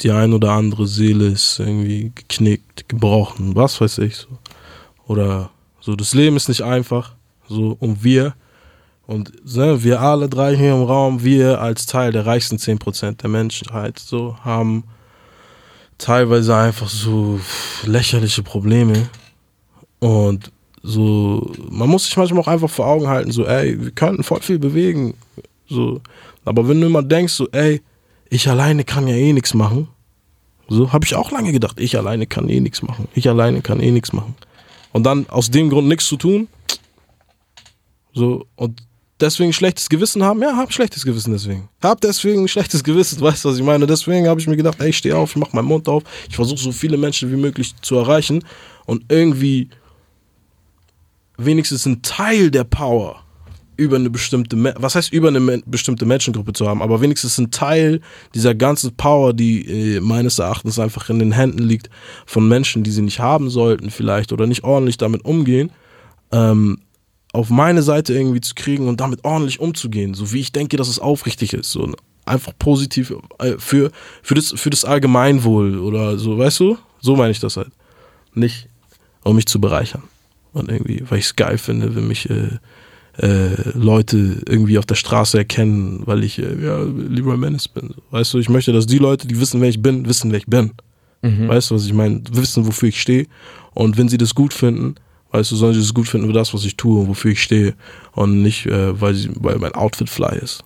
die 0.00 0.10
ein 0.10 0.32
oder 0.32 0.52
andere 0.52 0.86
Seele 0.86 1.26
ist 1.26 1.58
irgendwie 1.58 2.12
geknickt, 2.14 2.88
gebrochen, 2.88 3.54
was 3.54 3.80
weiß 3.80 3.98
ich 3.98 4.16
so. 4.16 4.28
Oder 5.06 5.50
so, 5.80 5.94
das 5.94 6.14
Leben 6.14 6.36
ist 6.36 6.48
nicht 6.48 6.62
einfach, 6.62 7.14
so, 7.48 7.76
und 7.78 8.02
wir, 8.02 8.34
und 9.06 9.32
ne, 9.54 9.82
wir 9.82 10.00
alle 10.00 10.28
drei 10.28 10.56
hier 10.56 10.74
im 10.74 10.82
Raum, 10.82 11.22
wir 11.22 11.60
als 11.60 11.86
Teil 11.86 12.10
der 12.12 12.24
reichsten 12.24 12.56
10% 12.56 13.18
der 13.18 13.28
Menschheit, 13.28 13.98
so, 13.98 14.36
haben 14.42 14.84
teilweise 15.98 16.56
einfach 16.56 16.88
so 16.88 17.40
lächerliche 17.84 18.42
Probleme. 18.42 19.08
Und 20.00 20.50
so, 20.82 21.50
man 21.70 21.88
muss 21.88 22.04
sich 22.04 22.16
manchmal 22.16 22.42
auch 22.42 22.48
einfach 22.48 22.68
vor 22.68 22.86
Augen 22.86 23.08
halten, 23.08 23.32
so, 23.32 23.46
ey, 23.46 23.80
wir 23.80 23.90
könnten 23.90 24.22
voll 24.22 24.40
viel 24.40 24.58
bewegen. 24.58 25.14
So. 25.66 26.00
Aber 26.44 26.68
wenn 26.68 26.80
du 26.80 26.86
immer 26.86 27.02
denkst, 27.02 27.32
so, 27.32 27.48
ey, 27.52 27.80
ich 28.28 28.48
alleine 28.48 28.84
kann 28.84 29.08
ja 29.08 29.14
eh 29.14 29.32
nichts 29.32 29.54
machen. 29.54 29.88
So 30.68 30.92
habe 30.92 31.04
ich 31.04 31.14
auch 31.14 31.30
lange 31.30 31.52
gedacht, 31.52 31.80
ich 31.80 31.96
alleine 31.96 32.26
kann 32.26 32.48
eh 32.48 32.60
nichts 32.60 32.82
machen. 32.82 33.08
Ich 33.14 33.28
alleine 33.28 33.62
kann 33.62 33.80
eh 33.80 33.90
nichts 33.90 34.12
machen. 34.12 34.34
Und 34.92 35.04
dann 35.04 35.28
aus 35.28 35.50
dem 35.50 35.70
Grund 35.70 35.88
nichts 35.88 36.06
zu 36.06 36.16
tun. 36.16 36.48
So, 38.12 38.46
und 38.56 38.82
deswegen 39.20 39.52
schlechtes 39.52 39.88
Gewissen 39.88 40.22
haben? 40.22 40.42
Ja, 40.42 40.56
hab 40.56 40.72
schlechtes 40.72 41.04
Gewissen 41.04 41.32
deswegen. 41.32 41.68
Hab 41.82 42.00
deswegen 42.00 42.46
schlechtes 42.48 42.82
Gewissen, 42.82 43.20
weißt 43.22 43.44
du, 43.44 43.48
was 43.48 43.56
ich 43.56 43.64
meine? 43.64 43.86
Deswegen 43.86 44.28
habe 44.28 44.40
ich 44.40 44.46
mir 44.46 44.56
gedacht, 44.56 44.80
ey, 44.80 44.90
ich 44.90 44.98
stehe 44.98 45.16
auf, 45.16 45.30
ich 45.30 45.36
mach 45.36 45.52
meinen 45.52 45.66
Mund 45.66 45.88
auf, 45.88 46.02
ich 46.28 46.36
versuche 46.36 46.60
so 46.60 46.72
viele 46.72 46.96
Menschen 46.96 47.30
wie 47.30 47.36
möglich 47.36 47.74
zu 47.80 47.96
erreichen 47.96 48.44
und 48.86 49.04
irgendwie 49.08 49.68
wenigstens 51.36 51.86
einen 51.86 52.02
Teil 52.02 52.50
der 52.50 52.64
Power 52.64 53.24
über 53.76 53.96
eine 53.96 54.10
bestimmte, 54.10 54.56
was 54.78 54.94
heißt 54.94 55.12
über 55.12 55.28
eine 55.28 55.62
bestimmte 55.66 56.06
Menschengruppe 56.06 56.52
zu 56.52 56.68
haben, 56.68 56.80
aber 56.80 57.00
wenigstens 57.00 57.38
ein 57.38 57.50
Teil 57.50 58.00
dieser 58.34 58.54
ganzen 58.54 58.94
Power, 58.94 59.32
die 59.32 59.96
äh, 59.96 60.00
meines 60.00 60.38
Erachtens 60.38 60.78
einfach 60.78 61.10
in 61.10 61.18
den 61.18 61.32
Händen 61.32 61.62
liegt 61.62 61.90
von 62.26 62.46
Menschen, 62.48 62.84
die 62.84 62.92
sie 62.92 63.02
nicht 63.02 63.18
haben 63.18 63.50
sollten 63.50 63.90
vielleicht 63.90 64.32
oder 64.32 64.46
nicht 64.46 64.62
ordentlich 64.62 64.96
damit 64.96 65.24
umgehen, 65.24 65.72
ähm, 66.30 66.78
auf 67.34 67.50
meine 67.50 67.82
Seite 67.82 68.14
irgendwie 68.14 68.40
zu 68.40 68.54
kriegen 68.54 68.86
und 68.86 69.00
damit 69.00 69.24
ordentlich 69.24 69.58
umzugehen, 69.58 70.14
so 70.14 70.32
wie 70.32 70.38
ich 70.38 70.52
denke, 70.52 70.76
dass 70.76 70.86
es 70.86 71.00
aufrichtig 71.00 71.52
ist, 71.52 71.72
so 71.72 71.92
einfach 72.24 72.52
positiv 72.58 73.12
äh, 73.40 73.54
für, 73.58 73.90
für, 74.22 74.34
das, 74.36 74.52
für 74.56 74.70
das 74.70 74.84
Allgemeinwohl 74.84 75.78
oder 75.78 76.16
so, 76.16 76.38
weißt 76.38 76.60
du? 76.60 76.78
So 77.00 77.16
meine 77.16 77.32
ich 77.32 77.40
das 77.40 77.56
halt. 77.56 77.72
Nicht, 78.34 78.68
um 79.24 79.34
mich 79.34 79.46
zu 79.46 79.60
bereichern. 79.60 80.04
Und 80.52 80.70
irgendwie, 80.70 81.02
weil 81.08 81.18
ich 81.18 81.26
es 81.26 81.36
geil 81.36 81.58
finde, 81.58 81.96
wenn 81.96 82.06
mich 82.06 82.30
äh, 82.30 82.58
äh, 83.18 83.76
Leute 83.76 84.42
irgendwie 84.48 84.78
auf 84.78 84.86
der 84.86 84.94
Straße 84.94 85.36
erkennen, 85.36 86.02
weil 86.06 86.22
ich 86.22 86.38
äh, 86.38 86.64
ja, 86.64 86.78
Leroy 86.84 87.36
Menace 87.36 87.66
bin. 87.66 87.94
Weißt 88.12 88.32
du, 88.32 88.38
ich 88.38 88.48
möchte, 88.48 88.72
dass 88.72 88.86
die 88.86 88.98
Leute, 88.98 89.26
die 89.26 89.40
wissen, 89.40 89.60
wer 89.60 89.68
ich 89.68 89.82
bin, 89.82 90.06
wissen, 90.06 90.30
wer 90.30 90.38
ich 90.38 90.46
bin. 90.46 90.70
Mhm. 91.22 91.48
Weißt 91.48 91.70
du, 91.70 91.74
was 91.74 91.84
ich 91.84 91.92
meine? 91.92 92.22
Wissen, 92.30 92.64
wofür 92.64 92.90
ich 92.90 93.00
stehe. 93.00 93.26
Und 93.72 93.98
wenn 93.98 94.08
sie 94.08 94.18
das 94.18 94.36
gut 94.36 94.54
finden, 94.54 94.94
Weißt 95.34 95.50
du, 95.50 95.56
sollen 95.56 95.74
sie 95.74 95.80
es 95.80 95.92
gut 95.92 96.06
finden 96.06 96.28
für 96.28 96.32
das, 96.32 96.54
was 96.54 96.64
ich 96.64 96.76
tue 96.76 97.00
und 97.00 97.08
wofür 97.08 97.32
ich 97.32 97.42
stehe. 97.42 97.74
Und 98.12 98.42
nicht, 98.42 98.66
äh, 98.66 99.00
weil, 99.00 99.14
sie, 99.14 99.30
weil 99.34 99.58
mein 99.58 99.74
Outfit 99.74 100.08
fly 100.08 100.38
ist. 100.38 100.62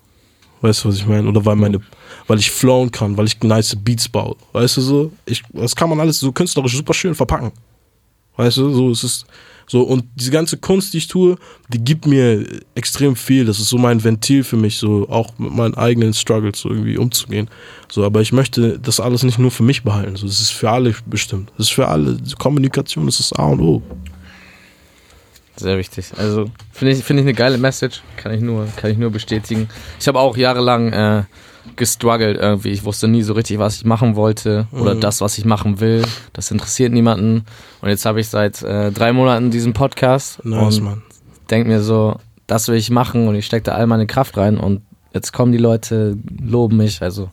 Weißt 0.61 0.85
du, 0.85 0.91
was 0.91 0.97
ich 0.97 1.07
meine? 1.07 1.27
Oder 1.27 1.43
weil 1.47 1.57
meine, 1.57 1.81
weil 2.27 2.39
ich 2.39 2.51
flown 2.51 2.93
kann, 2.93 3.17
weil 3.17 3.25
ich 3.25 3.43
nice 3.43 3.75
Beats 3.77 4.11
baue. 4.11 4.37
Weißt 4.53 4.77
du 4.77 4.83
so? 4.83 5.13
Ich, 5.25 5.43
das 5.55 5.75
kann 5.75 5.89
man 5.89 5.99
alles 6.01 6.21
so 6.21 6.33
künstlerisch 6.33 6.77
super 6.77 6.93
schön 6.93 7.15
verpacken. 7.15 7.51
Weißt 8.37 8.59
du, 8.59 8.69
so 8.75 8.91
es 8.91 9.05
ist 9.05 9.27
so 9.67 9.85
und 9.85 10.05
diese 10.17 10.33
ganze 10.33 10.59
Kunst, 10.59 10.93
die 10.93 10.99
ich 10.99 11.09
tue, 11.09 11.37
die 11.69 11.83
gibt 11.83 12.07
mir 12.07 12.45
extrem 12.75 13.17
viel. 13.17 13.47
Das 13.47 13.61
ist 13.61 13.71
so 13.71 13.79
mein 13.79 14.05
Ventil 14.05 14.45
für 14.45 14.59
mich, 14.59 14.77
so 14.77 15.09
auch 15.09 15.39
mit 15.39 15.51
meinen 15.51 15.77
eigenen 15.77 16.13
Struggles 16.13 16.61
so 16.61 16.69
irgendwie 16.69 16.99
umzugehen. 16.99 17.49
So, 17.91 18.05
aber 18.05 18.21
ich 18.21 18.33
möchte 18.33 18.79
das 18.79 19.01
alles 19.01 19.23
nicht 19.23 19.39
nur 19.39 19.51
für 19.51 19.63
mich 19.63 19.83
behalten. 19.83 20.17
So, 20.17 20.27
das 20.27 20.41
ist 20.41 20.51
für 20.51 20.71
alle 20.71 20.95
bestimmt. 21.07 21.53
Das 21.57 21.69
ist 21.69 21.73
für 21.73 21.89
alle. 21.89 22.19
Kommunikation 22.39 23.07
das 23.07 23.19
ist 23.19 23.33
A 23.33 23.47
und 23.47 23.61
O. 23.61 23.83
Sehr 25.59 25.79
wichtig. 25.79 26.13
Also 26.17 26.47
finde 26.73 26.93
ich, 26.93 27.05
find 27.05 27.21
ich 27.21 27.25
eine 27.25 27.35
geile 27.35 27.59
Message. 27.59 28.03
Kann 28.17 28.33
ich 28.33 28.41
nur, 28.41 28.67
kann 28.77 28.91
ich 28.91 28.99
nur 28.99 29.11
bestätigen. 29.11 29.69
Ich 29.99 30.07
habe 30.07 30.21
auch 30.21 30.37
jahrelang 30.37 30.93
äh, 30.93 31.23
gestruggelt 31.77 32.39
irgendwie. 32.39 32.71
Ich 32.71 32.85
wusste 32.85 33.09
nie 33.09 33.23
so 33.23 33.33
richtig, 33.33 33.59
was 33.59 33.77
ich 33.77 33.85
machen 33.85 34.17
wollte 34.17 34.69
oder 34.73 34.95
mhm. 34.95 35.01
das, 35.01 35.21
was 35.21 35.37
ich 35.39 35.45
machen 35.45 35.81
will. 35.81 36.03
Das 36.33 36.51
interessiert 36.51 36.93
niemanden. 36.93 37.45
Und 37.81 37.89
jetzt 37.89 38.07
habe 38.07 38.21
ich 38.21 38.29
seit 38.29 38.63
äh, 38.63 38.93
drei 38.93 39.13
Monaten 39.13 39.51
diesen 39.51 39.73
Podcast 39.73 40.45
nice, 40.45 40.79
und 40.79 41.03
denke 41.51 41.69
mir 41.69 41.81
so, 41.81 42.17
das 42.47 42.69
will 42.69 42.77
ich 42.77 42.91
machen 42.91 43.29
und 43.29 43.35
ich 43.35 43.47
stecke 43.47 43.65
da 43.65 43.73
all 43.73 43.87
meine 43.87 44.07
Kraft 44.07 44.37
rein 44.37 44.59
und 44.59 44.83
jetzt 45.13 45.33
kommen 45.33 45.53
die 45.53 45.59
Leute, 45.59 46.17
loben 46.41 46.77
mich. 46.77 47.03
Also 47.03 47.31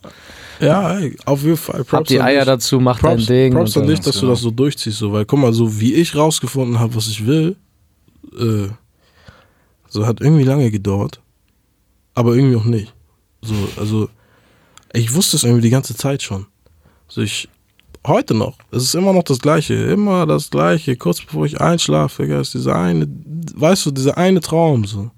ja, 0.60 0.98
ey, 0.98 1.16
auf 1.26 1.42
jeden 1.42 1.56
Fall. 1.56 1.84
Props 1.84 1.92
Hab 1.92 2.04
die 2.06 2.20
Eier 2.20 2.44
dazu, 2.44 2.80
mach 2.80 2.98
Props, 2.98 3.26
dein 3.26 3.36
Ding. 3.36 3.52
Props 3.52 3.76
an 3.76 3.86
dich, 3.86 4.00
dass 4.00 4.18
du 4.20 4.26
das 4.26 4.40
so 4.40 4.50
durchziehst, 4.50 4.98
so, 4.98 5.12
weil 5.12 5.24
guck 5.24 5.38
mal, 5.38 5.52
so 5.52 5.80
wie 5.80 5.94
ich 5.94 6.14
rausgefunden 6.16 6.78
habe, 6.78 6.94
was 6.94 7.08
ich 7.08 7.26
will, 7.26 7.56
äh, 8.36 8.70
so 9.88 10.06
hat 10.06 10.20
irgendwie 10.20 10.44
lange 10.44 10.70
gedauert, 10.70 11.20
aber 12.14 12.34
irgendwie 12.34 12.56
auch 12.56 12.64
nicht. 12.64 12.94
So, 13.42 13.54
also 13.76 14.08
ich 14.92 15.14
wusste 15.14 15.36
es 15.36 15.44
irgendwie 15.44 15.62
die 15.62 15.70
ganze 15.70 15.94
Zeit 15.94 16.22
schon. 16.22 16.46
So 17.08 17.20
ich 17.20 17.48
heute 18.06 18.34
noch, 18.34 18.56
es 18.70 18.82
ist 18.82 18.94
immer 18.94 19.12
noch 19.12 19.22
das 19.22 19.38
Gleiche, 19.38 19.74
immer 19.74 20.26
das 20.26 20.50
Gleiche. 20.50 20.96
Kurz 20.96 21.20
bevor 21.20 21.46
ich 21.46 21.60
einschlafe, 21.60 22.24
ist 22.24 22.54
dieser 22.54 22.76
eine, 22.76 23.08
weißt 23.54 23.86
du, 23.86 23.90
dieser 23.90 24.16
eine 24.16 24.40
Traum 24.40 24.84
so. 24.84 25.10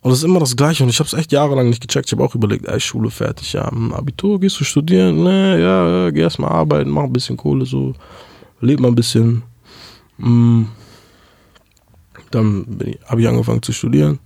Und 0.00 0.12
es 0.12 0.18
ist 0.18 0.24
immer 0.24 0.40
das 0.40 0.54
Gleiche 0.54 0.82
und 0.82 0.90
ich 0.90 0.98
habe 0.98 1.06
es 1.06 1.14
echt 1.14 1.32
jahrelang 1.32 1.70
nicht 1.70 1.80
gecheckt. 1.80 2.06
Ich 2.06 2.12
habe 2.12 2.24
auch 2.24 2.34
überlegt, 2.34 2.66
ey, 2.66 2.78
Schule 2.78 3.10
fertig, 3.10 3.54
ja, 3.54 3.64
Abitur, 3.64 4.38
gehst 4.38 4.60
du 4.60 4.64
studieren? 4.64 5.22
Ne, 5.24 5.58
ja, 5.58 5.88
ja, 5.88 6.10
geh 6.10 6.20
erstmal 6.20 6.52
arbeiten, 6.52 6.90
mach 6.90 7.04
ein 7.04 7.12
bisschen 7.12 7.38
Kohle, 7.38 7.64
so, 7.64 7.94
leb 8.60 8.80
mal 8.80 8.88
ein 8.88 8.94
bisschen. 8.94 9.42
Mm. 10.18 10.64
Dann 12.34 12.96
habe 13.06 13.20
ich 13.20 13.28
angefangen 13.28 13.62
zu 13.62 13.72
studieren. 13.72 14.18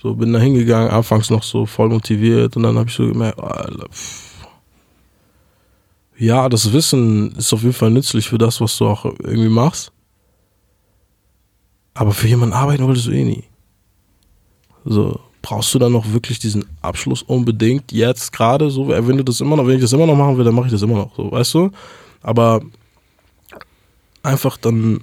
So 0.00 0.14
bin 0.14 0.32
da 0.32 0.38
hingegangen, 0.38 0.90
anfangs 0.90 1.30
noch 1.30 1.42
so 1.42 1.66
voll 1.66 1.88
motiviert 1.88 2.56
und 2.56 2.62
dann 2.62 2.78
habe 2.78 2.88
ich 2.88 2.94
so 2.94 3.06
gemerkt, 3.06 3.40
Alter, 3.40 3.88
ja, 6.16 6.48
das 6.48 6.72
Wissen 6.72 7.32
ist 7.32 7.52
auf 7.52 7.62
jeden 7.62 7.74
Fall 7.74 7.90
nützlich 7.90 8.28
für 8.28 8.38
das, 8.38 8.60
was 8.60 8.76
du 8.76 8.86
auch 8.86 9.04
irgendwie 9.04 9.48
machst. 9.48 9.92
Aber 11.94 12.12
für 12.12 12.28
jemanden 12.28 12.54
arbeiten 12.54 12.84
wolltest 12.84 13.06
du 13.06 13.12
eh 13.12 13.24
nie. 13.24 13.44
So, 14.84 15.20
brauchst 15.42 15.74
du 15.74 15.78
dann 15.78 15.92
noch 15.92 16.12
wirklich 16.12 16.38
diesen 16.38 16.64
Abschluss 16.80 17.22
unbedingt 17.22 17.90
jetzt 17.92 18.32
gerade 18.32 18.70
so, 18.70 18.88
wenn 18.88 19.16
du 19.16 19.24
das 19.24 19.40
immer 19.40 19.56
noch, 19.56 19.66
wenn 19.66 19.76
ich 19.76 19.80
das 19.80 19.92
immer 19.92 20.06
noch 20.06 20.16
machen 20.16 20.36
will, 20.36 20.44
dann 20.44 20.54
mache 20.54 20.66
ich 20.66 20.72
das 20.72 20.82
immer 20.82 20.96
noch 20.96 21.16
so, 21.16 21.30
weißt 21.30 21.54
du? 21.54 21.70
Aber 22.22 22.60
einfach 24.22 24.56
dann 24.56 25.00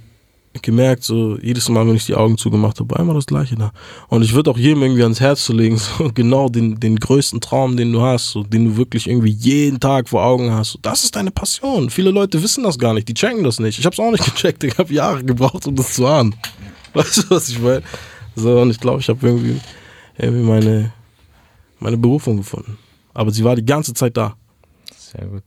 gemerkt, 0.62 1.04
so 1.04 1.38
jedes 1.40 1.70
Mal, 1.70 1.88
wenn 1.88 1.96
ich 1.96 2.06
die 2.06 2.16
Augen 2.16 2.38
zugemacht 2.38 2.80
habe, 2.80 2.94
war 2.94 3.00
immer 3.00 3.14
das 3.14 3.26
Gleiche 3.26 3.56
da. 3.56 3.72
Und 4.08 4.24
ich 4.24 4.34
würde 4.34 4.52
auch 4.52 4.58
jedem 4.58 4.84
irgendwie 4.84 5.04
ans 5.04 5.20
Herz 5.20 5.46
zu 5.46 5.54
legen, 5.54 5.78
so 5.98 6.12
genau 6.14 6.50
den, 6.50 6.80
den 6.80 6.98
größten 6.98 7.42
Traum, 7.42 7.78
den 7.78 7.92
du 7.92 8.02
hast, 8.02 8.32
so, 8.32 8.44
den 8.44 8.66
du 8.66 8.78
wirklich 8.78 9.08
irgendwie 9.08 9.32
jeden 9.32 9.80
Tag 9.80 10.10
vor 10.10 10.24
Augen 10.24 10.52
hast. 10.52 10.74
So, 10.74 10.80
das 10.82 11.04
ist 11.04 11.16
deine 11.16 11.32
Passion. 11.32 11.90
Viele 11.90 12.12
Leute 12.12 12.42
wissen 12.42 12.64
das 12.64 12.78
gar 12.78 12.94
nicht, 12.94 13.08
die 13.08 13.14
checken 13.14 13.44
das 13.44 13.60
nicht. 13.60 13.80
Ich 13.80 13.86
habe 13.86 13.94
es 13.94 14.00
auch 14.00 14.12
nicht 14.12 14.26
gecheckt, 14.36 14.64
ich 14.64 14.78
habe 14.78 14.94
Jahre 14.94 15.24
gebraucht, 15.24 15.68
um 15.68 15.76
das 15.76 15.94
zu 15.94 16.06
ahnen. 16.06 16.36
Weißt 16.94 17.18
du, 17.18 17.24
was 17.30 17.50
ich 17.50 17.60
meine? 17.60 17.84
So, 18.36 18.62
und 18.62 18.70
ich 18.70 18.80
glaube, 18.80 19.00
ich 19.00 19.10
habe 19.10 19.26
irgendwie, 19.26 19.60
irgendwie 20.18 20.44
meine, 20.44 20.94
meine 21.80 21.98
Berufung 21.98 22.38
gefunden. 22.38 22.78
Aber 23.14 23.32
sie 23.32 23.44
war 23.44 23.56
die 23.56 23.66
ganze 23.66 23.94
Zeit 23.94 24.18
da. 24.18 24.36
Sehr 24.98 25.26
gut. 25.26 25.44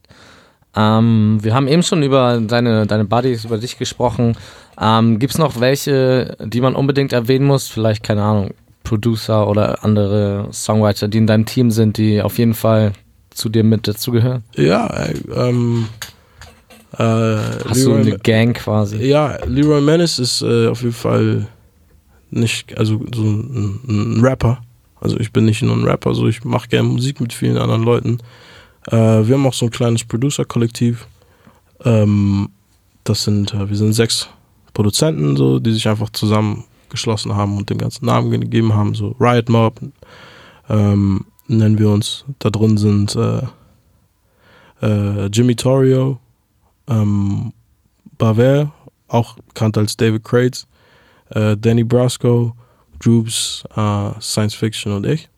Ähm, 0.74 1.38
wir 1.42 1.54
haben 1.54 1.66
eben 1.68 1.82
schon 1.82 2.02
über 2.02 2.40
deine, 2.40 2.86
deine 2.86 3.04
Buddies, 3.04 3.44
über 3.44 3.59
dich 3.59 3.78
gesprochen. 3.78 4.36
Ähm, 4.81 5.18
Gibt 5.18 5.33
es 5.33 5.39
noch 5.39 5.61
welche, 5.61 6.37
die 6.45 6.61
man 6.61 6.74
unbedingt 6.74 7.12
erwähnen 7.12 7.47
muss? 7.47 7.68
Vielleicht, 7.68 8.03
keine 8.03 8.22
Ahnung, 8.22 8.55
Producer 8.85 9.49
oder 9.49 9.85
andere 9.85 10.49
Songwriter, 10.53 11.09
die 11.09 11.18
in 11.18 11.26
deinem 11.26 11.47
Team 11.47 11.70
sind, 11.70 11.99
die 11.99 12.22
auf 12.22 12.39
jeden 12.39 12.55
Fall 12.55 12.93
zu 13.31 13.49
dir 13.49 13.64
mit 13.64 13.89
dazugehören? 13.89 14.45
Ja, 14.55 14.87
äh, 14.87 15.14
ähm, 15.35 15.89
äh, 16.93 17.05
Hast 17.68 17.85
du 17.85 17.95
eine 17.95 18.18
Gang 18.18 18.57
quasi? 18.57 18.97
Ja, 18.99 19.39
Leroy 19.45 19.81
Menace 19.81 20.18
ist 20.18 20.43
äh, 20.43 20.68
auf 20.68 20.83
jeden 20.83 20.95
Fall 20.95 21.47
nicht, 22.31 22.76
also 22.79 23.01
so 23.14 23.22
ein, 23.22 23.81
ein, 23.89 24.20
Rapper. 24.24 24.62
Also 25.01 25.18
ich 25.18 25.33
bin 25.33 25.45
nicht 25.45 25.62
nur 25.62 25.76
ein 25.76 25.85
Rapper, 25.85 26.14
so 26.14 26.26
ich 26.26 26.45
mache 26.45 26.68
gerne 26.68 26.89
Musik 26.89 27.20
mit 27.20 27.33
vielen 27.33 27.59
anderen 27.59 27.83
Leuten. 27.83 28.18
Äh, 28.87 28.97
wir 28.97 29.35
haben 29.35 29.47
auch 29.47 29.55
so 29.55 29.66
ein 29.66 29.70
kleines 29.70 30.05
Producer-Kollektiv. 30.05 31.07
Ähm, 31.85 32.49
das 33.05 33.24
sind, 33.24 33.55
äh, 33.55 33.68
wir 33.68 33.76
sind 33.76 33.93
sechs 33.93 34.29
Produzenten, 34.79 35.37
so, 35.37 35.59
die 35.59 35.72
sich 35.72 35.89
einfach 35.89 36.09
zusammengeschlossen 36.11 37.35
haben 37.35 37.57
und 37.57 37.68
den 37.68 37.79
ganzen 37.79 38.07
Namen 38.07 38.31
gegeben 38.31 38.74
haben, 38.74 38.95
so 38.95 39.16
Riot 39.18 39.49
Mob 39.49 39.81
ähm, 40.68 41.24
nennen 41.49 41.81
wir 41.81 41.91
uns. 41.91 42.24
Da 42.39 42.49
drin 42.49 42.79
sind 42.79 43.16
äh, 43.16 43.43
äh, 44.81 45.26
Jimmy 45.33 45.57
Torrio, 45.57 46.20
ähm, 46.87 47.53
Baver, 48.18 48.72
auch 49.09 49.35
bekannt 49.49 49.76
als 49.79 49.97
David 49.97 50.22
Crates, 50.22 50.68
äh, 51.31 51.57
Danny 51.57 51.83
Brasco, 51.83 52.55
Droops, 53.01 53.64
äh, 53.74 54.11
Science 54.20 54.55
Fiction 54.55 54.93
und 54.93 55.07
ich. 55.07 55.29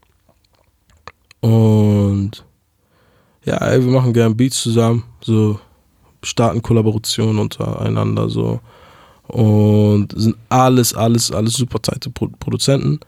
Und 1.41 2.45
ja, 3.47 3.57
ey, 3.57 3.83
wir 3.83 3.91
machen 3.91 4.13
gerne 4.13 4.35
Beats 4.35 4.61
zusammen, 4.63 5.05
so 5.23 5.59
starten 6.23 6.61
Kollaborationen 6.61 7.39
untereinander, 7.39 8.29
so 8.29 8.61
und 9.31 10.09
sind 10.17 10.37
alles, 10.49 10.95
alles, 10.95 11.33
alles 11.33 11.55
super 11.55 11.83
zeite 11.83 12.11
Produzenten. 12.11 13.01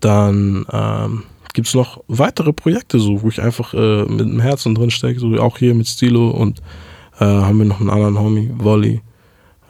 Dann 0.00 0.66
ähm, 0.72 1.22
gibt 1.52 1.68
es 1.68 1.74
noch 1.74 2.02
weitere 2.08 2.52
Projekte, 2.52 2.98
so, 2.98 3.22
wo 3.22 3.28
ich 3.28 3.40
einfach 3.40 3.74
äh, 3.74 4.04
mit 4.04 4.20
dem 4.20 4.40
Herzen 4.40 4.74
drin 4.74 4.90
stecke, 4.90 5.20
so 5.20 5.28
auch 5.40 5.58
hier 5.58 5.74
mit 5.74 5.88
Stilo 5.88 6.30
und 6.30 6.60
äh, 7.18 7.24
haben 7.24 7.58
wir 7.58 7.66
noch 7.66 7.80
einen 7.80 7.90
anderen 7.90 8.18
Homie, 8.18 8.50
Volley. 8.56 9.02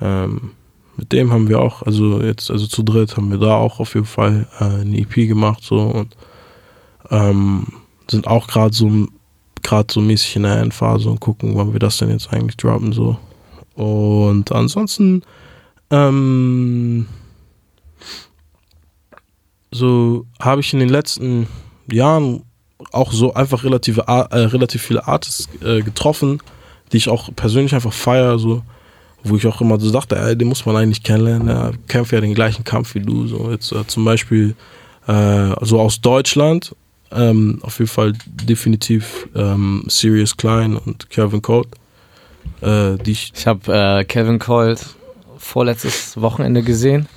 Ähm, 0.01 0.53
mit 0.97 1.13
dem 1.13 1.33
haben 1.33 1.49
wir 1.49 1.61
auch, 1.61 1.83
also 1.83 2.21
jetzt, 2.21 2.51
also 2.51 2.67
zu 2.67 2.83
dritt 2.83 3.17
haben 3.17 3.31
wir 3.31 3.39
da 3.39 3.57
auch 3.57 3.81
auf 3.81 3.95
jeden 3.95 4.07
Fall 4.07 4.47
äh, 4.61 4.65
eine 4.65 4.99
EP 4.99 5.15
gemacht, 5.15 5.63
so 5.63 5.81
und 5.81 6.17
ähm, 7.11 7.67
sind 8.11 8.27
auch 8.27 8.47
gerade 8.47 8.75
so 8.75 9.07
gerade 9.63 9.93
so 9.93 10.01
mäßig 10.01 10.37
in 10.37 10.43
der 10.45 10.59
Endphase 10.59 11.11
und 11.11 11.21
gucken, 11.21 11.53
wann 11.55 11.73
wir 11.73 11.81
das 11.81 11.99
denn 11.99 12.11
jetzt 12.11 12.33
eigentlich 12.33 12.57
droppen, 12.57 12.93
so. 12.93 13.19
Und 13.75 14.53
ansonsten 14.53 15.23
ähm, 15.91 17.07
so 19.71 20.27
habe 20.41 20.61
ich 20.61 20.73
in 20.73 20.81
den 20.81 20.89
letzten 20.89 21.47
Jahren 21.91 22.43
auch 22.93 23.13
so 23.13 23.35
einfach 23.35 23.65
relative, 23.65 24.03
äh, 24.07 24.39
relativ 24.39 24.83
viele 24.83 25.07
Artists 25.07 25.49
äh, 25.63 25.83
getroffen, 25.83 26.41
die 26.93 26.97
ich 26.97 27.09
auch 27.09 27.31
persönlich 27.35 27.75
einfach 27.75 27.93
feiere, 27.93 28.39
so, 28.39 28.63
wo 29.23 29.37
ich 29.37 29.47
auch 29.47 29.61
immer 29.61 29.79
so 29.79 29.91
dachte, 29.91 30.17
ey, 30.17 30.37
den 30.37 30.49
muss 30.49 30.67
man 30.67 30.77
eigentlich 30.77 31.03
kennenlernen, 31.03 31.47
der 31.47 31.73
kämpft 31.89 32.13
ja 32.13 32.21
den 32.21 32.35
gleichen 32.35 32.65
Kampf 32.65 32.95
wie 32.95 33.01
du. 33.01 33.27
So 33.27 33.51
jetzt 33.51 33.73
äh, 33.73 33.87
zum 33.87 34.05
Beispiel 34.05 34.55
äh, 35.07 35.55
so 35.61 35.81
aus 35.81 36.01
Deutschland, 36.01 36.75
ähm, 37.13 37.59
auf 37.63 37.79
jeden 37.79 37.91
Fall 37.91 38.13
definitiv 38.27 39.29
ähm, 39.35 39.85
Sirius 39.89 40.37
Klein 40.37 40.77
und 40.77 41.11
Kevin 41.11 41.43
Colt. 41.43 41.69
Äh, 42.61 42.97
die 42.99 43.13
ich 43.13 43.33
ich 43.35 43.47
habe 43.47 43.73
äh, 43.73 44.05
Kevin 44.05 44.39
Colt 44.39 44.97
vorletztes 45.41 46.21
Wochenende 46.21 46.63
gesehen. 46.63 47.09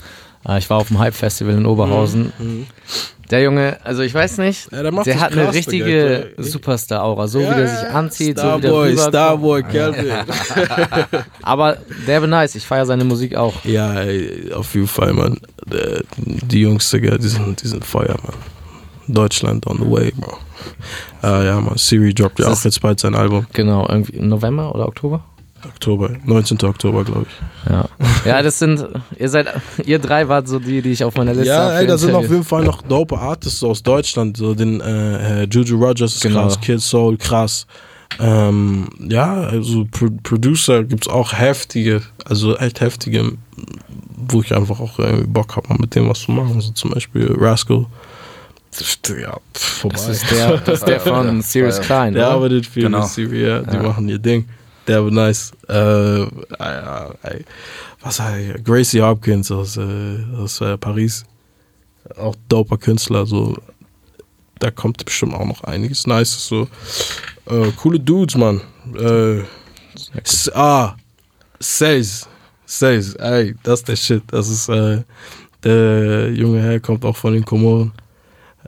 Äh, 0.47 0.57
ich 0.57 0.69
war 0.69 0.77
auf 0.77 0.87
dem 0.87 0.99
Hype-Festival 0.99 1.55
in 1.55 1.65
Oberhausen. 1.65 2.33
Mhm. 2.39 2.45
mhm. 2.45 2.65
Der 3.31 3.41
Junge, 3.41 3.77
also 3.83 4.03
ich 4.03 4.13
weiß 4.13 4.37
nicht, 4.39 4.71
ja, 4.71 4.83
der, 4.83 4.91
der 4.91 5.19
hat 5.19 5.31
eine 5.31 5.51
richtige 5.51 6.33
Superstar-Aura, 6.37 7.27
so 7.27 7.39
ja, 7.39 7.51
wie 7.51 7.55
der 7.55 7.67
sich 7.67 7.87
anzieht, 7.87 8.37
Starboy, 8.37 8.89
so 8.89 8.91
wie 8.91 8.95
der 8.95 9.09
Starboy, 9.09 9.63
Kelvin. 9.63 10.11
Aber 11.41 11.77
der 12.05 12.19
bin 12.19 12.29
nice, 12.29 12.53
ich 12.55 12.67
feiere 12.67 12.85
seine 12.85 13.05
Musik 13.05 13.35
auch. 13.35 13.53
Ja, 13.63 13.95
auf 14.53 14.75
jeden 14.75 14.87
Fall, 14.87 15.13
Mann. 15.13 15.39
Die 16.17 16.61
Jungs, 16.61 16.91
Digga, 16.91 17.17
die 17.17 17.29
sind, 17.29 17.63
die 17.63 17.67
sind 17.67 17.85
Feuer, 17.85 18.17
Mann. 18.23 18.35
Deutschland 19.07 19.65
on 19.67 19.77
the 19.79 19.89
way, 19.89 20.11
Bro. 20.15 20.37
Uh, 21.23 21.43
ja, 21.43 21.61
man, 21.61 21.77
Siri 21.77 22.13
droppt 22.13 22.39
ja 22.39 22.47
auch 22.49 22.63
jetzt 22.63 22.81
bald 22.81 22.99
sein 22.99 23.15
Album. 23.15 23.47
Genau, 23.53 23.87
irgendwie 23.87 24.17
im 24.17 24.29
November 24.29 24.75
oder 24.75 24.87
Oktober? 24.87 25.23
Oktober, 25.65 26.11
19. 26.25 26.61
Oktober, 26.63 27.03
glaube 27.03 27.25
ich. 27.27 27.71
Ja. 27.71 27.85
ja, 28.25 28.41
das 28.41 28.59
sind, 28.59 28.85
ihr 29.17 29.29
seid, 29.29 29.47
ihr 29.85 29.99
drei 29.99 30.27
wart 30.27 30.47
so 30.47 30.59
die, 30.59 30.81
die 30.81 30.91
ich 30.91 31.03
auf 31.03 31.15
meiner 31.15 31.33
Liste 31.33 31.55
habe. 31.55 31.73
Ja, 31.73 31.79
ey, 31.79 31.87
da 31.87 31.97
sind 31.97 32.13
auf 32.13 32.29
jeden 32.29 32.43
Fall 32.43 32.63
noch 32.63 32.81
dope 32.81 33.17
Artists 33.17 33.63
aus 33.63 33.83
Deutschland, 33.83 34.37
so 34.37 34.53
den 34.53 34.81
äh, 34.81 35.43
Juju 35.43 35.77
Rogers 35.77 36.15
ist 36.15 36.21
genau. 36.21 36.43
krass, 36.43 36.59
Kid 36.59 36.81
Soul, 36.81 37.17
krass. 37.17 37.65
Ähm, 38.19 38.89
ja, 38.99 39.33
also 39.33 39.85
Pro 39.91 40.07
Producer 40.23 40.83
gibt 40.83 41.07
es 41.07 41.11
auch 41.11 41.33
heftige, 41.33 42.01
also 42.25 42.55
echt 42.57 42.81
heftige, 42.81 43.33
wo 44.15 44.41
ich 44.41 44.55
einfach 44.55 44.79
auch 44.79 44.99
irgendwie 44.99 45.27
Bock 45.27 45.55
habe, 45.55 45.73
mit 45.79 45.95
dem 45.95 46.09
was 46.09 46.21
zu 46.21 46.31
machen. 46.31 46.59
So 46.61 46.71
zum 46.71 46.91
Beispiel 46.91 47.33
Rascal. 47.37 47.85
Ja, 49.21 49.37
vorbei. 49.53 49.95
Das 49.95 50.09
ist 50.09 50.31
der, 50.31 50.57
das 50.57 50.79
ist 50.79 50.87
der 50.87 50.99
von 50.99 51.41
Sirius 51.41 51.79
Klein. 51.79 52.13
Der 52.13 52.27
arbeitet 52.27 52.65
viel 52.65 52.83
genau. 52.83 53.01
mit 53.01 53.07
Sirius, 53.07 53.47
ja, 53.47 53.59
die 53.61 53.75
ja. 53.75 53.83
machen 53.83 54.09
ihr 54.09 54.17
Ding. 54.17 54.47
Der 54.87 55.03
war 55.03 55.11
nice. 55.11 55.51
Äh, 55.69 56.23
äh, 56.23 57.43
was 58.01 58.19
heißt 58.19 58.65
Gracie 58.65 59.01
Hopkins 59.01 59.51
aus, 59.51 59.77
äh, 59.77 60.19
aus 60.37 60.61
äh, 60.61 60.77
Paris. 60.77 61.25
Auch 62.17 62.35
doper 62.49 62.77
Künstler. 62.77 63.25
So. 63.25 63.55
Da 64.59 64.71
kommt 64.71 65.03
bestimmt 65.03 65.33
auch 65.33 65.45
noch 65.45 65.63
einiges 65.63 66.05
Nice. 66.07 66.47
So. 66.47 66.67
Äh, 67.45 67.71
coole 67.77 67.99
Dudes, 67.99 68.35
Mann. 68.35 68.61
Äh, 68.97 69.43
ah, 70.53 70.95
Says. 71.59 72.27
Says. 72.65 73.15
Ey, 73.15 73.55
das 73.63 73.79
ist 73.79 73.87
der 73.87 73.95
Shit. 73.95 74.23
Das 74.27 74.49
ist, 74.49 74.69
äh, 74.69 75.03
der 75.63 76.31
junge 76.31 76.61
Herr 76.61 76.79
kommt 76.79 77.05
auch 77.05 77.15
von 77.15 77.33
den 77.33 77.45
Komoren 77.45 77.93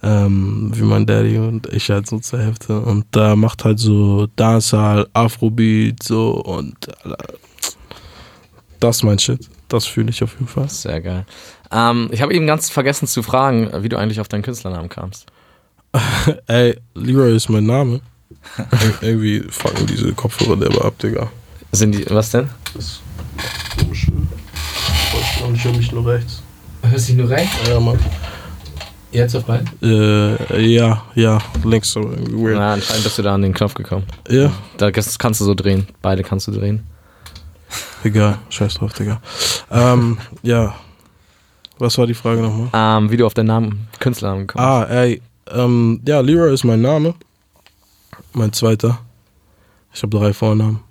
ähm, 0.03 0.71
wie 0.73 0.83
mein 0.83 1.05
Daddy 1.05 1.37
und 1.37 1.67
ich 1.73 1.89
halt 1.89 2.07
so 2.07 2.19
zur 2.19 2.39
Hälfte. 2.39 2.79
Und 2.79 3.05
da 3.11 3.35
macht 3.35 3.65
halt 3.65 3.79
so 3.79 4.27
Dancehall, 4.35 5.07
Afrobeat 5.13 6.03
so 6.03 6.31
und 6.31 6.75
äh, 7.05 7.15
das 8.79 8.97
ist 8.97 9.03
mein 9.03 9.19
Shit. 9.19 9.49
Das 9.67 9.85
fühle 9.85 10.09
ich 10.09 10.23
auf 10.23 10.33
jeden 10.33 10.47
Fall. 10.47 10.69
Sehr 10.69 11.01
geil. 11.01 11.25
Ähm, 11.71 12.09
ich 12.11 12.21
habe 12.21 12.33
eben 12.33 12.45
ganz 12.45 12.69
vergessen 12.69 13.07
zu 13.07 13.23
fragen, 13.23 13.71
wie 13.83 13.89
du 13.89 13.97
eigentlich 13.97 14.19
auf 14.19 14.27
deinen 14.27 14.43
Künstlernamen 14.43 14.89
kamst. 14.89 15.25
Ey, 16.47 16.77
Leroy 16.93 17.35
ist 17.35 17.49
mein 17.49 17.65
Name. 17.65 18.01
irgendwie 19.01 19.43
fangen 19.49 19.87
diese 19.87 20.13
Kopfhörer 20.13 20.57
der 20.57 20.85
ab, 20.85 20.97
Digga. 20.99 21.31
Sind 21.71 21.93
die, 21.93 22.05
was 22.09 22.31
denn? 22.31 22.49
Das 22.73 23.01
komische. 23.77 24.11
Ich 25.53 25.63
höre 25.63 25.73
mich 25.73 25.91
nur 25.91 26.05
rechts. 26.05 26.41
Hörst 26.81 27.09
du 27.09 27.13
dich 27.13 27.21
nur 27.21 27.29
rechts? 27.29 27.55
Ja, 27.67 27.79
Mann. 27.79 27.99
Jetzt 29.15 29.33
auf 29.33 29.45
beiden? 29.45 29.69
Äh, 29.81 30.59
ja, 30.61 31.01
ja, 31.15 31.39
links 31.63 31.93
so 31.93 32.01
weird. 32.03 32.57
Na, 32.57 32.73
anscheinend 32.73 33.05
bist 33.05 33.17
du 33.17 33.21
da 33.21 33.33
an 33.33 33.43
den 33.43 33.53
Knopf 33.53 33.73
gekommen. 33.73 34.05
Ja. 34.27 34.51
Da 34.75 34.91
kannst 34.91 35.39
du 35.39 35.45
so 35.45 35.53
drehen. 35.53 35.87
Beide 36.01 36.21
kannst 36.21 36.47
du 36.47 36.51
drehen. 36.51 36.85
Egal, 38.03 38.39
scheiß 38.49 38.73
drauf, 38.73 38.91
Digga. 38.91 39.21
ähm, 39.71 40.17
ja. 40.43 40.75
Was 41.77 41.97
war 41.97 42.07
die 42.07 42.13
Frage 42.13 42.41
nochmal? 42.41 42.67
Ähm, 42.73 43.09
wie 43.09 43.15
du 43.15 43.25
auf 43.25 43.33
deinen 43.33 43.47
Namen, 43.47 43.87
Künstlernamen 44.01 44.47
kommst. 44.47 44.61
Ah, 44.65 44.83
ey. 44.83 45.21
Ähm, 45.49 46.01
ja, 46.05 46.19
Leroy 46.19 46.53
ist 46.53 46.65
mein 46.65 46.81
Name. 46.81 47.13
Mein 48.33 48.51
zweiter. 48.51 48.99
Ich 49.93 50.03
habe 50.03 50.17
drei 50.17 50.33
Vornamen. 50.33 50.81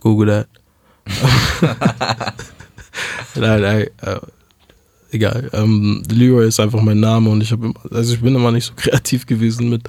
Google 0.00 0.46
that. 0.46 0.48
Nein, 3.34 3.64
ey. 3.64 3.90
Egal. 5.16 5.48
Ähm, 5.54 6.02
Leroy 6.10 6.46
ist 6.46 6.60
einfach 6.60 6.82
mein 6.82 7.00
Name 7.00 7.30
und 7.30 7.42
ich 7.42 7.50
habe, 7.50 7.72
also 7.90 8.12
ich 8.12 8.20
bin 8.20 8.34
immer 8.34 8.52
nicht 8.52 8.66
so 8.66 8.74
kreativ 8.76 9.24
gewesen 9.24 9.70
mit 9.70 9.88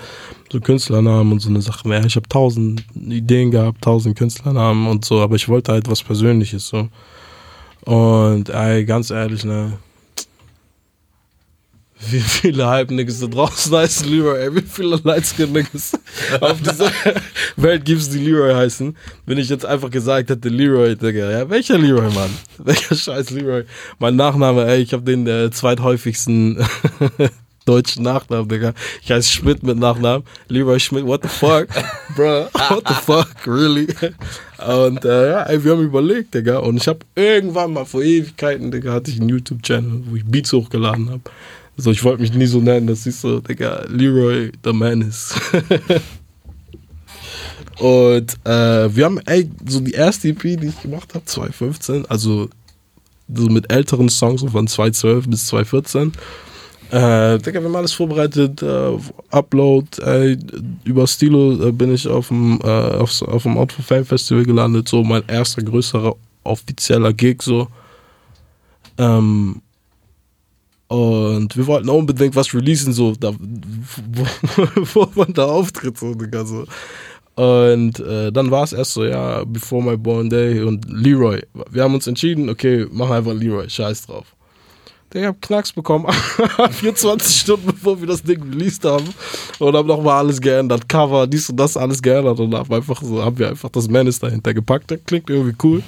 so 0.50 0.62
Künstlernamen 0.62 1.34
und 1.34 1.42
so 1.42 1.50
eine 1.50 1.62
Sache 1.62 1.86
mehr. 1.86 2.06
Ich 2.06 2.16
habe 2.16 2.30
tausend 2.30 2.86
Ideen 2.96 3.52
gehabt, 3.52 3.82
tausend 3.82 4.18
Künstlernamen 4.18 4.88
und 4.88 5.04
so, 5.04 5.20
aber 5.20 5.36
ich 5.36 5.50
wollte 5.50 5.74
halt 5.74 5.90
was 5.90 6.02
Persönliches 6.02 6.70
so. 6.70 6.88
Und 7.82 8.48
ey, 8.48 8.86
ganz 8.86 9.10
ehrlich, 9.10 9.44
ne? 9.44 9.74
Wie 12.00 12.20
viele 12.20 12.68
Hype-Niggas 12.68 13.20
da 13.20 13.28
draußen 13.28 13.76
heißen 13.76 14.10
Leroy, 14.10 14.40
ey, 14.40 14.56
wie 14.56 14.62
viele 14.62 15.00
Lightskin-Niggas 15.04 15.94
auf 16.42 16.62
dieser 16.62 16.92
Welt 17.56 17.86
gibt 17.86 18.02
es, 18.02 18.10
die 18.10 18.20
Leroy 18.20 18.54
heißen. 18.54 18.96
Wenn 19.26 19.38
ich 19.38 19.50
jetzt 19.50 19.66
einfach 19.66 19.90
gesagt 19.90 20.30
hätte, 20.30 20.50
Leroy, 20.50 20.96
Digga, 20.96 21.32
ja, 21.32 21.50
welcher 21.50 21.78
Leroy, 21.78 22.14
Mann? 22.14 22.30
Welcher 22.60 22.96
scheiß 22.96 23.32
Leroy? 23.32 23.64
Mein 24.00 24.16
Nachname, 24.16 24.66
ey, 24.68 24.82
ich 24.82 24.94
habe 24.94 25.04
den 25.04 25.26
äh, 25.28 25.50
zweithäufigsten 25.50 26.64
deutschen 27.66 28.04
Nachnamen, 28.04 28.48
Digga. 28.48 28.74
Ich 29.02 29.12
heiße 29.12 29.32
Schmidt 29.32 29.64
mit 29.64 29.78
Nachnamen. 29.78 30.24
Leroy 30.48 30.80
Schmidt, 30.80 31.06
what 31.06 31.24
the 31.24 31.30
fuck? 31.30 31.68
Bro, 32.16 32.48
what 32.70 32.88
the 32.88 32.94
fuck, 32.94 33.36
really? 33.46 33.88
Und 34.66 35.04
äh, 35.04 35.32
ja, 35.32 35.44
ey, 35.44 35.64
wir 35.64 35.74
haben 35.74 35.84
überlegt, 35.84 36.34
Digga. 36.34 36.60
Und 36.60 36.78
ich 36.78 36.88
habe 36.88 37.00
irgendwann 37.16 37.74
mal 37.74 37.86
vor 37.86 38.02
Ewigkeiten, 38.02 38.72
Digga, 38.72 38.94
hatte 38.94 39.12
ich 39.12 39.20
einen 39.20 39.30
YouTube-Channel, 39.30 40.04
wo 40.06 40.16
ich 40.16 40.26
Beats 40.26 40.54
hochgeladen 40.54 41.10
habe. 41.10 41.22
So, 41.80 41.92
ich 41.92 42.04
wollte 42.04 42.24
mich 42.24 42.34
nie 42.34 42.48
so 42.48 42.60
nennen, 42.60 42.88
das 42.88 43.06
ist 43.06 43.22
so, 43.22 43.40
Digga, 43.40 43.86
Leroy 43.88 44.52
the 44.64 44.74
Menace. 44.74 45.36
Und 47.80 48.34
äh, 48.46 48.96
wir 48.96 49.06
haben, 49.06 49.20
ey, 49.28 49.52
so 49.68 49.80
die 49.80 49.92
erste 49.92 50.30
EP, 50.30 50.42
die 50.42 50.68
ich 50.68 50.82
gemacht 50.82 51.14
habe, 51.14 51.24
2015, 51.24 52.08
also 52.08 52.50
so 53.32 53.46
mit 53.48 53.72
älteren 53.72 54.10
Songs 54.10 54.42
so 54.42 54.48
von 54.48 54.66
2012 54.66 55.30
bis 55.30 55.46
2014. 55.48 56.14
Äh, 56.90 57.38
Digga, 57.40 57.60
wir 57.60 57.66
haben 57.66 57.76
alles 57.76 57.94
vorbereitet, 57.94 58.64
äh, 58.64 58.98
Upload, 59.30 60.02
ey, 60.02 60.40
über 60.84 61.06
Stilo 61.06 61.68
äh, 61.68 61.72
bin 61.72 61.94
ich 61.94 62.08
auf 62.08 62.30
dem, 62.30 62.60
äh, 62.64 62.68
auf, 62.68 63.22
auf 63.22 63.44
dem 63.44 63.58
Outfit 63.58 63.86
Fan 63.86 64.06
Festival 64.06 64.46
gelandet, 64.46 64.88
so 64.88 65.04
mein 65.04 65.22
erster 65.28 65.62
größerer 65.62 66.16
offizieller 66.44 67.14
Gig, 67.14 67.44
so. 67.44 67.68
Ähm, 68.98 69.62
und 70.88 71.58
wir 71.58 71.68
wollten 71.68 71.90
unbedingt 71.90 72.36
was 72.36 72.54
releasen, 72.54 72.94
so, 72.94 73.14
da, 73.14 73.34
wo, 73.34 74.26
wo 74.94 75.08
man 75.16 75.34
da 75.34 75.46
auftritt, 75.46 75.98
so, 75.98 76.14
Digga, 76.14 76.46
so. 76.46 76.66
Und 77.36 78.00
äh, 78.00 78.32
dann 78.32 78.50
war 78.50 78.64
es 78.64 78.74
erst 78.74 78.94
so, 78.94 79.06
ja, 79.06 79.44
Before 79.44 79.84
My 79.84 79.96
Born 79.96 80.30
Day 80.30 80.62
und 80.62 80.86
Leroy. 80.90 81.42
Wir 81.70 81.84
haben 81.84 81.94
uns 81.94 82.08
entschieden, 82.08 82.50
okay, 82.50 82.88
machen 82.92 83.12
einfach 83.12 83.34
Leroy, 83.34 83.70
scheiß 83.70 84.08
drauf. 84.08 84.26
Ich 85.14 85.24
habe 85.24 85.38
Knacks 85.40 85.72
bekommen, 85.72 86.12
24 86.72 87.42
Stunden 87.42 87.68
bevor 87.68 88.00
wir 88.00 88.08
das 88.08 88.24
Ding 88.24 88.42
released 88.44 88.84
haben. 88.84 89.08
Und 89.60 89.76
haben 89.76 89.88
nochmal 89.88 90.18
alles 90.18 90.42
geändert. 90.42 90.88
Cover, 90.90 91.28
dies 91.28 91.50
und 91.50 91.58
das, 91.58 91.78
alles 91.78 92.02
geändert. 92.02 92.40
Und 92.40 92.54
haben, 92.54 92.74
einfach 92.74 93.02
so, 93.02 93.24
haben 93.24 93.38
wir 93.38 93.50
einfach 93.50 93.70
das 93.70 93.88
Menace 93.88 94.20
dahinter 94.20 94.54
gepackt. 94.54 94.92
Das 94.92 95.00
klingt 95.06 95.30
irgendwie 95.30 95.56
cool. 95.64 95.84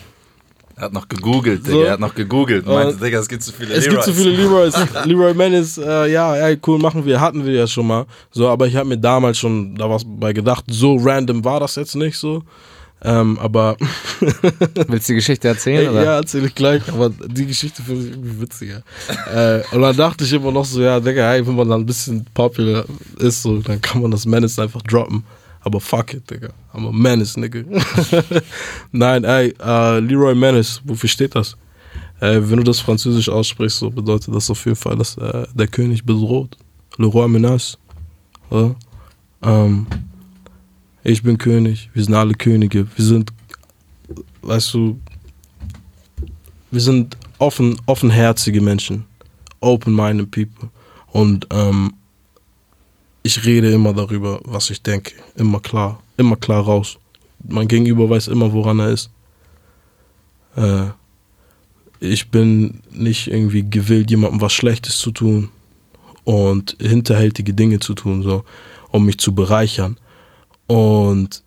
Er 0.80 0.86
hat 0.86 0.94
noch 0.94 1.10
gegoogelt, 1.10 1.68
Digga. 1.68 1.76
So. 1.76 1.84
Er 1.84 1.92
hat 1.92 2.00
noch 2.00 2.16
gegoogelt. 2.16 2.66
Und 2.66 2.74
meinte, 2.74 2.96
Digga, 2.96 3.20
es 3.20 3.28
gibt 3.28 3.44
zu 3.44 3.52
viele 3.52 3.74
Es 3.74 3.90
gibt 3.90 4.02
zu 4.02 4.14
viele 4.14 4.32
Leroys. 4.32 4.74
Leroy 5.04 5.34
Menace, 5.34 5.78
äh, 5.78 6.10
ja, 6.10 6.34
ey, 6.38 6.58
cool, 6.66 6.80
machen 6.80 7.06
wir. 7.06 7.20
Hatten 7.20 7.46
wir 7.46 7.52
ja 7.52 7.68
schon 7.68 7.86
mal. 7.86 8.06
So, 8.32 8.48
aber 8.48 8.66
ich 8.66 8.78
habe 8.78 8.88
mir 8.88 8.98
damals 8.98 9.38
schon 9.38 9.76
da 9.76 9.90
was 9.90 10.04
bei 10.06 10.32
gedacht. 10.32 10.64
So 10.70 10.96
random 10.96 11.44
war 11.44 11.60
das 11.60 11.76
jetzt 11.76 11.96
nicht 11.96 12.18
so. 12.18 12.44
Ähm, 13.02 13.38
aber 13.40 13.76
Willst 14.20 15.10
du 15.10 15.14
die 15.14 15.16
Geschichte 15.16 15.50
erzählen? 15.50 15.82
Ey, 15.82 15.90
oder? 15.90 16.04
ja, 16.04 16.16
erzähle 16.16 16.48
ich 16.48 16.56
gleich, 16.56 16.82
aber 16.88 17.10
die 17.10 17.46
Geschichte 17.46 17.82
finde 17.82 18.06
ich 18.06 18.12
irgendwie 18.12 18.42
witziger. 18.42 18.82
äh, 19.34 19.62
und 19.74 19.82
dann 19.82 19.96
dachte 19.96 20.24
ich 20.24 20.34
immer 20.34 20.52
noch 20.52 20.66
so, 20.66 20.82
ja, 20.82 21.00
Digga, 21.00 21.30
hey, 21.30 21.46
wenn 21.46 21.56
man 21.56 21.70
dann 21.70 21.82
ein 21.82 21.86
bisschen 21.86 22.26
popular 22.34 22.86
ist, 23.20 23.42
so, 23.42 23.58
dann 23.58 23.82
kann 23.82 24.02
man 24.02 24.12
das 24.12 24.26
Menace 24.26 24.60
einfach 24.60 24.82
droppen. 24.82 25.24
Aber 25.62 25.80
fuck 25.80 26.14
it, 26.14 26.30
Digga. 26.30 26.54
I'm 26.74 26.88
a 26.88 26.92
Menace, 26.92 27.38
nigga. 27.38 27.64
Nein, 28.92 29.24
ey, 29.24 29.54
äh, 29.60 30.00
Leroy 30.00 30.36
Menace, 30.36 30.82
wofür 30.86 31.10
steht 31.10 31.36
das? 31.36 31.58
Äh, 32.20 32.42
wenn 32.42 32.58
du 32.58 32.64
das 32.64 32.80
französisch 32.80 33.30
aussprichst, 33.30 33.80
so 33.80 33.90
bedeutet 33.90 34.34
das 34.34 34.50
auf 34.50 34.66
jeden 34.66 34.76
Fall, 34.76 34.98
dass 34.98 35.18
äh, 35.18 35.46
der 35.54 35.68
König 35.68 36.06
bedroht. 36.06 36.58
Le 36.98 37.08
Roi 37.08 37.28
menace. 37.28 37.78
Ja? 38.52 38.76
Ähm, 39.42 39.88
ich 41.04 41.24
bin 41.24 41.38
König, 41.38 41.90
wir 41.94 42.04
sind 42.04 42.14
alle 42.14 42.34
Könige, 42.34 42.86
wir 42.94 43.06
sind, 43.06 43.32
weißt 44.42 44.74
du, 44.74 45.00
wir 46.72 46.82
sind 46.82 47.16
offen, 47.38 47.80
offenherzige 47.86 48.60
Menschen, 48.60 49.06
open-minded 49.62 50.30
people. 50.30 50.70
Und 51.08 51.48
ähm, 51.52 51.94
ich 53.30 53.46
rede 53.46 53.72
immer 53.72 53.94
darüber, 53.94 54.40
was 54.44 54.72
ich 54.72 54.82
denke, 54.82 55.14
immer 55.36 55.60
klar, 55.60 56.02
immer 56.18 56.36
klar 56.36 56.64
raus. 56.64 56.98
Mein 57.48 57.68
Gegenüber 57.68 58.10
weiß 58.10 58.28
immer, 58.28 58.52
woran 58.54 58.80
er 58.80 58.90
ist. 58.90 59.12
Äh, 60.56 60.88
ich 62.00 62.32
bin 62.32 62.82
nicht 62.90 63.28
irgendwie 63.28 63.70
gewillt, 63.70 64.10
jemandem 64.10 64.42
was 64.42 64.54
Schlechtes 64.54 64.98
zu 64.98 65.12
tun 65.12 65.50
und 66.24 66.76
hinterhältige 66.80 67.54
Dinge 67.54 67.80
zu 67.80 67.94
tun, 67.94 68.24
so, 68.24 68.46
um 68.90 69.06
mich 69.06 69.20
zu 69.20 69.36
bereichern. 69.36 69.98
Und 70.66 71.44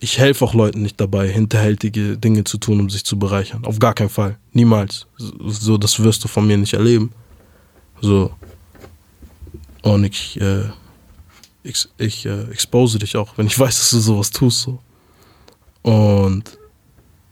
ich 0.00 0.18
helfe 0.18 0.44
auch 0.44 0.54
Leuten 0.54 0.82
nicht 0.82 1.00
dabei, 1.00 1.28
hinterhältige 1.28 2.18
Dinge 2.18 2.42
zu 2.42 2.58
tun, 2.58 2.80
um 2.80 2.90
sich 2.90 3.04
zu 3.04 3.20
bereichern. 3.20 3.64
Auf 3.64 3.78
gar 3.78 3.94
keinen 3.94 4.08
Fall. 4.08 4.36
Niemals. 4.52 5.06
So, 5.16 5.78
das 5.78 6.02
wirst 6.02 6.24
du 6.24 6.28
von 6.28 6.44
mir 6.44 6.58
nicht 6.58 6.74
erleben. 6.74 7.12
So. 8.00 8.32
Und 9.82 10.02
ich, 10.02 10.40
äh, 10.40 10.64
ich, 11.62 11.88
ich 11.98 12.26
äh, 12.26 12.50
expose 12.50 12.98
dich 12.98 13.16
auch, 13.16 13.36
wenn 13.36 13.46
ich 13.46 13.58
weiß, 13.58 13.78
dass 13.78 13.90
du 13.90 14.00
sowas 14.00 14.30
tust. 14.30 14.62
So. 14.62 14.78
Und 15.82 16.58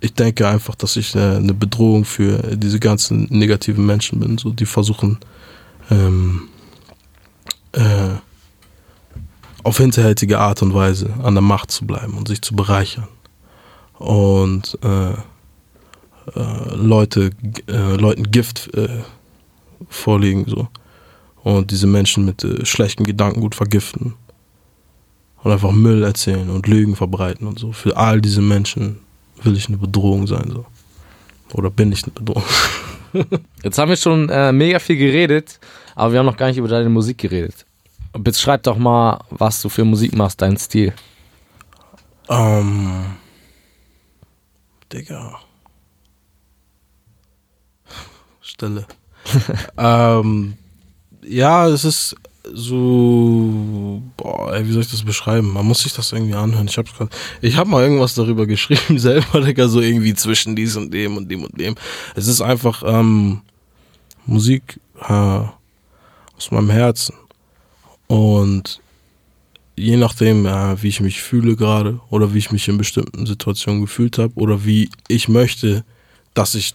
ich 0.00 0.14
denke 0.14 0.46
einfach, 0.48 0.74
dass 0.74 0.96
ich 0.96 1.14
äh, 1.14 1.36
eine 1.36 1.54
Bedrohung 1.54 2.04
für 2.04 2.56
diese 2.56 2.78
ganzen 2.78 3.26
negativen 3.30 3.84
Menschen 3.86 4.20
bin, 4.20 4.38
so 4.38 4.50
die 4.50 4.66
versuchen, 4.66 5.18
ähm, 5.90 6.48
äh, 7.72 8.16
auf 9.62 9.78
hinterhältige 9.78 10.38
Art 10.38 10.62
und 10.62 10.74
Weise 10.74 11.12
an 11.22 11.34
der 11.34 11.42
Macht 11.42 11.70
zu 11.70 11.86
bleiben 11.86 12.16
und 12.16 12.28
sich 12.28 12.40
zu 12.40 12.54
bereichern. 12.54 13.08
Und 13.98 14.78
äh, 14.82 15.10
äh, 15.10 16.74
Leute, 16.74 17.30
äh, 17.66 17.96
Leuten 17.96 18.30
Gift 18.30 18.72
äh, 18.74 19.02
vorlegen 19.88 20.44
so. 20.46 20.68
Und 21.46 21.70
diese 21.70 21.86
Menschen 21.86 22.24
mit 22.24 22.42
äh, 22.42 22.66
schlechten 22.66 23.04
Gedanken 23.04 23.40
gut 23.40 23.54
vergiften. 23.54 24.14
Und 25.44 25.52
einfach 25.52 25.70
Müll 25.70 26.02
erzählen 26.02 26.50
und 26.50 26.66
Lügen 26.66 26.96
verbreiten 26.96 27.46
und 27.46 27.60
so. 27.60 27.70
Für 27.70 27.96
all 27.96 28.20
diese 28.20 28.40
Menschen 28.40 28.98
will 29.44 29.56
ich 29.56 29.68
eine 29.68 29.76
Bedrohung 29.76 30.26
sein. 30.26 30.50
So. 30.50 30.66
Oder 31.52 31.70
bin 31.70 31.92
ich 31.92 32.02
eine 32.02 32.10
Bedrohung? 32.10 32.42
Jetzt 33.62 33.78
haben 33.78 33.88
wir 33.88 33.96
schon 33.96 34.28
äh, 34.28 34.50
mega 34.50 34.80
viel 34.80 34.96
geredet, 34.96 35.60
aber 35.94 36.14
wir 36.14 36.18
haben 36.18 36.26
noch 36.26 36.36
gar 36.36 36.48
nicht 36.48 36.56
über 36.56 36.66
deine 36.66 36.88
Musik 36.88 37.18
geredet. 37.18 37.64
Beschreib 38.12 38.64
doch 38.64 38.76
mal, 38.76 39.20
was 39.30 39.62
du 39.62 39.68
für 39.68 39.84
Musik 39.84 40.16
machst, 40.16 40.42
deinen 40.42 40.56
Stil. 40.56 40.94
Ähm. 42.28 43.04
Digga. 44.92 45.38
Stille. 48.40 48.84
ähm, 49.78 50.56
ja, 51.26 51.68
es 51.68 51.84
ist 51.84 52.16
so. 52.52 54.02
Boah, 54.16 54.54
ey, 54.54 54.66
wie 54.66 54.72
soll 54.72 54.82
ich 54.82 54.90
das 54.90 55.02
beschreiben? 55.02 55.52
Man 55.52 55.66
muss 55.66 55.80
sich 55.80 55.92
das 55.92 56.12
irgendwie 56.12 56.34
anhören. 56.34 56.68
Ich 56.68 56.76
grad, 56.76 57.10
ich 57.40 57.56
hab 57.56 57.66
mal 57.66 57.82
irgendwas 57.82 58.14
darüber 58.14 58.46
geschrieben, 58.46 58.98
selber, 58.98 59.40
Digga, 59.40 59.68
so 59.68 59.80
irgendwie 59.80 60.14
zwischen 60.14 60.56
dies 60.56 60.76
und 60.76 60.92
dem 60.92 61.16
und 61.16 61.30
dem 61.30 61.44
und 61.44 61.58
dem. 61.58 61.74
Es 62.14 62.26
ist 62.26 62.40
einfach 62.40 62.82
ähm, 62.86 63.42
Musik 64.26 64.80
äh, 65.08 65.12
aus 65.12 66.50
meinem 66.50 66.70
Herzen. 66.70 67.14
Und 68.06 68.80
je 69.76 69.96
nachdem, 69.96 70.46
äh, 70.46 70.80
wie 70.82 70.88
ich 70.88 71.00
mich 71.00 71.22
fühle 71.22 71.56
gerade 71.56 72.00
oder 72.10 72.32
wie 72.32 72.38
ich 72.38 72.52
mich 72.52 72.68
in 72.68 72.78
bestimmten 72.78 73.26
Situationen 73.26 73.80
gefühlt 73.82 74.18
habe 74.18 74.32
oder 74.36 74.64
wie 74.64 74.90
ich 75.08 75.28
möchte, 75.28 75.84
dass 76.34 76.52
sich 76.52 76.74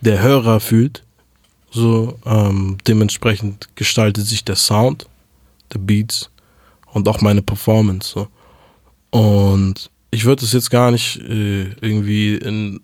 der 0.00 0.22
Hörer 0.22 0.60
fühlt, 0.60 1.04
so 1.70 2.18
ähm, 2.26 2.78
dementsprechend 2.86 3.68
gestaltet 3.76 4.26
sich 4.26 4.44
der 4.44 4.56
Sound, 4.56 5.06
der 5.72 5.78
Beats 5.78 6.30
und 6.92 7.08
auch 7.08 7.20
meine 7.20 7.42
Performance. 7.42 8.10
So. 8.10 8.28
Und 9.10 9.90
ich 10.10 10.24
würde 10.24 10.44
es 10.44 10.52
jetzt 10.52 10.70
gar 10.70 10.90
nicht 10.90 11.18
äh, 11.18 11.70
irgendwie 11.80 12.34
in 12.34 12.80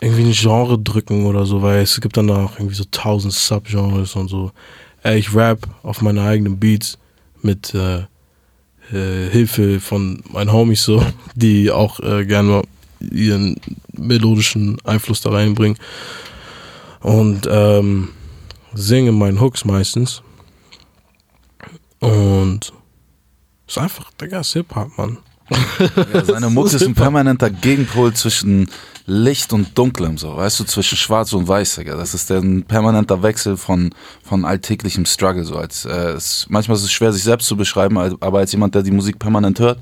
irgendwie 0.00 0.24
ein 0.24 0.32
Genre 0.32 0.78
drücken 0.78 1.26
oder 1.26 1.44
so, 1.44 1.62
weil 1.62 1.82
es 1.82 2.00
gibt 2.00 2.16
dann 2.16 2.30
auch 2.30 2.58
irgendwie 2.58 2.76
so 2.76 2.84
tausend 2.90 3.32
Subgenres 3.32 4.14
und 4.14 4.28
so. 4.28 4.52
Ey, 5.02 5.18
ich 5.18 5.34
rap 5.34 5.66
auf 5.82 6.02
meine 6.02 6.22
eigenen 6.22 6.58
Beats 6.58 6.98
mit 7.42 7.74
äh, 7.74 8.02
äh, 8.92 9.30
Hilfe 9.30 9.80
von 9.80 10.22
meinen 10.30 10.52
Homies 10.52 10.84
so, 10.84 11.04
die 11.34 11.70
auch 11.70 12.00
äh, 12.00 12.24
gerne 12.24 12.48
mal 12.48 12.62
ihren 13.00 13.56
melodischen 13.92 14.78
Einfluss 14.84 15.20
da 15.20 15.30
reinbringen. 15.30 15.78
Und 17.00 17.48
ähm, 17.50 18.10
singe 18.74 19.12
meinen 19.12 19.40
Hooks 19.40 19.64
meistens. 19.64 20.22
Und 22.00 22.72
ist 23.66 23.78
einfach, 23.78 24.10
Digga, 24.20 24.40
ist 24.40 24.52
Hip-Hop, 24.52 24.96
Mann. 24.96 25.18
Ja, 26.12 26.24
seine 26.24 26.50
Mucke 26.50 26.76
ist 26.76 26.82
ein 26.82 26.94
permanenter 26.94 27.50
Gegenpol 27.50 28.12
zwischen 28.12 28.70
Licht 29.06 29.52
und 29.54 29.76
Dunklem, 29.78 30.18
so, 30.18 30.36
weißt 30.36 30.60
du, 30.60 30.64
zwischen 30.64 30.96
Schwarz 30.98 31.32
und 31.32 31.48
Weiß, 31.48 31.76
Digga. 31.76 31.96
Das 31.96 32.12
ist 32.12 32.30
ein 32.30 32.64
permanenter 32.64 33.22
Wechsel 33.22 33.56
von, 33.56 33.94
von 34.22 34.44
alltäglichem 34.44 35.06
Struggle, 35.06 35.44
so 35.44 35.56
als, 35.56 35.86
äh, 35.86 36.10
es, 36.10 36.46
manchmal 36.50 36.76
ist 36.76 36.84
es 36.84 36.92
schwer, 36.92 37.12
sich 37.12 37.22
selbst 37.22 37.46
zu 37.46 37.56
beschreiben, 37.56 37.96
aber 37.98 38.38
als 38.38 38.52
jemand, 38.52 38.74
der 38.74 38.82
die 38.82 38.90
Musik 38.90 39.18
permanent 39.18 39.58
hört, 39.60 39.80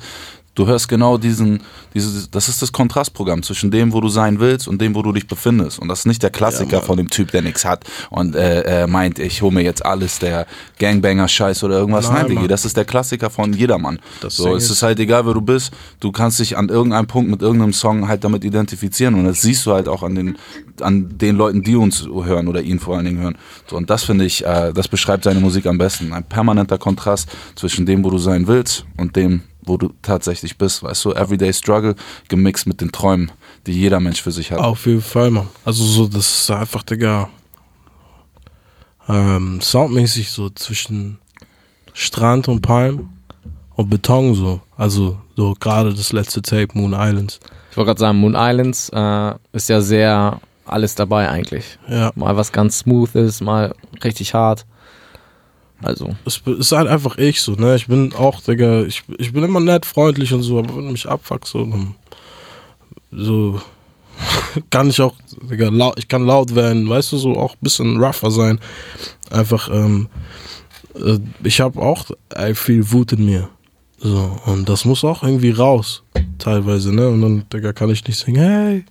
Du 0.56 0.66
hörst 0.66 0.88
genau 0.88 1.18
diesen, 1.18 1.60
dieses, 1.92 2.30
das 2.30 2.48
ist 2.48 2.62
das 2.62 2.72
Kontrastprogramm 2.72 3.42
zwischen 3.42 3.70
dem, 3.70 3.92
wo 3.92 4.00
du 4.00 4.08
sein 4.08 4.40
willst 4.40 4.66
und 4.66 4.80
dem, 4.80 4.94
wo 4.94 5.02
du 5.02 5.12
dich 5.12 5.26
befindest. 5.26 5.78
Und 5.78 5.88
das 5.88 6.00
ist 6.00 6.06
nicht 6.06 6.22
der 6.22 6.30
Klassiker 6.30 6.78
ja, 6.78 6.80
von 6.80 6.96
dem 6.96 7.10
Typ, 7.10 7.30
der 7.30 7.42
nichts 7.42 7.66
hat 7.66 7.84
und 8.08 8.34
äh, 8.34 8.84
äh, 8.84 8.86
meint, 8.86 9.18
ich 9.18 9.42
hole 9.42 9.54
mir 9.54 9.62
jetzt 9.62 9.84
alles, 9.84 10.18
der 10.18 10.46
Gangbanger-Scheiß 10.78 11.62
oder 11.62 11.78
irgendwas. 11.78 12.08
Nein, 12.08 12.22
Nein 12.22 12.36
Digi, 12.36 12.48
das 12.48 12.64
ist 12.64 12.74
der 12.74 12.86
Klassiker 12.86 13.28
von 13.28 13.52
jedermann. 13.52 13.98
Das 14.22 14.36
so, 14.36 14.56
es 14.56 14.70
ist 14.70 14.82
halt 14.82 14.98
egal, 14.98 15.26
wer 15.26 15.34
du 15.34 15.42
bist, 15.42 15.72
du 16.00 16.10
kannst 16.10 16.40
dich 16.40 16.56
an 16.56 16.70
irgendeinem 16.70 17.06
Punkt 17.06 17.30
mit 17.30 17.42
irgendeinem 17.42 17.74
Song 17.74 18.08
halt 18.08 18.24
damit 18.24 18.42
identifizieren 18.42 19.14
und 19.14 19.26
das 19.26 19.42
siehst 19.42 19.66
du 19.66 19.72
halt 19.72 19.88
auch 19.88 20.02
an 20.02 20.14
den, 20.14 20.38
an 20.80 21.18
den 21.18 21.36
Leuten, 21.36 21.62
die 21.62 21.76
uns 21.76 22.06
hören 22.06 22.48
oder 22.48 22.62
ihn 22.62 22.80
vor 22.80 22.96
allen 22.96 23.04
Dingen 23.04 23.20
hören. 23.20 23.36
So, 23.68 23.76
und 23.76 23.90
das 23.90 24.04
finde 24.04 24.24
ich, 24.24 24.42
äh, 24.46 24.72
das 24.72 24.88
beschreibt 24.88 25.24
seine 25.24 25.40
Musik 25.40 25.66
am 25.66 25.76
besten. 25.76 26.14
Ein 26.14 26.24
permanenter 26.24 26.78
Kontrast 26.78 27.28
zwischen 27.56 27.84
dem, 27.84 28.02
wo 28.02 28.08
du 28.08 28.16
sein 28.16 28.46
willst 28.46 28.86
und 28.96 29.16
dem, 29.16 29.42
wo 29.66 29.76
du 29.76 29.92
tatsächlich 30.02 30.56
bist, 30.56 30.82
weißt 30.82 31.04
du, 31.04 31.12
Everyday 31.12 31.52
Struggle 31.52 31.96
gemixt 32.28 32.66
mit 32.66 32.80
den 32.80 32.92
Träumen, 32.92 33.32
die 33.66 33.72
jeder 33.72 34.00
Mensch 34.00 34.22
für 34.22 34.32
sich 34.32 34.52
hat. 34.52 34.60
Auf 34.60 34.86
jeden 34.86 35.02
Fall, 35.02 35.30
Mann. 35.30 35.48
Also 35.64 35.84
so, 35.84 36.06
das 36.06 36.40
ist 36.40 36.50
einfach, 36.50 36.82
Digga, 36.82 37.28
ähm, 39.08 39.60
soundmäßig 39.60 40.30
so 40.30 40.50
zwischen 40.50 41.18
Strand 41.92 42.48
und 42.48 42.62
Palm 42.62 43.10
und 43.74 43.90
Beton 43.90 44.34
so. 44.34 44.60
Also 44.76 45.18
so 45.36 45.54
gerade 45.58 45.94
das 45.94 46.12
letzte 46.12 46.42
Tape, 46.42 46.68
Moon 46.74 46.92
Islands. 46.92 47.40
Ich 47.70 47.76
wollte 47.76 47.88
gerade 47.88 48.00
sagen, 48.00 48.18
Moon 48.18 48.34
Islands 48.36 48.90
äh, 48.92 49.34
ist 49.52 49.68
ja 49.68 49.80
sehr 49.80 50.40
alles 50.64 50.94
dabei 50.94 51.28
eigentlich. 51.28 51.78
Ja. 51.88 52.10
Mal 52.14 52.36
was 52.36 52.52
ganz 52.52 52.78
Smoothes, 52.78 53.40
mal 53.40 53.74
richtig 54.02 54.34
hart. 54.34 54.66
Also. 55.82 56.16
Es 56.24 56.42
ist 56.46 56.72
halt 56.72 56.88
einfach 56.88 57.18
ich 57.18 57.42
so, 57.42 57.52
ne? 57.52 57.76
Ich 57.76 57.86
bin 57.86 58.12
auch, 58.14 58.40
Digga, 58.40 58.82
ich, 58.84 59.02
ich 59.18 59.32
bin 59.32 59.44
immer 59.44 59.60
nett, 59.60 59.84
freundlich 59.84 60.32
und 60.32 60.42
so, 60.42 60.58
aber 60.58 60.76
wenn 60.76 60.86
du 60.86 60.92
mich 60.92 61.08
abfuckst, 61.08 61.52
so, 61.52 61.68
so 63.12 63.60
kann 64.70 64.88
ich 64.88 65.00
auch, 65.00 65.14
Digga, 65.42 65.68
laut, 65.68 65.98
ich 65.98 66.08
kann 66.08 66.26
laut 66.26 66.54
werden, 66.54 66.88
weißt 66.88 67.12
du, 67.12 67.18
so 67.18 67.36
auch 67.36 67.54
ein 67.54 67.60
bisschen 67.60 68.02
rougher 68.02 68.30
sein. 68.30 68.58
Einfach, 69.30 69.68
ähm, 69.70 70.08
äh, 70.94 71.18
ich 71.44 71.60
habe 71.60 71.80
auch 71.80 72.06
viel 72.54 72.90
Wut 72.92 73.12
in 73.12 73.26
mir. 73.26 73.48
So, 73.98 74.38
und 74.46 74.68
das 74.68 74.84
muss 74.84 75.04
auch 75.04 75.22
irgendwie 75.22 75.50
raus, 75.50 76.02
teilweise, 76.38 76.94
ne? 76.94 77.08
Und 77.08 77.22
dann, 77.22 77.48
Digga, 77.52 77.72
kann 77.72 77.90
ich 77.90 78.06
nicht 78.06 78.18
sagen, 78.18 78.36
hey, 78.36 78.84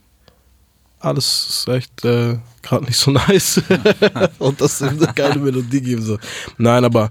alles 1.00 1.48
ist 1.50 1.68
echt 1.68 2.06
äh, 2.06 2.38
gerade 2.66 2.86
nicht 2.86 2.98
so 2.98 3.12
nice. 3.28 3.62
und 4.40 4.60
das 4.60 4.82
ist 4.82 4.84
eine 4.84 5.14
geile 5.14 5.40
Melodie 5.40 5.82
geben. 5.82 6.02
So. 6.02 6.18
Nein, 6.58 6.84
aber 6.84 7.10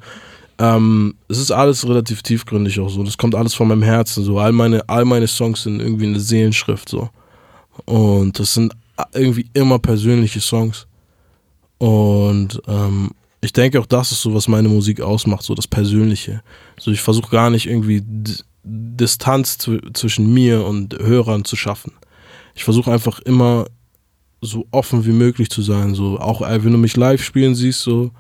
ähm, 0.59 1.14
es 1.28 1.38
ist 1.38 1.50
alles 1.50 1.86
relativ 1.88 2.22
tiefgründig 2.22 2.78
auch 2.80 2.88
so. 2.88 3.02
Das 3.02 3.18
kommt 3.18 3.34
alles 3.34 3.55
von 3.55 3.68
meinem 3.68 3.82
Herzen. 3.82 4.24
So. 4.24 4.38
All, 4.38 4.52
meine, 4.52 4.88
all 4.88 5.05
meine 5.05 5.26
Songs 5.26 5.62
sind 5.62 5.80
irgendwie 5.80 6.07
eine 6.07 6.20
Seelenschrift. 6.20 6.88
So. 6.88 7.11
Und 7.84 8.38
das 8.38 8.55
sind 8.55 8.72
irgendwie 9.12 9.48
immer 9.55 9.78
persönliche 9.78 10.40
Songs. 10.40 10.86
Und 11.78 12.62
ähm, 12.68 13.11
ich 13.40 13.52
denke 13.52 13.80
auch, 13.80 13.86
das 13.86 14.12
ist 14.12 14.22
so, 14.22 14.34
was 14.34 14.48
meine 14.48 14.68
Musik 14.68 15.00
ausmacht, 15.00 15.42
so 15.42 15.55
das 15.55 15.66
Persönliche. 15.66 16.42
So, 16.78 16.90
ich 16.90 17.00
versuche 17.00 17.30
gar 17.30 17.50
nicht 17.50 17.66
irgendwie 17.66 18.02
Distanz 18.62 19.59
zwischen 19.59 20.32
mir 20.32 20.64
und 20.64 20.96
Hörern 20.98 21.44
zu 21.44 21.57
schaffen. 21.57 21.92
Ich 22.55 22.64
versuche 22.64 22.90
einfach 22.90 23.18
immer 23.20 23.66
so 24.45 24.66
offen 24.70 25.05
wie 25.07 25.12
möglich 25.12 25.51
zu 25.51 25.62
sein. 25.62 25.95
So, 25.95 26.18
auch 26.18 26.40
wenn 26.42 26.72
du 26.72 26.78
mich 26.78 26.97
live 26.97 27.22
spielen 27.22 27.55
siehst, 27.55 27.80
so, 27.80 28.11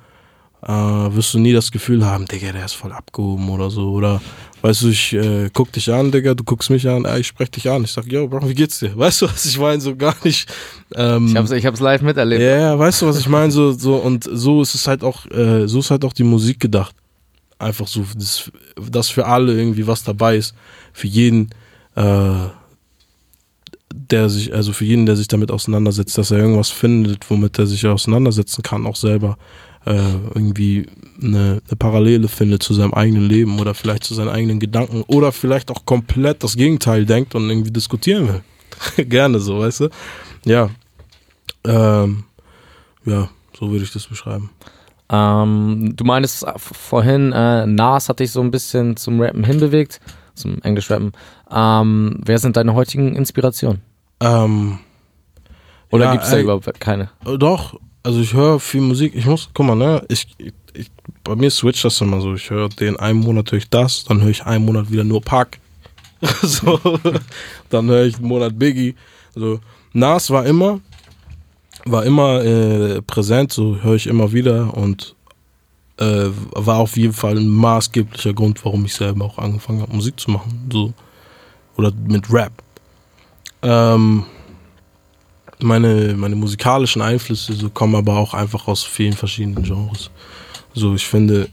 äh, 0.66 0.70
wirst 1.14 1.34
du 1.34 1.38
nie 1.38 1.52
das 1.52 1.70
Gefühl 1.70 2.06
haben, 2.06 2.24
Digga, 2.26 2.52
der 2.52 2.64
ist 2.64 2.72
voll 2.72 2.92
abgehoben 2.92 3.48
oder 3.50 3.70
so. 3.70 3.90
Oder 3.90 4.22
weißt 4.62 4.82
du, 4.82 4.88
ich 4.88 5.12
äh, 5.12 5.50
guck 5.52 5.70
dich 5.72 5.92
an, 5.92 6.10
Digga, 6.10 6.34
du 6.34 6.42
guckst 6.42 6.70
mich 6.70 6.88
an, 6.88 7.04
ey, 7.04 7.20
ich 7.20 7.26
sprech 7.26 7.50
dich 7.50 7.68
an. 7.68 7.84
Ich 7.84 7.92
sag, 7.92 8.10
yo, 8.10 8.26
Bro, 8.28 8.48
wie 8.48 8.54
geht's 8.54 8.78
dir? 8.78 8.92
Weißt 8.98 9.22
du, 9.22 9.26
was 9.26 9.44
ich 9.44 9.58
meine? 9.58 9.80
So 9.80 9.94
gar 9.94 10.16
nicht. 10.24 10.50
Ähm, 10.94 11.26
ich 11.26 11.36
hab's, 11.36 11.50
ich 11.50 11.66
hab's 11.66 11.80
live 11.80 12.00
miterlebt. 12.00 12.40
Ja, 12.40 12.58
yeah, 12.58 12.78
weißt 12.78 13.02
du, 13.02 13.06
was 13.06 13.18
ich 13.18 13.28
meine? 13.28 13.50
So, 13.50 13.72
so, 13.72 13.96
und 13.96 14.24
so 14.30 14.62
ist 14.62 14.74
es 14.74 14.86
halt 14.88 15.02
auch, 15.04 15.26
äh, 15.30 15.66
so 15.66 15.80
ist 15.80 15.90
halt 15.90 16.04
auch 16.04 16.12
die 16.12 16.24
Musik 16.24 16.60
gedacht. 16.60 16.94
Einfach 17.58 17.86
so, 17.86 18.04
dass, 18.16 18.50
dass 18.90 19.10
für 19.10 19.26
alle 19.26 19.52
irgendwie 19.52 19.86
was 19.86 20.02
dabei 20.02 20.36
ist. 20.36 20.54
Für 20.92 21.06
jeden, 21.06 21.50
äh, 21.94 22.48
der 23.96 24.28
sich, 24.28 24.52
also 24.52 24.72
für 24.72 24.84
jeden, 24.84 25.06
der 25.06 25.16
sich 25.16 25.28
damit 25.28 25.50
auseinandersetzt, 25.50 26.18
dass 26.18 26.30
er 26.30 26.38
irgendwas 26.38 26.70
findet, 26.70 27.30
womit 27.30 27.58
er 27.58 27.66
sich 27.66 27.86
auseinandersetzen 27.86 28.62
kann, 28.62 28.86
auch 28.86 28.96
selber 28.96 29.36
äh, 29.86 30.14
irgendwie 30.34 30.86
eine, 31.22 31.62
eine 31.66 31.76
Parallele 31.78 32.28
findet 32.28 32.62
zu 32.62 32.74
seinem 32.74 32.92
eigenen 32.92 33.28
Leben 33.28 33.60
oder 33.60 33.74
vielleicht 33.74 34.04
zu 34.04 34.14
seinen 34.14 34.30
eigenen 34.30 34.58
Gedanken 34.58 35.02
oder 35.06 35.30
vielleicht 35.30 35.70
auch 35.70 35.86
komplett 35.86 36.42
das 36.42 36.56
Gegenteil 36.56 37.06
denkt 37.06 37.34
und 37.34 37.48
irgendwie 37.48 37.70
diskutieren 37.70 38.28
will. 38.28 39.04
Gerne 39.06 39.38
so, 39.38 39.60
weißt 39.60 39.80
du? 39.80 39.88
Ja. 40.44 40.70
Ähm, 41.64 42.24
ja, 43.04 43.28
so 43.58 43.70
würde 43.70 43.84
ich 43.84 43.92
das 43.92 44.06
beschreiben. 44.06 44.50
Ähm, 45.08 45.92
du 45.94 46.04
meinst 46.04 46.44
vorhin, 46.56 47.32
äh, 47.32 47.66
Nas 47.66 48.08
hat 48.08 48.20
dich 48.20 48.32
so 48.32 48.40
ein 48.40 48.50
bisschen 48.50 48.96
zum 48.96 49.20
Rappen 49.20 49.44
hinbewegt 49.44 50.00
zum 50.34 50.60
Englischrappen. 50.62 51.12
Ähm, 51.50 52.20
wer 52.24 52.38
sind 52.38 52.56
deine 52.56 52.74
heutigen 52.74 53.14
Inspirationen? 53.16 53.82
Ähm, 54.20 54.78
Oder 55.90 56.06
ja, 56.06 56.12
gibt 56.12 56.24
es 56.24 56.30
da 56.30 56.36
äh, 56.36 56.42
überhaupt 56.42 56.80
keine? 56.80 57.10
Doch, 57.24 57.78
also 58.02 58.20
ich 58.20 58.34
höre 58.34 58.60
viel 58.60 58.82
Musik. 58.82 59.14
Ich 59.14 59.26
muss, 59.26 59.50
guck 59.54 59.66
mal, 59.66 59.76
ne, 59.76 60.04
ich, 60.08 60.28
ich, 60.38 60.90
bei 61.22 61.34
mir 61.36 61.50
switcht 61.50 61.84
das 61.84 62.00
immer 62.00 62.20
so. 62.20 62.34
Ich 62.34 62.50
höre 62.50 62.68
den 62.68 62.96
einen 62.96 63.20
Monat 63.20 63.50
höre 63.50 63.58
ich 63.58 63.70
das, 63.70 64.04
dann 64.04 64.20
höre 64.20 64.30
ich 64.30 64.44
einen 64.44 64.64
Monat 64.64 64.90
wieder 64.90 65.04
nur 65.04 65.22
Pack. 65.22 65.58
so, 66.42 66.80
dann 67.70 67.88
höre 67.88 68.04
ich 68.04 68.16
einen 68.16 68.28
Monat 68.28 68.58
Biggie. 68.58 68.94
So, 69.34 69.60
Nas 69.92 70.30
war 70.30 70.46
immer, 70.46 70.80
war 71.84 72.04
immer 72.04 72.42
äh, 72.44 73.02
präsent, 73.02 73.52
so 73.52 73.78
höre 73.82 73.94
ich 73.94 74.06
immer 74.06 74.32
wieder 74.32 74.74
und 74.74 75.13
äh, 75.98 76.28
war 76.52 76.78
auf 76.78 76.96
jeden 76.96 77.12
Fall 77.12 77.36
ein 77.38 77.48
maßgeblicher 77.48 78.34
Grund, 78.34 78.64
warum 78.64 78.84
ich 78.84 78.94
selber 78.94 79.24
auch 79.24 79.38
angefangen 79.38 79.82
habe, 79.82 79.94
Musik 79.94 80.18
zu 80.18 80.30
machen. 80.30 80.68
So. 80.72 80.92
Oder 81.76 81.92
mit 82.06 82.32
Rap. 82.32 82.52
Ähm, 83.62 84.24
meine, 85.60 86.14
meine 86.14 86.36
musikalischen 86.36 87.02
Einflüsse 87.02 87.52
so 87.54 87.70
kommen 87.70 87.94
aber 87.94 88.16
auch 88.16 88.34
einfach 88.34 88.66
aus 88.68 88.84
vielen 88.84 89.14
verschiedenen 89.14 89.62
Genres. 89.62 90.10
So, 90.74 90.94
ich 90.94 91.06
finde, 91.06 91.48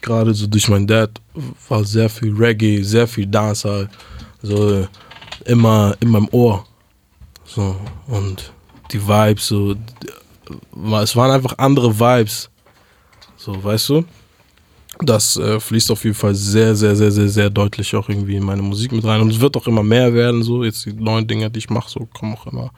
gerade 0.00 0.34
so 0.34 0.46
durch 0.46 0.68
meinen 0.68 0.86
Dad 0.86 1.10
war 1.68 1.84
sehr 1.84 2.10
viel 2.10 2.34
Reggae, 2.34 2.82
sehr 2.82 3.06
viel 3.06 3.26
Dancehall, 3.26 3.88
so 4.42 4.86
immer 5.44 5.96
in 6.00 6.10
meinem 6.10 6.28
Ohr. 6.32 6.66
So, 7.44 7.76
und 8.08 8.52
die 8.90 9.00
Vibes, 9.06 9.46
so, 9.46 9.74
es 11.00 11.16
waren 11.16 11.30
einfach 11.30 11.56
andere 11.58 11.98
Vibes 11.98 12.50
so, 13.44 13.62
weißt 13.62 13.88
du? 13.88 14.04
Das 15.00 15.36
äh, 15.36 15.58
fließt 15.58 15.90
auf 15.90 16.04
jeden 16.04 16.14
Fall 16.14 16.34
sehr, 16.34 16.76
sehr, 16.76 16.94
sehr, 16.94 17.10
sehr, 17.10 17.28
sehr 17.28 17.50
deutlich 17.50 17.94
auch 17.96 18.08
irgendwie 18.08 18.36
in 18.36 18.44
meine 18.44 18.62
Musik 18.62 18.92
mit 18.92 19.04
rein. 19.04 19.20
Und 19.20 19.30
es 19.32 19.40
wird 19.40 19.56
auch 19.56 19.66
immer 19.66 19.82
mehr 19.82 20.14
werden, 20.14 20.44
so. 20.44 20.62
Jetzt 20.62 20.84
die 20.84 20.92
neuen 20.92 21.26
Dinge, 21.26 21.50
die 21.50 21.58
ich 21.58 21.70
mache, 21.70 21.90
so 21.90 22.06
kommen 22.12 22.34
auch 22.34 22.46
immer, 22.46 22.70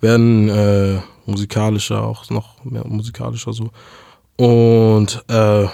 werden 0.00 0.48
äh, 0.48 0.98
musikalischer, 1.26 2.02
auch 2.02 2.30
noch 2.30 2.64
mehr 2.64 2.86
musikalischer 2.86 3.52
so. 3.52 3.70
Und 4.36 5.22
äh, 5.28 5.64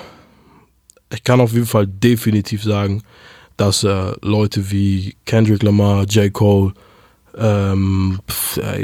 ich 1.10 1.22
kann 1.22 1.40
auf 1.40 1.52
jeden 1.52 1.66
Fall 1.66 1.86
definitiv 1.86 2.64
sagen, 2.64 3.02
dass 3.56 3.84
äh, 3.84 4.12
Leute 4.22 4.70
wie 4.70 5.16
Kendrick 5.26 5.62
Lamar, 5.62 6.04
J. 6.06 6.32
Cole, 6.32 6.72
ähm, 7.36 8.20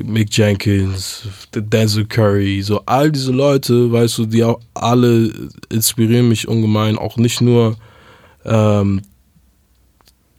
Mick 0.04 0.36
Jenkins, 0.36 1.22
Denzel 1.52 2.06
Curry, 2.06 2.62
so 2.62 2.82
all 2.86 3.10
diese 3.10 3.32
Leute, 3.32 3.90
weißt 3.90 4.18
du, 4.18 4.26
die 4.26 4.44
auch 4.44 4.60
alle 4.74 5.32
inspirieren 5.70 6.28
mich 6.28 6.46
ungemein, 6.48 6.98
auch 6.98 7.16
nicht 7.16 7.40
nur, 7.40 7.76
ähm, 8.44 9.02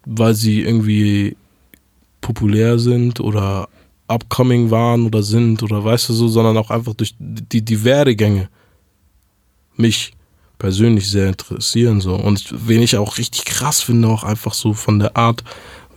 weil 0.05 0.35
sie 0.35 0.61
irgendwie 0.61 1.35
populär 2.21 2.79
sind 2.79 3.19
oder 3.19 3.67
upcoming 4.07 4.71
waren 4.71 5.05
oder 5.05 5.23
sind 5.23 5.63
oder 5.63 5.83
weißt 5.83 6.09
du 6.09 6.13
so, 6.13 6.27
sondern 6.27 6.57
auch 6.57 6.69
einfach 6.69 6.93
durch 6.93 7.15
die, 7.19 7.63
die 7.63 7.83
Werdegänge 7.83 8.49
mich 9.75 10.13
persönlich 10.57 11.09
sehr 11.09 11.29
interessieren 11.29 12.01
so. 12.01 12.15
Und 12.15 12.53
wen 12.67 12.81
ich 12.81 12.97
auch 12.97 13.17
richtig 13.17 13.45
krass 13.45 13.81
finde, 13.81 14.07
auch 14.07 14.23
einfach 14.23 14.53
so 14.53 14.73
von 14.73 14.99
der 14.99 15.17
Art, 15.17 15.43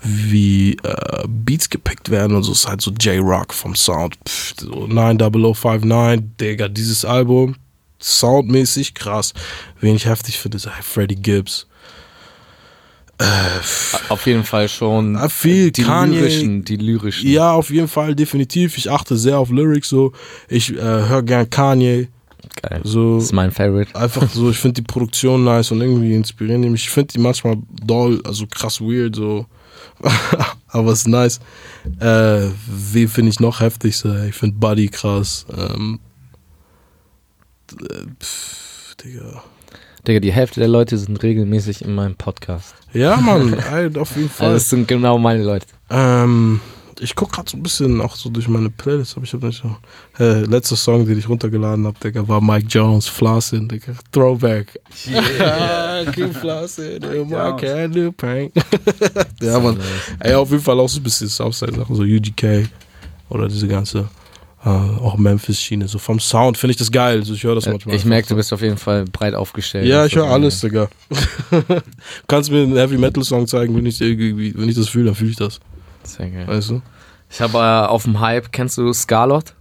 wie 0.02 0.76
äh, 0.84 1.24
Beats 1.26 1.68
gepickt 1.68 2.10
werden 2.10 2.36
und 2.36 2.42
so 2.44 2.52
ist 2.52 2.68
halt 2.68 2.80
so 2.80 2.90
J-Rock 2.92 3.52
vom 3.52 3.74
Sound. 3.74 4.16
Pff, 4.28 4.54
so 4.60 4.86
90059, 4.86 6.24
Digga, 6.40 6.68
dieses 6.68 7.04
Album, 7.04 7.56
soundmäßig 8.00 8.94
krass. 8.94 9.34
Wen 9.80 9.96
ich 9.96 10.06
heftig 10.06 10.38
finde, 10.38 10.56
ist 10.56 10.66
halt 10.66 10.84
Freddie 10.84 11.16
Gibbs. 11.16 11.66
Auf 14.10 14.26
jeden 14.26 14.44
Fall 14.44 14.68
schon 14.68 15.16
Ah, 15.16 15.28
viel. 15.28 15.72
die 15.72 15.82
Kanye. 15.82 16.20
lyrischen, 16.20 16.64
die 16.64 16.76
lyrischen. 16.76 17.28
Ja, 17.28 17.52
auf 17.52 17.70
jeden 17.70 17.88
Fall, 17.88 18.14
definitiv. 18.14 18.78
Ich 18.78 18.90
achte 18.90 19.16
sehr 19.16 19.38
auf 19.38 19.50
Lyrics 19.50 19.88
so. 19.88 20.12
Ich 20.48 20.72
äh, 20.72 20.80
höre 20.80 21.22
gern 21.24 21.50
Kanye. 21.50 22.06
Geil. 22.62 22.80
So 22.84 23.16
Das 23.16 23.24
ist 23.24 23.32
mein 23.32 23.50
Favorite. 23.50 23.94
einfach 23.96 24.30
so, 24.30 24.50
ich 24.50 24.58
finde 24.58 24.74
die 24.80 24.86
Produktion 24.86 25.42
nice 25.44 25.72
und 25.72 25.80
irgendwie 25.80 26.14
inspirieren 26.14 26.62
die 26.62 26.70
mich. 26.70 26.82
Ich 26.84 26.90
finde 26.90 27.12
die 27.14 27.18
manchmal 27.18 27.56
doll, 27.84 28.20
also 28.24 28.46
krass 28.46 28.80
weird, 28.80 29.16
so. 29.16 29.46
Aber 30.68 30.92
es 30.92 31.00
ist 31.00 31.08
nice. 31.08 31.40
Äh, 32.00 32.48
wie 32.66 33.06
finde 33.06 33.30
ich 33.30 33.40
noch 33.40 33.60
heftig? 33.60 34.04
Ich 34.04 34.34
finde 34.34 34.56
Buddy 34.58 34.88
krass. 34.88 35.46
Ähm, 35.56 36.00
äh, 37.80 38.06
pff, 38.20 38.94
Digga. 38.96 39.42
Digga, 40.06 40.20
die 40.20 40.32
Hälfte 40.32 40.60
der 40.60 40.68
Leute 40.68 40.96
sind 40.96 41.22
regelmäßig 41.22 41.82
in 41.82 41.94
meinem 41.94 42.16
Podcast. 42.16 42.74
Ja, 42.92 43.16
Mann, 43.16 43.54
auf 43.96 44.16
jeden 44.16 44.30
Fall. 44.30 44.48
Also 44.48 44.56
das 44.56 44.70
sind 44.70 44.88
genau 44.88 45.18
meine 45.18 45.42
Leute. 45.42 45.66
Ähm, 45.90 46.60
ich 47.00 47.14
guck 47.14 47.32
gerade 47.32 47.48
so 47.50 47.56
ein 47.56 47.62
bisschen 47.62 48.00
auch 48.00 48.16
so 48.16 48.28
durch 48.28 48.48
meine 48.48 48.70
Playlist, 48.70 49.16
aber 49.16 49.24
ich 49.24 49.32
habe 49.32 49.46
nicht 49.46 49.62
so. 49.62 49.76
Äh, 50.22 50.44
letzter 50.44 50.76
Song, 50.76 51.06
den 51.06 51.18
ich 51.18 51.28
runtergeladen 51.28 51.86
habe, 51.86 51.98
Digga, 52.02 52.26
war 52.26 52.40
Mike 52.40 52.66
Jones, 52.68 53.06
Flossin, 53.06 53.68
Digga. 53.68 53.92
Throwback. 54.12 54.80
Yeah. 55.06 56.10
Keep 56.12 56.34
Flossin, 56.34 57.02
in 57.02 57.28
my 57.28 57.56
candy 57.56 58.10
paint. 58.10 58.52
ja, 59.40 59.58
Mann. 59.60 59.78
Ey, 60.20 60.34
auf 60.34 60.50
jeden 60.50 60.62
Fall 60.62 60.78
auch 60.80 60.88
so 60.88 61.00
ein 61.00 61.02
bisschen 61.02 61.28
Southside-Sachen, 61.28 61.94
so 61.94 62.02
UGK 62.02 62.68
oder 63.28 63.48
diese 63.48 63.68
ganze, 63.68 64.08
äh, 64.64 64.68
auch 64.68 65.16
Memphis-Schiene. 65.16 65.86
So 65.86 65.98
vom 65.98 66.18
Sound 66.18 66.58
finde 66.58 66.72
ich 66.72 66.78
das 66.78 66.90
geil. 66.90 67.20
Also 67.20 67.34
ich 67.34 67.44
höre 67.44 67.54
das 67.54 67.66
manchmal. 67.66 67.94
Ich 67.94 68.04
merke, 68.04 68.28
du 68.28 68.36
bist 68.36 68.52
auf 68.52 68.62
jeden 68.62 68.78
Fall 68.78 69.04
breit 69.04 69.34
aufgestellt. 69.34 69.86
Ja, 69.86 70.06
ich 70.06 70.16
höre 70.16 70.28
alles, 70.28 70.60
Digga. 70.60 70.88
Kannst 72.26 72.50
mir 72.50 72.62
einen 72.62 72.76
Heavy 72.76 72.98
Metal 72.98 73.22
Song 73.22 73.46
zeigen, 73.46 73.76
wenn 73.76 73.86
ich 73.86 74.00
wenn 74.00 74.68
ich 74.68 74.76
das 74.76 74.88
fühle, 74.88 75.06
dann 75.06 75.14
fühle 75.14 75.30
ich 75.30 75.36
das. 75.36 75.60
Sehr 76.08 76.30
geil. 76.30 76.46
Weißt 76.46 76.70
du? 76.70 76.82
Ich 77.30 77.40
habe 77.40 77.58
äh, 77.58 77.86
auf 77.88 78.04
dem 78.04 78.20
Hype, 78.20 78.52
kennst 78.52 78.78
du 78.78 78.92
Scarlett? 78.92 79.54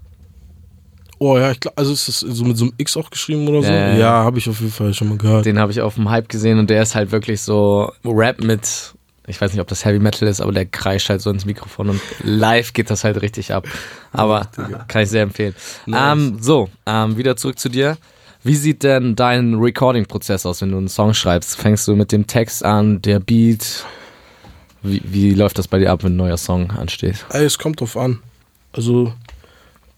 Oh 1.20 1.38
ja, 1.38 1.52
ich 1.52 1.60
glaube, 1.60 1.78
also 1.78 1.91
ist 1.93 2.08
das 2.08 2.20
so 2.20 2.45
mit 2.45 2.58
so 2.58 2.66
einem 2.66 2.74
X 2.78 2.95
auch 2.95 3.10
geschrieben 3.10 3.48
oder 3.48 3.64
so? 3.64 3.72
Ja, 3.72 3.93
ja. 3.95 4.12
habe 4.12 4.38
ich 4.38 4.48
auf 4.50 4.60
jeden 4.60 4.72
Fall 4.72 4.93
schon 4.93 5.10
mal 5.10 5.18
gehört. 5.18 5.45
Den 5.45 5.58
habe 5.60 5.72
ich 5.72 5.82
auf 5.82 5.95
dem 5.95 6.10
Hype 6.10 6.30
gesehen 6.30 6.60
und 6.60 6.70
der 6.70 6.84
ist 6.84 6.95
halt 6.95 7.12
wirklich 7.12 7.41
so 7.41 7.91
Rap 8.06 8.43
mit, 8.43 8.93
ich 9.26 9.41
weiß 9.41 9.52
nicht, 9.52 9.62
ob 9.62 9.68
das 9.68 9.84
Heavy 9.84 10.00
Metal 10.00 10.28
ist, 10.28 10.41
aber 10.41 10.52
der 10.52 10.66
kreischt 10.66 11.10
halt 11.10 11.22
so 11.22 11.32
ins 11.32 11.45
Mikrofon 11.45 11.89
und 11.89 12.02
live 12.24 12.74
geht 12.74 12.91
das 12.91 13.04
halt 13.04 13.22
richtig 13.22 13.52
ab. 13.52 13.68
Aber 14.14 14.48
kann 14.88 15.02
ich 15.02 15.10
sehr 15.10 15.24
empfehlen. 15.24 15.56
Nice. 15.88 16.14
Ähm, 16.14 16.38
so, 16.39 16.70
ähm, 16.86 17.18
wieder 17.18 17.36
zurück 17.36 17.58
zu 17.58 17.70
dir. 17.70 17.98
Wie 18.43 18.56
sieht 18.56 18.84
denn 18.84 19.16
dein 19.16 19.56
Recording-Prozess 19.56 20.45
aus, 20.45 20.62
wenn 20.62 20.72
du 20.72 20.78
einen 20.78 20.88
Song 20.88 21.16
schreibst? 21.16 21.58
Fängst 21.58 21.88
du 21.88 21.95
mit 21.95 22.12
dem 22.12 22.28
Text 22.28 22.64
an, 22.64 23.02
der 23.02 23.20
Beat? 23.20 23.84
Wie, 24.84 25.01
wie 25.05 25.34
läuft 25.34 25.57
das 25.57 25.67
bei 25.67 25.80
dir 25.80 25.91
ab, 25.91 26.03
wenn 26.03 26.13
ein 26.13 26.17
neuer 26.17 26.38
Song 26.38 26.71
ansteht? 26.71 27.25
Ey, 27.30 27.45
es 27.45 27.57
kommt 27.57 27.82
drauf 27.82 27.97
an. 27.97 28.19
Also, 28.73 29.13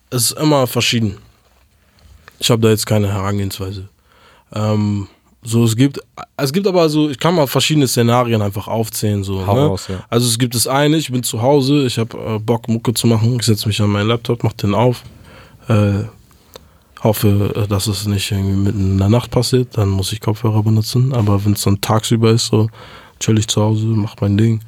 es 0.09 0.31
ist 0.31 0.39
immer 0.39 0.67
verschieden. 0.67 1.17
Ich 2.39 2.49
habe 2.49 2.61
da 2.61 2.69
jetzt 2.69 2.85
keine 2.85 3.11
Herangehensweise. 3.11 3.89
Ähm, 4.53 5.07
so, 5.41 5.63
es 5.63 5.75
gibt, 5.75 5.99
es 6.35 6.51
gibt 6.51 6.67
aber 6.67 6.89
so, 6.89 7.09
ich 7.09 7.17
kann 7.17 7.35
mal 7.35 7.47
verschiedene 7.47 7.87
Szenarien 7.87 8.41
einfach 8.41 8.67
aufzählen. 8.67 9.23
So, 9.23 9.45
Hau 9.45 9.55
ne? 9.55 9.65
raus, 9.67 9.87
ja. 9.87 10.03
Also 10.09 10.27
es 10.27 10.37
gibt 10.37 10.53
das 10.55 10.67
eine, 10.67 10.97
ich 10.97 11.11
bin 11.11 11.23
zu 11.23 11.41
Hause, 11.41 11.85
ich 11.85 11.97
habe 11.97 12.17
äh, 12.17 12.39
Bock 12.39 12.67
Mucke 12.67 12.93
zu 12.93 13.07
machen, 13.07 13.37
ich 13.39 13.45
setze 13.45 13.67
mich 13.67 13.81
an 13.81 13.89
meinen 13.89 14.07
Laptop, 14.07 14.43
mach 14.43 14.53
den 14.53 14.73
auf, 14.73 15.03
äh, 15.69 16.03
hoffe, 17.01 17.67
dass 17.69 17.87
es 17.87 18.05
nicht 18.05 18.31
irgendwie 18.31 18.57
mitten 18.57 18.91
in 18.91 18.97
der 18.97 19.07
Nacht 19.07 19.31
passiert, 19.31 19.77
dann 19.77 19.89
muss 19.89 20.11
ich 20.11 20.19
Kopfhörer 20.19 20.63
benutzen, 20.63 21.13
aber 21.13 21.45
wenn 21.45 21.53
es 21.53 21.61
dann 21.61 21.79
tagsüber 21.79 22.31
ist, 22.31 22.47
so 22.47 22.69
chill 23.19 23.37
ich 23.39 23.47
zu 23.47 23.61
Hause, 23.61 23.85
mach 23.85 24.15
mein 24.21 24.37
Ding, 24.37 24.61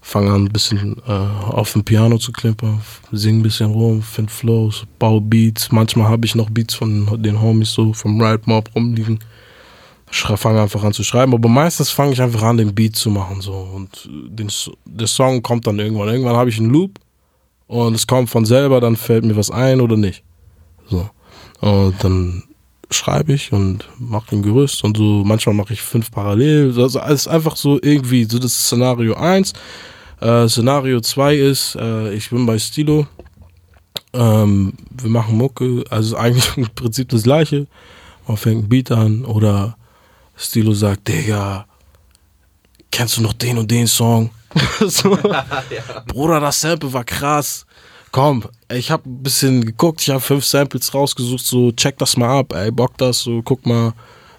fange 0.00 0.30
an 0.30 0.44
ein 0.44 0.52
bisschen 0.52 0.96
äh, 1.06 1.10
auf 1.10 1.72
dem 1.72 1.84
Piano 1.84 2.18
zu 2.18 2.32
klimpern, 2.32 2.80
sing 3.12 3.38
ein 3.38 3.42
bisschen 3.42 3.70
rum, 3.70 4.02
find 4.02 4.30
Flows, 4.30 4.84
baue 4.98 5.20
Beats, 5.20 5.72
manchmal 5.72 6.08
habe 6.08 6.26
ich 6.26 6.34
noch 6.34 6.50
Beats 6.50 6.74
von 6.74 7.22
den 7.22 7.40
Homies 7.40 7.72
so 7.72 7.92
vom 7.92 8.20
Ride 8.20 8.42
Mob 8.46 8.70
rumliegen. 8.74 9.18
Fange 10.08 10.62
einfach 10.62 10.84
an 10.84 10.92
zu 10.92 11.02
schreiben, 11.02 11.34
aber 11.34 11.48
meistens 11.48 11.90
fange 11.90 12.12
ich 12.12 12.22
einfach 12.22 12.42
an, 12.42 12.56
den 12.56 12.72
Beat 12.72 12.94
zu 12.94 13.10
machen 13.10 13.40
so. 13.40 13.52
Und 13.52 14.06
äh, 14.06 14.30
den, 14.30 14.48
der 14.84 15.08
Song 15.08 15.42
kommt 15.42 15.66
dann 15.66 15.80
irgendwann. 15.80 16.08
Irgendwann 16.08 16.36
habe 16.36 16.48
ich 16.48 16.58
einen 16.58 16.70
Loop 16.70 17.00
und 17.66 17.94
es 17.94 18.06
kommt 18.06 18.30
von 18.30 18.44
selber, 18.44 18.80
dann 18.80 18.94
fällt 18.94 19.24
mir 19.24 19.36
was 19.36 19.50
ein 19.50 19.80
oder 19.80 19.96
nicht. 19.96 20.22
So. 20.88 21.10
Und 21.60 21.94
dann 22.04 22.44
schreibe 22.90 23.32
ich 23.32 23.52
und 23.52 23.88
mache 23.98 24.36
ein 24.36 24.42
Gerüst 24.42 24.84
und 24.84 24.96
so. 24.96 25.22
Manchmal 25.24 25.54
mache 25.54 25.72
ich 25.72 25.82
fünf 25.82 26.10
parallel. 26.10 26.66
Also 26.76 27.00
es 27.00 27.22
ist 27.22 27.28
einfach 27.28 27.56
so 27.56 27.78
irgendwie 27.82 28.24
so 28.24 28.38
das 28.38 28.52
ist 28.52 28.66
Szenario 28.66 29.14
1. 29.14 29.52
Äh, 30.20 30.48
Szenario 30.48 31.00
2 31.00 31.36
ist, 31.36 31.76
äh, 31.76 32.14
ich 32.14 32.30
bin 32.30 32.46
bei 32.46 32.58
Stilo. 32.58 33.06
Ähm, 34.12 34.74
wir 34.90 35.10
machen 35.10 35.36
Mucke, 35.36 35.84
also 35.90 36.16
eigentlich 36.16 36.48
im 36.56 36.68
Prinzip 36.74 37.08
das 37.08 37.24
gleiche. 37.24 37.66
Man 38.26 38.36
fängt 38.36 38.64
ein 38.64 38.68
Beat 38.68 38.90
an 38.90 39.24
oder 39.24 39.76
Stilo 40.36 40.72
sagt, 40.72 41.08
Digga, 41.08 41.66
kennst 42.90 43.16
du 43.16 43.22
noch 43.22 43.32
den 43.32 43.58
und 43.58 43.70
den 43.70 43.86
Song? 43.86 44.30
so. 44.86 45.18
Bruder, 46.06 46.40
das 46.40 46.60
Sample 46.60 46.92
war 46.92 47.04
krass. 47.04 47.66
Komm, 48.16 48.44
ich 48.72 48.90
habe 48.90 49.06
ein 49.06 49.22
bisschen 49.22 49.62
geguckt, 49.62 50.00
ich 50.00 50.08
habe 50.08 50.20
fünf 50.20 50.42
Samples 50.42 50.94
rausgesucht, 50.94 51.44
so 51.44 51.70
check 51.72 51.98
das 51.98 52.16
mal 52.16 52.38
ab, 52.38 52.54
ey, 52.54 52.70
bock 52.70 52.96
das, 52.96 53.18
so 53.18 53.42
guck 53.42 53.66
mal, 53.66 53.92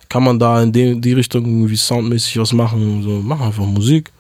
kann 0.10 0.24
man 0.24 0.40
da 0.40 0.64
in 0.64 0.72
die, 0.72 1.00
die 1.00 1.14
Richtung 1.14 1.46
irgendwie 1.46 1.76
soundmäßig 1.76 2.40
was 2.40 2.54
machen, 2.54 3.04
so 3.04 3.22
mach 3.24 3.40
einfach 3.40 3.66
Musik. 3.66 4.12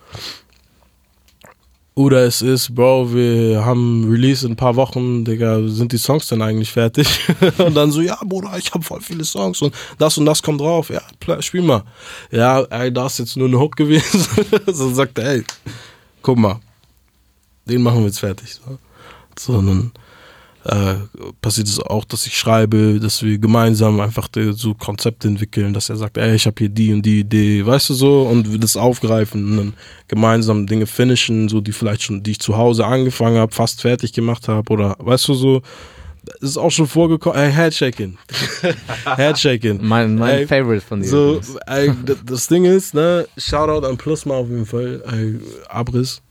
Oder 1.95 2.27
es 2.27 2.43
ist, 2.43 2.75
Bro, 2.75 3.15
wir 3.15 3.65
haben 3.65 4.07
Release 4.07 4.45
in 4.45 4.51
ein 4.51 4.55
paar 4.55 4.75
Wochen, 4.75 5.25
Digga, 5.25 5.67
sind 5.67 5.91
die 5.91 5.97
Songs 5.97 6.27
denn 6.27 6.43
eigentlich 6.43 6.71
fertig? 6.71 7.07
und 7.57 7.73
dann 7.73 7.89
so, 7.89 8.01
ja, 8.01 8.19
Bruder, 8.23 8.55
ich 8.59 8.71
habe 8.71 8.83
voll 8.83 9.01
viele 9.01 9.23
Songs 9.23 9.59
und 9.63 9.73
das 9.97 10.19
und 10.19 10.27
das 10.27 10.43
kommt 10.43 10.61
drauf. 10.61 10.91
Ja, 10.91 11.01
spiel 11.41 11.63
mal. 11.63 11.81
Ja, 12.29 12.61
ey, 12.61 12.93
da 12.93 13.07
ist 13.07 13.17
jetzt 13.17 13.35
nur 13.35 13.47
eine 13.47 13.57
Hook 13.57 13.75
gewesen. 13.75 14.23
so 14.67 14.93
sagt 14.93 15.17
er, 15.17 15.31
ey, 15.31 15.43
guck 16.21 16.37
mal, 16.37 16.59
den 17.65 17.81
machen 17.81 18.01
wir 18.01 18.05
jetzt 18.05 18.19
fertig. 18.19 18.53
So. 18.53 18.77
Sondern 19.39 19.91
äh, 20.67 20.95
passiert 21.41 21.67
es 21.67 21.79
auch, 21.79 22.03
dass 22.03 22.27
ich 22.27 22.38
schreibe, 22.38 22.99
dass 22.99 23.23
wir 23.23 23.38
gemeinsam 23.38 23.99
einfach 24.01 24.27
so 24.51 24.73
Konzepte 24.73 25.27
entwickeln, 25.27 25.73
dass 25.73 25.89
er 25.89 25.95
sagt, 25.95 26.17
ey, 26.17 26.35
ich 26.35 26.45
habe 26.45 26.55
hier 26.59 26.69
die 26.69 26.91
und 26.93 27.03
die 27.03 27.21
Idee, 27.21 27.65
weißt 27.65 27.89
du 27.89 27.93
so, 27.93 28.23
und 28.23 28.51
wir 28.51 28.59
das 28.59 28.75
aufgreifen 28.75 29.51
und 29.51 29.57
dann 29.57 29.73
gemeinsam 30.09 30.67
Dinge 30.67 30.85
finishen, 30.85 31.47
so 31.47 31.61
die 31.61 31.71
vielleicht 31.71 32.03
schon, 32.03 32.21
die 32.21 32.31
ich 32.31 32.39
zu 32.39 32.57
Hause 32.57 32.85
angefangen 32.85 33.38
habe, 33.38 33.53
fast 33.53 33.81
fertig 33.81 34.11
gemacht 34.11 34.49
habe 34.49 34.73
oder 34.73 34.97
weißt 34.99 35.27
du 35.29 35.33
so, 35.35 35.61
es 36.41 36.49
ist 36.49 36.57
auch 36.57 36.71
schon 36.71 36.88
vorgekommen, 36.88 37.39
ey, 37.39 37.51
Headshaking. 37.51 38.17
Headshaking. 39.15 39.79
Mein, 39.81 40.15
mein 40.15 40.39
Ey, 40.39 40.47
Favorite 40.47 40.85
von 40.85 41.01
dir. 41.01 41.07
So, 41.07 41.39
ey, 41.65 41.93
das 42.25 42.47
Ding 42.47 42.65
ist, 42.65 42.93
ne, 42.93 43.25
Shoutout 43.38 43.88
an 43.88 43.95
Plusma 43.95 44.35
auf 44.35 44.49
jeden 44.49 44.65
Fall, 44.65 45.01
ey, 45.09 45.39
Abriss. 45.69 46.21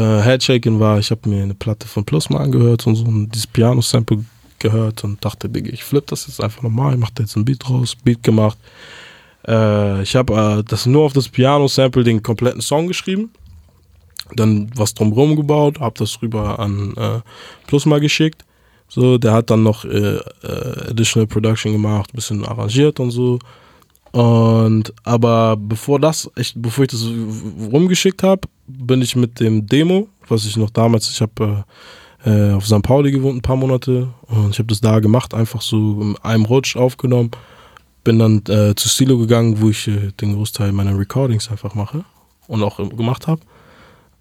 Äh, 0.00 0.22
Headshaking 0.22 0.80
war, 0.80 0.98
ich 0.98 1.10
habe 1.10 1.28
mir 1.28 1.42
eine 1.42 1.54
Platte 1.54 1.86
von 1.86 2.06
Plusma 2.06 2.38
angehört 2.38 2.86
und 2.86 2.96
so 2.96 3.04
ein, 3.04 3.28
dieses 3.28 3.46
Piano-Sample 3.46 4.24
gehört 4.58 5.04
und 5.04 5.22
dachte, 5.22 5.48
Digga, 5.48 5.70
ich 5.70 5.84
flipp 5.84 6.06
das 6.06 6.26
jetzt 6.26 6.42
einfach 6.42 6.62
nochmal, 6.62 6.94
ich 6.94 7.00
mach 7.00 7.10
da 7.10 7.22
jetzt 7.22 7.36
ein 7.36 7.44
Beat 7.44 7.68
draus, 7.68 7.94
Beat 7.96 8.22
gemacht. 8.22 8.56
Äh, 9.46 10.02
ich 10.02 10.16
habe 10.16 10.60
äh, 10.60 10.64
das 10.66 10.86
nur 10.86 11.04
auf 11.04 11.12
das 11.12 11.28
Piano-Sample 11.28 12.02
den 12.02 12.22
kompletten 12.22 12.62
Song 12.62 12.86
geschrieben, 12.86 13.30
dann 14.34 14.70
was 14.74 14.94
drumherum 14.94 15.36
gebaut, 15.36 15.80
hab 15.80 15.96
das 15.96 16.22
rüber 16.22 16.58
an 16.58 16.94
äh, 16.96 17.20
Plusma 17.66 17.98
geschickt. 17.98 18.42
So, 18.88 19.18
der 19.18 19.34
hat 19.34 19.50
dann 19.50 19.62
noch 19.62 19.84
äh, 19.84 20.16
äh, 20.16 20.90
Additional 20.90 21.26
Production 21.26 21.72
gemacht, 21.72 22.12
bisschen 22.14 22.44
arrangiert 22.46 23.00
und 23.00 23.10
so. 23.10 23.38
Und 24.12 24.92
aber 25.04 25.56
bevor 25.56 26.00
das, 26.00 26.30
ich, 26.36 26.52
bevor 26.56 26.84
ich 26.84 26.90
das 26.90 27.04
rumgeschickt 27.72 28.22
habe, 28.22 28.48
bin 28.66 29.02
ich 29.02 29.14
mit 29.14 29.38
dem 29.40 29.66
Demo, 29.66 30.08
was 30.28 30.46
ich 30.46 30.56
noch 30.56 30.70
damals, 30.70 31.08
ich 31.08 31.20
habe 31.20 31.64
äh, 32.24 32.30
äh, 32.30 32.52
auf 32.52 32.66
St. 32.66 32.82
Pauli 32.82 33.12
gewohnt 33.12 33.38
ein 33.38 33.42
paar 33.42 33.56
Monate 33.56 34.08
und 34.26 34.50
ich 34.50 34.58
habe 34.58 34.68
das 34.68 34.80
da 34.80 34.98
gemacht, 35.00 35.34
einfach 35.34 35.62
so 35.62 36.00
in 36.02 36.16
einem 36.18 36.44
Rutsch 36.44 36.76
aufgenommen. 36.76 37.30
Bin 38.02 38.18
dann 38.18 38.42
äh, 38.48 38.74
zu 38.74 38.88
Stilo 38.88 39.18
gegangen, 39.18 39.60
wo 39.60 39.70
ich 39.70 39.86
äh, 39.86 40.10
den 40.20 40.34
Großteil 40.34 40.72
meiner 40.72 40.98
Recordings 40.98 41.50
einfach 41.50 41.74
mache 41.74 42.04
und 42.46 42.62
auch 42.62 42.76
gemacht 42.76 43.26
habe. 43.26 43.42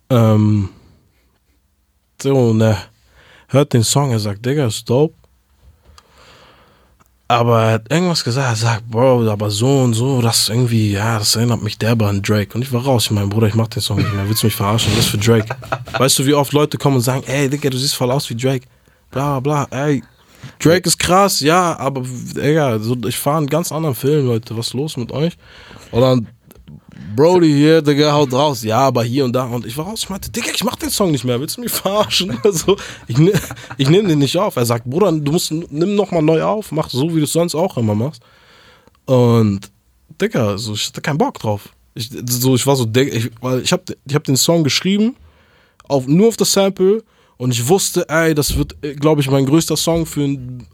Ähm, 0.10 0.70
so, 2.22 2.58
er 2.60 2.78
hört 3.48 3.74
den 3.74 3.84
Song, 3.84 4.12
er 4.12 4.20
sagt, 4.20 4.46
Digga, 4.46 4.68
ist 4.68 4.90
dope. 4.90 5.16
Aber 7.32 7.62
er 7.62 7.72
hat 7.74 7.92
irgendwas 7.92 8.24
gesagt, 8.24 8.50
er 8.50 8.56
sagt, 8.56 8.90
Bro, 8.90 9.30
aber 9.30 9.52
so 9.52 9.82
und 9.82 9.94
so, 9.94 10.20
das 10.20 10.50
irgendwie, 10.50 10.94
ja, 10.94 11.20
das 11.20 11.36
erinnert 11.36 11.62
mich 11.62 11.78
derbe 11.78 12.08
an 12.08 12.24
Drake. 12.24 12.56
Und 12.56 12.64
ich 12.64 12.74
war 12.74 12.84
raus, 12.84 13.06
ich 13.06 13.12
mein 13.12 13.30
Bruder, 13.30 13.46
ich 13.46 13.54
mach 13.54 13.68
den 13.68 13.84
Song 13.84 14.00
nicht 14.00 14.12
mehr, 14.16 14.28
willst 14.28 14.42
du 14.42 14.48
mich 14.48 14.56
verarschen, 14.56 14.92
das 14.96 15.06
ist 15.06 15.12
für 15.12 15.20
Drake. 15.20 15.56
Weißt 15.96 16.18
du, 16.18 16.26
wie 16.26 16.34
oft 16.34 16.54
Leute 16.54 16.80
kommen 16.80 16.96
und 16.96 17.04
sagen, 17.04 17.24
ey, 17.28 17.48
Digga, 17.48 17.70
du 17.70 17.78
siehst 17.78 17.94
voll 17.94 18.10
aus 18.10 18.28
wie 18.32 18.36
Drake. 18.36 18.66
Bla, 19.12 19.40
bla, 19.40 19.68
ey, 19.70 20.04
Drake 20.58 20.88
ist 20.88 20.98
krass, 20.98 21.40
ja, 21.42 21.78
aber, 21.78 22.02
Digga, 22.02 22.80
so, 22.80 22.98
ich 23.08 23.20
fahre 23.20 23.38
einen 23.38 23.48
ganz 23.48 23.72
anderen 23.72 23.94
Film, 23.94 24.26
Leute, 24.26 24.58
was 24.58 24.70
ist 24.70 24.74
los 24.74 24.98
mit 24.98 25.12
euch? 25.12 25.38
Dann 25.92 26.28
Brody 27.16 27.52
hier, 27.52 27.82
Digga, 27.82 28.12
haut 28.14 28.32
raus. 28.34 28.64
Ja, 28.64 28.80
aber 28.80 29.04
hier 29.04 29.26
und 29.26 29.34
da. 29.34 29.44
Und 29.46 29.66
ich 29.66 29.78
war 29.78 29.86
raus, 29.86 30.02
ich 30.04 30.10
meinte, 30.10 30.30
Digga, 30.30 30.52
ich 30.54 30.64
mach 30.64 30.76
den 30.76 30.90
Song 30.90 31.12
nicht 31.12 31.24
mehr. 31.24 31.40
Willst 31.40 31.58
du 31.58 31.62
mich 31.62 31.72
verarschen? 31.72 32.38
Also, 32.44 32.78
ich, 33.08 33.18
ne- 33.18 33.34
ich 33.78 33.90
nehme 33.90 34.08
den 34.08 34.20
nicht 34.20 34.38
auf. 34.38 34.56
Er 34.56 34.66
sagt, 34.66 34.86
Bruder, 34.86 35.12
du 35.12 35.32
musst, 35.32 35.52
nimm 35.52 35.96
nochmal 35.96 36.22
neu 36.22 36.44
auf. 36.44 36.72
Mach 36.72 36.90
so, 36.90 37.10
wie 37.14 37.20
du 37.20 37.24
es 37.26 37.34
sonst 37.34 37.56
auch 37.56 37.78
immer 37.78 37.96
machst. 37.96 38.22
Und, 39.06 39.72
Digga, 40.22 40.58
so, 40.58 40.74
ich 40.74 40.88
hatte 40.88 41.02
keinen 41.02 41.18
Bock 41.18 41.40
drauf. 41.40 41.70
Ich, 41.96 42.10
so, 42.28 42.56
ich 42.56 42.66
war 42.66 42.76
so, 42.76 42.88
ich, 42.96 43.32
ich 43.64 43.72
hab, 43.74 43.90
ich 44.06 44.16
hab 44.16 44.24
den 44.24 44.38
Song 44.38 44.64
geschrieben, 44.64 45.16
auf, 45.88 46.08
nur 46.08 46.28
auf 46.30 46.38
das 46.38 46.52
Sample. 46.54 47.04
Und 47.38 47.52
ich 47.52 47.68
wusste, 47.68 48.08
ey, 48.10 48.36
das 48.36 48.56
wird, 48.58 48.76
glaube 49.00 49.22
ich, 49.22 49.30
mein 49.30 49.46
größter 49.46 49.78
Song 49.78 50.06
für 50.06 50.24
ein, 50.24 50.68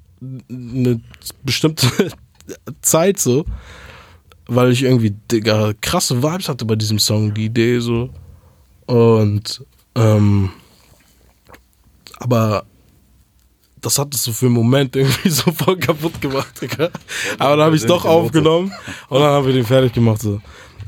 eine 0.49 0.99
bestimmte 1.43 1.87
Zeit 2.81 3.19
so. 3.19 3.45
Weil 4.47 4.71
ich 4.71 4.83
irgendwie, 4.83 5.15
Digga, 5.31 5.73
krasse 5.81 6.21
Vibes 6.21 6.49
hatte 6.49 6.65
bei 6.65 6.75
diesem 6.75 6.99
Song, 6.99 7.33
die 7.33 7.45
Idee 7.45 7.79
so. 7.79 8.09
Und, 8.85 9.65
ähm, 9.95 10.51
aber 12.19 12.65
das 13.81 13.99
hat 13.99 14.13
es 14.13 14.23
so 14.23 14.31
für 14.31 14.47
einen 14.47 14.55
Moment 14.55 14.95
irgendwie 14.95 15.29
so 15.29 15.51
voll 15.51 15.77
kaputt 15.77 16.19
gemacht, 16.21 16.61
Digga. 16.61 16.89
Aber 17.39 17.55
dann 17.55 17.65
habe 17.65 17.75
ich 17.75 17.83
es 17.83 17.87
doch 17.87 18.05
aufgenommen 18.05 18.71
und 19.09 19.19
dann 19.19 19.29
haben 19.29 19.45
wir 19.45 19.53
den 19.53 19.65
fertig 19.65 19.93
gemacht, 19.93 20.21
so. 20.21 20.41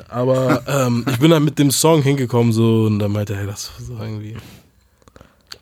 Aber 0.10 0.64
ähm, 0.68 1.06
ich 1.10 1.18
bin 1.18 1.32
dann 1.32 1.44
mit 1.44 1.58
dem 1.58 1.72
Song 1.72 2.02
hingekommen, 2.02 2.54
so, 2.54 2.84
und 2.84 3.00
dann 3.00 3.12
meinte 3.12 3.34
er, 3.34 3.40
hey, 3.40 3.48
das 3.48 3.72
war 3.74 3.86
so 3.86 4.04
irgendwie. 4.04 4.36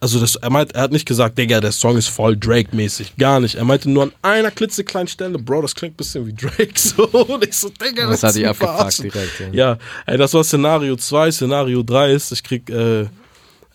Also 0.06 0.20
das, 0.20 0.36
er, 0.36 0.52
meint, 0.52 0.72
er 0.76 0.84
hat 0.84 0.92
nicht 0.92 1.08
gesagt, 1.08 1.36
Digga, 1.36 1.60
der 1.60 1.72
Song 1.72 1.98
ist 1.98 2.10
voll 2.10 2.38
Drake-mäßig. 2.38 3.16
Gar 3.18 3.40
nicht. 3.40 3.56
Er 3.56 3.66
meinte 3.66 3.90
nur 3.90 4.04
an 4.04 4.12
einer 4.22 4.52
klitzekleinen 4.52 5.08
Stelle, 5.08 5.40
Bro, 5.40 5.64
das 5.64 5.74
klingt 5.74 5.96
ein 5.96 5.98
bisschen 5.98 6.28
wie 6.28 6.34
Drake. 6.34 6.74
So. 6.76 7.08
Und 7.08 7.44
ich 7.44 7.56
so, 7.56 7.70
Digga, 7.70 8.08
Das 8.08 8.20
das 8.22 8.36
hat 8.36 8.44
abgefuckt 8.44 8.70
verarschen. 8.78 9.10
direkt. 9.10 9.40
Ja. 9.40 9.72
Ja, 9.72 9.78
ey, 10.06 10.20
das 10.20 10.32
war 10.36 10.44
Szenario 10.44 10.96
2. 10.96 11.32
Szenario 11.32 11.82
3 11.82 12.12
ist, 12.12 12.32
ich 12.34 12.44
krieg, 12.44 12.70
äh, 12.70 13.08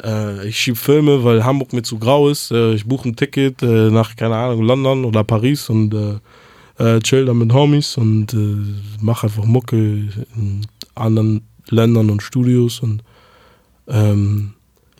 äh, 0.05 0.47
ich 0.47 0.57
schieb 0.57 0.78
Filme, 0.78 1.24
weil 1.24 1.45
Hamburg 1.45 1.72
mir 1.72 1.83
zu 1.83 1.99
grau 1.99 2.28
ist. 2.28 2.53
Äh, 2.53 2.74
ich 2.74 2.87
buche 2.87 3.09
ein 3.09 3.16
Ticket 3.16 3.61
äh, 3.64 3.91
nach, 3.91 4.14
keine 4.14 4.37
Ahnung, 4.37 4.62
London 4.62 5.05
oder 5.05 5.24
Paris 5.24 5.68
und 5.68 5.93
äh, 5.93 6.18
äh, 6.97 7.01
chill 7.01 7.24
dann 7.24 7.39
mit 7.39 7.53
Homies 7.53 7.97
und 7.97 8.33
äh, 8.35 8.57
mach 9.01 9.24
einfach 9.24 9.45
Mucke 9.47 9.76
in 9.76 10.64
anderen 10.95 11.43
Ländern 11.70 12.09
und 12.09 12.22
Studios 12.22 12.78
und 12.78 13.03
ähm, 13.89 14.53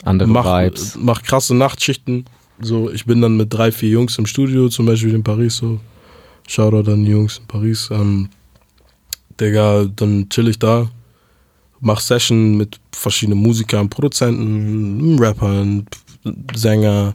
Andere 0.05 0.29
mach, 0.29 0.45
Vibes. 0.45 0.97
mach 1.01 1.23
krasse 1.23 1.55
Nachtschichten. 1.55 2.25
So, 2.61 2.91
ich 2.91 3.05
bin 3.07 3.21
dann 3.21 3.37
mit 3.37 3.53
drei, 3.53 3.73
vier 3.73 3.91
Jungs 3.91 4.19
im 4.19 4.27
Studio, 4.27 4.69
zum 4.69 4.87
Beispiel 4.87 5.15
in 5.15 5.23
Paris 5.23 5.57
so. 5.57 5.81
Shoutout 6.47 6.91
an 6.91 7.05
die 7.05 7.13
Jungs 7.13 7.39
in 7.39 7.47
Paris. 7.47 7.89
Ähm, 7.91 8.29
Digga, 9.41 9.87
dann 9.97 10.29
chill 10.29 10.49
ich 10.49 10.59
da, 10.59 10.91
mach 11.81 12.01
Session 12.01 12.57
mit 12.57 12.79
verschiedenen 12.93 13.39
Musikern, 13.41 13.89
Produzenten, 13.89 15.19
Rappern, 15.19 15.87
Sänger. 16.55 17.15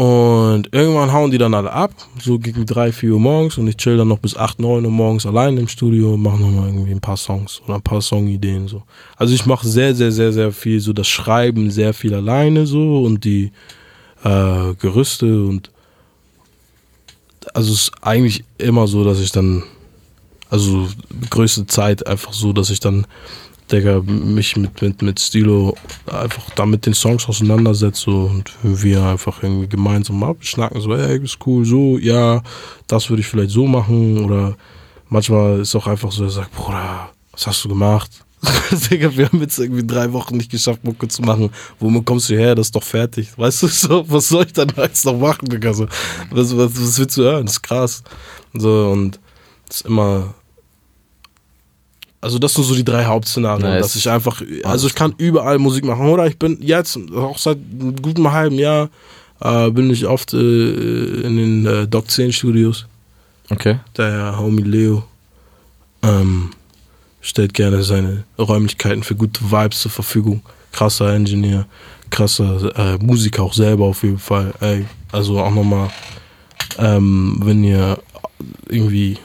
Und 0.00 0.72
irgendwann 0.72 1.12
hauen 1.12 1.30
die 1.30 1.36
dann 1.36 1.52
alle 1.52 1.70
ab, 1.70 1.92
so 2.18 2.38
gegen 2.38 2.64
3, 2.64 2.90
4 2.90 3.12
Uhr 3.12 3.20
morgens. 3.20 3.58
Und 3.58 3.68
ich 3.68 3.76
chill 3.76 3.98
dann 3.98 4.08
noch 4.08 4.18
bis 4.18 4.34
8, 4.34 4.58
9 4.58 4.82
Uhr 4.82 4.90
morgens 4.90 5.26
allein 5.26 5.58
im 5.58 5.68
Studio. 5.68 6.14
Und 6.14 6.22
mache 6.22 6.40
nochmal 6.40 6.68
irgendwie 6.68 6.92
ein 6.92 7.02
paar 7.02 7.18
Songs 7.18 7.60
oder 7.66 7.74
ein 7.74 7.82
paar 7.82 8.00
Songideen 8.00 8.66
so. 8.66 8.82
Also 9.16 9.34
ich 9.34 9.44
mache 9.44 9.68
sehr, 9.68 9.94
sehr, 9.94 10.10
sehr, 10.10 10.32
sehr 10.32 10.52
viel 10.52 10.80
so. 10.80 10.94
Das 10.94 11.06
Schreiben 11.06 11.70
sehr 11.70 11.92
viel 11.92 12.14
alleine 12.14 12.64
so. 12.64 13.02
Und 13.02 13.26
die 13.26 13.52
äh, 14.24 14.72
Gerüste 14.78 15.44
und 15.44 15.70
also 17.52 17.70
es 17.70 17.82
ist 17.82 17.92
eigentlich 18.00 18.44
immer 18.56 18.86
so, 18.86 19.04
dass 19.04 19.20
ich 19.20 19.32
dann 19.32 19.64
also 20.48 20.88
größte 21.28 21.66
Zeit 21.66 22.06
einfach 22.06 22.32
so, 22.32 22.54
dass 22.54 22.70
ich 22.70 22.80
dann 22.80 23.06
Digga, 23.70 24.00
mich 24.02 24.56
mit, 24.56 24.80
mit, 24.82 25.02
mit 25.02 25.20
Stilo 25.20 25.76
einfach 26.06 26.50
da 26.50 26.66
mit 26.66 26.86
den 26.86 26.94
Songs 26.94 27.28
auseinandersetze 27.28 28.02
so, 28.02 28.30
und 28.32 28.50
wir 28.62 29.02
einfach 29.04 29.42
irgendwie 29.42 29.68
gemeinsam 29.68 30.22
abschnacken, 30.24 30.80
so, 30.80 30.94
ey, 30.94 31.22
ist 31.22 31.38
cool, 31.46 31.64
so, 31.64 31.98
ja, 31.98 32.42
das 32.86 33.08
würde 33.10 33.20
ich 33.20 33.26
vielleicht 33.26 33.50
so 33.50 33.66
machen 33.66 34.24
oder 34.24 34.56
manchmal 35.08 35.60
ist 35.60 35.74
auch 35.76 35.86
einfach 35.86 36.10
so, 36.10 36.24
er 36.24 36.30
sagt, 36.30 36.52
Bruder, 36.52 37.10
was 37.32 37.46
hast 37.46 37.64
du 37.64 37.68
gemacht? 37.68 38.10
Digga, 38.90 39.14
wir 39.16 39.26
haben 39.26 39.40
jetzt 39.40 39.58
irgendwie 39.58 39.86
drei 39.86 40.10
Wochen 40.12 40.36
nicht 40.36 40.50
geschafft, 40.50 40.82
Mucke 40.82 41.08
zu 41.08 41.20
machen. 41.20 41.50
Womit 41.78 42.06
kommst 42.06 42.30
du 42.30 42.34
her? 42.34 42.54
Das 42.54 42.68
ist 42.68 42.74
doch 42.74 42.82
fertig. 42.82 43.36
Weißt 43.36 43.62
du, 43.62 43.66
so, 43.68 44.08
was 44.08 44.28
soll 44.28 44.46
ich 44.46 44.54
dann 44.54 44.72
jetzt 44.76 45.04
noch 45.04 45.18
machen, 45.18 45.46
Digga? 45.48 45.74
So, 45.74 45.86
was, 46.30 46.56
was, 46.56 46.80
was 46.80 46.98
willst 46.98 47.16
du 47.18 47.22
hören? 47.22 47.44
Das 47.44 47.56
ist 47.56 47.62
krass. 47.62 48.02
So, 48.54 48.90
und 48.92 49.20
ist 49.68 49.84
immer, 49.84 50.34
also 52.20 52.38
das 52.38 52.54
sind 52.54 52.64
so 52.64 52.74
die 52.74 52.84
drei 52.84 53.06
Hauptszenarien, 53.06 53.66
Nice. 53.66 53.82
dass 53.82 53.96
ich 53.96 54.08
einfach, 54.10 54.42
also 54.64 54.86
ich 54.86 54.94
kann 54.94 55.14
überall 55.16 55.58
Musik 55.58 55.84
machen. 55.84 56.06
Oder 56.08 56.26
ich 56.26 56.38
bin 56.38 56.58
jetzt, 56.60 56.98
auch 57.14 57.38
seit 57.38 57.58
einem 57.58 57.96
guten 57.96 58.30
halben 58.30 58.56
Jahr, 58.56 58.90
äh, 59.40 59.70
bin 59.70 59.90
ich 59.90 60.06
oft 60.06 60.34
äh, 60.34 60.36
in 60.36 61.36
den 61.36 61.66
äh, 61.66 61.88
Doc 61.88 62.10
10 62.10 62.32
Studios. 62.32 62.86
Okay. 63.48 63.78
Der 63.96 64.38
Homie 64.38 64.62
Leo 64.62 65.02
ähm, 66.02 66.50
stellt 67.22 67.54
gerne 67.54 67.82
seine 67.82 68.24
Räumlichkeiten 68.38 69.02
für 69.02 69.14
gute 69.14 69.50
Vibes 69.50 69.80
zur 69.80 69.90
Verfügung. 69.90 70.42
Krasser 70.72 71.14
Engineer, 71.14 71.66
krasser 72.10 72.70
äh, 72.78 72.98
Musiker 72.98 73.42
auch 73.42 73.54
selber 73.54 73.86
auf 73.86 74.02
jeden 74.02 74.18
Fall. 74.18 74.52
Ey, 74.60 74.84
also 75.10 75.40
auch 75.40 75.50
nochmal, 75.50 75.90
ähm, 76.78 77.40
wenn 77.42 77.64
ihr 77.64 77.98
irgendwie 78.68 79.18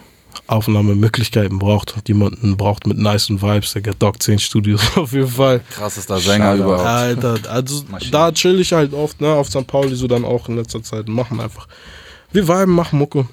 Aufnahmemöglichkeiten 0.47 1.59
braucht 1.59 1.95
und 1.95 2.07
jemanden 2.07 2.57
braucht 2.57 2.87
mit 2.87 2.97
nice 2.97 3.29
Vibes, 3.29 3.73
der 3.73 3.81
geht 3.81 3.95
Doc 3.99 4.21
10 4.21 4.39
Studios 4.39 4.81
auf 4.97 5.13
jeden 5.13 5.27
Fall. 5.27 5.61
Krassester 5.71 6.19
Sänger 6.19 6.57
Shoutout. 6.57 6.63
überhaupt. 6.63 6.87
Alter, 6.87 7.39
also 7.49 7.83
da 8.11 8.31
chill 8.31 8.59
ich 8.59 8.73
halt 8.73 8.93
oft, 8.93 9.21
ne, 9.21 9.29
auf 9.29 9.47
St. 9.47 9.67
Pauli 9.67 9.95
so 9.95 10.07
dann 10.07 10.25
auch 10.25 10.49
in 10.49 10.57
letzter 10.57 10.83
Zeit 10.83 11.07
machen 11.07 11.39
einfach. 11.39 11.67
Wir 12.31 12.47
viben, 12.47 12.73
machen 12.73 12.99
Mucke, 12.99 13.25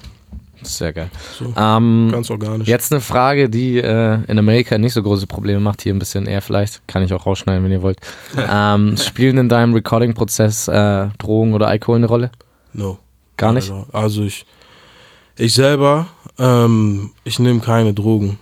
Sehr 0.63 0.93
geil. 0.93 1.11
So. 1.39 1.53
Ähm, 1.57 2.11
ganz 2.13 2.31
organisch. 2.31 2.69
jetzt 2.69 2.93
eine 2.93 3.01
Frage, 3.01 3.51
die 3.51 3.79
äh, 3.79 4.19
in 4.29 4.39
Amerika 4.39 4.79
nicht 4.79 4.93
so 4.93 5.03
große 5.03 5.27
Probleme 5.27 5.61
macht, 5.61 5.83
hier 5.83 5.93
ein 5.93 5.99
bisschen 5.99 6.27
eher 6.27 6.41
vielleicht. 6.41 6.87
Kann 6.87 7.03
ich 7.03 7.13
auch 7.13 7.27
rausschneiden, 7.27 7.65
wenn 7.65 7.73
ihr 7.73 7.83
wollt. 7.83 7.99
ähm, 8.37 8.97
spielen 8.97 9.39
in 9.39 9.49
deinem 9.49 9.75
Recording-Prozess 9.75 10.69
äh, 10.69 11.09
Drogen 11.19 11.55
oder 11.55 11.69
Alkohol 11.69 11.97
eine 11.97 12.07
Rolle? 12.07 12.31
No. 12.73 12.99
Gar 13.37 13.53
nicht? 13.55 13.71
Also, 13.71 13.87
also 13.93 14.23
ich, 14.23 14.47
ich 15.37 15.53
selber, 15.55 16.07
ähm, 16.43 17.11
ich 17.25 17.39
nehme 17.39 17.61
keine 17.61 17.95
Drogen. 17.95 18.39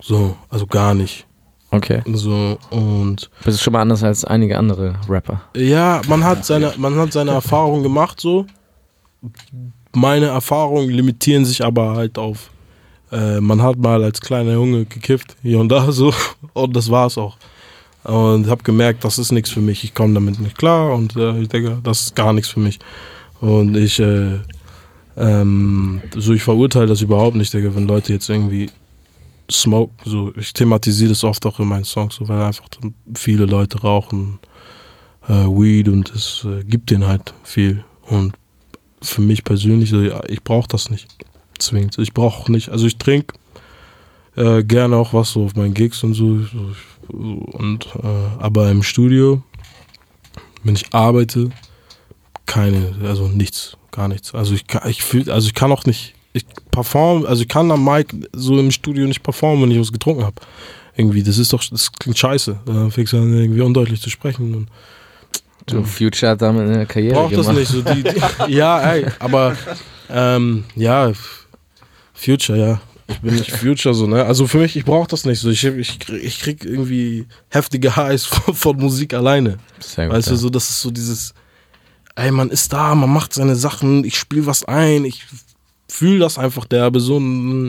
So, 0.00 0.36
also 0.50 0.66
gar 0.66 0.94
nicht. 0.94 1.26
Okay. 1.70 2.02
So, 2.12 2.58
und 2.70 3.30
Das 3.44 3.54
ist 3.54 3.62
schon 3.62 3.72
mal 3.72 3.80
anders 3.80 4.02
als 4.04 4.24
einige 4.26 4.58
andere 4.58 4.94
Rapper. 5.08 5.40
ja, 5.56 6.02
man 6.06 6.22
hat 6.22 6.44
seine, 6.44 6.74
man 6.76 6.94
hat 6.96 7.12
seine 7.12 7.30
Erfahrungen 7.30 7.82
gemacht, 7.82 8.20
so. 8.20 8.44
Meine 9.94 10.26
Erfahrungen 10.26 10.90
limitieren 10.90 11.44
sich 11.46 11.64
aber 11.64 11.94
halt 11.94 12.18
auf, 12.18 12.50
äh, 13.10 13.40
man 13.40 13.62
hat 13.62 13.78
mal 13.78 14.02
als 14.04 14.20
kleiner 14.20 14.52
Junge 14.52 14.84
gekifft, 14.84 15.36
hier 15.42 15.60
und 15.60 15.70
da 15.70 15.90
so, 15.92 16.12
und 16.52 16.76
das 16.76 16.90
war's 16.90 17.16
auch. 17.16 17.36
Und 18.04 18.48
habe 18.48 18.64
gemerkt, 18.64 19.04
das 19.04 19.18
ist 19.18 19.32
nichts 19.32 19.50
für 19.50 19.60
mich, 19.60 19.84
ich 19.84 19.94
komme 19.94 20.12
damit 20.12 20.40
nicht 20.40 20.58
klar 20.58 20.92
und 20.92 21.16
äh, 21.16 21.40
ich 21.40 21.48
denke, 21.48 21.78
das 21.82 22.00
ist 22.00 22.16
gar 22.16 22.32
nichts 22.34 22.50
für 22.50 22.60
mich. 22.60 22.80
Und 23.40 23.76
ich, 23.76 23.98
äh, 24.00 24.40
ähm, 25.16 26.00
so 26.16 26.32
ich 26.32 26.42
verurteile 26.42 26.86
das 26.86 27.02
überhaupt 27.02 27.36
nicht, 27.36 27.52
Digga, 27.52 27.74
wenn 27.74 27.86
Leute 27.86 28.12
jetzt 28.12 28.28
irgendwie 28.28 28.70
smoke, 29.50 29.92
so 30.04 30.32
ich 30.36 30.52
thematisiere 30.52 31.10
das 31.10 31.24
oft 31.24 31.44
auch 31.46 31.58
in 31.58 31.68
meinen 31.68 31.84
Songs, 31.84 32.16
so, 32.16 32.28
weil 32.28 32.40
einfach 32.40 32.64
viele 33.14 33.44
Leute 33.44 33.80
rauchen 33.80 34.38
äh, 35.28 35.32
Weed 35.32 35.88
und 35.88 36.10
es 36.14 36.44
äh, 36.44 36.64
gibt 36.64 36.90
denen 36.90 37.06
halt 37.06 37.34
viel. 37.44 37.84
Und 38.08 38.34
für 39.00 39.20
mich 39.20 39.44
persönlich, 39.44 39.90
so, 39.90 40.00
ja, 40.00 40.20
ich 40.28 40.42
brauche 40.42 40.68
das 40.68 40.90
nicht 40.90 41.08
zwingend. 41.58 41.98
Ich 41.98 42.12
brauche 42.12 42.50
nicht, 42.50 42.70
also 42.70 42.86
ich 42.86 42.96
trinke 42.98 43.34
äh, 44.36 44.62
gerne 44.62 44.96
auch 44.96 45.12
was 45.12 45.32
so 45.32 45.44
auf 45.44 45.54
meinen 45.54 45.74
Gigs 45.74 46.02
und 46.02 46.14
so. 46.14 46.40
so 46.40 46.72
und 47.08 47.86
äh, 48.02 48.38
aber 48.38 48.70
im 48.70 48.82
Studio, 48.82 49.42
wenn 50.62 50.74
ich 50.74 50.94
arbeite, 50.94 51.50
keine, 52.52 52.94
also 53.04 53.28
nichts, 53.28 53.76
gar 53.90 54.08
nichts. 54.08 54.34
Also 54.34 54.54
ich 54.54 54.66
kann, 54.66 54.88
ich 54.90 55.02
fühl, 55.02 55.30
also 55.30 55.46
ich 55.46 55.54
kann 55.54 55.72
auch 55.72 55.84
nicht, 55.84 56.14
ich 56.32 56.44
perform, 56.70 57.24
also 57.26 57.42
ich 57.42 57.48
kann 57.48 57.70
am 57.70 57.84
Mic 57.84 58.14
so 58.32 58.58
im 58.58 58.70
Studio 58.70 59.06
nicht 59.06 59.22
performen, 59.22 59.62
wenn 59.64 59.70
ich 59.70 59.80
was 59.80 59.92
getrunken 59.92 60.24
habe. 60.24 60.36
Irgendwie, 60.96 61.22
das 61.22 61.38
ist 61.38 61.52
doch, 61.52 61.62
das 61.70 61.90
klingt 61.92 62.18
scheiße. 62.18 62.58
Dann 62.66 62.90
fängst 62.90 63.12
du 63.14 63.16
an, 63.18 63.32
irgendwie 63.32 63.62
undeutlich 63.62 64.00
zu 64.02 64.10
sprechen. 64.10 64.54
Und 64.54 64.68
So, 65.70 65.82
Future 65.84 66.32
hat 66.32 66.42
damit 66.42 66.68
eine 66.68 66.86
Karriere 66.86 67.14
braucht 67.14 67.36
das 67.36 67.46
gemacht. 67.46 67.58
nicht. 67.60 67.70
So 67.72 67.80
die, 67.82 68.02
die, 68.02 68.20
ja, 68.54 68.80
ey, 68.92 69.06
aber 69.18 69.56
ähm, 70.10 70.64
ja, 70.76 71.12
Future, 72.14 72.58
ja. 72.58 72.80
Ich 73.08 73.18
bin 73.20 73.34
nicht 73.34 73.50
Future 73.50 73.94
so, 73.94 74.06
ne? 74.06 74.24
Also 74.24 74.46
für 74.46 74.58
mich, 74.58 74.76
ich 74.76 74.84
brauche 74.84 75.08
das 75.08 75.24
nicht 75.24 75.40
so. 75.40 75.50
Ich, 75.50 75.64
ich, 75.64 75.98
krieg- 75.98 76.22
ich 76.22 76.38
krieg 76.40 76.64
irgendwie 76.64 77.26
heftige 77.48 77.94
Highs 77.96 78.24
von, 78.26 78.54
von 78.54 78.76
Musik 78.76 79.12
alleine. 79.14 79.58
Sehr 79.80 80.06
gut, 80.06 80.16
Weißt 80.16 80.28
ja. 80.28 80.32
du, 80.34 80.38
so, 80.38 80.50
das 80.50 80.68
ist 80.70 80.80
so 80.82 80.90
dieses, 80.90 81.34
ey, 82.14 82.30
man 82.30 82.50
ist 82.50 82.72
da, 82.72 82.94
man 82.94 83.12
macht 83.12 83.32
seine 83.32 83.56
Sachen, 83.56 84.04
ich 84.04 84.18
spiele 84.18 84.46
was 84.46 84.64
ein, 84.64 85.04
ich 85.04 85.24
fühle 85.88 86.20
das 86.20 86.38
einfach 86.38 86.64
derbe, 86.64 87.00
so 87.00 87.20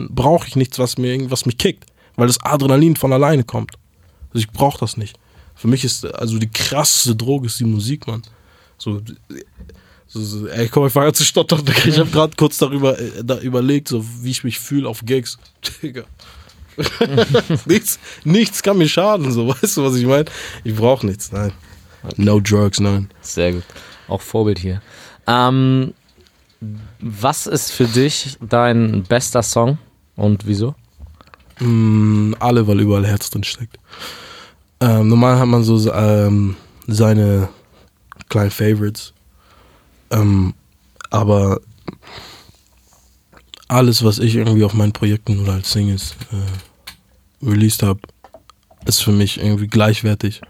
brauche 0.08 0.48
ich 0.48 0.56
nichts, 0.56 0.78
was 0.78 0.98
mir 0.98 1.12
irgendwas 1.12 1.46
mich 1.46 1.58
kickt. 1.58 1.86
weil 2.16 2.26
das 2.26 2.40
Adrenalin 2.42 2.96
von 2.96 3.12
alleine 3.12 3.44
kommt. 3.44 3.72
Also 4.28 4.38
ich 4.38 4.50
brauche 4.50 4.78
das 4.78 4.96
nicht. 4.96 5.18
Für 5.54 5.68
mich 5.68 5.84
ist 5.84 6.04
also 6.04 6.38
die 6.38 6.50
krasseste 6.50 7.14
Droge 7.14 7.46
ist 7.46 7.60
die 7.60 7.64
Musik, 7.64 8.06
Mann. 8.06 8.22
So, 8.78 9.00
so, 10.06 10.46
ey, 10.48 10.68
komm, 10.68 10.86
ich 10.86 10.92
fange 10.92 11.08
an 11.08 11.14
zu 11.14 11.24
stottern. 11.24 11.62
Ich 11.86 11.98
habe 11.98 12.10
gerade 12.10 12.36
kurz 12.36 12.58
darüber 12.58 12.98
äh, 12.98 13.24
da 13.24 13.38
überlegt, 13.38 13.88
so 13.88 14.04
wie 14.22 14.30
ich 14.30 14.44
mich 14.44 14.58
fühle 14.58 14.88
auf 14.88 15.04
Gigs. 15.04 15.38
Nichts, 17.66 18.00
nichts 18.24 18.60
kann 18.60 18.78
mir 18.78 18.88
schaden, 18.88 19.30
so 19.30 19.46
weißt 19.46 19.76
du, 19.76 19.84
was 19.84 19.94
ich 19.94 20.06
meine? 20.06 20.24
Ich 20.64 20.74
brauche 20.74 21.06
nichts, 21.06 21.30
nein. 21.30 21.52
No 22.16 22.40
drugs, 22.40 22.80
nein. 22.80 23.08
Sehr 23.20 23.52
gut. 23.52 23.62
Auch 24.08 24.20
Vorbild 24.20 24.58
hier. 24.58 24.82
Ähm, 25.26 25.94
was 27.00 27.46
ist 27.46 27.70
für 27.70 27.86
dich 27.86 28.36
dein 28.40 29.02
bester 29.04 29.42
Song 29.42 29.78
und 30.16 30.46
wieso? 30.46 30.74
Mm, 31.60 32.34
alle, 32.40 32.66
weil 32.66 32.80
überall 32.80 33.06
Herz 33.06 33.30
drin 33.30 33.44
steckt. 33.44 33.78
Ähm, 34.80 35.08
normal 35.08 35.38
hat 35.38 35.46
man 35.46 35.62
so 35.62 35.92
ähm, 35.92 36.56
seine 36.86 37.48
kleinen 38.28 38.50
Favorites. 38.50 39.12
Ähm, 40.10 40.54
aber 41.10 41.60
alles, 43.68 44.04
was 44.04 44.18
ich 44.18 44.36
irgendwie 44.36 44.64
auf 44.64 44.74
meinen 44.74 44.92
Projekten 44.92 45.40
oder 45.40 45.54
als 45.54 45.72
Singles 45.72 46.16
äh, 46.32 47.46
released 47.46 47.82
habe, 47.82 48.00
ist 48.86 49.02
für 49.02 49.12
mich 49.12 49.38
irgendwie 49.38 49.66
gleichwertig. 49.66 50.40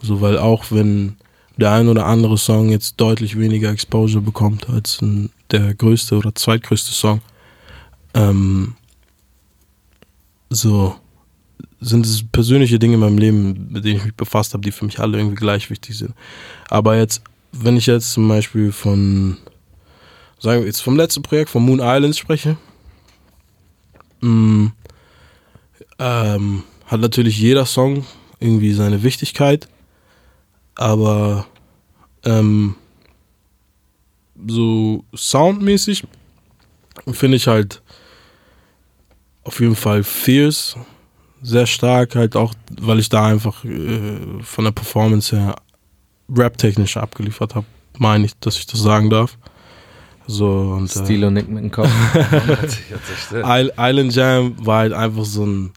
So, 0.00 0.20
weil 0.20 0.38
auch 0.38 0.66
wenn 0.70 1.16
der 1.58 1.72
ein 1.72 1.88
oder 1.88 2.06
andere 2.06 2.38
Song 2.38 2.70
jetzt 2.70 2.94
deutlich 2.98 3.38
weniger 3.38 3.70
Exposure 3.70 4.22
bekommt 4.22 4.70
als 4.70 5.02
ein, 5.02 5.30
der 5.50 5.74
größte 5.74 6.16
oder 6.16 6.34
zweitgrößte 6.34 6.92
Song, 6.92 7.20
ähm, 8.14 8.74
so 10.50 10.94
sind 11.80 12.06
es 12.06 12.24
persönliche 12.30 12.78
Dinge 12.78 12.94
in 12.94 13.00
meinem 13.00 13.18
Leben, 13.18 13.68
mit 13.70 13.84
denen 13.84 13.96
ich 13.98 14.04
mich 14.04 14.14
befasst 14.14 14.54
habe, 14.54 14.62
die 14.62 14.72
für 14.72 14.84
mich 14.84 14.98
alle 14.98 15.18
irgendwie 15.18 15.36
gleich 15.36 15.68
wichtig 15.70 15.98
sind. 15.98 16.14
Aber 16.68 16.96
jetzt, 16.96 17.22
wenn 17.52 17.76
ich 17.76 17.86
jetzt 17.86 18.12
zum 18.12 18.28
Beispiel 18.28 18.72
von, 18.72 19.36
sagen 20.38 20.60
wir 20.60 20.66
jetzt 20.66 20.80
vom 20.80 20.96
letzten 20.96 21.22
Projekt, 21.22 21.50
von 21.50 21.64
Moon 21.64 21.80
Islands 21.80 22.18
spreche, 22.18 22.56
mh, 24.20 24.30
mm, 24.30 24.72
ähm, 26.00 26.62
hat 26.86 27.00
natürlich 27.00 27.38
jeder 27.38 27.66
Song 27.66 28.06
irgendwie 28.40 28.72
seine 28.72 29.02
Wichtigkeit, 29.02 29.68
aber 30.78 31.46
ähm, 32.24 32.76
so 34.46 35.04
soundmäßig 35.14 36.04
finde 37.12 37.36
ich 37.36 37.46
halt 37.46 37.82
auf 39.44 39.60
jeden 39.60 39.76
Fall 39.76 40.04
Fierce 40.04 40.76
sehr 41.42 41.66
stark, 41.66 42.14
halt 42.14 42.36
auch, 42.36 42.54
weil 42.80 42.98
ich 42.98 43.08
da 43.08 43.26
einfach 43.26 43.64
äh, 43.64 44.42
von 44.42 44.64
der 44.64 44.72
Performance 44.72 45.36
her 45.36 45.56
rap-technisch 46.28 46.96
abgeliefert 46.96 47.54
habe, 47.54 47.66
meine 47.98 48.26
ich, 48.26 48.38
dass 48.38 48.58
ich 48.58 48.66
das 48.66 48.80
sagen 48.80 49.10
darf. 49.10 49.36
So, 50.26 50.46
und, 50.76 50.84
äh, 50.84 51.04
Stil 51.04 51.24
und 51.24 51.34
Nick 51.34 51.48
mit 51.48 51.64
dem 51.64 51.70
Kopf. 51.70 51.90
Island 53.32 54.14
Jam 54.14 54.54
war 54.58 54.80
halt 54.80 54.92
einfach 54.92 55.24
so 55.24 55.46
ein, 55.46 55.72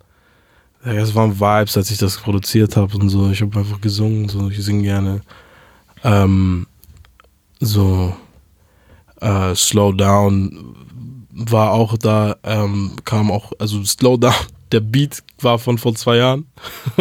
ja, 0.86 0.94
es 0.94 1.14
waren 1.14 1.40
Vibes, 1.40 1.78
als 1.78 1.92
ich 1.92 1.98
das 1.98 2.18
produziert 2.18 2.76
habe 2.76 2.98
und 2.98 3.10
so. 3.10 3.30
Ich 3.30 3.42
habe 3.42 3.60
einfach 3.60 3.82
gesungen, 3.82 4.30
so, 4.30 4.50
ich 4.50 4.64
singe 4.64 4.84
gerne. 4.84 5.22
Ähm, 6.04 6.66
so, 7.60 8.16
äh, 9.20 9.56
Slow 9.56 9.94
Down 9.94 10.76
war 11.32 11.72
auch 11.72 11.98
da, 11.98 12.36
ähm, 12.44 12.96
kam 13.06 13.32
auch, 13.32 13.52
also 13.60 13.84
Slow 13.84 14.18
Down 14.18 14.34
der 14.72 14.80
Beat 14.80 15.22
war 15.40 15.60
von 15.60 15.78
vor 15.78 15.94
zwei 15.96 16.18
Jahren. 16.18 16.46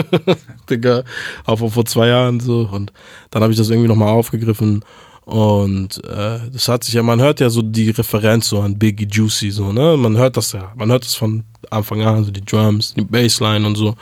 Digga, 0.71 1.05
auch 1.47 1.59
von 1.61 1.71
vor 1.71 1.85
zwei 1.85 2.09
Jahren 2.09 2.41
so. 2.41 2.69
Und 2.71 2.93
dann 3.31 3.43
habe 3.43 3.53
ich 3.53 3.59
das 3.59 3.71
irgendwie 3.71 3.89
nochmal 3.89 4.09
aufgegriffen. 4.09 4.85
Und 5.25 6.03
äh, 6.05 6.41
das 6.53 6.69
hat 6.69 6.85
sich 6.85 6.95
ja, 6.95 7.03
man 7.03 7.21
hört 7.21 7.41
ja 7.41 7.51
so 7.51 7.63
die 7.63 7.91
Referenz 7.91 8.49
so 8.49 8.61
an 8.61 8.79
Biggie 8.79 9.07
Juicy, 9.07 9.51
so, 9.51 9.73
ne? 9.73 9.97
Man 9.97 10.17
hört 10.17 10.37
das 10.37 10.53
ja. 10.53 10.73
Man 10.75 10.91
hört 10.91 11.05
das 11.05 11.15
von 11.15 11.45
Anfang 11.71 12.03
an, 12.03 12.25
so 12.25 12.31
die 12.31 12.45
Drums, 12.45 12.95
die 12.95 13.03
Bassline 13.03 13.67
und 13.67 13.77
so. 13.77 13.95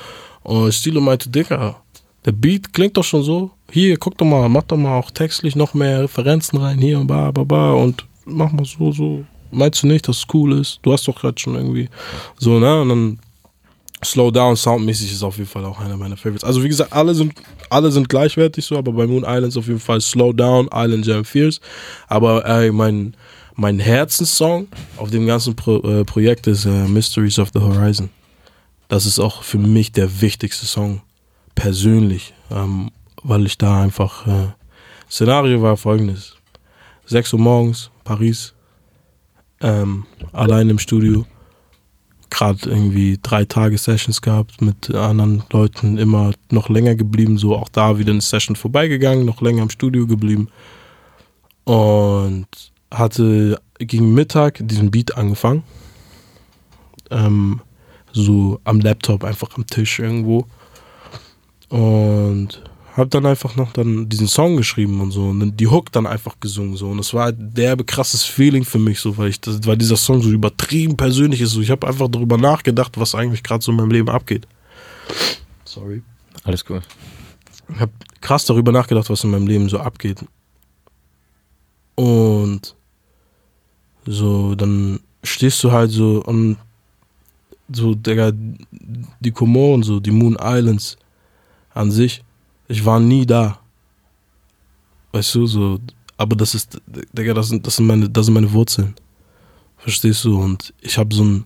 Und 0.42 0.72
Stilo 0.72 1.00
meinte, 1.00 1.28
Digga, 1.28 1.76
der 2.24 2.32
Beat 2.32 2.72
klingt 2.72 2.96
doch 2.96 3.04
schon 3.04 3.22
so. 3.22 3.50
Hier, 3.70 3.96
guck 3.98 4.16
doch 4.16 4.24
mal, 4.24 4.48
mach 4.48 4.62
doch 4.62 4.76
mal 4.76 4.96
auch 4.96 5.10
textlich 5.10 5.54
noch 5.54 5.74
mehr 5.74 6.04
Referenzen 6.04 6.58
rein, 6.58 6.78
hier 6.78 6.98
und 6.98 7.06
ba, 7.06 7.30
ba, 7.30 7.44
ba. 7.44 7.72
Und 7.72 8.06
mach 8.24 8.50
mal 8.52 8.64
so, 8.64 8.92
so. 8.92 9.24
Meinst 9.50 9.82
du 9.82 9.86
nicht, 9.86 10.08
dass 10.08 10.18
es 10.18 10.26
cool 10.32 10.52
ist? 10.58 10.78
Du 10.82 10.92
hast 10.92 11.08
doch 11.08 11.18
gerade 11.18 11.38
schon 11.38 11.54
irgendwie 11.54 11.88
so, 12.38 12.58
ne? 12.58 12.80
Und 12.80 12.88
dann 12.88 13.18
Slow 14.04 14.30
Down 14.30 14.56
soundmäßig 14.56 15.12
ist 15.12 15.22
auf 15.22 15.38
jeden 15.38 15.48
Fall 15.48 15.64
auch 15.64 15.80
einer 15.80 15.96
meiner 15.96 16.16
Favorites. 16.16 16.44
Also 16.44 16.62
wie 16.62 16.68
gesagt, 16.68 16.92
alle 16.92 17.14
sind, 17.14 17.34
alle 17.68 17.90
sind 17.90 18.08
gleichwertig 18.08 18.64
so, 18.64 18.78
aber 18.78 18.92
bei 18.92 19.06
Moon 19.06 19.24
Islands 19.26 19.56
auf 19.56 19.66
jeden 19.66 19.80
Fall 19.80 20.00
Slow 20.00 20.32
Down, 20.32 20.68
Island 20.72 21.04
Jam 21.06 21.24
Fierce. 21.24 21.60
Aber 22.06 22.44
äh, 22.46 22.70
mein, 22.70 23.14
mein 23.56 23.80
Herzenssong 23.80 24.68
auf 24.96 25.10
dem 25.10 25.26
ganzen 25.26 25.56
Pro, 25.56 25.78
äh, 25.78 26.04
Projekt 26.04 26.46
ist 26.46 26.64
äh, 26.64 26.86
Mysteries 26.86 27.38
of 27.38 27.50
the 27.52 27.60
Horizon. 27.60 28.10
Das 28.86 29.04
ist 29.04 29.18
auch 29.18 29.42
für 29.42 29.58
mich 29.58 29.92
der 29.92 30.20
wichtigste 30.20 30.64
Song 30.64 31.02
persönlich, 31.54 32.34
ähm, 32.50 32.90
weil 33.22 33.46
ich 33.46 33.58
da 33.58 33.82
einfach 33.82 34.26
äh, 34.26 34.52
Szenario 35.10 35.60
war 35.60 35.76
folgendes: 35.76 36.36
6 37.06 37.32
Uhr 37.32 37.40
morgens, 37.40 37.90
Paris, 38.04 38.54
ähm, 39.60 40.06
allein 40.32 40.70
im 40.70 40.78
Studio 40.78 41.26
gerade 42.30 42.68
irgendwie 42.68 43.18
drei 43.22 43.44
Tage 43.44 43.78
Sessions 43.78 44.22
gehabt 44.22 44.60
mit 44.60 44.94
anderen 44.94 45.42
Leuten, 45.50 45.98
immer 45.98 46.32
noch 46.50 46.68
länger 46.68 46.94
geblieben, 46.94 47.38
so 47.38 47.56
auch 47.56 47.68
da 47.68 47.98
wieder 47.98 48.12
eine 48.12 48.20
Session 48.20 48.56
vorbeigegangen, 48.56 49.24
noch 49.24 49.40
länger 49.40 49.62
im 49.62 49.70
Studio 49.70 50.06
geblieben. 50.06 50.48
Und 51.64 52.46
hatte 52.90 53.60
gegen 53.78 54.14
Mittag 54.14 54.60
diesen 54.60 54.90
Beat 54.90 55.16
angefangen, 55.16 55.62
ähm, 57.10 57.60
so 58.12 58.60
am 58.64 58.80
Laptop, 58.80 59.24
einfach 59.24 59.56
am 59.56 59.66
Tisch 59.66 59.98
irgendwo. 59.98 60.46
Und 61.68 62.62
hab 62.98 63.10
dann 63.10 63.26
einfach 63.26 63.54
noch 63.54 63.72
dann 63.72 64.08
diesen 64.08 64.26
Song 64.26 64.56
geschrieben 64.56 65.00
und 65.00 65.12
so 65.12 65.28
und 65.28 65.56
die 65.56 65.68
Hook 65.68 65.92
dann 65.92 66.06
einfach 66.06 66.40
gesungen 66.40 66.76
so 66.76 66.90
und 66.90 66.98
es 66.98 67.14
war 67.14 67.24
halt 67.24 67.36
derbe 67.38 67.84
krasses 67.84 68.24
Feeling 68.24 68.64
für 68.64 68.78
mich 68.78 68.98
so, 68.98 69.16
weil 69.16 69.28
ich 69.28 69.40
das, 69.40 69.64
weil 69.66 69.78
dieser 69.78 69.96
Song 69.96 70.20
so 70.20 70.30
übertrieben 70.30 70.96
persönlich 70.96 71.40
ist 71.40 71.52
so. 71.52 71.60
Ich 71.60 71.70
habe 71.70 71.86
einfach 71.86 72.08
darüber 72.08 72.36
nachgedacht, 72.36 72.98
was 72.98 73.14
eigentlich 73.14 73.42
gerade 73.42 73.62
so 73.62 73.70
in 73.70 73.76
meinem 73.76 73.92
Leben 73.92 74.08
abgeht. 74.08 74.48
Sorry. 75.64 76.02
Alles 76.42 76.64
cool. 76.68 76.82
Ich 77.72 77.80
habe 77.80 77.92
krass 78.20 78.44
darüber 78.46 78.72
nachgedacht, 78.72 79.08
was 79.10 79.22
in 79.22 79.30
meinem 79.30 79.46
Leben 79.46 79.68
so 79.68 79.78
abgeht. 79.78 80.24
Und 81.94 82.74
so 84.06 84.54
dann 84.56 85.00
stehst 85.22 85.62
du 85.62 85.70
halt 85.70 85.92
so 85.92 86.22
und 86.24 86.56
so, 87.70 87.94
Digga, 87.94 88.32
die 89.20 89.30
Komoren, 89.30 89.82
so, 89.82 90.00
die 90.00 90.10
Moon 90.10 90.36
Islands 90.40 90.96
an 91.74 91.90
sich 91.90 92.24
ich 92.68 92.84
war 92.84 93.00
nie 93.00 93.26
da. 93.26 93.58
Weißt 95.12 95.34
du, 95.34 95.46
so, 95.46 95.78
aber 96.16 96.36
das 96.36 96.54
ist, 96.54 96.80
Digga, 97.12 97.34
das 97.34 97.48
sind, 97.48 97.66
das 97.66 97.76
sind 97.76 97.86
meine, 97.86 98.08
das 98.08 98.26
sind 98.26 98.34
meine 98.34 98.52
Wurzeln. 98.52 98.94
Verstehst 99.78 100.24
du? 100.24 100.38
Und 100.38 100.74
ich 100.80 100.98
habe 100.98 101.14
so 101.14 101.24
ein 101.24 101.44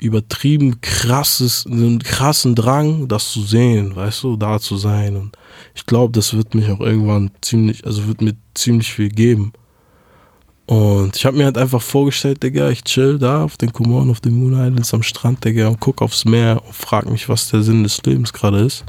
übertrieben 0.00 0.80
krasses, 0.80 1.66
einen 1.66 1.98
krassen 1.98 2.54
Drang, 2.54 3.08
das 3.08 3.32
zu 3.32 3.42
sehen, 3.42 3.94
weißt 3.96 4.22
du, 4.22 4.36
da 4.36 4.58
zu 4.60 4.76
sein. 4.76 5.16
Und 5.16 5.36
ich 5.74 5.84
glaube, 5.86 6.12
das 6.12 6.34
wird 6.34 6.54
mich 6.54 6.70
auch 6.70 6.80
irgendwann 6.80 7.30
ziemlich, 7.40 7.84
also 7.84 8.06
wird 8.06 8.22
mir 8.22 8.34
ziemlich 8.54 8.92
viel 8.92 9.08
geben. 9.08 9.52
Und 10.66 11.16
ich 11.16 11.24
habe 11.24 11.36
mir 11.36 11.46
halt 11.46 11.58
einfach 11.58 11.82
vorgestellt, 11.82 12.42
Digga, 12.42 12.68
ich 12.70 12.84
chill 12.84 13.18
da 13.18 13.42
auf 13.42 13.56
den 13.56 13.72
Komoren, 13.72 14.10
auf 14.10 14.20
den 14.20 14.38
Moon 14.38 14.52
Islands 14.52 14.94
am 14.94 15.02
Strand, 15.02 15.44
Digga, 15.44 15.68
und 15.68 15.80
guck 15.80 16.00
aufs 16.02 16.24
Meer 16.24 16.62
und 16.64 16.74
frag 16.74 17.10
mich, 17.10 17.28
was 17.28 17.48
der 17.48 17.62
Sinn 17.62 17.82
des 17.82 18.02
Lebens 18.02 18.32
gerade 18.32 18.60
ist. 18.60 18.84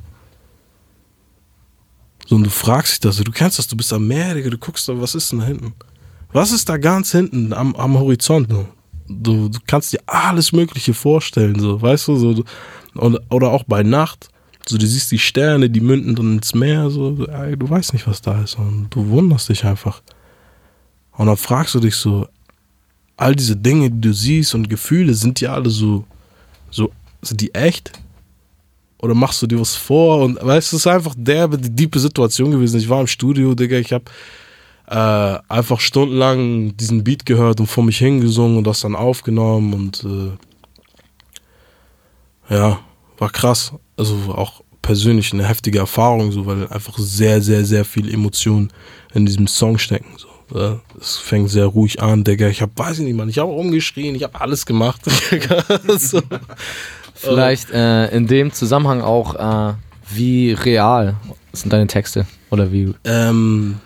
Und 2.30 2.44
du 2.44 2.50
fragst 2.50 2.94
dich 2.94 3.00
das, 3.00 3.18
du 3.18 3.32
kennst 3.32 3.58
das, 3.58 3.68
du 3.68 3.76
bist 3.76 3.92
am 3.92 4.08
Meer, 4.08 4.36
du 4.36 4.58
guckst 4.58 4.88
da, 4.88 5.00
was 5.00 5.16
ist 5.16 5.32
denn 5.32 5.40
da 5.40 5.46
hinten? 5.46 5.74
Was 6.32 6.52
ist 6.52 6.70
da 6.70 6.78
ganz 6.78 7.12
hinten 7.12 7.54
am, 7.54 7.76
am 7.76 7.98
Horizont? 7.98 8.48
Du, 9.08 9.50
du 9.50 9.60
kannst 9.66 9.94
dir 9.94 10.00
alles 10.06 10.52
Mögliche 10.52 10.94
vorstellen, 10.94 11.60
so, 11.60 11.82
weißt 11.82 12.08
du, 12.08 12.16
so, 12.18 12.44
und, 12.94 13.20
oder 13.32 13.50
auch 13.50 13.64
bei 13.64 13.82
Nacht, 13.82 14.30
so, 14.68 14.78
du 14.78 14.86
siehst 14.86 15.12
die 15.12 15.18
Sterne, 15.18 15.70
die 15.70 15.82
münden 15.82 16.16
dann 16.16 16.38
ins 16.38 16.54
Meer, 16.54 16.92
so, 16.92 17.26
ey, 17.26 17.58
du 17.58 17.68
weißt 17.68 17.94
nicht, 17.94 18.06
was 18.06 18.22
da 18.22 18.44
ist, 18.44 18.60
und 18.60 18.90
du 18.92 19.08
wunderst 19.10 19.50
dich 19.50 19.66
einfach. 19.66 20.04
Und 21.14 21.26
dann 21.26 21.38
fragst 21.38 21.74
du 21.74 21.80
dich 21.80 21.96
so, 21.96 22.28
all 23.18 23.36
diese 23.36 23.56
Dinge, 23.56 23.90
die 23.90 24.02
du 24.02 24.14
siehst 24.14 24.54
und 24.54 24.70
Gefühle, 24.70 25.16
sind 25.16 25.42
die 25.42 25.48
alle 25.48 25.72
so, 25.72 26.06
so, 26.70 26.92
sind 27.24 27.42
die 27.42 27.54
echt? 27.56 27.92
Oder 29.02 29.14
machst 29.14 29.42
du 29.42 29.48
dir 29.48 29.60
was 29.60 29.76
vor? 29.76 30.22
Und 30.24 30.36
weißt 30.36 30.72
du, 30.72 30.76
es 30.76 30.86
ist 30.86 30.88
einfach 30.88 31.16
derbe, 31.18 31.58
die 31.58 31.70
diepe 31.70 32.00
Situation 32.00 32.52
gewesen. 32.52 32.80
Ich 32.80 32.90
war 32.90 33.02
im 33.02 33.08
Studio, 33.08 33.56
Digga, 33.56 33.78
ich 33.78 33.94
habe 33.94 34.06
äh, 34.88 35.40
einfach 35.48 35.80
stundenlang 35.80 36.76
diesen 36.78 37.04
Beat 37.04 37.26
gehört 37.26 37.60
und 37.60 37.68
vor 37.68 37.84
mich 37.84 37.98
hingesungen 37.98 38.58
und 38.58 38.66
das 38.66 38.82
dann 38.82 38.96
aufgenommen 38.96 39.74
und 39.74 40.04
äh, 40.04 40.32
ja, 42.54 42.80
war 43.18 43.30
krass. 43.30 43.74
Also 43.96 44.16
auch 44.34 44.62
persönlich 44.82 45.34
eine 45.34 45.48
heftige 45.48 45.80
Erfahrung, 45.80 46.32
so, 46.32 46.46
weil 46.46 46.68
einfach 46.68 46.98
sehr, 46.98 47.42
sehr, 47.42 47.64
sehr 47.66 47.86
viel 47.86 48.12
Emotionen 48.12 48.74
in 49.14 49.26
diesem 49.26 49.48
Song 49.48 49.78
stecken. 49.78 50.16
So. 50.18 50.28
Ja, 50.60 50.80
Es 51.00 51.18
fängt 51.18 51.50
sehr 51.52 51.68
ruhig 51.68 52.02
an, 52.02 52.24
Digga. 52.24 52.48
Ich 52.48 52.62
hab, 52.62 52.78
weiß 52.78 53.00
ich 53.00 53.06
nicht, 53.06 53.16
Mann, 53.16 53.30
ich 53.30 53.38
habe 53.38 53.52
rumgeschrien, 53.52 54.16
ich 54.16 54.24
habe 54.24 54.42
alles 54.42 54.66
gemacht. 54.66 55.02
So. 56.00 56.22
Vielleicht 57.22 57.70
äh, 57.72 58.08
in 58.16 58.28
dem 58.28 58.54
Zusammenhang 58.54 59.02
auch, 59.02 59.36
äh, 59.36 59.74
wie 60.10 60.54
real 60.54 61.18
sind 61.52 61.74
deine 61.74 61.88
Texte? 61.88 62.26
Oder 62.50 62.72
wie. 62.72 62.94
Ähm, 63.04 63.82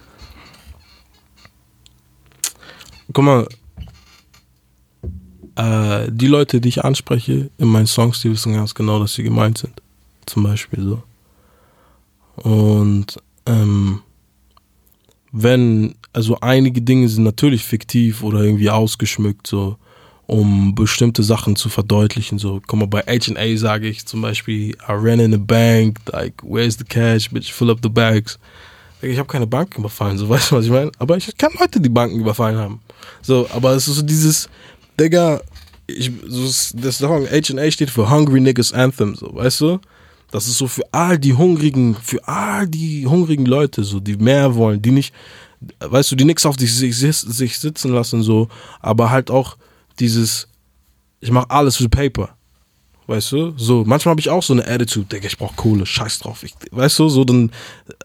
guck 3.11 3.25
mal, 3.25 3.47
äh, 5.55 6.11
die 6.11 6.27
Leute, 6.27 6.61
die 6.61 6.69
ich 6.69 6.83
anspreche 6.83 7.49
in 7.57 7.69
meinen 7.69 7.87
Songs, 7.87 8.21
die 8.21 8.29
wissen 8.29 8.53
ganz 8.53 8.75
genau, 8.75 8.99
dass 8.99 9.15
sie 9.15 9.23
gemeint 9.23 9.57
sind. 9.57 9.81
Zum 10.27 10.43
Beispiel 10.43 10.83
so. 10.83 11.03
Und 12.35 13.19
ähm, 13.47 14.03
wenn, 15.31 15.95
also 16.13 16.39
einige 16.39 16.83
Dinge 16.83 17.09
sind 17.09 17.23
natürlich 17.23 17.63
fiktiv 17.63 18.21
oder 18.21 18.41
irgendwie 18.41 18.69
ausgeschmückt, 18.69 19.47
so, 19.47 19.77
um 20.33 20.73
bestimmte 20.73 21.21
Sachen 21.21 21.55
zu 21.55 21.69
verdeutlichen. 21.69 22.39
So, 22.39 22.59
guck 22.65 22.79
mal, 22.79 22.87
bei 22.87 23.01
H&A 23.01 23.55
sage 23.55 23.87
ich 23.87 24.03
zum 24.07 24.23
Beispiel, 24.23 24.69
I 24.71 24.75
ran 24.87 25.19
in 25.19 25.31
a 25.35 25.37
bank, 25.37 25.99
like, 26.11 26.33
where's 26.41 26.75
the 26.75 26.83
cash, 26.83 27.29
bitch, 27.29 27.53
fill 27.53 27.69
up 27.69 27.77
the 27.83 27.89
bags. 27.89 28.39
Ich 29.03 29.19
habe 29.19 29.27
keine 29.27 29.45
Banken 29.45 29.81
überfallen, 29.81 30.17
so 30.17 30.27
weißt 30.29 30.49
du, 30.49 30.55
was 30.55 30.65
ich 30.65 30.71
meine? 30.71 30.91
Aber 30.97 31.17
ich 31.17 31.37
kenne 31.37 31.53
Leute, 31.59 31.79
die 31.79 31.89
Banken 31.89 32.19
überfallen 32.19 32.57
haben. 32.57 32.79
So, 33.21 33.47
aber 33.53 33.73
es 33.75 33.87
ist 33.87 33.97
so 33.97 34.01
dieses, 34.01 34.49
Digga, 34.99 35.39
ich, 35.85 36.09
so 36.27 36.45
ist- 36.45 36.73
das 36.81 36.97
Song 36.97 37.27
H&A 37.29 37.69
steht 37.69 37.91
für 37.91 38.09
Hungry 38.09 38.41
Niggas 38.41 38.73
Anthem, 38.73 39.13
so, 39.13 39.35
weißt 39.35 39.61
du? 39.61 39.79
Das 40.31 40.47
ist 40.47 40.57
so 40.57 40.65
für 40.67 40.81
all 40.91 41.19
die 41.19 41.35
hungrigen, 41.35 41.95
für 41.95 42.27
all 42.27 42.65
die 42.65 43.05
hungrigen 43.05 43.45
Leute, 43.45 43.83
so, 43.83 43.99
die 43.99 44.17
mehr 44.17 44.55
wollen, 44.55 44.81
die 44.81 44.89
nicht, 44.89 45.13
weißt 45.79 46.11
du, 46.11 46.15
die 46.15 46.25
nichts 46.25 46.43
auf 46.47 46.55
sich, 46.57 46.73
sich, 46.73 46.97
sich 46.97 47.59
sitzen 47.59 47.93
lassen, 47.93 48.23
so, 48.23 48.47
aber 48.81 49.11
halt 49.11 49.29
auch 49.29 49.57
dieses, 49.99 50.47
ich 51.19 51.31
mache 51.31 51.49
alles 51.49 51.77
für 51.77 51.89
Paper. 51.89 52.29
Weißt 53.07 53.31
du? 53.33 53.53
So, 53.57 53.83
manchmal 53.85 54.11
habe 54.11 54.21
ich 54.21 54.29
auch 54.29 54.43
so 54.43 54.53
eine 54.53 54.65
Attitude, 54.65 55.07
Digga, 55.07 55.27
ich 55.27 55.37
brauche 55.37 55.55
Kohle, 55.55 55.85
scheiß 55.85 56.19
drauf. 56.19 56.43
Ich, 56.43 56.53
weißt 56.71 56.99
du, 56.99 57.09
so 57.09 57.25
dann, 57.25 57.51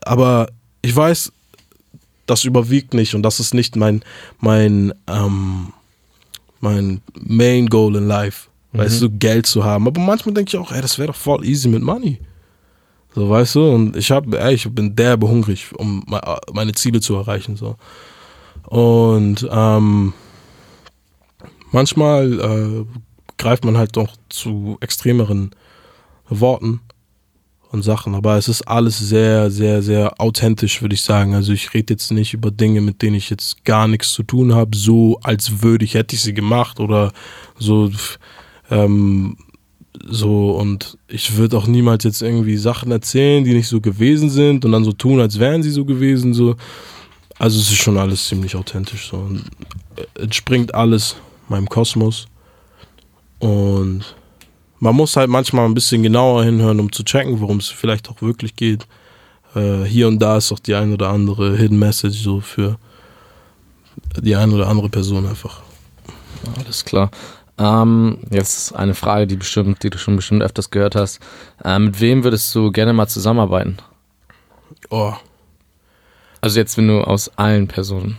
aber 0.02 0.48
ich 0.82 0.94
weiß, 0.94 1.32
das 2.26 2.44
überwiegt 2.44 2.94
nicht 2.94 3.14
und 3.14 3.22
das 3.22 3.40
ist 3.40 3.54
nicht 3.54 3.76
mein, 3.76 4.02
mein, 4.40 4.92
ähm, 5.06 5.72
mein 6.60 7.00
Main 7.14 7.68
Goal 7.68 7.96
in 7.96 8.08
Life. 8.08 8.48
Weißt 8.72 9.00
du, 9.00 9.08
Geld 9.08 9.46
zu 9.46 9.64
haben. 9.64 9.86
Aber 9.86 9.98
manchmal 9.98 10.34
denke 10.34 10.50
ich 10.50 10.56
auch, 10.58 10.70
ey, 10.70 10.82
das 10.82 10.98
wäre 10.98 11.08
doch 11.08 11.16
voll 11.16 11.42
easy 11.44 11.68
mit 11.68 11.82
Money. 11.82 12.20
So, 13.14 13.30
weißt 13.30 13.54
du? 13.54 13.70
Und 13.70 13.96
ich 13.96 14.10
habe, 14.10 14.52
ich 14.52 14.68
bin 14.68 14.94
derbe 14.94 15.26
hungrig, 15.26 15.68
um 15.74 16.04
me- 16.06 16.38
meine 16.52 16.72
Ziele 16.72 17.00
zu 17.00 17.16
erreichen. 17.16 17.56
So. 17.56 17.76
Und 18.66 19.48
ähm, 19.50 20.12
manchmal 21.72 22.40
äh, 22.40 22.98
greift 23.36 23.64
man 23.64 23.78
halt 23.78 23.96
doch 23.96 24.16
zu 24.28 24.76
extremeren 24.80 25.50
Worten 26.28 26.80
und 27.70 27.82
Sachen, 27.82 28.14
aber 28.14 28.36
es 28.36 28.48
ist 28.48 28.62
alles 28.62 28.98
sehr, 28.98 29.50
sehr, 29.50 29.82
sehr 29.82 30.20
authentisch, 30.20 30.80
würde 30.80 30.94
ich 30.94 31.02
sagen. 31.02 31.34
Also 31.34 31.52
ich 31.52 31.74
rede 31.74 31.94
jetzt 31.94 32.10
nicht 32.10 32.32
über 32.34 32.50
Dinge, 32.50 32.80
mit 32.80 33.02
denen 33.02 33.16
ich 33.16 33.30
jetzt 33.30 33.64
gar 33.64 33.88
nichts 33.88 34.12
zu 34.12 34.22
tun 34.22 34.54
habe, 34.54 34.76
so 34.76 35.18
als 35.22 35.62
würde 35.62 35.84
ich, 35.84 35.94
hätte 35.94 36.14
ich 36.14 36.22
sie 36.22 36.34
gemacht 36.34 36.80
oder 36.80 37.12
so, 37.58 37.90
ähm, 38.70 39.36
so 40.06 40.52
und 40.52 40.96
ich 41.08 41.36
würde 41.36 41.58
auch 41.58 41.66
niemals 41.66 42.04
jetzt 42.04 42.22
irgendwie 42.22 42.56
Sachen 42.56 42.90
erzählen, 42.90 43.44
die 43.44 43.54
nicht 43.54 43.68
so 43.68 43.80
gewesen 43.80 44.30
sind 44.30 44.64
und 44.64 44.72
dann 44.72 44.84
so 44.84 44.92
tun, 44.92 45.20
als 45.20 45.38
wären 45.38 45.62
sie 45.62 45.70
so 45.70 45.84
gewesen, 45.84 46.34
so. 46.34 46.56
Also 47.38 47.60
es 47.60 47.70
ist 47.70 47.76
schon 47.76 47.98
alles 47.98 48.26
ziemlich 48.26 48.56
authentisch 48.56 49.10
so. 49.10 49.18
Und 49.18 49.44
äh, 49.96 50.22
entspringt 50.22 50.74
alles 50.74 51.16
meinem 51.50 51.68
Kosmos 51.68 52.26
und 53.38 54.04
man 54.80 54.94
muss 54.94 55.16
halt 55.16 55.28
manchmal 55.28 55.64
ein 55.64 55.74
bisschen 55.74 56.02
genauer 56.02 56.44
hinhören, 56.44 56.80
um 56.80 56.92
zu 56.92 57.02
checken, 57.02 57.40
worum 57.40 57.58
es 57.58 57.68
vielleicht 57.68 58.08
auch 58.08 58.22
wirklich 58.22 58.54
geht. 58.54 58.86
Äh, 59.54 59.82
hier 59.84 60.06
und 60.08 60.20
da 60.20 60.36
ist 60.36 60.52
auch 60.52 60.58
die 60.60 60.74
ein 60.74 60.92
oder 60.92 61.08
andere 61.08 61.56
Hidden 61.56 61.78
Message 61.78 62.22
so 62.22 62.40
für 62.40 62.78
die 64.20 64.36
ein 64.36 64.52
oder 64.52 64.68
andere 64.68 64.88
Person 64.88 65.26
einfach. 65.26 65.62
Alles 66.56 66.84
klar. 66.84 67.10
Ähm, 67.58 68.18
jetzt 68.30 68.74
eine 68.76 68.94
Frage, 68.94 69.26
die 69.26 69.36
bestimmt, 69.36 69.82
die 69.82 69.90
du 69.90 69.98
schon 69.98 70.14
bestimmt 70.14 70.42
öfters 70.42 70.70
gehört 70.70 70.94
hast. 70.94 71.18
Äh, 71.64 71.78
mit 71.80 72.00
wem 72.00 72.22
würdest 72.22 72.54
du 72.54 72.70
gerne 72.70 72.92
mal 72.92 73.08
zusammenarbeiten? 73.08 73.78
Oh, 74.90 75.14
Also 76.40 76.60
jetzt, 76.60 76.76
wenn 76.76 76.86
du 76.86 77.00
aus 77.00 77.30
allen 77.36 77.66
Personen, 77.66 78.16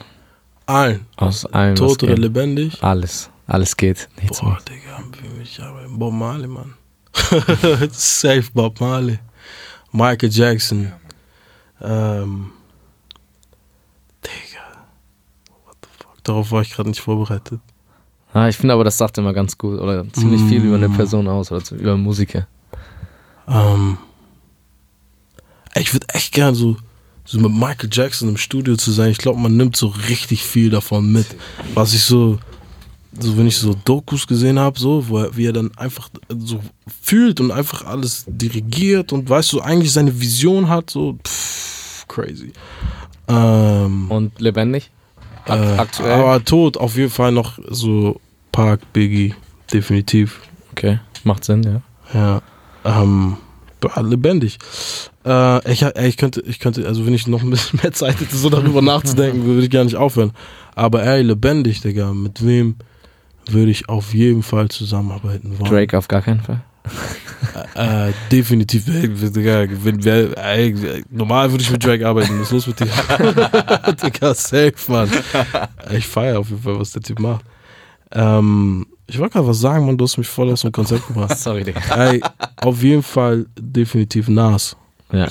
allen. 0.70 1.05
aus 1.17 1.45
allen 1.45 1.74
was 1.74 1.80
Tot 1.80 2.03
oder 2.03 2.13
geht. 2.13 2.24
lebendig? 2.24 2.84
Alles, 2.84 3.30
alles 3.47 3.76
geht. 3.76 4.07
Nichts 4.22 4.39
Boah, 4.39 4.49
mehr. 4.49 4.57
Digga, 4.70 5.03
ich 5.41 5.61
arbeite 5.61 5.89
Bob 5.89 6.13
Marley, 6.13 6.47
Mann. 6.47 6.76
Safe 7.91 8.45
Bob 8.53 8.80
Marley. 8.80 9.20
Michael 9.91 10.30
Jackson. 10.32 10.91
Ähm. 11.82 12.51
Digga. 14.24 14.86
What 15.65 15.78
the 15.82 15.89
fuck? 15.97 16.24
Darauf 16.24 16.51
war 16.51 16.61
ich 16.61 16.72
gerade 16.72 16.89
nicht 16.89 17.01
vorbereitet. 17.01 17.59
Ah, 18.34 18.47
ich 18.47 18.57
finde 18.57 18.76
aber, 18.76 18.84
das 18.84 18.97
sagt 18.97 19.17
immer 19.17 19.34
ganz 19.34 19.57
gut 19.57 19.80
oder 19.80 20.07
ziemlich 20.13 20.41
viel 20.43 20.63
über 20.63 20.76
eine 20.76 20.89
Person 20.89 21.28
aus 21.28 21.51
oder 21.51 21.63
über 21.72 21.97
Musiker. 21.97 22.47
Ähm, 23.47 23.97
ich 25.76 25.93
würde 25.93 26.07
echt 26.09 26.32
gern 26.34 26.53
so, 26.53 26.78
so 27.30 27.39
mit 27.39 27.51
Michael 27.51 27.89
Jackson 27.91 28.27
im 28.27 28.38
Studio 28.38 28.75
zu 28.75 28.91
sein. 28.91 29.11
Ich 29.11 29.19
glaube, 29.19 29.39
man 29.39 29.55
nimmt 29.55 29.75
so 29.75 29.88
richtig 30.09 30.43
viel 30.43 30.71
davon 30.71 31.11
mit. 31.11 31.27
Was 31.75 31.93
ich 31.93 32.01
so, 32.01 32.39
so 33.19 33.38
wenn 33.38 33.45
ich 33.45 33.57
so 33.57 33.75
Dokus 33.86 34.25
gesehen 34.25 34.57
habe, 34.57 34.80
so, 34.80 35.07
wo 35.07 35.19
er, 35.19 35.38
wie 35.38 35.45
er 35.45 35.53
dann 35.53 35.69
einfach 35.77 36.09
so 36.27 36.59
fühlt 37.01 37.39
und 37.39 37.51
einfach 37.51 37.86
alles 37.86 38.25
dirigiert 38.27 39.13
und 39.13 39.30
weißt 39.30 39.53
du, 39.53 39.61
eigentlich 39.61 39.93
seine 39.93 40.19
Vision 40.19 40.69
hat, 40.69 40.89
so 40.89 41.19
pff, 41.23 42.07
crazy. 42.07 42.51
Ähm, 43.27 44.09
Und 44.09 44.41
lebendig? 44.41 44.89
Äh, 45.45 45.51
aktuell? 45.51 46.13
Aber 46.13 46.43
tot, 46.43 46.77
auf 46.77 46.97
jeden 46.97 47.11
Fall 47.11 47.32
noch 47.32 47.59
so 47.69 48.19
Park, 48.51 48.91
Biggie, 48.91 49.36
definitiv. 49.71 50.41
okay, 50.71 50.99
macht 51.23 51.45
Sinn, 51.45 51.61
ja. 51.61 51.82
Ja, 52.11 52.41
ähm, 52.84 53.38
lebendig. 54.01 54.57
Äh, 55.30 55.71
ich, 55.71 55.84
ich 55.84 56.17
könnte, 56.17 56.41
ich 56.41 56.59
könnte, 56.59 56.88
also 56.88 57.05
wenn 57.05 57.13
ich 57.13 57.27
noch 57.27 57.43
ein 57.43 57.51
bisschen 57.51 57.80
mehr 57.84 57.93
Zeit 57.93 58.19
hätte, 58.19 58.36
so 58.36 58.49
darüber 58.49 58.82
nachzudenken, 58.82 59.45
würde 59.45 59.63
ich 59.63 59.69
gar 59.69 59.84
nicht 59.84 59.95
aufhören. 59.95 60.32
Aber 60.76 61.03
ey, 61.03 61.22
lebendig, 61.22 61.81
Digga, 61.81 62.14
mit 62.14 62.43
wem 62.45 62.76
würde 63.47 63.69
ich 63.69 63.89
auf 63.89 64.14
jeden 64.14 64.41
Fall 64.41 64.69
zusammenarbeiten 64.69 65.60
wollen? 65.60 65.72
Drake 65.72 65.97
auf 65.97 66.07
gar 66.07 66.22
keinen 66.22 66.41
Fall. 66.41 66.61
Äh, 67.76 68.11
definitiv, 68.31 68.88
ey, 68.88 69.07
Digga, 69.07 69.68
wenn, 69.84 70.03
wer, 70.03 70.35
ey, 70.38 71.03
normal 71.11 71.51
würde 71.51 71.64
ich 71.64 71.69
mit 71.69 71.84
Drake 71.85 72.07
arbeiten, 72.07 72.39
was 72.39 72.47
ist 72.47 72.51
los 72.51 72.68
mit 72.68 72.80
dir? 72.80 72.88
Digga, 74.03 74.34
safe, 74.34 74.73
Mann. 74.88 75.11
Ich 75.91 76.07
feiere 76.07 76.39
auf 76.39 76.49
jeden 76.49 76.61
Fall, 76.61 76.80
was 76.80 76.91
der 76.91 77.03
Typ 77.03 77.19
macht. 77.19 77.45
Ähm, 78.11 78.88
ich 79.06 79.19
wollte 79.19 79.34
gerade 79.34 79.47
was 79.47 79.60
sagen, 79.60 79.85
Mann, 79.85 79.97
du 79.97 80.06
hast 80.06 80.18
mich 80.18 80.27
voll 80.27 80.49
aus 80.51 80.61
dem 80.61 80.72
Konzept 80.72 81.07
gebracht. 81.07 81.38
Sorry, 81.38 81.64
Digga. 81.64 81.81
Ey, 81.95 82.22
auf 82.57 82.81
jeden 82.81 83.03
Fall 83.03 83.45
definitiv 83.60 84.27
Nas. 84.27 84.76
Ja. 85.11 85.27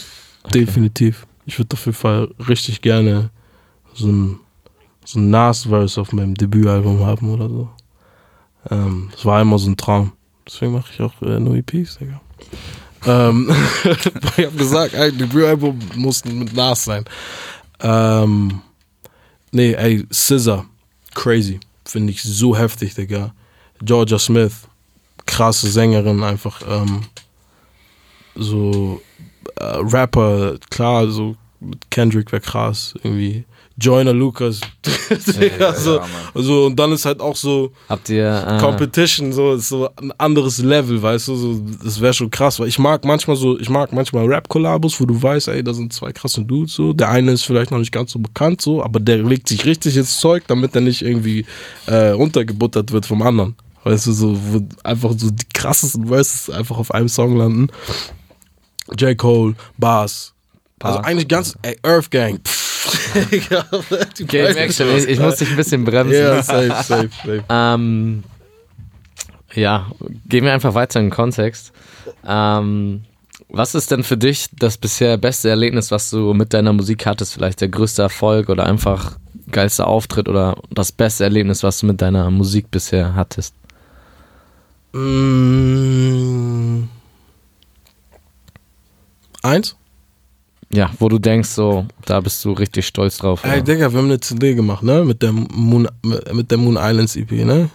Definitiv. 0.52 1.26
Ich 1.46 1.58
würde 1.58 1.74
auf 1.74 1.86
jeden 1.86 1.96
Fall 1.96 2.28
richtig 2.48 2.82
gerne 2.82 3.30
so 3.94 4.08
ein, 4.08 4.40
so 5.04 5.18
ein 5.18 5.30
Nas-Verse 5.30 6.00
auf 6.00 6.12
meinem 6.12 6.34
Debütalbum 6.34 7.04
haben 7.04 7.30
oder 7.30 7.48
so. 7.48 7.68
Ähm, 8.70 9.08
das 9.12 9.24
war 9.24 9.40
immer 9.40 9.58
so 9.58 9.70
ein 9.70 9.76
Traum. 9.76 10.12
Deswegen 10.46 10.72
mache 10.72 10.92
ich 10.92 11.00
auch 11.00 11.20
äh, 11.22 11.38
nur 11.40 11.56
EPs, 11.56 11.98
Digga. 11.98 12.20
Ähm, 13.06 13.50
ich 14.36 14.46
habe 14.46 14.56
gesagt, 14.56 14.94
ey, 14.94 15.12
Debütalbum 15.12 15.78
muss 15.96 16.24
mit 16.24 16.54
Nas 16.54 16.84
sein. 16.84 17.04
Ähm, 17.80 18.60
nee, 19.52 19.72
ey, 19.74 20.06
Scissor. 20.10 20.66
Crazy. 21.14 21.60
Finde 21.84 22.12
ich 22.12 22.22
so 22.22 22.56
heftig, 22.56 22.94
Digga. 22.94 23.34
Georgia 23.82 24.18
Smith. 24.18 24.68
Krasse 25.26 25.68
Sängerin, 25.68 26.22
einfach. 26.22 26.62
Ähm, 26.68 27.02
so 28.34 29.00
äh, 29.60 29.76
Rapper, 29.80 30.56
klar, 30.70 31.08
so 31.08 31.36
mit 31.60 31.90
Kendrick 31.90 32.30
wäre 32.32 32.42
krass, 32.42 32.94
irgendwie. 33.02 33.44
Joyner 33.80 34.12
Lucas. 34.12 34.60
Digga, 35.40 35.72
so, 35.72 36.00
Mann. 36.00 36.08
so, 36.34 36.66
und 36.66 36.76
dann 36.76 36.90
ist 36.92 37.04
halt 37.04 37.20
auch 37.20 37.36
so 37.36 37.70
Habt 37.88 38.08
ihr. 38.08 38.26
Äh, 38.26 38.58
Competition, 38.58 39.32
so 39.32 39.54
ist 39.54 39.68
so 39.68 39.88
ein 39.96 40.12
anderes 40.18 40.58
Level, 40.58 41.00
weißt 41.00 41.28
du, 41.28 41.36
so, 41.36 41.62
das 41.84 42.00
wäre 42.00 42.12
schon 42.12 42.28
krass, 42.28 42.58
weil 42.58 42.66
ich 42.66 42.78
mag 42.80 43.04
manchmal 43.04 43.36
so, 43.36 43.56
ich 43.58 43.70
mag 43.70 43.92
manchmal 43.92 44.26
Rap-Kollabos, 44.26 45.00
wo 45.00 45.06
du 45.06 45.22
weißt, 45.22 45.46
ey, 45.48 45.62
da 45.62 45.72
sind 45.72 45.92
zwei 45.92 46.10
krasse 46.10 46.44
Dudes, 46.44 46.74
so, 46.74 46.92
der 46.92 47.10
eine 47.10 47.30
ist 47.30 47.44
vielleicht 47.44 47.70
noch 47.70 47.78
nicht 47.78 47.92
ganz 47.92 48.10
so 48.10 48.18
bekannt, 48.18 48.60
so, 48.60 48.82
aber 48.82 48.98
der 48.98 49.18
legt 49.18 49.48
sich 49.48 49.64
richtig 49.64 49.96
ins 49.96 50.18
Zeug, 50.18 50.42
damit 50.48 50.74
er 50.74 50.80
nicht 50.80 51.02
irgendwie 51.02 51.46
äh, 51.86 52.08
runtergebuttert 52.08 52.90
wird 52.90 53.06
vom 53.06 53.22
anderen, 53.22 53.54
Weißt 53.84 54.08
du, 54.08 54.12
so, 54.12 54.36
wo 54.36 54.60
einfach 54.82 55.14
so 55.16 55.30
die 55.30 55.46
krassesten 55.54 56.08
Verses 56.08 56.50
einfach 56.50 56.78
auf 56.78 56.92
einem 56.92 57.08
Song 57.08 57.36
landen. 57.36 57.68
J. 58.96 59.16
Cole, 59.16 59.54
Bars. 59.76 60.34
Also 60.80 60.98
eigentlich 61.00 61.28
ganz, 61.28 61.56
ey, 61.62 61.76
Earth 61.82 62.10
Gang. 62.10 62.40
Merkst 64.32 64.80
du, 64.80 64.84
ich, 64.96 65.08
ich 65.08 65.18
muss 65.18 65.36
dich 65.36 65.50
ein 65.50 65.56
bisschen 65.56 65.84
bremsen. 65.84 66.14
Ja, 66.14 66.42
safe, 66.42 66.68
safe, 66.68 67.10
safe. 67.10 67.44
Ähm, 67.48 68.22
ja, 69.54 69.90
gehen 70.28 70.44
wir 70.44 70.52
einfach 70.52 70.74
weiter 70.74 71.00
in 71.00 71.06
den 71.06 71.12
Kontext. 71.12 71.72
Ähm, 72.26 73.02
was 73.48 73.74
ist 73.74 73.90
denn 73.90 74.04
für 74.04 74.16
dich 74.16 74.48
das 74.58 74.76
bisher 74.76 75.16
beste 75.16 75.48
Erlebnis, 75.48 75.90
was 75.90 76.10
du 76.10 76.34
mit 76.34 76.52
deiner 76.52 76.72
Musik 76.72 77.06
hattest? 77.06 77.34
Vielleicht 77.34 77.60
der 77.60 77.68
größte 77.68 78.02
Erfolg 78.02 78.48
oder 78.48 78.66
einfach 78.66 79.18
geilster 79.50 79.86
Auftritt 79.86 80.28
oder 80.28 80.56
das 80.70 80.92
beste 80.92 81.24
Erlebnis, 81.24 81.62
was 81.62 81.80
du 81.80 81.86
mit 81.86 82.02
deiner 82.02 82.30
Musik 82.30 82.70
bisher 82.70 83.14
hattest? 83.14 83.54
Mm. 84.92 86.84
Eins? 89.42 89.76
Ja, 90.70 90.90
wo 90.98 91.08
du 91.08 91.18
denkst, 91.18 91.48
so, 91.48 91.86
da 92.04 92.20
bist 92.20 92.44
du 92.44 92.52
richtig 92.52 92.86
stolz 92.86 93.16
drauf. 93.16 93.42
Ey? 93.42 93.62
Digga, 93.62 93.90
wir 93.90 93.98
haben 93.98 94.06
eine 94.06 94.20
CD 94.20 94.54
gemacht, 94.54 94.82
ne? 94.82 95.04
Mit 95.04 95.22
der 95.22 95.32
Moon, 95.32 95.88
mit 96.32 96.50
der 96.50 96.58
Moon 96.58 96.76
Islands 96.76 97.16
EP, 97.16 97.30
ne? 97.30 97.70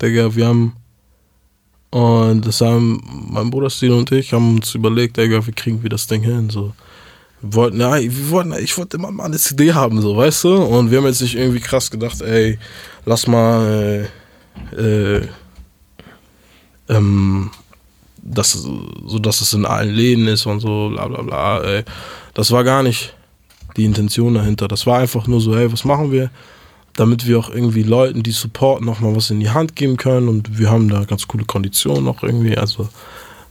Digga, 0.00 0.34
wir 0.34 0.46
haben. 0.46 0.72
Und 1.90 2.46
das 2.46 2.60
haben 2.60 3.00
mein 3.30 3.50
Bruder 3.50 3.70
Stil 3.70 3.92
und 3.92 4.10
ich 4.12 4.32
haben 4.32 4.56
uns 4.56 4.74
überlegt, 4.74 5.16
Digga, 5.16 5.46
wie 5.46 5.52
kriegen 5.52 5.82
wir 5.82 5.90
das 5.90 6.06
Ding 6.06 6.22
hin? 6.22 6.50
So. 6.50 6.72
Wir 7.42 7.54
wollten, 7.54 7.80
ja, 7.80 7.96
wir 8.00 8.30
wollten, 8.30 8.54
ich 8.54 8.76
wollte 8.76 8.96
immer 8.96 9.10
mal 9.10 9.24
eine 9.24 9.38
CD 9.38 9.72
haben, 9.72 10.00
so, 10.00 10.16
weißt 10.16 10.44
du? 10.44 10.56
Und 10.56 10.90
wir 10.90 10.98
haben 10.98 11.06
jetzt 11.06 11.20
nicht 11.20 11.36
irgendwie 11.36 11.60
krass 11.60 11.90
gedacht, 11.90 12.20
ey, 12.22 12.58
lass 13.04 13.26
mal, 13.26 14.08
äh, 14.72 15.16
äh, 15.16 15.28
ähm, 16.88 17.50
das, 18.26 18.52
so 18.52 19.18
dass 19.18 19.40
es 19.40 19.52
in 19.52 19.64
allen 19.64 19.94
Läden 19.94 20.26
ist 20.28 20.46
und 20.46 20.60
so, 20.60 20.90
bla 20.90 21.06
bla 21.08 21.22
bla, 21.22 21.60
ey. 21.62 21.84
Das 22.34 22.50
war 22.50 22.64
gar 22.64 22.82
nicht 22.82 23.14
die 23.76 23.84
Intention 23.84 24.34
dahinter. 24.34 24.68
Das 24.68 24.86
war 24.86 24.98
einfach 24.98 25.26
nur 25.26 25.40
so, 25.40 25.56
hey, 25.56 25.70
was 25.72 25.84
machen 25.84 26.12
wir? 26.12 26.30
Damit 26.94 27.26
wir 27.26 27.38
auch 27.38 27.50
irgendwie 27.50 27.82
Leuten, 27.82 28.22
die 28.22 28.32
supporten, 28.32 28.86
nochmal 28.86 29.14
was 29.14 29.30
in 29.30 29.40
die 29.40 29.50
Hand 29.50 29.76
geben 29.76 29.96
können. 29.96 30.28
Und 30.28 30.58
wir 30.58 30.70
haben 30.70 30.88
da 30.88 31.04
ganz 31.04 31.28
coole 31.28 31.44
Konditionen 31.44 32.04
noch 32.04 32.22
irgendwie. 32.22 32.56
Also 32.56 32.88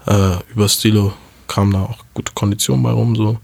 äh, 0.08 0.38
über 0.54 0.68
Stilo 0.68 1.14
kam 1.48 1.72
da 1.72 1.84
auch 1.84 2.00
gute 2.14 2.34
Konditionen 2.34 2.84
bei 2.84 2.92
rum. 2.92 3.16
so. 3.16 3.38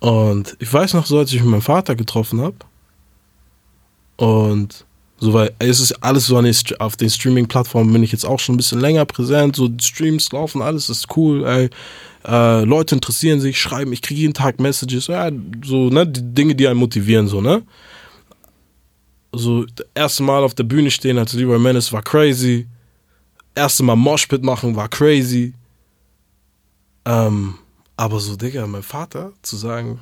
Und 0.00 0.56
ich 0.58 0.72
weiß 0.72 0.94
noch 0.94 1.06
so, 1.06 1.18
als 1.18 1.32
ich 1.32 1.40
mit 1.40 1.50
meinem 1.50 1.62
Vater 1.62 1.94
getroffen 1.94 2.40
habe. 2.40 2.56
Und 4.16 4.84
so, 5.18 5.32
weil 5.32 5.54
es 5.58 5.80
ist 5.80 5.92
alles 6.02 6.26
so 6.26 6.36
an 6.36 6.44
den, 6.44 6.54
auf 6.78 6.96
den 6.96 7.08
Streaming-Plattformen 7.08 7.92
bin 7.92 8.02
ich 8.02 8.12
jetzt 8.12 8.26
auch 8.26 8.38
schon 8.38 8.54
ein 8.54 8.58
bisschen 8.58 8.80
länger 8.80 9.06
präsent. 9.06 9.56
So 9.56 9.70
Streams 9.80 10.30
laufen, 10.32 10.60
alles 10.60 10.90
ist 10.90 11.16
cool, 11.16 11.44
ey. 11.46 11.70
Äh, 12.26 12.64
Leute 12.64 12.96
interessieren 12.96 13.40
sich, 13.40 13.58
schreiben, 13.58 13.92
ich 13.92 14.02
kriege 14.02 14.20
jeden 14.20 14.34
Tag 14.34 14.60
Messages, 14.60 15.06
ja, 15.06 15.30
so, 15.64 15.90
ne, 15.90 16.06
die 16.06 16.34
Dinge, 16.34 16.54
die 16.54 16.66
einen 16.68 16.80
motivieren, 16.80 17.28
so, 17.28 17.40
ne? 17.40 17.62
So, 19.32 19.64
das 19.64 19.86
erste 19.94 20.22
Mal 20.22 20.42
auf 20.42 20.54
der 20.54 20.64
Bühne 20.64 20.90
stehen 20.90 21.18
als 21.18 21.32
Leroy 21.32 21.58
Menace 21.58 21.92
war 21.92 22.02
crazy. 22.02 22.66
Erste 23.54 23.82
Mal 23.82 23.96
Moshpit 23.96 24.42
machen 24.42 24.76
war 24.76 24.88
crazy. 24.88 25.54
Ähm, 27.04 27.54
aber 27.96 28.18
so, 28.20 28.36
Digga, 28.36 28.66
mein 28.66 28.82
Vater 28.82 29.32
zu 29.42 29.56
sagen, 29.56 30.00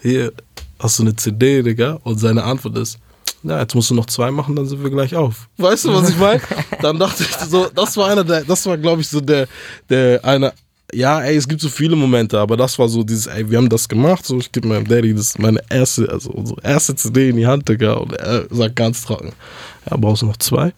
hier 0.00 0.32
hast 0.78 0.98
du 0.98 1.02
eine 1.02 1.16
CD, 1.16 1.62
Digga, 1.62 1.98
und 2.04 2.18
seine 2.18 2.44
Antwort 2.44 2.78
ist, 2.78 2.98
na, 3.44 3.60
jetzt 3.60 3.74
musst 3.74 3.90
du 3.90 3.94
noch 3.94 4.06
zwei 4.06 4.30
machen, 4.30 4.56
dann 4.56 4.66
sind 4.66 4.82
wir 4.82 4.90
gleich 4.90 5.14
auf. 5.14 5.48
Weißt 5.58 5.84
du, 5.84 5.92
was 5.92 6.08
ich 6.08 6.16
meine? 6.16 6.40
Dann 6.80 6.98
dachte 6.98 7.24
ich 7.24 7.30
so, 7.46 7.68
das 7.74 7.94
war 7.96 8.08
einer 8.08 8.24
der, 8.24 8.42
das 8.42 8.64
war, 8.64 8.78
glaube 8.78 9.02
ich, 9.02 9.08
so 9.08 9.20
der, 9.20 9.46
der 9.90 10.24
eine, 10.24 10.52
ja, 10.92 11.20
ey, 11.20 11.36
es 11.36 11.46
gibt 11.46 11.60
so 11.60 11.68
viele 11.68 11.94
Momente, 11.94 12.40
aber 12.40 12.56
das 12.56 12.78
war 12.78 12.88
so 12.88 13.04
dieses, 13.04 13.26
ey, 13.26 13.48
wir 13.50 13.58
haben 13.58 13.68
das 13.68 13.86
gemacht, 13.86 14.24
so, 14.24 14.38
ich 14.38 14.50
gebe 14.50 14.66
meinem 14.66 14.88
Daddy, 14.88 15.12
das 15.12 15.26
ist 15.26 15.38
meine 15.38 15.60
erste, 15.68 16.08
also 16.08 16.30
unsere 16.30 16.62
erste 16.62 16.94
CD 16.94 17.28
in 17.28 17.36
die 17.36 17.46
Hand, 17.46 17.68
Digga, 17.68 17.94
und 17.94 18.14
er 18.14 18.46
sagt 18.50 18.76
ganz 18.76 19.02
trocken, 19.02 19.32
ja, 19.90 19.96
brauchst 19.98 20.22
du 20.22 20.26
noch 20.26 20.38
zwei? 20.38 20.72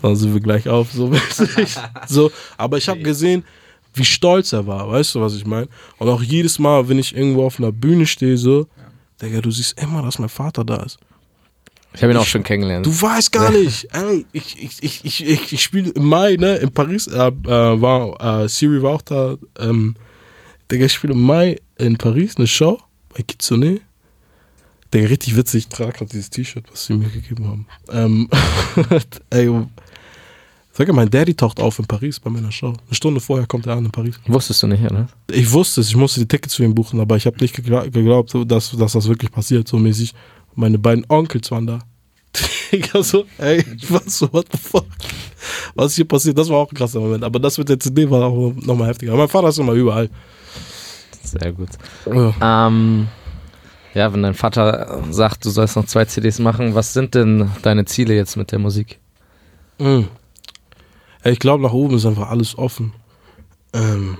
Dann 0.00 0.16
sind 0.16 0.32
wir 0.32 0.40
gleich 0.40 0.66
auf, 0.66 0.90
so 0.90 1.06
mäßig. 1.08 1.76
so, 2.06 2.30
aber 2.56 2.78
ich 2.78 2.88
habe 2.88 3.00
gesehen, 3.00 3.44
wie 3.92 4.04
stolz 4.04 4.54
er 4.54 4.66
war, 4.66 4.90
weißt 4.90 5.14
du, 5.14 5.20
was 5.20 5.34
ich 5.34 5.44
meine? 5.44 5.68
Und 5.98 6.08
auch 6.08 6.22
jedes 6.22 6.58
Mal, 6.58 6.88
wenn 6.88 6.98
ich 6.98 7.14
irgendwo 7.14 7.44
auf 7.44 7.58
einer 7.58 7.72
Bühne 7.72 8.06
stehe, 8.06 8.38
so, 8.38 8.66
Digga, 9.20 9.42
du 9.42 9.50
siehst 9.50 9.78
immer, 9.78 10.00
dass 10.00 10.18
mein 10.18 10.30
Vater 10.30 10.64
da 10.64 10.76
ist. 10.76 10.98
Ich 11.94 12.02
habe 12.02 12.12
ihn 12.12 12.18
auch 12.18 12.26
schon 12.26 12.42
kennengelernt. 12.42 12.86
Du 12.86 12.90
weißt 12.90 13.32
gar 13.32 13.50
nicht. 13.50 13.88
Ey, 13.92 14.24
ich, 14.32 14.62
ich, 14.62 14.82
ich, 14.82 15.04
ich, 15.24 15.52
ich, 15.52 15.62
spiele 15.62 15.90
im 15.90 16.04
Mai, 16.06 16.36
ne, 16.36 16.56
in 16.56 16.70
Paris, 16.70 17.06
äh, 17.06 17.28
äh, 17.28 17.32
war, 17.80 18.42
äh, 18.44 18.48
Siri 18.48 18.82
war 18.82 18.92
auch 18.92 19.02
da, 19.02 19.36
ähm, 19.58 19.94
Digga, 20.70 20.84
ich 20.84 20.92
spiele 20.92 21.14
im 21.14 21.22
Mai 21.22 21.56
in 21.78 21.96
Paris 21.96 22.36
eine 22.36 22.46
Show 22.46 22.78
bei 23.14 23.22
Kitsune. 23.22 23.80
Digga, 24.92 25.06
richtig 25.08 25.34
witzig, 25.36 25.64
ich 25.64 25.68
trage 25.68 25.92
gerade 25.92 26.10
dieses 26.10 26.30
T-Shirt, 26.30 26.64
was 26.70 26.86
sie 26.86 26.94
mir 26.94 27.08
gegeben 27.08 27.46
haben. 27.46 27.66
Ähm, 27.90 28.28
ey, 29.30 29.50
sag 30.72 30.86
mal, 30.88 30.94
mein 30.94 31.10
Daddy 31.10 31.34
taucht 31.34 31.58
auf 31.58 31.78
in 31.78 31.86
Paris 31.86 32.20
bei 32.20 32.30
meiner 32.30 32.52
Show. 32.52 32.68
Eine 32.68 32.94
Stunde 32.94 33.20
vorher 33.20 33.46
kommt 33.46 33.66
er 33.66 33.74
an 33.76 33.84
in 33.86 33.90
Paris. 33.90 34.20
Wusstest 34.26 34.62
du 34.62 34.66
nicht, 34.66 34.82
oder? 34.82 35.08
Ich 35.30 35.50
wusste 35.50 35.80
es, 35.80 35.88
ich 35.88 35.96
musste 35.96 36.20
die 36.20 36.28
Tickets 36.28 36.54
für 36.54 36.64
ihn 36.64 36.74
buchen, 36.74 37.00
aber 37.00 37.16
ich 37.16 37.26
habe 37.26 37.38
nicht 37.40 37.56
gegla- 37.56 37.90
geglaubt, 37.90 38.34
dass, 38.46 38.70
dass 38.76 38.92
das 38.92 39.08
wirklich 39.08 39.30
passiert, 39.32 39.66
so 39.66 39.78
mäßig. 39.78 40.14
Meine 40.58 40.76
beiden 40.76 41.06
Onkels 41.08 41.52
waren 41.52 41.68
da. 41.68 41.78
Digga, 42.72 43.00
so, 43.04 43.26
ey, 43.38 43.64
ich 43.76 43.92
war 43.92 44.02
so, 44.06 44.28
what 44.32 44.46
the 44.50 44.58
fuck? 44.58 44.86
Was 45.76 45.94
hier 45.94 46.04
passiert, 46.04 46.36
das 46.36 46.48
war 46.48 46.56
auch 46.56 46.72
ein 46.72 46.76
krasser 46.76 46.98
Moment. 46.98 47.22
Aber 47.22 47.38
das 47.38 47.56
mit 47.58 47.68
der 47.68 47.78
CD 47.78 48.10
war 48.10 48.24
auch 48.24 48.52
nochmal 48.56 48.88
heftiger. 48.88 49.14
Mein 49.14 49.28
Vater 49.28 49.50
ist 49.50 49.58
immer 49.58 49.74
überall. 49.74 50.10
Sehr 51.22 51.52
gut. 51.52 51.68
Ja. 52.06 52.66
Ähm, 52.66 53.06
ja, 53.94 54.12
wenn 54.12 54.24
dein 54.24 54.34
Vater 54.34 55.00
sagt, 55.10 55.44
du 55.44 55.50
sollst 55.50 55.76
noch 55.76 55.86
zwei 55.86 56.06
CDs 56.06 56.40
machen, 56.40 56.74
was 56.74 56.92
sind 56.92 57.14
denn 57.14 57.52
deine 57.62 57.84
Ziele 57.84 58.16
jetzt 58.16 58.36
mit 58.36 58.50
der 58.50 58.58
Musik? 58.58 58.98
Mhm. 59.78 60.08
Ich 61.22 61.38
glaube, 61.38 61.62
nach 61.62 61.72
oben 61.72 61.94
ist 61.94 62.04
einfach 62.04 62.30
alles 62.30 62.58
offen. 62.58 62.94
Ähm, 63.72 64.18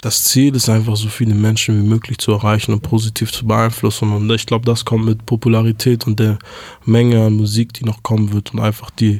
das 0.00 0.24
Ziel 0.24 0.54
ist 0.54 0.68
einfach, 0.68 0.96
so 0.96 1.08
viele 1.08 1.34
Menschen 1.34 1.82
wie 1.82 1.88
möglich 1.88 2.18
zu 2.18 2.32
erreichen 2.32 2.72
und 2.72 2.82
positiv 2.82 3.32
zu 3.32 3.46
beeinflussen. 3.46 4.12
Und 4.12 4.30
ich 4.30 4.46
glaube, 4.46 4.64
das 4.64 4.84
kommt 4.84 5.06
mit 5.06 5.26
Popularität 5.26 6.06
und 6.06 6.20
der 6.20 6.38
Menge 6.84 7.26
an 7.26 7.34
Musik, 7.34 7.72
die 7.72 7.84
noch 7.84 8.02
kommen 8.04 8.32
wird 8.32 8.54
und 8.54 8.60
einfach 8.60 8.90
die 8.90 9.18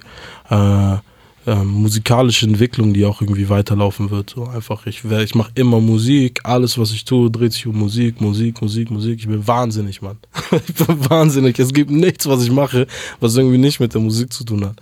äh, 0.51 0.95
äh, 0.95 1.65
musikalische 1.65 2.47
Entwicklung, 2.47 2.95
die 2.95 3.05
auch 3.05 3.21
irgendwie 3.21 3.49
weiterlaufen 3.49 4.11
wird. 4.11 4.31
So 4.31 4.47
einfach, 4.47 4.87
ich, 4.87 5.05
ich 5.05 5.35
mache 5.35 5.51
immer 5.57 5.81
Musik, 5.81 6.41
alles, 6.45 6.79
was 6.79 6.93
ich 6.93 7.05
tue, 7.05 7.29
dreht 7.29 7.55
sich 7.55 7.67
um 7.67 7.77
Musik, 7.77 8.21
Musik, 8.21 8.63
Musik, 8.63 8.91
Musik. 8.91 9.19
Ich 9.19 9.27
bin 9.27 9.47
wahnsinnig, 9.47 10.01
Mann. 10.01 10.19
ich 10.53 10.75
bin 10.75 11.11
wahnsinnig. 11.11 11.59
Es 11.59 11.73
gibt 11.73 11.91
nichts, 11.91 12.29
was 12.29 12.45
ich 12.45 12.53
mache, 12.53 12.87
was 13.19 13.37
irgendwie 13.37 13.59
nicht 13.59 13.81
mit 13.81 13.95
der 13.95 14.01
Musik 14.01 14.33
zu 14.33 14.45
tun 14.45 14.65
hat. 14.65 14.81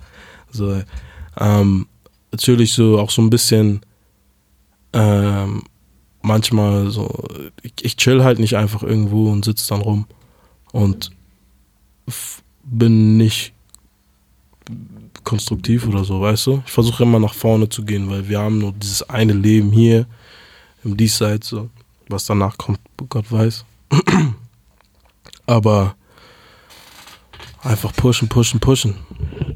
So, 0.51 0.79
ähm, 1.39 1.87
natürlich 2.31 2.73
so 2.73 2.99
auch 2.99 3.09
so 3.09 3.23
ein 3.23 3.31
bisschen 3.31 3.81
ähm, 4.93 5.63
manchmal 6.27 6.91
so, 6.91 7.09
ich, 7.63 7.73
ich 7.81 7.97
chill 7.97 8.23
halt 8.23 8.39
nicht 8.39 8.55
einfach 8.57 8.83
irgendwo 8.83 9.31
und 9.31 9.45
sitze 9.45 9.69
dann 9.69 9.81
rum 9.81 10.05
und 10.71 11.11
bin 12.63 13.17
nicht 13.17 13.53
konstruktiv 15.23 15.87
oder 15.87 16.03
so, 16.03 16.21
weißt 16.21 16.47
du? 16.47 16.63
Ich 16.65 16.71
versuche 16.71 17.03
immer 17.03 17.19
nach 17.19 17.33
vorne 17.33 17.67
zu 17.67 17.83
gehen, 17.83 18.09
weil 18.09 18.27
wir 18.29 18.39
haben 18.39 18.59
nur 18.59 18.71
dieses 18.73 19.09
eine 19.09 19.33
Leben 19.33 19.71
hier 19.71 20.05
im 20.83 20.95
Diesseits, 20.95 21.47
so. 21.47 21.69
was 22.07 22.25
danach 22.25 22.57
kommt, 22.57 22.79
Gott 23.09 23.31
weiß. 23.31 23.65
Aber 25.45 25.95
einfach 27.61 27.93
pushen, 27.93 28.29
pushen, 28.29 28.59
pushen. 28.59 28.95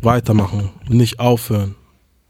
Weitermachen, 0.02 0.72
nicht 0.88 1.20
aufhören. 1.20 1.76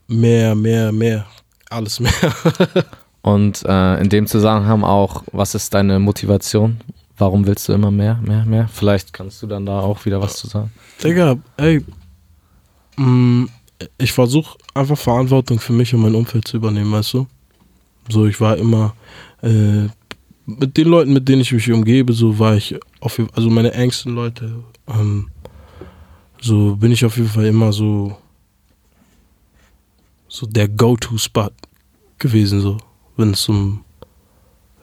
Mehr, 0.08 0.56
mehr, 0.56 0.92
mehr. 0.92 1.26
Alles 1.70 2.00
mehr. 2.00 2.12
Und 3.22 3.64
äh, 3.66 4.02
in 4.02 4.10
dem 4.10 4.28
Zusammenhang 4.28 4.84
auch, 4.84 5.24
was 5.32 5.54
ist 5.56 5.74
deine 5.74 6.00
Motivation? 6.00 6.78
Warum 7.18 7.46
willst 7.46 7.70
du 7.70 7.74
immer 7.74 7.92
mehr, 7.92 8.20
mehr, 8.22 8.46
mehr? 8.46 8.68
Vielleicht 8.68 9.14
kannst 9.14 9.44
du 9.44 9.48
dann 9.48 9.66
da 9.66 9.80
auch 9.80 10.06
wieder 10.06 10.22
was 10.22 10.38
zu 10.38 10.48
sagen. 10.48 10.72
Digga, 11.04 11.38
ey, 11.58 11.86
mm, 12.98 13.46
ich 13.98 14.12
versuche 14.12 14.58
einfach 14.74 14.98
Verantwortung 14.98 15.60
für 15.60 15.74
mich 15.74 15.94
und 15.94 16.02
mein 16.02 16.16
Umfeld 16.16 16.48
zu 16.48 16.58
übernehmen, 16.58 16.92
weißt 16.92 17.14
du? 17.14 17.28
So, 18.10 18.26
ich 18.26 18.42
war 18.42 18.58
immer 18.58 18.96
äh, 19.44 19.88
mit 20.46 20.78
den 20.78 20.88
Leuten, 20.88 21.14
mit 21.14 21.30
denen 21.30 21.42
ich 21.42 21.52
mich 21.52 21.72
umgebe, 21.72 22.14
so 22.14 22.40
war 22.40 22.56
ich 22.56 22.76
auf 23.00 23.18
jeden 23.18 23.34
also 23.36 23.50
meine 23.50 23.74
engsten 23.74 24.16
Leute, 24.16 24.64
ähm, 24.88 25.30
so 26.42 26.76
bin 26.76 26.92
ich 26.92 27.06
auf 27.06 27.18
jeden 27.18 27.30
Fall 27.30 27.46
immer 27.46 27.72
so 27.72 28.18
so 30.28 30.46
der 30.46 30.68
Go-To-Spot 30.68 31.52
gewesen, 32.18 32.62
so, 32.62 32.78
wenn 33.22 33.32
es 33.32 33.48
um 33.48 33.84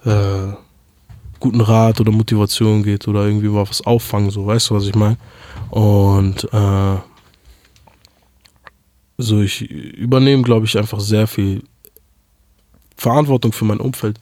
äh, 0.04 0.52
guten 1.40 1.60
Rat 1.60 2.00
oder 2.00 2.12
Motivation 2.12 2.82
geht 2.82 3.06
oder 3.06 3.26
irgendwie 3.26 3.48
mal 3.48 3.68
was 3.68 3.84
auffangen, 3.84 4.30
so, 4.30 4.46
weißt 4.46 4.70
du, 4.70 4.74
was 4.74 4.86
ich 4.86 4.94
meine? 4.94 5.18
Und 5.70 6.48
äh, 6.52 6.96
so 9.18 9.40
ich 9.40 9.62
übernehme, 9.62 10.42
glaube 10.42 10.66
ich, 10.66 10.78
einfach 10.78 11.00
sehr 11.00 11.26
viel 11.26 11.62
Verantwortung 12.96 13.52
für 13.52 13.64
mein 13.64 13.80
Umfeld. 13.80 14.18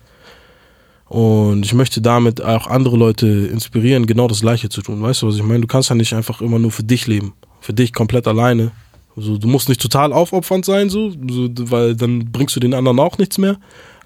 Und 1.09 1.65
ich 1.65 1.73
möchte 1.73 2.01
damit 2.01 2.43
auch 2.43 2.67
andere 2.67 2.97
Leute 2.97 3.27
inspirieren, 3.27 4.07
genau 4.07 4.27
das 4.27 4.41
Gleiche 4.41 4.69
zu 4.69 4.83
tun. 4.83 5.01
Weißt 5.01 5.23
du, 5.23 5.29
was 5.29 5.37
ich 5.37 5.43
meine? 5.43 5.61
Du 5.61 5.69
kannst 5.69 5.89
ja 5.89 5.95
nicht 5.95 6.15
einfach 6.15 6.41
immer 6.41 6.59
nur 6.59 6.73
für 6.73 6.83
dich 6.83 7.07
leben. 7.07 7.35
Für 7.61 7.73
dich 7.73 7.93
komplett 7.93 8.27
alleine. 8.27 8.73
Also, 9.17 9.39
du 9.39 9.49
musst 9.49 9.69
nicht 9.69 9.81
total 9.81 10.13
aufopfernd 10.13 10.65
sein, 10.65 10.91
so, 10.91 11.11
so, 11.11 11.49
weil 11.71 11.95
dann 11.95 12.31
bringst 12.33 12.57
du 12.57 12.61
den 12.61 12.75
anderen 12.75 12.99
auch 12.99 13.17
nichts 13.19 13.39
mehr. 13.39 13.57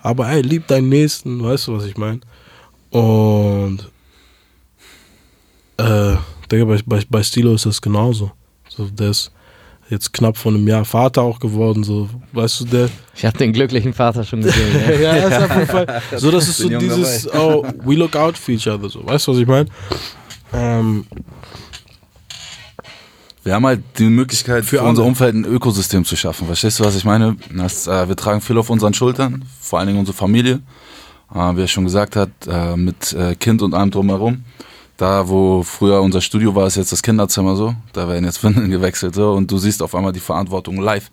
Aber 0.02 0.28
ey, 0.28 0.42
lieb 0.42 0.66
deinen 0.66 0.88
Nächsten, 0.88 1.42
weißt 1.42 1.68
du, 1.68 1.76
was 1.76 1.84
ich 1.84 1.96
meine? 1.96 2.20
Und 2.90 3.90
äh, 5.76 6.16
denke, 6.50 6.66
bei, 6.66 6.80
bei, 6.84 7.02
bei 7.08 7.22
Stilo 7.22 7.54
ist 7.54 7.66
das 7.66 7.80
genauso. 7.80 8.32
So, 8.68 8.86
der 8.86 9.10
ist 9.10 9.32
jetzt 9.88 10.12
knapp 10.12 10.36
vor 10.36 10.52
einem 10.52 10.66
Jahr 10.66 10.84
Vater 10.84 11.22
auch 11.22 11.38
geworden, 11.38 11.82
so, 11.82 12.08
weißt 12.32 12.60
du, 12.60 12.64
der. 12.66 12.88
Ich 13.14 13.24
habe 13.24 13.36
den 13.38 13.52
glücklichen 13.52 13.92
Vater 13.92 14.24
schon 14.24 14.42
gesehen. 14.42 14.72
ja, 15.02 15.16
ja, 15.16 15.28
ist 15.28 15.50
auf 15.50 15.54
jeden 15.54 15.66
Fall. 15.66 16.02
So, 16.16 16.30
das 16.30 16.48
ist 16.48 16.58
so 16.58 16.68
dieses, 16.68 17.32
oh, 17.34 17.64
we 17.84 17.94
look 17.94 18.16
out 18.16 18.38
for 18.38 18.54
each 18.54 18.66
other, 18.66 18.88
so, 18.88 19.04
weißt 19.04 19.26
du, 19.26 19.32
was 19.32 19.38
ich 19.38 19.46
meine? 19.46 19.68
Ähm, 20.52 21.04
wir 23.42 23.54
haben 23.54 23.66
halt 23.66 23.82
die 23.98 24.04
Möglichkeit, 24.04 24.64
für, 24.64 24.78
für 24.78 24.82
unser 24.82 25.04
Umfeld 25.04 25.34
ein 25.34 25.44
Ökosystem 25.44 26.04
zu 26.04 26.16
schaffen. 26.16 26.46
Verstehst 26.46 26.78
du, 26.78 26.84
was 26.84 26.96
ich 26.96 27.04
meine? 27.04 27.36
Das, 27.54 27.86
äh, 27.86 28.08
wir 28.08 28.16
tragen 28.16 28.40
viel 28.40 28.58
auf 28.58 28.70
unseren 28.70 28.94
Schultern, 28.94 29.44
vor 29.60 29.78
allen 29.78 29.88
Dingen 29.88 29.98
unsere 29.98 30.16
Familie. 30.16 30.60
Äh, 31.34 31.56
wie 31.56 31.62
er 31.62 31.68
schon 31.68 31.84
gesagt 31.84 32.16
hat, 32.16 32.30
äh, 32.48 32.76
mit 32.76 33.12
äh, 33.12 33.34
Kind 33.36 33.62
und 33.62 33.74
allem 33.74 33.90
drumherum. 33.90 34.44
Da, 34.96 35.28
wo 35.28 35.62
früher 35.62 36.02
unser 36.02 36.20
Studio 36.20 36.54
war, 36.54 36.66
ist 36.66 36.76
jetzt 36.76 36.92
das 36.92 37.02
Kinderzimmer 37.02 37.56
so. 37.56 37.74
Da 37.94 38.08
werden 38.08 38.24
jetzt 38.24 38.44
Windeln 38.44 38.70
gewechselt 38.70 39.14
so. 39.14 39.32
Und 39.32 39.50
du 39.50 39.56
siehst 39.58 39.82
auf 39.82 39.94
einmal 39.94 40.12
die 40.12 40.20
Verantwortung 40.20 40.78
live. 40.80 41.10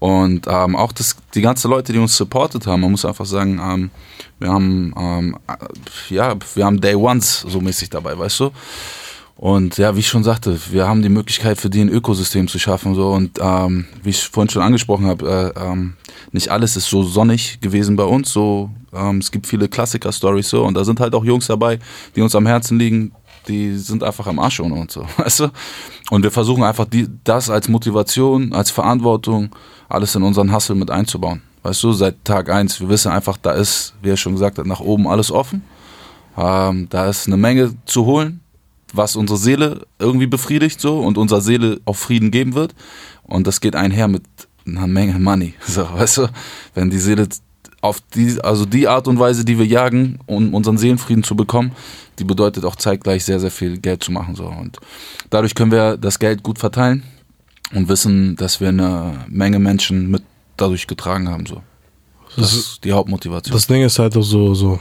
Und 0.00 0.46
ähm, 0.48 0.74
auch 0.76 0.92
das, 0.92 1.14
die 1.34 1.42
ganzen 1.42 1.70
Leute, 1.70 1.92
die 1.92 1.98
uns 1.98 2.16
supportet 2.16 2.66
haben, 2.66 2.80
man 2.80 2.90
muss 2.90 3.04
einfach 3.04 3.26
sagen, 3.26 3.60
ähm, 3.62 3.90
wir 4.38 4.50
haben 4.50 4.94
ähm, 4.96 5.36
äh, 5.46 6.14
ja, 6.14 6.34
wir 6.54 6.64
haben 6.64 6.80
Day 6.80 6.94
Ones 6.94 7.44
so 7.46 7.60
mäßig 7.60 7.90
dabei, 7.90 8.18
weißt 8.18 8.40
du? 8.40 8.50
Und 9.40 9.78
ja, 9.78 9.96
wie 9.96 10.00
ich 10.00 10.08
schon 10.08 10.22
sagte, 10.22 10.58
wir 10.70 10.86
haben 10.86 11.00
die 11.00 11.08
Möglichkeit 11.08 11.56
für 11.58 11.70
die 11.70 11.80
ein 11.80 11.88
Ökosystem 11.88 12.46
zu 12.46 12.58
schaffen. 12.58 12.94
So. 12.94 13.08
Und 13.12 13.38
ähm, 13.40 13.86
wie 14.02 14.10
ich 14.10 14.28
vorhin 14.28 14.50
schon 14.50 14.60
angesprochen 14.60 15.06
habe, 15.06 15.54
äh, 15.56 15.58
ähm, 15.58 15.94
nicht 16.30 16.50
alles 16.50 16.76
ist 16.76 16.90
so 16.90 17.02
sonnig 17.04 17.58
gewesen 17.62 17.96
bei 17.96 18.04
uns. 18.04 18.30
So, 18.34 18.68
ähm, 18.92 19.16
es 19.16 19.30
gibt 19.30 19.46
viele 19.46 19.66
Klassiker-Stories 19.66 20.50
so 20.50 20.62
und 20.64 20.74
da 20.74 20.84
sind 20.84 21.00
halt 21.00 21.14
auch 21.14 21.24
Jungs 21.24 21.46
dabei, 21.46 21.78
die 22.14 22.20
uns 22.20 22.34
am 22.34 22.46
Herzen 22.46 22.78
liegen, 22.78 23.12
die 23.48 23.78
sind 23.78 24.04
einfach 24.04 24.26
am 24.26 24.38
Arsch 24.38 24.60
ohne 24.60 24.74
uns 24.74 24.92
so, 24.92 25.06
weißt 25.16 25.40
du? 25.40 25.48
Und 26.10 26.22
wir 26.22 26.30
versuchen 26.30 26.62
einfach 26.62 26.84
die, 26.84 27.08
das 27.24 27.48
als 27.48 27.66
Motivation, 27.66 28.52
als 28.52 28.70
Verantwortung, 28.70 29.56
alles 29.88 30.14
in 30.14 30.22
unseren 30.22 30.54
Hustle 30.54 30.74
mit 30.74 30.90
einzubauen. 30.90 31.40
Weißt 31.62 31.82
du, 31.82 31.94
seit 31.94 32.22
Tag 32.26 32.50
eins, 32.50 32.78
wir 32.78 32.90
wissen 32.90 33.10
einfach, 33.10 33.38
da 33.38 33.52
ist, 33.52 33.94
wie 34.02 34.10
er 34.10 34.18
schon 34.18 34.34
gesagt 34.34 34.58
hat, 34.58 34.66
nach 34.66 34.80
oben 34.80 35.08
alles 35.08 35.32
offen. 35.32 35.62
Ähm, 36.36 36.88
da 36.90 37.08
ist 37.08 37.26
eine 37.26 37.38
Menge 37.38 37.74
zu 37.86 38.04
holen 38.04 38.40
was 38.92 39.16
unsere 39.16 39.38
Seele 39.38 39.86
irgendwie 39.98 40.26
befriedigt 40.26 40.80
so 40.80 40.98
und 40.98 41.18
unserer 41.18 41.40
Seele 41.40 41.80
auch 41.84 41.96
Frieden 41.96 42.30
geben 42.30 42.54
wird. 42.54 42.74
Und 43.22 43.46
das 43.46 43.60
geht 43.60 43.76
einher 43.76 44.08
mit 44.08 44.24
einer 44.66 44.86
Menge 44.86 45.18
Money. 45.18 45.54
So, 45.66 45.82
weißt 45.82 46.18
du, 46.18 46.28
wenn 46.74 46.90
die 46.90 46.98
Seele 46.98 47.28
auf 47.80 48.00
die, 48.14 48.38
also 48.42 48.66
die 48.66 48.88
Art 48.88 49.08
und 49.08 49.18
Weise, 49.18 49.44
die 49.44 49.58
wir 49.58 49.66
jagen, 49.66 50.18
um 50.26 50.54
unseren 50.54 50.78
Seelenfrieden 50.78 51.24
zu 51.24 51.34
bekommen, 51.34 51.72
die 52.18 52.24
bedeutet 52.24 52.64
auch 52.64 52.76
zeitgleich 52.76 53.24
sehr, 53.24 53.40
sehr 53.40 53.50
viel 53.50 53.78
Geld 53.78 54.04
zu 54.04 54.12
machen. 54.12 54.34
So. 54.34 54.44
Und 54.44 54.78
dadurch 55.30 55.54
können 55.54 55.72
wir 55.72 55.96
das 55.96 56.18
Geld 56.18 56.42
gut 56.42 56.58
verteilen 56.58 57.02
und 57.72 57.88
wissen, 57.88 58.36
dass 58.36 58.60
wir 58.60 58.68
eine 58.68 59.24
Menge 59.28 59.58
Menschen 59.58 60.10
mit 60.10 60.22
dadurch 60.56 60.86
getragen 60.86 61.28
haben. 61.28 61.46
So. 61.46 61.62
Das, 62.36 62.36
das 62.36 62.54
ist 62.54 62.84
die 62.84 62.92
Hauptmotivation. 62.92 63.54
Das 63.54 63.66
Ding 63.66 63.82
ist 63.82 63.98
halt 63.98 64.16
auch 64.16 64.22
so, 64.22 64.54
so 64.54 64.78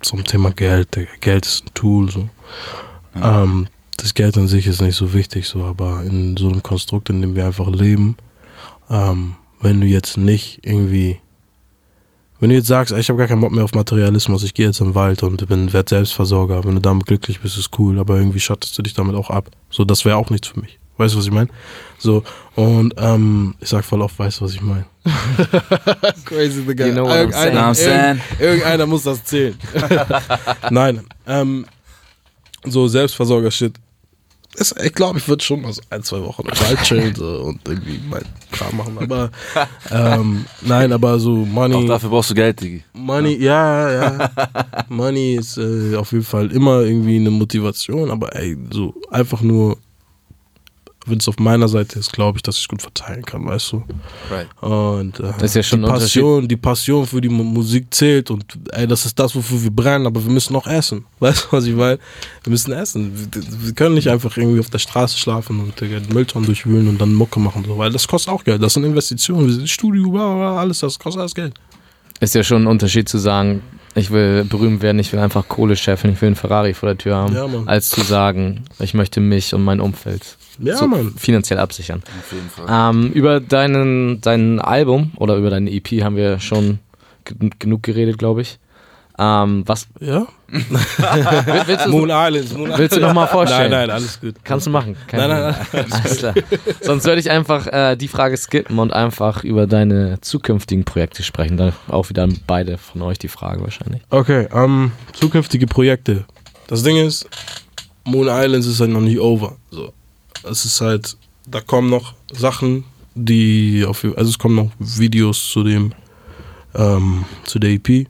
zum 0.00 0.24
Thema 0.24 0.50
Geld. 0.50 0.98
Geld 1.20 1.46
ist 1.46 1.64
ein 1.64 1.74
Tool. 1.74 2.10
So. 2.10 2.28
Ja. 3.14 3.42
Ähm, 3.42 3.66
das 3.96 4.14
Geld 4.14 4.36
an 4.36 4.48
sich 4.48 4.66
ist 4.66 4.80
nicht 4.80 4.96
so 4.96 5.12
wichtig, 5.12 5.46
so, 5.46 5.64
aber 5.64 6.02
in 6.02 6.36
so 6.36 6.48
einem 6.48 6.62
Konstrukt, 6.62 7.10
in 7.10 7.20
dem 7.20 7.36
wir 7.36 7.46
einfach 7.46 7.68
leben, 7.68 8.16
ähm, 8.90 9.36
wenn 9.60 9.80
du 9.80 9.86
jetzt 9.86 10.16
nicht 10.16 10.60
irgendwie, 10.62 11.20
wenn 12.40 12.48
du 12.50 12.56
jetzt 12.56 12.66
sagst, 12.66 12.92
ich 12.92 13.08
habe 13.08 13.18
gar 13.18 13.28
keinen 13.28 13.40
Bock 13.40 13.52
mehr 13.52 13.64
auf 13.64 13.74
Materialismus, 13.74 14.42
ich 14.42 14.54
gehe 14.54 14.66
jetzt 14.66 14.80
im 14.80 14.94
Wald 14.94 15.22
und 15.22 15.46
bin 15.46 15.72
werd 15.72 15.88
Selbstversorger, 15.88 16.64
wenn 16.64 16.74
du 16.74 16.80
damit 16.80 17.06
glücklich 17.06 17.40
bist, 17.40 17.56
ist 17.56 17.78
cool, 17.78 18.00
aber 18.00 18.16
irgendwie 18.16 18.40
schattest 18.40 18.76
du 18.76 18.82
dich 18.82 18.94
damit 18.94 19.14
auch 19.14 19.30
ab. 19.30 19.50
So, 19.70 19.84
das 19.84 20.04
wäre 20.04 20.16
auch 20.16 20.30
nichts 20.30 20.48
für 20.48 20.60
mich. 20.60 20.78
Weißt 20.98 21.14
du, 21.14 21.18
was 21.18 21.24
ich 21.24 21.32
meine? 21.32 21.48
So, 21.98 22.22
und 22.54 22.94
ähm, 22.98 23.54
ich 23.60 23.68
sag 23.68 23.84
voll 23.84 24.02
oft, 24.02 24.18
weißt 24.18 24.40
du, 24.40 24.44
was 24.44 24.52
ich 24.52 24.60
meine? 24.60 24.84
Crazy 26.24 26.62
the 26.66 26.74
guy. 26.74 26.88
You 26.88 26.92
know 26.92 27.04
what 27.04 27.16
irgendeiner, 27.16 27.70
I'm 27.70 27.74
saying? 27.74 28.20
irgendeiner 28.38 28.86
muss 28.86 29.04
das 29.04 29.24
zählen. 29.24 29.56
Nein, 30.70 31.00
ähm, 31.26 31.66
so 32.64 32.88
Selbstversorger-Shit. 32.88 33.74
Ich 34.84 34.92
glaube, 34.92 35.18
ich 35.18 35.26
würde 35.26 35.42
schon 35.42 35.62
mal 35.62 35.72
so 35.72 35.80
ein, 35.88 36.02
zwei 36.02 36.20
Wochen 36.22 36.42
im 36.42 36.60
Wald 36.60 36.82
chillen 36.82 37.14
so, 37.14 37.40
und 37.40 37.66
irgendwie 37.66 37.98
mein 38.10 38.22
Kram 38.50 38.76
machen. 38.76 38.98
Aber 38.98 39.30
ähm, 39.90 40.44
nein, 40.60 40.92
aber 40.92 41.18
so 41.18 41.30
Money. 41.30 41.74
Auch 41.74 41.86
dafür 41.86 42.10
brauchst 42.10 42.30
du 42.30 42.34
Geld, 42.34 42.60
Digi. 42.60 42.84
Money, 42.92 43.36
ja, 43.36 43.90
ja. 43.90 44.30
Money 44.90 45.36
ist 45.36 45.56
äh, 45.56 45.96
auf 45.96 46.12
jeden 46.12 46.24
Fall 46.24 46.52
immer 46.52 46.80
irgendwie 46.80 47.16
eine 47.16 47.30
Motivation, 47.30 48.10
aber 48.10 48.36
ey, 48.36 48.58
so 48.70 48.94
einfach 49.10 49.40
nur 49.40 49.78
wenn 51.06 51.18
es 51.18 51.28
auf 51.28 51.38
meiner 51.38 51.68
Seite 51.68 51.98
ist, 51.98 52.12
glaube 52.12 52.38
ich, 52.38 52.42
dass 52.42 52.56
ich 52.56 52.62
es 52.62 52.68
gut 52.68 52.82
verteilen 52.82 53.24
kann, 53.24 53.46
weißt 53.46 53.72
du. 53.72 53.82
Right. 54.30 54.46
Und 54.60 55.18
äh, 55.20 55.32
das 55.38 55.42
ist 55.42 55.54
ja 55.54 55.62
schon 55.62 55.82
die 55.82 55.88
Passion, 55.88 56.48
die 56.48 56.56
Passion 56.56 57.06
für 57.06 57.20
die 57.20 57.28
Musik 57.28 57.92
zählt 57.92 58.30
und 58.30 58.44
ey, 58.72 58.86
das 58.86 59.04
ist 59.04 59.18
das, 59.18 59.34
wofür 59.34 59.62
wir 59.62 59.70
brennen, 59.70 60.06
aber 60.06 60.24
wir 60.24 60.30
müssen 60.30 60.54
auch 60.56 60.66
essen. 60.66 61.04
Weißt 61.20 61.44
du, 61.44 61.56
was 61.56 61.64
ich 61.66 61.74
meine? 61.74 61.98
Wir 62.44 62.50
müssen 62.50 62.72
essen. 62.72 63.12
Wir, 63.32 63.42
wir, 63.66 63.72
können 63.74 63.94
nicht 63.94 64.08
einfach 64.08 64.36
irgendwie 64.36 64.60
auf 64.60 64.70
der 64.70 64.78
Straße 64.78 65.18
schlafen 65.18 65.60
und 65.60 65.80
den 65.80 66.08
Mülltonnen 66.12 66.46
durchwühlen 66.46 66.88
und 66.88 67.00
dann 67.00 67.14
Mucke 67.14 67.40
machen, 67.40 67.64
so, 67.66 67.78
weil 67.78 67.90
das 67.90 68.06
kostet 68.06 68.32
auch 68.32 68.44
Geld. 68.44 68.62
Das 68.62 68.74
sind 68.74 68.84
Investitionen, 68.84 69.46
wir 69.46 69.54
sind 69.54 69.68
Studio, 69.68 70.16
alles, 70.56 70.80
das 70.80 70.98
kostet 70.98 71.20
alles 71.20 71.34
Geld. 71.34 71.54
Ist 72.20 72.34
ja 72.34 72.44
schon 72.44 72.62
ein 72.62 72.66
Unterschied 72.68 73.08
zu 73.08 73.18
sagen, 73.18 73.62
ich 73.94 74.10
will 74.10 74.44
berühmt 74.44 74.82
werden, 74.82 74.98
ich 74.98 75.12
will 75.12 75.20
einfach 75.20 75.48
Kohle 75.48 75.76
scheffeln, 75.76 76.14
ich 76.14 76.20
will 76.20 76.28
einen 76.28 76.36
Ferrari 76.36 76.74
vor 76.74 76.88
der 76.88 76.98
Tür 76.98 77.16
haben, 77.16 77.34
ja, 77.34 77.46
als 77.66 77.90
zu 77.90 78.02
sagen, 78.02 78.64
ich 78.78 78.94
möchte 78.94 79.20
mich 79.20 79.54
und 79.54 79.62
mein 79.64 79.80
Umfeld 79.80 80.38
ja, 80.62 80.76
so 80.76 80.88
finanziell 81.16 81.58
absichern. 81.58 82.02
Auf 82.20 82.32
jeden 82.32 82.48
Fall. 82.48 82.66
Ähm, 82.68 83.12
über 83.12 83.40
deinen, 83.40 84.20
dein 84.20 84.60
Album 84.60 85.12
oder 85.16 85.36
über 85.36 85.50
deine 85.50 85.70
EP 85.70 86.02
haben 86.02 86.16
wir 86.16 86.40
schon 86.40 86.78
genug 87.58 87.82
geredet, 87.82 88.18
glaube 88.18 88.42
ich. 88.42 88.58
Ähm, 89.18 89.62
was? 89.66 89.86
Ja. 90.00 90.26
willst, 91.66 91.86
du, 91.86 91.90
Moon 91.90 92.10
Islands, 92.10 92.52
Moon 92.52 92.72
willst 92.76 92.96
du 92.96 93.00
noch 93.00 93.14
mal 93.14 93.26
vorstellen? 93.26 93.70
Nein, 93.70 93.86
nein, 93.86 93.90
alles 93.90 94.20
gut. 94.20 94.34
Kannst 94.44 94.66
du 94.66 94.70
machen. 94.70 94.96
Kein 95.06 95.20
nein, 95.20 95.30
nein, 95.30 95.54
nein. 95.72 95.86
Alles 95.90 96.18
klar. 96.18 96.34
Sonst 96.82 97.04
würde 97.06 97.20
ich 97.20 97.30
einfach 97.30 97.66
äh, 97.68 97.96
die 97.96 98.08
Frage 98.08 98.36
skippen 98.36 98.78
und 98.78 98.92
einfach 98.92 99.44
über 99.44 99.66
deine 99.66 100.20
zukünftigen 100.20 100.84
Projekte 100.84 101.22
sprechen. 101.22 101.56
Dann 101.56 101.72
auch 101.88 102.10
wieder 102.10 102.28
beide 102.46 102.76
von 102.76 103.00
euch 103.00 103.18
die 103.18 103.28
Frage 103.28 103.62
wahrscheinlich. 103.62 104.02
Okay, 104.10 104.48
ähm, 104.52 104.92
zukünftige 105.14 105.66
Projekte. 105.66 106.24
Das 106.66 106.82
Ding 106.82 106.96
ist, 106.98 107.26
Moon 108.04 108.28
Islands 108.28 108.66
ist 108.66 108.80
halt 108.80 108.90
noch 108.90 109.00
nicht 109.00 109.20
over. 109.20 109.56
So 109.70 109.94
es 110.44 110.64
ist 110.64 110.80
halt, 110.80 111.16
da 111.46 111.60
kommen 111.60 111.90
noch 111.90 112.14
Sachen, 112.32 112.84
die 113.14 113.84
auf, 113.86 114.04
also 114.04 114.30
es 114.30 114.38
kommen 114.38 114.56
noch 114.56 114.70
Videos 114.78 115.50
zu 115.50 115.62
dem, 115.62 115.92
ähm, 116.74 117.24
zu 117.44 117.58
der 117.58 117.70
EP. 117.70 118.06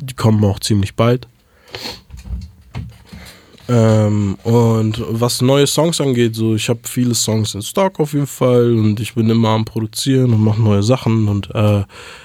Die 0.00 0.14
kommen 0.16 0.44
auch 0.44 0.60
ziemlich 0.60 0.94
bald. 0.94 1.28
Ähm, 3.66 4.36
und 4.42 5.02
was 5.08 5.40
neue 5.40 5.66
Songs 5.66 6.00
angeht, 6.00 6.34
so 6.34 6.54
ich 6.54 6.68
habe 6.68 6.80
viele 6.84 7.14
Songs 7.14 7.54
in 7.54 7.62
Stock 7.62 7.98
auf 7.98 8.12
jeden 8.12 8.26
Fall 8.26 8.74
und 8.74 9.00
ich 9.00 9.14
bin 9.14 9.30
immer 9.30 9.50
am 9.50 9.64
Produzieren 9.64 10.34
und 10.34 10.44
mache 10.44 10.60
neue 10.60 10.82
Sachen 10.82 11.28
und 11.28 11.50
äh, 11.54 11.84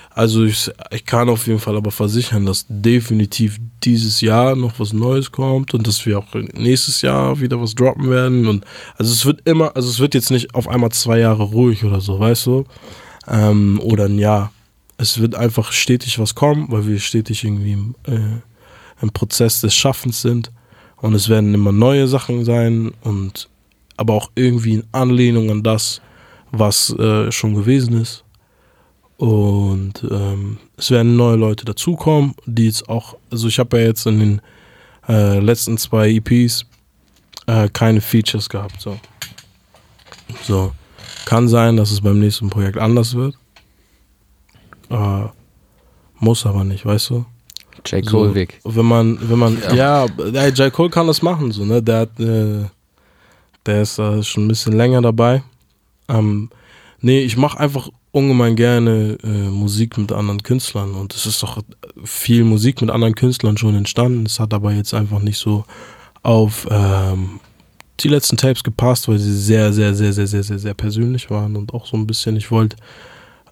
also 0.10 0.44
ich, 0.44 0.70
ich 0.92 1.06
kann 1.06 1.30
auf 1.30 1.48
jeden 1.48 1.60
Fall 1.60 1.78
aber 1.78 1.92
versichern, 1.92 2.46
dass 2.46 2.66
definitiv 2.68 3.60
dieses 3.84 4.22
Jahr 4.22 4.56
noch 4.56 4.80
was 4.80 4.92
Neues 4.92 5.32
kommt 5.32 5.74
und 5.74 5.88
dass 5.88 6.06
wir 6.06 6.20
auch 6.20 6.26
nächstes 6.54 7.02
Jahr 7.02 7.40
wieder 7.40 7.62
was 7.62 7.76
droppen 7.76 8.10
werden. 8.10 8.48
Und 8.48 8.66
also 8.98 9.14
es 9.14 9.26
wird 9.26 9.48
immer, 9.48 9.76
also 9.76 9.88
es 9.90 10.00
wird 10.00 10.16
jetzt 10.16 10.32
nicht 10.32 10.56
auf 10.56 10.68
einmal 10.68 10.92
zwei 10.92 11.20
Jahre 11.20 11.44
ruhig 11.44 11.86
oder 11.86 12.02
so, 12.02 12.20
weißt 12.20 12.48
du? 12.48 12.66
Ähm, 13.28 13.80
oder 13.84 14.06
ein 14.06 14.18
Jahr. 14.20 14.52
Es 14.98 15.20
wird 15.20 15.36
einfach 15.36 15.72
stetig 15.72 16.20
was 16.20 16.36
kommen, 16.36 16.66
weil 16.70 16.88
wir 16.88 17.00
stetig 17.00 17.44
irgendwie 17.44 17.74
im, 17.74 17.96
äh, 18.06 18.42
im 19.02 19.12
Prozess 19.12 19.62
des 19.62 19.74
Schaffens 19.76 20.22
sind. 20.22 20.52
Und 20.98 21.14
es 21.14 21.30
werden 21.30 21.54
immer 21.54 21.72
neue 21.72 22.08
Sachen 22.08 22.44
sein 22.44 22.92
und 23.02 23.48
aber 23.96 24.14
auch 24.14 24.32
irgendwie 24.36 24.74
in 24.76 24.84
Anlehnung 24.92 25.50
an 25.52 25.64
das, 25.64 26.02
was 26.52 26.90
äh, 26.98 27.32
schon 27.32 27.54
gewesen 27.54 28.02
ist. 28.02 28.24
Und 29.20 30.02
ähm, 30.10 30.60
es 30.78 30.92
werden 30.92 31.18
neue 31.18 31.36
Leute 31.36 31.66
dazukommen, 31.66 32.36
die 32.46 32.68
jetzt 32.68 32.88
auch, 32.88 33.18
also 33.30 33.50
ich 33.50 33.60
habe 33.60 33.78
ja 33.78 33.88
jetzt 33.88 34.06
in 34.06 34.18
den 34.18 34.42
äh, 35.10 35.40
letzten 35.40 35.78
zwei 35.78 36.10
EPs 36.10 36.66
äh, 37.46 37.68
keine 37.68 38.00
Features 38.00 38.48
gehabt. 38.48 38.80
So. 38.80 38.98
so. 40.44 40.72
Kann 41.26 41.50
sein, 41.50 41.76
dass 41.76 41.92
es 41.92 42.00
beim 42.00 42.18
nächsten 42.18 42.50
Projekt 42.50 42.78
anders 42.78 43.14
wird. 43.14 43.36
Äh, 44.90 45.26
muss 46.20 46.46
aber 46.46 46.64
nicht, 46.64 46.86
weißt 46.86 47.10
du? 47.10 47.26
J. 47.86 48.06
Cole 48.06 48.30
so, 48.30 48.36
Weg. 48.36 48.62
Wenn 48.64 48.86
man, 48.86 49.20
wenn 49.30 49.38
man, 49.38 49.58
ja, 49.76 50.06
ja 50.06 50.48
J. 50.48 50.72
Cole 50.72 50.90
kann 50.90 51.08
das 51.08 51.22
machen, 51.22 51.52
so, 51.52 51.66
ne? 51.66 51.84
Der 51.84 52.00
hat, 52.00 52.18
äh, 52.22 52.64
der 53.66 53.82
ist 53.82 53.96
schon 53.96 54.46
ein 54.46 54.48
bisschen 54.48 54.78
länger 54.78 55.02
dabei. 55.02 55.44
Ähm, 56.08 56.50
nee, 57.02 57.20
ich 57.20 57.36
mache 57.36 57.60
einfach 57.60 57.90
ungemein 58.12 58.56
gerne 58.56 59.18
äh, 59.24 59.28
Musik 59.28 59.98
mit 59.98 60.12
anderen 60.12 60.42
Künstlern 60.42 60.94
und 60.94 61.14
es 61.14 61.26
ist 61.26 61.44
doch 61.44 61.62
viel 62.04 62.44
Musik 62.44 62.82
mit 62.82 62.90
anderen 62.90 63.16
Künstlern 63.16 63.58
schon 63.58 63.76
entstanden. 63.76 64.26
Es 64.26 64.40
hat 64.40 64.54
aber 64.54 64.72
jetzt 64.72 64.94
einfach 64.94 65.20
nicht 65.20 65.38
so 65.38 65.66
auf 66.24 66.68
ähm, 66.72 67.40
die 68.00 68.08
letzten 68.08 68.38
Tapes 68.38 68.64
gepasst, 68.64 69.08
weil 69.08 69.20
sie 69.20 69.38
sehr, 69.38 69.74
sehr, 69.74 69.94
sehr, 69.94 70.14
sehr, 70.14 70.28
sehr, 70.28 70.44
sehr, 70.44 70.60
sehr 70.60 70.74
persönlich 70.74 71.30
waren 71.30 71.56
und 71.56 71.74
auch 71.74 71.86
so 71.86 71.98
ein 71.98 72.08
bisschen, 72.08 72.36
ich 72.36 72.50
wollte, 72.50 72.78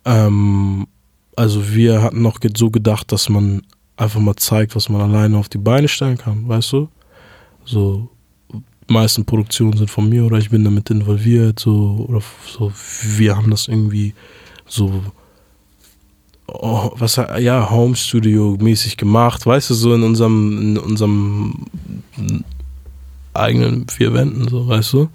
ähm, 0.05 0.87
also 1.35 1.73
wir 1.73 2.01
hatten 2.01 2.21
noch 2.21 2.39
so 2.55 2.71
gedacht, 2.71 3.11
dass 3.11 3.29
man 3.29 3.61
einfach 3.95 4.19
mal 4.19 4.35
zeigt, 4.35 4.75
was 4.75 4.89
man 4.89 5.01
alleine 5.01 5.37
auf 5.37 5.49
die 5.49 5.57
Beine 5.57 5.87
stellen 5.87 6.17
kann, 6.17 6.47
weißt 6.47 6.73
du? 6.73 6.89
So, 7.65 8.09
meisten 8.87 9.25
Produktionen 9.25 9.77
sind 9.77 9.91
von 9.91 10.07
mir 10.07 10.25
oder 10.25 10.37
ich 10.37 10.49
bin 10.49 10.63
damit 10.63 10.89
involviert, 10.89 11.59
so, 11.59 12.05
oder 12.07 12.21
so, 12.47 12.71
wir 13.17 13.35
haben 13.35 13.51
das 13.51 13.67
irgendwie 13.67 14.13
so, 14.67 15.03
oh, 16.47 16.91
was, 16.95 17.15
ja, 17.15 17.69
Home 17.69 17.95
Studio 17.95 18.57
mäßig 18.59 18.97
gemacht, 18.97 19.45
weißt 19.45 19.69
du, 19.69 19.73
so 19.73 19.93
in 19.93 20.03
unserem, 20.03 20.61
in 20.61 20.77
unserem 20.77 21.65
eigenen 23.33 23.87
vier 23.87 24.13
Wänden, 24.13 24.47
so, 24.47 24.67
weißt 24.67 24.93
du? 24.93 25.09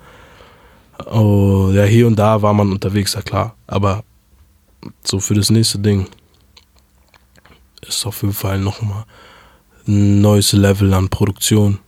Oh, 1.11 1.71
ja, 1.73 1.85
hier 1.85 2.07
und 2.07 2.19
da 2.19 2.43
war 2.43 2.55
man 2.55 2.71
unterwegs, 2.71 3.15
ja 3.15 3.23
klar, 3.23 3.55
aber 3.67 4.05
so 5.05 5.21
für 5.21 5.35
das 5.35 5.51
nächste 5.51 5.79
Ding 5.79 6.07
ist 7.87 8.07
auf 8.07 8.23
jeden 8.23 8.35
Fall 8.35 8.59
nochmal 8.59 9.05
ein 9.87 10.21
neues 10.21 10.53
Level 10.53 10.93
an 10.95 11.09
Produktion. 11.09 11.79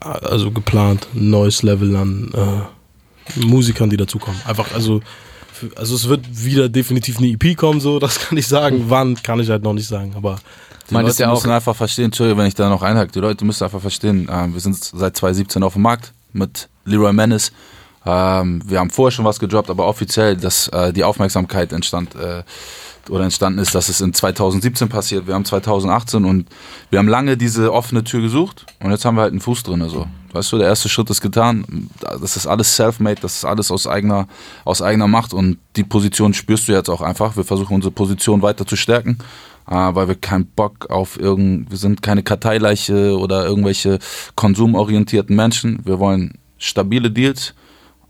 Also 0.00 0.50
geplant, 0.50 1.06
ein 1.14 1.30
neues 1.30 1.62
Level 1.62 1.94
an 1.94 2.32
äh, 2.34 3.40
Musikern, 3.40 3.90
die 3.90 3.96
dazukommen. 3.96 4.40
Einfach, 4.46 4.72
also, 4.72 5.00
also 5.76 5.94
es 5.94 6.08
wird 6.08 6.24
wieder 6.44 6.68
definitiv 6.68 7.18
eine 7.18 7.28
EP 7.28 7.56
kommen, 7.56 7.80
so, 7.80 7.98
das 7.98 8.18
kann 8.28 8.38
ich 8.38 8.46
sagen. 8.46 8.84
Wann, 8.88 9.16
kann 9.22 9.40
ich 9.40 9.50
halt 9.50 9.62
noch 9.62 9.72
nicht 9.72 9.88
sagen, 9.88 10.14
aber. 10.16 10.38
Die 10.88 10.94
Man 10.94 11.06
Leute 11.06 11.22
ja 11.22 11.30
müssen 11.30 11.50
einfach 11.50 11.76
verstehen, 11.76 12.06
Entschuldigung, 12.06 12.40
wenn 12.40 12.48
ich 12.48 12.54
da 12.54 12.68
noch 12.68 12.82
einhake, 12.82 13.12
die 13.12 13.20
Leute 13.20 13.44
müssen 13.44 13.62
einfach 13.62 13.80
verstehen, 13.80 14.28
äh, 14.28 14.52
wir 14.52 14.60
sind 14.60 14.76
seit 14.76 15.16
2017 15.16 15.62
auf 15.62 15.74
dem 15.74 15.82
Markt 15.82 16.12
mit 16.32 16.68
Leroy 16.84 17.12
Menace. 17.12 17.52
Ähm, 18.10 18.60
wir 18.66 18.80
haben 18.80 18.90
vorher 18.90 19.12
schon 19.12 19.24
was 19.24 19.38
gedroppt, 19.38 19.70
aber 19.70 19.86
offiziell, 19.86 20.36
dass 20.36 20.66
äh, 20.68 20.92
die 20.92 21.04
Aufmerksamkeit 21.04 21.72
entstand 21.72 22.16
äh, 22.16 22.42
oder 23.08 23.24
entstanden 23.24 23.60
ist, 23.60 23.74
dass 23.74 23.88
es 23.88 24.00
in 24.00 24.12
2017 24.12 24.88
passiert. 24.88 25.26
Wir 25.26 25.34
haben 25.34 25.44
2018 25.44 26.24
und 26.24 26.48
wir 26.90 26.98
haben 26.98 27.08
lange 27.08 27.36
diese 27.36 27.72
offene 27.72 28.02
Tür 28.02 28.20
gesucht 28.20 28.66
und 28.80 28.90
jetzt 28.90 29.04
haben 29.04 29.16
wir 29.16 29.22
halt 29.22 29.32
einen 29.32 29.40
Fuß 29.40 29.62
drin. 29.62 29.88
So. 29.88 30.06
Weißt 30.32 30.50
du, 30.52 30.58
der 30.58 30.66
erste 30.66 30.88
Schritt 30.88 31.08
ist 31.10 31.20
getan. 31.20 31.88
Das 32.00 32.36
ist 32.36 32.46
alles 32.46 32.74
self-made, 32.74 33.20
das 33.20 33.36
ist 33.36 33.44
alles 33.44 33.70
aus 33.70 33.86
eigener, 33.86 34.26
aus 34.64 34.82
eigener 34.82 35.06
Macht 35.06 35.32
und 35.32 35.58
die 35.76 35.84
Position 35.84 36.34
spürst 36.34 36.68
du 36.68 36.72
jetzt 36.72 36.88
auch 36.88 37.02
einfach. 37.02 37.36
Wir 37.36 37.44
versuchen 37.44 37.74
unsere 37.74 37.92
Position 37.92 38.42
weiter 38.42 38.66
zu 38.66 38.76
stärken, 38.76 39.18
äh, 39.68 39.74
weil 39.74 40.08
wir 40.08 40.16
keinen 40.16 40.46
Bock 40.46 40.90
auf 40.90 41.18
irgend, 41.18 41.70
wir 41.70 41.78
sind 41.78 42.02
keine 42.02 42.24
Karteileiche 42.24 43.16
oder 43.16 43.46
irgendwelche 43.46 43.98
konsumorientierten 44.34 45.34
Menschen. 45.36 45.80
Wir 45.84 46.00
wollen 46.00 46.38
stabile 46.58 47.10
Deals, 47.10 47.54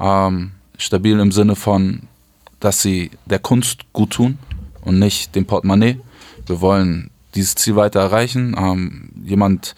ähm, 0.00 0.52
stabil 0.78 1.18
im 1.18 1.32
Sinne 1.32 1.56
von, 1.56 2.02
dass 2.58 2.82
sie 2.82 3.10
der 3.26 3.38
Kunst 3.38 3.92
gut 3.92 4.10
tun 4.10 4.38
und 4.82 4.98
nicht 4.98 5.34
dem 5.34 5.46
Portemonnaie. 5.46 6.00
Wir 6.46 6.60
wollen 6.60 7.10
dieses 7.34 7.54
Ziel 7.54 7.76
weiter 7.76 8.00
erreichen. 8.00 8.54
Ähm, 8.58 9.10
jemand 9.24 9.74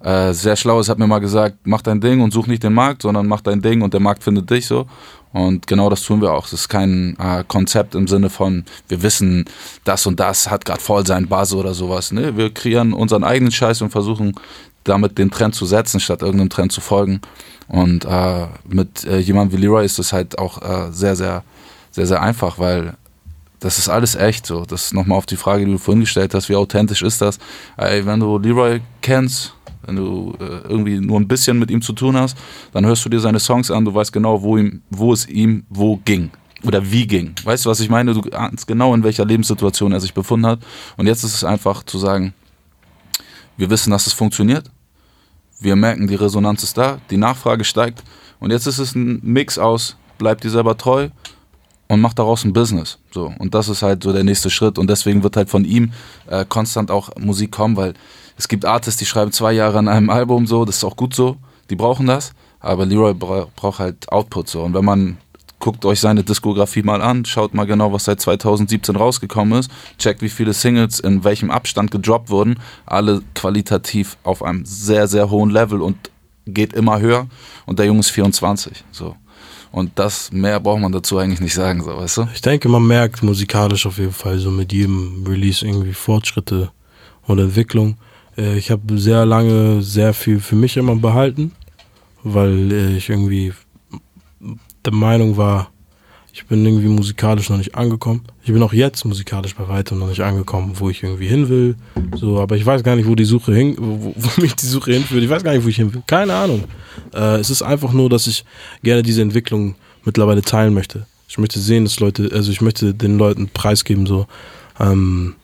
äh, 0.00 0.32
sehr 0.32 0.56
Schlaues 0.56 0.88
hat 0.88 0.98
mir 0.98 1.06
mal 1.06 1.18
gesagt, 1.18 1.58
mach 1.64 1.82
dein 1.82 2.00
Ding 2.00 2.20
und 2.20 2.32
such 2.32 2.46
nicht 2.46 2.62
den 2.62 2.74
Markt, 2.74 3.02
sondern 3.02 3.26
mach 3.26 3.40
dein 3.40 3.62
Ding 3.62 3.82
und 3.82 3.94
der 3.94 4.00
Markt 4.00 4.22
findet 4.22 4.50
dich 4.50 4.66
so. 4.66 4.86
Und 5.32 5.66
genau 5.66 5.90
das 5.90 6.02
tun 6.02 6.20
wir 6.20 6.32
auch. 6.32 6.46
Es 6.46 6.52
ist 6.52 6.68
kein 6.68 7.16
äh, 7.18 7.42
Konzept 7.48 7.96
im 7.96 8.06
Sinne 8.06 8.30
von, 8.30 8.64
wir 8.86 9.02
wissen, 9.02 9.46
das 9.82 10.06
und 10.06 10.20
das 10.20 10.48
hat 10.48 10.64
gerade 10.64 10.80
voll 10.80 11.04
sein 11.06 11.26
Buzz 11.26 11.52
oder 11.52 11.74
sowas. 11.74 12.12
Ne? 12.12 12.36
Wir 12.36 12.54
kreieren 12.54 12.92
unseren 12.92 13.24
eigenen 13.24 13.50
Scheiß 13.50 13.82
und 13.82 13.90
versuchen 13.90 14.34
damit 14.84 15.18
den 15.18 15.30
Trend 15.30 15.54
zu 15.54 15.66
setzen, 15.66 16.00
statt 16.00 16.22
irgendeinem 16.22 16.50
Trend 16.50 16.72
zu 16.72 16.80
folgen. 16.80 17.20
Und 17.68 18.04
äh, 18.04 18.46
mit 18.68 19.04
äh, 19.04 19.18
jemandem 19.18 19.58
wie 19.58 19.62
Leroy 19.62 19.84
ist 19.84 19.98
das 19.98 20.12
halt 20.12 20.38
auch 20.38 20.62
äh, 20.62 20.92
sehr, 20.92 21.16
sehr, 21.16 21.42
sehr, 21.90 22.06
sehr 22.06 22.22
einfach, 22.22 22.58
weil 22.58 22.94
das 23.60 23.78
ist 23.78 23.88
alles 23.88 24.14
echt 24.14 24.46
so. 24.46 24.64
Das 24.64 24.86
ist 24.86 24.94
nochmal 24.94 25.16
auf 25.16 25.26
die 25.26 25.36
Frage, 25.36 25.64
die 25.64 25.72
du 25.72 25.78
vorhin 25.78 26.00
gestellt 26.00 26.34
hast, 26.34 26.48
wie 26.48 26.56
authentisch 26.56 27.02
ist 27.02 27.22
das? 27.22 27.38
Ey, 27.78 28.04
wenn 28.04 28.20
du 28.20 28.38
Leroy 28.38 28.80
kennst, 29.00 29.54
wenn 29.86 29.96
du 29.96 30.36
äh, 30.38 30.68
irgendwie 30.68 30.98
nur 30.98 31.18
ein 31.18 31.28
bisschen 31.28 31.58
mit 31.58 31.70
ihm 31.70 31.80
zu 31.80 31.94
tun 31.94 32.16
hast, 32.16 32.36
dann 32.72 32.84
hörst 32.84 33.04
du 33.04 33.08
dir 33.08 33.20
seine 33.20 33.40
Songs 33.40 33.70
an, 33.70 33.84
du 33.84 33.94
weißt 33.94 34.12
genau, 34.12 34.42
wo, 34.42 34.56
ihm, 34.58 34.82
wo 34.90 35.12
es 35.12 35.26
ihm 35.26 35.64
wo 35.70 35.96
ging 36.04 36.30
oder 36.62 36.90
wie 36.90 37.06
ging. 37.06 37.34
Weißt 37.42 37.64
du, 37.64 37.70
was 37.70 37.80
ich 37.80 37.88
meine? 37.88 38.14
Du 38.14 38.22
ahnst 38.30 38.66
genau, 38.66 38.94
in 38.94 39.02
welcher 39.02 39.24
Lebenssituation 39.24 39.92
er 39.92 40.00
sich 40.00 40.14
befunden 40.14 40.46
hat. 40.46 40.60
Und 40.96 41.06
jetzt 41.06 41.24
ist 41.24 41.34
es 41.34 41.44
einfach 41.44 41.82
zu 41.84 41.98
sagen, 41.98 42.34
wir 43.56 43.70
wissen, 43.70 43.90
dass 43.90 44.06
es 44.06 44.12
funktioniert. 44.12 44.70
Wir 45.60 45.76
merken, 45.76 46.06
die 46.06 46.14
Resonanz 46.14 46.62
ist 46.62 46.76
da, 46.76 46.98
die 47.10 47.16
Nachfrage 47.16 47.64
steigt. 47.64 48.02
Und 48.40 48.50
jetzt 48.50 48.66
ist 48.66 48.78
es 48.78 48.94
ein 48.94 49.20
Mix 49.22 49.58
aus, 49.58 49.96
bleib 50.18 50.40
dir 50.40 50.50
selber 50.50 50.76
treu 50.76 51.08
und 51.88 52.00
macht 52.00 52.18
daraus 52.18 52.44
ein 52.44 52.52
Business. 52.52 52.98
So. 53.10 53.32
Und 53.38 53.54
das 53.54 53.68
ist 53.68 53.82
halt 53.82 54.02
so 54.02 54.12
der 54.12 54.24
nächste 54.24 54.50
Schritt. 54.50 54.78
Und 54.78 54.88
deswegen 54.88 55.22
wird 55.22 55.36
halt 55.36 55.48
von 55.50 55.64
ihm 55.64 55.92
äh, 56.26 56.44
konstant 56.44 56.90
auch 56.90 57.10
Musik 57.16 57.52
kommen, 57.52 57.76
weil 57.76 57.94
es 58.36 58.48
gibt 58.48 58.64
Artists, 58.64 58.98
die 58.98 59.06
schreiben 59.06 59.32
zwei 59.32 59.52
Jahre 59.52 59.78
an 59.78 59.88
einem 59.88 60.10
Album 60.10 60.46
so, 60.46 60.64
das 60.64 60.76
ist 60.76 60.84
auch 60.84 60.96
gut 60.96 61.14
so, 61.14 61.36
die 61.70 61.76
brauchen 61.76 62.06
das. 62.06 62.32
Aber 62.60 62.86
Leroy 62.86 63.14
bra 63.14 63.46
braucht 63.56 63.78
halt 63.78 64.10
Output 64.10 64.48
so. 64.48 64.62
Und 64.62 64.74
wenn 64.74 64.84
man 64.84 65.18
guckt 65.64 65.86
euch 65.86 65.98
seine 65.98 66.22
Diskografie 66.22 66.82
mal 66.82 67.00
an, 67.00 67.24
schaut 67.24 67.54
mal 67.54 67.64
genau, 67.64 67.90
was 67.90 68.04
seit 68.04 68.20
2017 68.20 68.96
rausgekommen 68.96 69.58
ist, 69.58 69.70
checkt, 69.96 70.20
wie 70.20 70.28
viele 70.28 70.52
Singles 70.52 71.00
in 71.00 71.24
welchem 71.24 71.50
Abstand 71.50 71.90
gedroppt 71.90 72.28
wurden, 72.28 72.60
alle 72.84 73.22
qualitativ 73.34 74.18
auf 74.24 74.42
einem 74.42 74.66
sehr, 74.66 75.08
sehr 75.08 75.30
hohen 75.30 75.48
Level 75.48 75.80
und 75.80 76.10
geht 76.46 76.74
immer 76.74 77.00
höher. 77.00 77.28
Und 77.64 77.78
der 77.78 77.86
Junge 77.86 78.00
ist 78.00 78.10
24. 78.10 78.84
So. 78.92 79.16
Und 79.72 79.92
das 79.94 80.30
mehr 80.30 80.60
braucht 80.60 80.82
man 80.82 80.92
dazu 80.92 81.16
eigentlich 81.16 81.40
nicht 81.40 81.54
sagen, 81.54 81.82
so, 81.82 81.96
weißt 81.96 82.18
du? 82.18 82.28
Ich 82.34 82.42
denke, 82.42 82.68
man 82.68 82.86
merkt 82.86 83.22
musikalisch 83.22 83.86
auf 83.86 83.96
jeden 83.96 84.12
Fall 84.12 84.38
so 84.38 84.50
mit 84.50 84.70
jedem 84.70 85.24
Release 85.26 85.66
irgendwie 85.66 85.94
Fortschritte 85.94 86.72
und 87.22 87.38
Entwicklung. 87.38 87.96
Äh, 88.36 88.58
ich 88.58 88.70
habe 88.70 88.98
sehr 88.98 89.24
lange 89.24 89.80
sehr 89.80 90.12
viel 90.12 90.40
für 90.40 90.56
mich 90.56 90.76
immer 90.76 90.94
behalten, 90.96 91.52
weil 92.22 92.70
äh, 92.70 92.96
ich 92.98 93.08
irgendwie 93.08 93.54
der 94.84 94.92
Meinung 94.92 95.36
war, 95.36 95.70
ich 96.32 96.46
bin 96.46 96.66
irgendwie 96.66 96.88
musikalisch 96.88 97.48
noch 97.48 97.58
nicht 97.58 97.76
angekommen. 97.76 98.22
Ich 98.42 98.52
bin 98.52 98.60
auch 98.60 98.72
jetzt 98.72 99.04
musikalisch 99.04 99.54
bei 99.54 99.68
weitem 99.68 100.00
noch 100.00 100.08
nicht 100.08 100.20
angekommen, 100.20 100.72
wo 100.74 100.90
ich 100.90 101.00
irgendwie 101.04 101.28
hin 101.28 101.48
will. 101.48 101.76
So, 102.16 102.40
aber 102.40 102.56
ich 102.56 102.66
weiß 102.66 102.82
gar 102.82 102.96
nicht, 102.96 103.08
wo 103.08 103.14
die 103.14 103.24
Suche 103.24 103.54
hin, 103.54 103.76
wo, 103.78 104.12
wo 104.16 104.40
mich 104.40 104.56
die 104.56 104.66
Suche 104.66 104.92
hinführt. 104.92 105.22
Ich 105.22 105.30
weiß 105.30 105.44
gar 105.44 105.52
nicht, 105.52 105.64
wo 105.64 105.68
ich 105.68 105.76
hin 105.76 105.94
will. 105.94 106.02
Keine 106.08 106.34
Ahnung. 106.34 106.64
Äh, 107.14 107.36
es 107.36 107.50
ist 107.50 107.62
einfach 107.62 107.92
nur, 107.92 108.10
dass 108.10 108.26
ich 108.26 108.44
gerne 108.82 109.04
diese 109.04 109.22
Entwicklung 109.22 109.76
mittlerweile 110.04 110.42
teilen 110.42 110.74
möchte. 110.74 111.06
Ich 111.28 111.38
möchte 111.38 111.60
sehen, 111.60 111.84
dass 111.84 112.00
Leute, 112.00 112.28
also 112.32 112.50
ich 112.50 112.60
möchte 112.60 112.94
den 112.94 113.16
Leuten 113.16 113.48
preisgeben, 113.48 114.04
so, 114.04 114.26
ähm, 114.80 115.36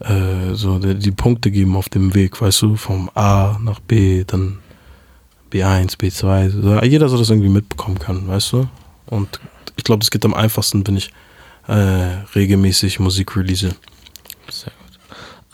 äh, 0.00 0.52
so 0.52 0.78
die, 0.78 0.94
die 0.94 1.10
Punkte 1.10 1.50
geben 1.50 1.74
auf 1.74 1.88
dem 1.88 2.14
Weg, 2.14 2.38
weißt 2.42 2.60
du, 2.60 2.76
vom 2.76 3.10
A 3.14 3.58
nach 3.62 3.80
B, 3.80 4.24
dann 4.24 4.58
B1, 5.50 5.96
B2. 5.96 6.50
So, 6.50 6.82
jeder 6.82 7.08
soll 7.08 7.18
das 7.18 7.30
irgendwie 7.30 7.48
mitbekommen 7.48 7.98
kann, 7.98 8.28
weißt 8.28 8.52
du? 8.52 8.68
Und 9.06 9.40
ich 9.76 9.84
glaube, 9.84 10.00
das 10.00 10.10
geht 10.10 10.24
am 10.24 10.34
einfachsten, 10.34 10.86
wenn 10.86 10.96
ich 10.96 11.10
äh, 11.66 11.72
regelmäßig 12.34 13.00
Musik 13.00 13.36
release. 13.36 13.74
Sehr 14.50 14.72
gut. 14.72 14.98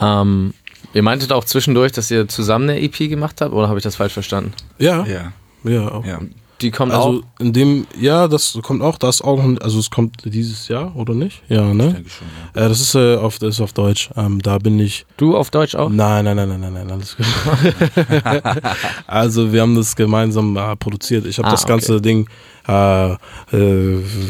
Ähm, 0.01 0.55
ihr 0.95 1.03
meintet 1.03 1.33
auch 1.33 1.45
zwischendurch, 1.45 1.93
dass 1.93 2.11
ihr 2.11 2.29
zusammen 2.29 2.71
eine 2.71 2.81
EP 2.81 2.97
gemacht 2.97 3.41
habt, 3.41 3.53
oder 3.53 3.69
habe 3.69 3.79
ich 3.79 3.85
das 3.85 3.97
falsch 3.97 4.13
verstanden? 4.13 4.53
Ja. 4.79 5.05
Ja. 5.07 5.33
Ja, 5.65 5.89
auch. 5.89 6.05
ja. 6.05 6.21
Die 6.61 6.71
kommt 6.71 6.93
also 6.93 7.21
auch. 7.21 7.41
in 7.41 7.53
dem, 7.53 7.87
ja, 7.99 8.29
das 8.29 8.59
kommt 8.63 8.83
auch, 8.83 8.99
das 8.99 9.23
auch, 9.23 9.43
also 9.61 9.79
es 9.79 9.91
kommt 9.91 10.17
dieses 10.25 10.69
Jahr, 10.69 10.95
oder 10.95 11.15
nicht? 11.15 11.43
Ja, 11.49 11.73
ne? 11.73 11.87
Ich 11.87 11.95
denke 11.95 12.11
schon, 12.11 12.27
ja. 12.55 12.63
Äh, 12.63 12.69
das 12.69 12.81
ist 12.81 12.95
äh, 12.95 13.17
auf, 13.17 13.39
das 13.39 13.55
ist 13.55 13.61
auf 13.61 13.73
Deutsch. 13.73 14.11
Ähm, 14.17 14.43
da 14.43 14.59
bin 14.59 14.79
ich. 14.79 15.07
Du 15.17 15.37
auf 15.37 15.51
Deutsch 15.51 15.75
auch? 15.75 15.89
Nein, 15.89 16.25
nein, 16.27 16.37
nein, 16.37 16.49
nein, 16.49 16.61
nein, 16.61 16.73
nein, 16.73 16.91
alles 16.91 17.17
gut. 17.17 17.27
also 19.07 19.53
wir 19.53 19.63
haben 19.63 19.75
das 19.75 19.97
gemeinsam 19.97 20.57
äh, 20.57 20.77
produziert. 20.77 21.25
Ich 21.25 21.39
habe 21.39 21.49
ah, 21.49 21.53
das 21.53 21.67
ganze 21.67 21.95
okay. 21.95 22.03
Ding, 22.03 22.29
äh, 22.69 23.13
äh, 23.13 23.17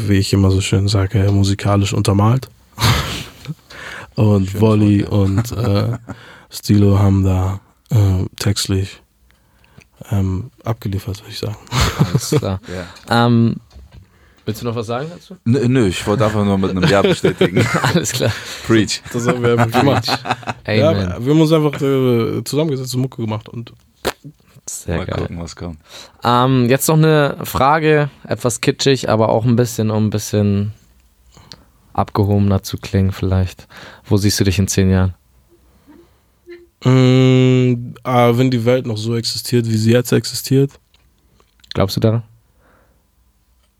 wie 0.07 0.17
ich 0.17 0.31
immer 0.31 0.51
so 0.51 0.61
schön 0.61 0.87
sage, 0.87 1.29
musikalisch 1.31 1.93
untermalt. 1.93 2.47
und 4.15 4.59
Volley 4.59 5.03
und 5.03 5.51
äh, 5.51 5.97
Stilo 6.49 6.99
haben 6.99 7.23
da 7.23 7.59
textlich 8.37 9.01
ähm, 10.11 10.51
abgeliefert, 10.63 11.19
würde 11.21 11.31
ich 11.31 11.39
sagen. 11.39 11.55
Alles 11.99 12.29
klar. 12.29 12.59
ja. 13.09 13.25
ähm, 13.25 13.57
Willst 14.45 14.61
du 14.61 14.65
noch 14.65 14.75
was 14.75 14.87
sagen 14.87 15.07
dazu? 15.09 15.37
Nö, 15.45 15.67
nö, 15.67 15.87
ich 15.87 16.05
wollte 16.07 16.25
einfach 16.25 16.43
nur 16.43 16.57
mit 16.57 16.71
einem 16.71 16.83
Ja 16.83 17.01
bestätigen. 17.03 17.63
Alles 17.93 18.11
klar. 18.11 18.31
Preach. 18.65 19.01
Das 19.13 19.27
haben 19.27 19.43
wir 19.43 19.51
einfach 19.59 19.79
gemacht. 19.79 20.07
ja, 20.67 20.89
Amen. 20.89 21.25
wir 21.25 21.33
haben 21.33 21.41
uns 21.41 21.51
einfach 21.51 21.79
äh, 21.81 22.43
zusammengesetzt 22.43 22.95
und 22.95 23.01
Mucke 23.01 23.21
gemacht 23.21 23.47
und 23.49 23.71
Sehr 24.67 24.97
Mal 24.97 25.05
geil. 25.05 25.19
gucken, 25.19 25.39
was 25.39 25.55
kommt. 25.55 25.79
Ähm, 26.23 26.67
jetzt 26.69 26.87
noch 26.87 26.97
eine 26.97 27.37
Frage, 27.43 28.09
etwas 28.27 28.61
kitschig, 28.61 29.09
aber 29.09 29.29
auch 29.29 29.45
ein 29.45 29.55
bisschen, 29.55 29.91
um 29.91 30.07
ein 30.07 30.09
bisschen 30.09 30.73
abgehobener 31.93 32.63
zu 32.63 32.77
klingen 32.77 33.11
vielleicht. 33.11 33.67
Wo 34.05 34.17
siehst 34.17 34.39
du 34.39 34.43
dich 34.43 34.57
in 34.57 34.67
zehn 34.67 34.89
Jahren? 34.89 35.13
Mm, 36.83 37.93
ah, 38.03 38.31
wenn 38.35 38.49
die 38.49 38.65
Welt 38.65 38.85
noch 38.87 38.97
so 38.97 39.15
existiert, 39.15 39.67
wie 39.67 39.77
sie 39.77 39.91
jetzt 39.91 40.11
existiert, 40.11 40.71
Glaubst 41.73 41.95
du 41.95 42.01
daran? 42.01 42.23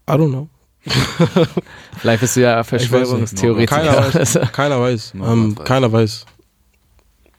I 0.10 0.14
don't 0.14 0.30
know. 0.30 0.50
Vielleicht 2.00 2.22
bist 2.22 2.36
du 2.36 2.42
ja 2.42 2.58
weiß. 2.60 2.68
Verschwörungstheoretiker. 2.68 3.76
Keiner 3.76 4.16
Also, 4.16 4.40
Keiner 4.52 4.82
weiß. 4.82 5.14
Ähm, 5.16 5.58
weiß. 5.58 5.66
keiner 5.66 5.92
weiß. 5.92 6.26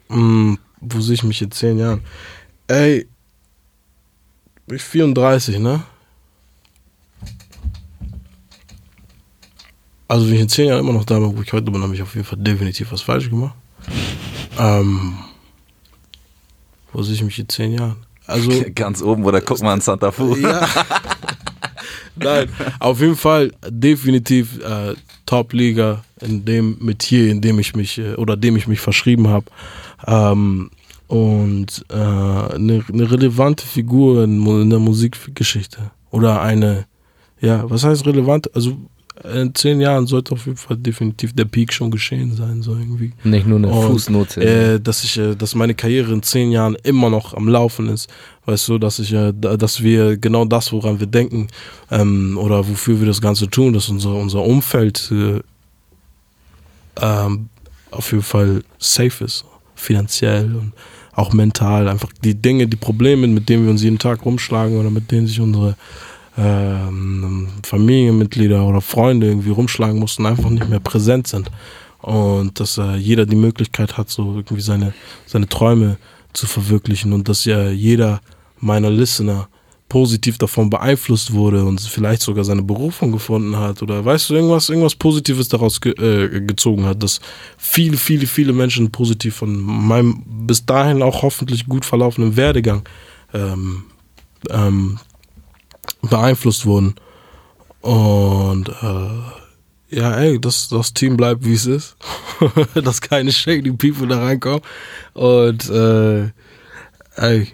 Mm, 0.08 0.54
wo 0.80 1.00
sehe 1.00 1.14
ich 1.14 1.22
mich 1.24 1.40
in 1.42 1.50
zehn 1.50 1.78
Jahren? 1.78 2.02
Ey, 2.68 3.00
ich 3.00 4.66
bin 4.66 4.78
34, 4.78 5.58
ne? 5.58 5.82
Also 10.06 10.26
wenn 10.26 10.34
ich 10.34 10.40
in 10.42 10.48
zehn 10.48 10.68
Jahren 10.68 10.80
immer 10.80 10.92
noch 10.92 11.04
da 11.04 11.18
bin, 11.18 11.36
wo 11.36 11.42
ich 11.42 11.52
heute 11.52 11.70
bin, 11.70 11.82
habe 11.82 11.94
ich 11.94 12.02
auf 12.02 12.14
jeden 12.14 12.26
Fall 12.26 12.38
definitiv 12.38 12.92
was 12.92 13.00
falsch 13.00 13.30
gemacht. 13.30 13.54
Ähm, 14.58 15.16
wo 16.92 17.02
sehe 17.02 17.14
ich 17.14 17.22
mich 17.22 17.38
in 17.38 17.48
zehn 17.48 17.72
Jahren? 17.72 17.96
Also 18.26 18.50
Ganz 18.74 19.02
oben, 19.02 19.24
oder 19.24 19.40
guck 19.40 19.60
mal 19.62 19.72
an 19.72 19.80
Santa 19.80 20.10
Fu. 20.12 20.36
ja. 20.36 20.66
Nein, 22.16 22.48
auf 22.78 23.00
jeden 23.00 23.16
Fall 23.16 23.52
definitiv 23.68 24.58
äh, 24.62 24.94
Top-Liga 25.26 26.04
in 26.20 26.44
dem 26.44 26.76
Metier, 26.80 27.30
in 27.30 27.40
dem 27.40 27.58
ich 27.58 27.74
mich 27.74 27.98
äh, 27.98 28.14
oder 28.14 28.36
dem 28.36 28.56
ich 28.56 28.66
mich 28.66 28.80
verschrieben 28.80 29.28
habe. 29.28 29.46
Ähm, 30.06 30.70
und 31.08 31.84
äh, 31.90 31.94
eine, 31.94 32.84
eine 32.88 33.10
relevante 33.10 33.66
Figur 33.66 34.24
in, 34.24 34.46
in 34.46 34.70
der 34.70 34.78
Musikgeschichte. 34.78 35.90
Oder 36.10 36.42
eine, 36.42 36.86
ja, 37.40 37.68
was 37.68 37.84
heißt 37.84 38.06
relevant? 38.06 38.54
Also 38.54 38.76
in 39.34 39.54
zehn 39.54 39.80
Jahren 39.80 40.06
sollte 40.06 40.32
auf 40.32 40.46
jeden 40.46 40.56
Fall 40.58 40.76
definitiv 40.76 41.32
der 41.34 41.44
Peak 41.44 41.72
schon 41.72 41.90
geschehen 41.90 42.34
sein, 42.34 42.62
so 42.62 42.72
irgendwie 42.72 43.12
nicht 43.24 43.46
nur 43.46 43.58
eine 43.58 43.68
Und, 43.68 43.86
Fußnote. 43.92 44.40
äh, 44.40 44.80
dass 44.80 45.04
ich, 45.04 45.18
äh, 45.18 45.34
dass 45.36 45.54
meine 45.54 45.74
Karriere 45.74 46.12
in 46.12 46.22
zehn 46.22 46.50
Jahren 46.50 46.76
immer 46.82 47.10
noch 47.10 47.34
am 47.34 47.46
Laufen 47.48 47.88
ist. 47.88 48.08
Weißt 48.46 48.66
du, 48.68 48.78
dass 48.78 48.98
ich, 48.98 49.12
äh, 49.12 49.32
da- 49.38 49.56
dass 49.56 49.82
wir 49.82 50.16
genau 50.16 50.44
das, 50.44 50.72
woran 50.72 50.98
wir 50.98 51.06
denken, 51.06 51.48
ähm, 51.90 52.36
oder 52.38 52.66
wofür 52.68 52.98
wir 53.00 53.06
das 53.06 53.20
Ganze 53.20 53.48
tun, 53.48 53.72
dass 53.72 53.88
unser, 53.88 54.14
unser 54.14 54.42
Umfeld 54.42 55.12
äh, 55.12 55.40
ähm, 57.00 57.48
auf 57.90 58.10
jeden 58.12 58.24
Fall 58.24 58.62
safe 58.78 59.24
ist, 59.24 59.44
finanziell 59.74 60.54
und 60.56 60.72
auch 61.14 61.32
mental. 61.32 61.88
Einfach 61.88 62.08
die 62.24 62.34
Dinge, 62.34 62.66
die 62.66 62.76
Probleme, 62.76 63.26
mit 63.26 63.48
denen 63.48 63.64
wir 63.64 63.70
uns 63.70 63.82
jeden 63.82 63.98
Tag 63.98 64.24
rumschlagen 64.24 64.78
oder 64.78 64.90
mit 64.90 65.10
denen 65.10 65.26
sich 65.26 65.40
unsere 65.40 65.76
ähm, 66.36 67.48
Familienmitglieder 67.64 68.64
oder 68.66 68.80
Freunde 68.80 69.28
irgendwie 69.28 69.50
rumschlagen 69.50 69.98
mussten, 69.98 70.26
einfach 70.26 70.50
nicht 70.50 70.68
mehr 70.68 70.80
präsent 70.80 71.26
sind. 71.26 71.50
Und 72.00 72.58
dass 72.58 72.78
äh, 72.78 72.96
jeder 72.96 73.26
die 73.26 73.36
Möglichkeit 73.36 73.96
hat, 73.96 74.10
so 74.10 74.34
irgendwie 74.36 74.62
seine, 74.62 74.92
seine 75.26 75.48
Träume 75.48 75.98
zu 76.32 76.46
verwirklichen 76.46 77.12
und 77.12 77.28
dass 77.28 77.44
ja 77.44 77.70
jeder 77.70 78.20
meiner 78.58 78.90
Listener 78.90 79.48
positiv 79.92 80.38
davon 80.38 80.70
beeinflusst 80.70 81.34
wurde 81.34 81.66
und 81.66 81.78
vielleicht 81.78 82.22
sogar 82.22 82.44
seine 82.44 82.62
Berufung 82.62 83.12
gefunden 83.12 83.58
hat 83.58 83.82
oder 83.82 84.02
weißt 84.02 84.30
du, 84.30 84.34
irgendwas, 84.36 84.70
irgendwas 84.70 84.94
Positives 84.94 85.48
daraus 85.48 85.82
ge 85.82 85.92
äh, 85.92 86.40
gezogen 86.40 86.86
hat, 86.86 87.02
dass 87.02 87.20
viele, 87.58 87.98
viele, 87.98 88.26
viele 88.26 88.54
Menschen 88.54 88.90
positiv 88.90 89.36
von 89.36 89.54
meinem 89.60 90.22
bis 90.26 90.64
dahin 90.64 91.02
auch 91.02 91.20
hoffentlich 91.20 91.66
gut 91.66 91.84
verlaufenden 91.84 92.36
Werdegang 92.36 92.88
ähm, 93.34 93.84
ähm, 94.48 94.98
beeinflusst 96.02 96.66
wurden. 96.66 96.94
Und 97.80 98.68
äh, 98.68 99.96
ja, 99.96 100.14
ey, 100.14 100.40
dass 100.40 100.68
das 100.68 100.94
Team 100.94 101.16
bleibt, 101.16 101.44
wie 101.44 101.54
es 101.54 101.66
ist. 101.66 101.96
dass 102.74 103.00
keine 103.00 103.32
shady 103.32 103.72
people 103.72 104.06
da 104.06 104.22
reinkommen. 104.22 104.62
Und 105.14 105.68
äh, 105.68 106.30
ey, 107.16 107.48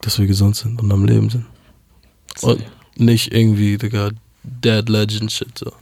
dass 0.00 0.18
wir 0.18 0.26
gesund 0.26 0.56
sind 0.56 0.80
und 0.80 0.92
am 0.92 1.04
Leben 1.04 1.30
sind. 1.30 1.46
Und 2.42 2.62
nicht 2.96 3.32
irgendwie, 3.32 3.78
Digga, 3.78 4.10
Dead 4.42 4.88
Legend 4.88 5.30
Shit. 5.30 5.58
So. 5.58 5.72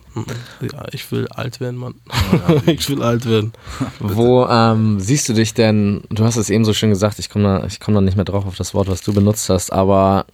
Ja, 0.61 0.87
ich 0.93 1.11
will 1.13 1.29
alt 1.29 1.61
werden, 1.61 1.79
Mann. 1.79 1.95
ich 2.67 2.89
will 2.89 3.03
alt 3.03 3.27
werden. 3.27 3.53
Wo 4.01 4.47
ähm, 4.47 4.99
siehst 4.99 5.29
du 5.29 5.33
dich 5.33 5.55
denn, 5.55 6.03
du 6.11 6.25
hast 6.25 6.37
es 6.37 6.51
eben 6.51 6.65
so 6.65 6.73
schön 6.73 6.91
gesagt, 6.91 7.19
ich 7.19 7.31
komme 7.31 7.45
da, 7.45 7.67
ich 7.67 7.81
komm 7.81 7.95
da 7.95 8.01
nicht 8.01 8.17
mehr 8.17 8.25
drauf 8.25 8.47
auf 8.47 8.57
das 8.57 8.75
Wort, 8.75 8.89
was 8.89 9.03
du 9.03 9.13
benutzt 9.13 9.49
hast, 9.49 9.73
aber 9.73 10.27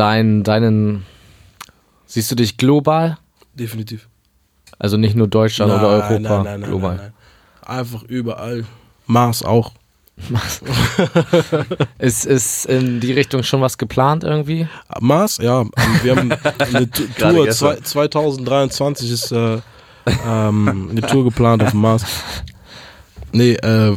dein, 0.00 0.42
deinen, 0.42 1.04
siehst 2.06 2.30
du 2.30 2.34
dich 2.34 2.56
global? 2.56 3.18
Definitiv. 3.54 4.08
Also 4.78 4.96
nicht 4.96 5.14
nur 5.14 5.28
Deutschland 5.28 5.70
oder 5.72 5.88
Europa, 5.88 6.08
Nein, 6.10 6.22
nein, 6.22 6.42
nein, 6.44 6.60
nein, 6.60 6.70
global. 6.70 6.96
nein, 6.96 7.12
nein. 7.68 7.76
Einfach 7.78 8.02
überall. 8.04 8.64
Mars 9.06 9.42
auch. 9.42 9.72
Ist, 11.98 12.26
ist 12.26 12.66
in 12.66 13.00
die 13.00 13.12
Richtung 13.12 13.42
schon 13.42 13.60
was 13.62 13.78
geplant 13.78 14.22
irgendwie? 14.22 14.68
Mars, 15.00 15.38
ja. 15.38 15.64
Wir 16.02 16.14
haben 16.16 16.30
eine 16.58 16.90
Tour, 16.90 17.46
gestern. 17.46 17.82
zwei, 17.84 18.06
2023 18.06 19.10
ist 19.10 19.32
äh, 19.32 19.58
ähm, 20.26 20.88
eine 20.90 21.00
Tour 21.02 21.24
geplant 21.24 21.62
auf 21.62 21.70
dem 21.70 21.80
Mars. 21.80 22.04
Nee, 23.32 23.52
äh, 23.54 23.96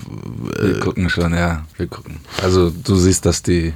Wir 0.62 0.80
gucken 0.80 1.10
schon, 1.10 1.34
ja, 1.34 1.66
wir 1.78 1.88
gucken. 1.88 2.20
Also 2.42 2.70
du 2.70 2.96
siehst, 2.96 3.26
dass 3.26 3.44
die, 3.44 3.74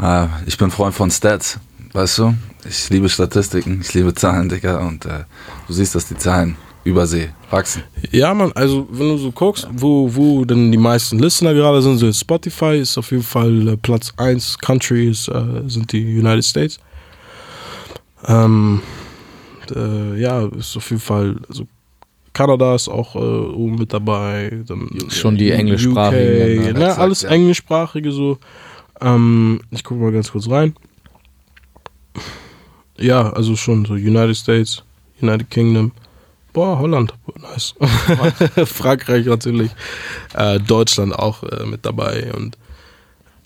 äh, 0.00 0.26
ich 0.46 0.56
bin 0.56 0.70
Freund 0.70 0.94
von 0.94 1.10
Stats, 1.10 1.58
weißt 1.92 2.18
du? 2.18 2.34
Ich 2.68 2.90
liebe 2.90 3.08
Statistiken, 3.08 3.80
ich 3.80 3.94
liebe 3.94 4.14
Zahlen, 4.14 4.48
Digga, 4.48 4.78
und 4.78 5.06
äh, 5.06 5.24
du 5.66 5.72
siehst, 5.72 5.94
dass 5.94 6.06
die 6.06 6.16
Zahlen 6.16 6.56
übersee 6.84 7.30
wachsen. 7.50 7.82
ja, 8.10 8.32
man, 8.34 8.52
also 8.52 8.86
wenn 8.90 9.08
du 9.08 9.18
so 9.18 9.30
guckst, 9.32 9.68
wo, 9.72 10.14
wo 10.14 10.44
denn 10.44 10.72
die 10.72 10.78
meisten 10.78 11.18
Listener 11.18 11.54
gerade 11.54 11.82
sind, 11.82 11.98
so 11.98 12.12
Spotify 12.12 12.78
ist 12.78 12.96
auf 12.98 13.10
jeden 13.10 13.22
Fall 13.22 13.68
äh, 13.68 13.76
Platz 13.76 14.12
1, 14.16 14.58
Country 14.58 15.08
ist, 15.08 15.28
äh, 15.28 15.62
sind 15.66 15.92
die 15.92 16.18
United 16.18 16.44
States. 16.44 16.78
Ähm, 18.26 18.80
äh, 19.74 20.20
ja, 20.20 20.46
ist 20.46 20.76
auf 20.76 20.90
jeden 20.90 21.02
Fall, 21.02 21.36
also 21.48 21.66
Kanada 22.32 22.74
ist 22.74 22.88
auch 22.88 23.14
äh, 23.14 23.18
oben 23.18 23.76
mit 23.76 23.92
dabei. 23.92 24.62
Dann, 24.66 24.88
Schon 25.08 25.36
die 25.36 25.50
UK, 25.50 25.58
englischsprachigen 25.58 26.64
Länder. 26.64 26.72
Ne, 26.72 26.84
Exakt, 26.84 27.00
alles 27.00 27.22
ja. 27.22 27.30
englischsprachige 27.30 28.12
so. 28.12 28.38
Ähm, 29.00 29.60
ich 29.70 29.84
gucke 29.84 30.00
mal 30.00 30.12
ganz 30.12 30.32
kurz 30.32 30.48
rein. 30.48 30.74
Ja, 32.96 33.30
also 33.32 33.54
schon 33.56 33.84
so 33.84 33.94
United 33.94 34.36
States, 34.36 34.82
United 35.20 35.50
Kingdom. 35.50 35.92
Boah, 36.52 36.78
Holland, 36.78 37.14
nice. 37.40 37.74
Frankreich 38.66 39.26
natürlich. 39.26 39.70
Äh, 40.34 40.58
Deutschland 40.58 41.14
auch 41.14 41.42
äh, 41.44 41.64
mit 41.66 41.86
dabei. 41.86 42.32
Und, 42.34 42.58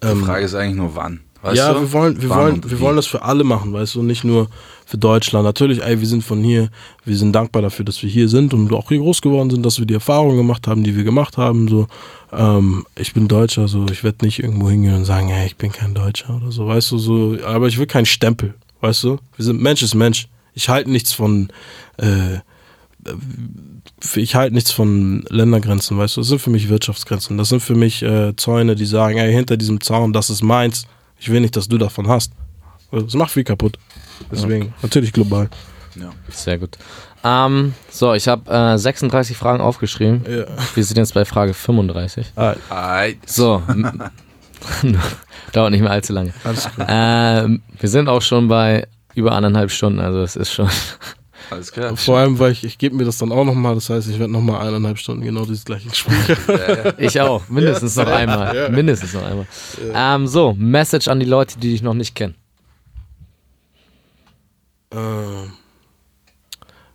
Die 0.03 0.09
ähm, 0.09 0.25
Frage 0.25 0.45
ist 0.45 0.55
eigentlich 0.55 0.77
nur 0.77 0.95
wann. 0.95 1.21
Weißt 1.43 1.57
ja, 1.57 1.73
du? 1.73 1.81
wir 1.81 1.93
wollen, 1.93 2.23
wir 2.23 2.31
wollen, 2.31 2.71
wir 2.71 2.81
wollen 2.81 2.95
das 2.95 3.07
für 3.07 3.23
alle 3.23 3.43
machen, 3.43 3.73
weißt 3.73 3.97
du, 3.97 4.03
nicht 4.05 4.23
nur 4.23 4.49
für 4.87 4.97
Deutschland. 4.97 5.45
Natürlich, 5.45 5.83
ey, 5.83 5.99
wir 5.99 6.07
sind 6.07 6.23
von 6.23 6.41
hier, 6.43 6.71
wir 7.05 7.17
sind 7.17 7.33
dankbar 7.33 7.63
dafür, 7.63 7.85
dass 7.85 8.01
wir 8.01 8.09
hier 8.09 8.29
sind 8.29 8.55
und 8.55 8.73
auch 8.73 8.89
hier 8.89 8.99
groß 8.99 9.21
geworden 9.23 9.51
sind, 9.51 9.67
dass 9.67 9.81
wir 9.81 9.87
die 9.87 9.95
Erfahrungen 9.95 10.37
gemacht 10.37 10.69
haben, 10.69 10.85
die 10.85 10.97
wir 10.97 11.03
gemacht 11.03 11.39
haben. 11.39 11.67
So, 11.67 11.89
ähm, 12.33 12.87
ich 12.97 13.13
bin 13.13 13.27
Deutscher, 13.27 13.67
so, 13.67 13.87
ich 13.91 14.05
werde 14.05 14.25
nicht 14.25 14.39
irgendwo 14.39 14.71
hingehen 14.71 14.95
und 14.95 15.05
sagen, 15.05 15.31
ey, 15.31 15.47
ich 15.47 15.57
bin 15.57 15.73
kein 15.73 15.95
Deutscher 15.95 16.37
oder 16.37 16.53
so, 16.53 16.69
weißt 16.69 16.93
du, 16.93 16.99
so, 16.99 17.37
aber 17.45 17.67
ich 17.67 17.77
will 17.77 17.87
keinen 17.87 18.07
Stempel, 18.07 18.55
weißt 18.81 19.03
du. 19.03 19.19
Wir 19.35 19.45
sind 19.45 19.61
Mensch 19.61 19.83
ist 19.83 19.97
Mensch. 19.97 20.29
Ich 20.55 20.69
halte 20.69 20.91
nichts 20.91 21.13
von, 21.13 21.49
äh, 21.97 22.39
ich 24.15 24.35
halte 24.37 24.55
nichts 24.55 24.71
von 24.71 25.25
Ländergrenzen, 25.29 25.99
weißt 25.99 26.17
du. 26.17 26.21
Das 26.21 26.29
sind 26.29 26.41
für 26.41 26.51
mich 26.51 26.69
Wirtschaftsgrenzen. 26.69 27.37
Das 27.37 27.49
sind 27.49 27.61
für 27.61 27.75
mich 27.75 28.03
äh, 28.03 28.37
Zäune, 28.37 28.77
die 28.77 28.87
sagen, 28.87 29.19
ey, 29.19 29.33
hinter 29.33 29.57
diesem 29.57 29.81
Zaun, 29.81 30.13
das 30.13 30.31
ist 30.31 30.43
meins. 30.43 30.87
Ich 31.23 31.31
will 31.31 31.41
nicht, 31.41 31.55
dass 31.57 31.69
du 31.69 31.79
davon 31.79 32.09
hast. 32.09 32.33
Das 32.91 33.15
macht 33.15 33.31
viel 33.31 33.45
kaputt. 33.45 33.79
Deswegen, 34.33 34.75
natürlich 34.83 35.13
global. 35.13 35.49
Ja. 35.95 36.11
Sehr 36.31 36.59
gut. 36.59 36.77
Ähm, 37.23 37.75
so, 37.89 38.13
ich 38.15 38.27
habe 38.27 38.51
äh, 38.51 38.77
36 38.77 39.37
Fragen 39.37 39.61
aufgeschrieben. 39.61 40.25
Ja. 40.29 40.47
Wir 40.75 40.83
sind 40.85 40.97
jetzt 40.97 41.15
bei 41.15 41.25
Frage 41.25 41.55
35. 41.55 42.33
Ah, 42.35 42.57
Ei, 42.71 43.17
So, 43.25 43.63
dauert 45.53 45.71
nicht 45.71 45.81
mehr 45.83 45.93
allzu 45.93 46.13
lange. 46.13 46.35
alles 46.43 46.65
gut. 46.65 46.85
Ähm, 46.89 47.63
wir 47.79 47.89
sind 47.89 48.09
auch 48.09 48.23
schon 48.23 48.49
bei 48.49 48.89
über 49.15 49.31
anderthalb 49.33 49.71
Stunden, 49.71 50.01
also 50.01 50.23
es 50.23 50.35
ist 50.35 50.53
schon. 50.53 50.69
Alles 51.53 51.73
klar. 51.73 51.97
Vor 51.97 52.19
allem, 52.19 52.39
weil 52.39 52.53
ich, 52.53 52.65
ich 52.65 52.79
gebe 52.79 52.97
mir 52.97 53.05
das 53.05 53.19
dann 53.19 53.33
auch 53.33 53.45
nochmal. 53.45 53.75
Das 53.75 53.89
heißt, 53.89 54.09
ich 54.09 54.19
werde 54.19 54.33
nochmal 54.33 54.67
eineinhalb 54.67 54.99
Stunden 54.99 55.23
genau 55.23 55.45
dieses 55.45 55.65
gleiche 55.65 55.89
Gespräch. 55.89 56.37
Ich 56.99 57.21
auch, 57.21 57.49
mindestens 57.49 57.97
noch 57.97 58.07
einmal. 58.07 58.71
Mindestens 58.71 59.15
noch 59.15 59.25
einmal. 59.25 59.47
Ähm, 59.95 60.27
so, 60.27 60.55
Message 60.59 61.09
an 61.09 61.21
die 61.21 61.27
Leute, 61.27 61.59
die 61.59 61.71
dich 61.73 61.83
noch 61.83 61.95
nicht 61.95 62.15
kennen. 62.15 62.35
Ähm, 64.91 65.53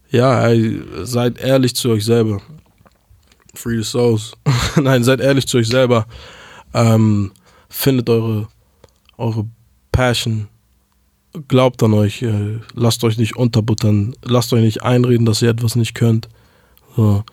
ja, 0.10 0.48
ey, 0.48 0.82
seid 1.04 1.40
ehrlich 1.40 1.76
zu 1.76 1.90
euch 1.90 2.06
selber. 2.06 2.42
Free 3.54 3.78
the 3.78 3.84
souls. 3.84 4.34
Nein, 4.76 5.04
seid 5.04 5.20
ehrlich 5.20 5.48
zu 5.48 5.58
euch 5.58 5.68
selber. 5.68 6.06
Ähm, 6.74 7.32
findet 7.70 8.10
eure, 8.10 8.48
eure 9.18 9.46
Passion. 9.92 10.48
Glaubt 11.48 11.84
an 11.84 11.94
euch. 11.94 12.22
Äh, 12.22 12.60
lasst 12.74 13.04
euch 13.04 13.18
nicht 13.18 13.36
unterbuttern. 13.36 14.16
Lasst 14.24 14.54
euch 14.54 14.62
nicht 14.62 14.84
einreden, 14.84 15.26
dass 15.26 15.42
ihr 15.42 15.50
etwas 15.50 15.76
nicht 15.76 15.94
könnt. 15.94 16.30
So. 16.96 17.24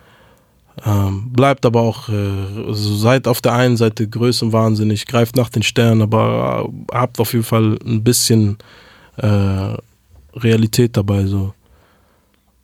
Ähm, 0.85 1.31
bleibt 1.33 1.65
aber 1.67 1.81
auch, 1.83 2.09
äh, 2.09 2.73
seid 2.73 3.29
auf 3.29 3.41
der 3.41 3.53
einen 3.53 3.77
Seite 3.77 4.09
größenwahnsinnig, 4.09 5.07
greift 5.07 5.37
nach 5.37 5.49
den 5.49 5.63
Sternen, 5.63 6.03
aber 6.03 6.69
äh, 6.69 6.97
habt 6.97 7.21
auf 7.21 7.33
jeden 7.33 7.45
Fall 7.45 7.79
ein 7.87 8.03
bisschen 8.03 8.59
äh, 9.17 9.77
Realität 10.35 10.97
dabei 10.97 11.27
so. 11.27 11.55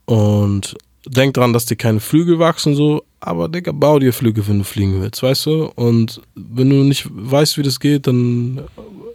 Und 0.06 0.76
denkt 1.06 1.36
dran, 1.36 1.52
dass 1.52 1.66
dir 1.66 1.76
keine 1.76 2.00
Flügel 2.00 2.40
wachsen 2.40 2.74
so, 2.74 3.04
aber 3.20 3.48
Digga, 3.48 3.72
bau 3.72 3.98
dir 3.98 4.12
Flügel, 4.12 4.46
wenn 4.48 4.58
du 4.58 4.64
fliegen 4.64 5.00
willst, 5.00 5.22
weißt 5.22 5.46
du? 5.46 5.70
Und 5.76 6.20
wenn 6.34 6.68
du 6.68 6.76
nicht 6.76 7.06
weißt, 7.10 7.58
wie 7.58 7.62
das 7.62 7.78
geht, 7.78 8.06
dann 8.06 8.62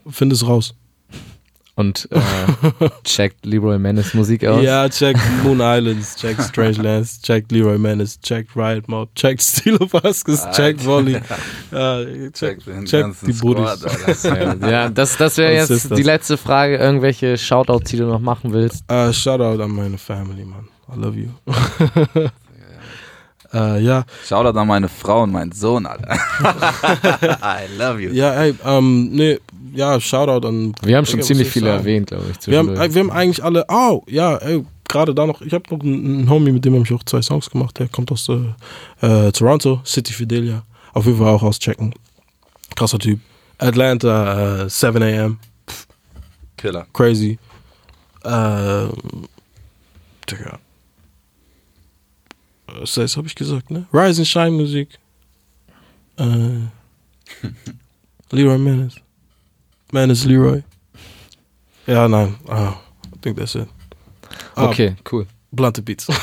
find 0.10 0.32
es 0.32 0.48
raus. 0.48 0.74
Und 1.78 2.08
äh, 2.12 2.20
checkt 3.04 3.46
Leroy 3.46 3.78
Menace 3.78 4.14
Musik 4.14 4.46
aus. 4.46 4.64
Ja, 4.64 4.88
checkt 4.88 5.20
Moon 5.44 5.60
Islands, 5.60 6.16
checkt 6.16 6.42
Strangelands, 6.42 7.22
checkt 7.22 7.52
Leroy 7.52 7.78
Menace, 7.78 8.18
checkt 8.22 8.56
Riot 8.56 8.88
Mob, 8.88 9.14
checkt 9.14 9.42
Stilo 9.42 9.86
Vasquez, 9.92 10.48
checkt 10.56 10.86
Volley, 10.86 11.20
ja, 11.72 12.06
checkt, 12.34 12.66
den 12.66 12.86
checkt 12.86 13.04
ganzen 13.04 13.26
die 13.26 13.34
Buddies. 13.34 13.86
Ja, 14.62 14.90
das, 14.90 15.18
das 15.18 15.38
wäre 15.38 15.54
jetzt 15.54 15.68
Sisters. 15.68 15.98
die 15.98 16.04
letzte 16.04 16.38
Frage. 16.38 16.78
Irgendwelche 16.78 17.38
Shoutouts, 17.38 17.92
die 17.92 17.98
du 17.98 18.06
noch 18.06 18.22
machen 18.22 18.54
willst? 18.54 18.86
Uh, 18.90 19.12
shout 19.12 19.42
out 19.42 19.60
an 19.60 19.72
meine 19.72 19.98
Family, 19.98 20.46
man. 20.46 20.70
I 20.88 20.98
love 20.98 21.18
you. 21.18 21.30
uh, 23.54 23.76
ja, 23.78 24.06
Shoutout 24.26 24.58
an 24.58 24.68
meine 24.68 24.88
Frau 24.88 25.24
und 25.24 25.34
meinen 25.34 25.52
Sohn, 25.52 25.86
Alter. 25.86 26.16
I 26.42 27.78
love 27.78 28.00
you. 28.00 28.12
ja, 28.12 28.34
ey, 28.34 28.56
ähm, 28.64 29.10
nee, 29.12 29.40
ja, 29.76 30.00
shout 30.00 30.28
out 30.30 30.46
an. 30.46 30.74
Wir 30.82 30.98
haben 30.98 31.06
schon 31.06 31.18
Digga, 31.18 31.28
ziemlich 31.28 31.50
viele 31.50 31.68
sagen? 31.68 31.80
erwähnt, 31.80 32.08
glaube 32.08 32.26
ich. 32.32 32.48
Wir 32.48 32.58
haben, 32.58 32.76
wir 32.76 33.02
haben 33.02 33.12
eigentlich 33.12 33.44
alle, 33.44 33.66
oh, 33.68 34.04
ja, 34.08 34.38
ey, 34.38 34.66
gerade 34.88 35.14
da 35.14 35.26
noch, 35.26 35.42
ich 35.42 35.54
habe 35.54 35.64
noch 35.70 35.84
einen, 35.84 36.30
Homie, 36.30 36.52
mit 36.52 36.66
dem 36.66 36.74
habe 36.74 36.84
ich 36.84 36.94
auch 36.94 37.04
zwei 37.04 37.22
Songs 37.22 37.50
gemacht, 37.50 37.78
der 37.80 37.88
kommt 37.88 38.12
aus 38.12 38.30
äh, 38.30 38.56
äh, 39.06 39.32
Toronto, 39.32 39.82
City 39.86 40.14
Fidelia, 40.14 40.64
auf 40.94 41.06
jeden 41.06 41.18
Fall 41.18 41.28
auch 41.28 41.44
aus 41.44 41.60
Checken. 41.60 41.94
Krasser 42.76 43.00
Typ. 43.00 43.20
Atlanta, 43.58 44.64
äh, 44.64 44.70
7 44.70 45.02
a.m., 45.02 45.40
Killer. 46.58 46.88
crazy. 46.94 47.38
Äh, 48.24 48.88
Digga. 50.30 50.60
Was 52.68 52.96
das 52.96 53.16
habe 53.16 53.28
ich 53.28 53.36
gesagt, 53.36 53.72
ne? 53.72 53.86
Rise 53.94 54.22
and 54.22 54.28
Shine 54.28 54.52
Musik. 54.52 54.90
Äh, 56.18 56.68
Leroy 58.32 58.58
Menace. 58.58 59.05
Menace 59.96 60.26
Leroy. 60.26 60.62
Ja, 61.88 62.08
nein. 62.10 62.36
Ah, 62.50 62.74
I 63.16 63.20
think 63.22 63.38
that's 63.38 63.56
it. 63.56 63.68
Ah, 64.56 64.66
Okay, 64.70 64.96
cool. 65.10 65.26
Blunte 65.52 65.82
Beats. 65.82 66.08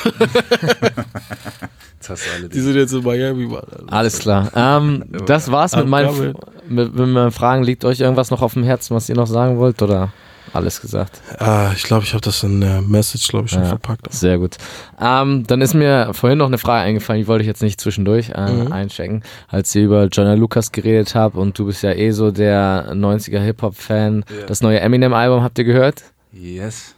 Jetzt 1.94 2.10
hast 2.10 2.26
du 2.26 2.30
alle 2.36 2.48
Die 2.50 2.60
sind 2.60 2.74
jetzt 2.76 2.92
in 2.92 3.02
Miami, 3.02 3.46
Mann. 3.46 3.62
Alles 3.86 4.18
klar. 4.18 4.50
Ähm, 4.54 5.04
das 5.26 5.50
war's 5.50 5.74
mit 5.76 5.86
meinen, 5.86 6.34
mit, 6.68 6.94
mit 6.94 7.08
meinen 7.08 7.30
Fragen. 7.30 7.62
Liegt 7.62 7.84
euch 7.86 8.00
irgendwas 8.00 8.30
noch 8.30 8.42
auf 8.42 8.52
dem 8.54 8.64
Herzen, 8.64 8.94
was 8.94 9.08
ihr 9.08 9.14
noch 9.14 9.26
sagen 9.28 9.56
wollt? 9.58 9.80
Oder 9.80 10.12
alles 10.52 10.80
gesagt? 10.80 11.20
Ah, 11.38 11.70
ich 11.74 11.82
glaube, 11.84 12.04
ich 12.04 12.12
habe 12.12 12.20
das 12.20 12.42
in 12.42 12.60
der 12.60 12.82
Message, 12.82 13.28
glaube 13.28 13.46
ich, 13.46 13.52
schon 13.52 13.62
Ja. 13.62 13.68
verpackt. 13.68 14.12
Sehr 14.12 14.38
gut. 14.38 14.56
Ähm, 15.00 15.44
dann 15.46 15.60
ist 15.60 15.74
mir 15.74 16.10
vorhin 16.12 16.38
noch 16.38 16.46
eine 16.46 16.58
Frage 16.58 16.84
eingefallen, 16.84 17.20
die 17.22 17.28
wollte 17.28 17.42
ich 17.42 17.48
jetzt 17.48 17.62
nicht 17.62 17.80
zwischendurch 17.80 18.30
äh, 18.30 18.50
Mhm. 18.52 18.72
einchecken, 18.72 19.22
als 19.48 19.74
ihr 19.74 19.84
über 19.84 20.06
Jonah 20.06 20.34
Lucas 20.34 20.72
geredet 20.72 21.14
habt 21.14 21.36
und 21.36 21.58
du 21.58 21.66
bist 21.66 21.82
ja 21.82 21.92
eh 21.92 22.10
so 22.12 22.30
der 22.30 22.94
90er 22.94 23.40
Hip-Hop-Fan. 23.40 24.24
Ja. 24.28 24.46
Das 24.46 24.60
neue 24.62 24.80
Eminem-Album 24.80 25.42
habt 25.42 25.58
ihr 25.58 25.64
gehört? 25.64 26.02
Yes. 26.32 26.94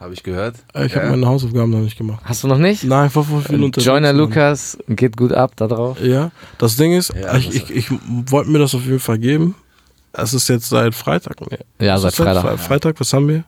Habe 0.00 0.14
ich 0.14 0.22
gehört. 0.22 0.54
Äh, 0.74 0.86
Ich 0.86 0.94
habe 0.94 1.06
Ja. 1.06 1.10
meine 1.10 1.26
Hausaufgaben 1.26 1.70
noch 1.72 1.80
nicht 1.80 1.98
gemacht. 1.98 2.20
Hast 2.24 2.44
du 2.44 2.48
noch 2.48 2.58
nicht? 2.58 2.84
Nein, 2.84 3.08
ich 3.08 3.16
war 3.16 3.24
voll 3.24 3.42
viel 3.42 3.62
unterwegs. 3.64 3.84
Jonah 3.84 4.08
Mann. 4.12 4.16
Lucas 4.16 4.78
geht 4.88 5.16
gut 5.16 5.32
ab 5.32 5.52
da 5.56 5.66
drauf. 5.66 6.00
Ja, 6.00 6.30
das 6.58 6.76
Ding 6.76 6.92
ist, 6.92 7.12
Ja, 7.20 7.36
ich, 7.36 7.52
ich, 7.54 7.70
ich 7.70 7.90
wollte 8.30 8.48
mir 8.50 8.60
das 8.60 8.76
auf 8.76 8.84
jeden 8.84 9.00
Fall 9.00 9.18
geben. 9.18 9.56
Es 10.18 10.34
ist 10.34 10.48
jetzt 10.48 10.68
seit 10.68 10.94
Freitag. 10.94 11.36
Nee. 11.50 11.58
Ja, 11.86 11.98
seit 11.98 12.12
ist 12.12 12.20
Fre- 12.20 12.24
Freitag. 12.34 12.58
Freitag, 12.60 13.00
was 13.00 13.12
haben 13.12 13.28
wir? 13.28 13.44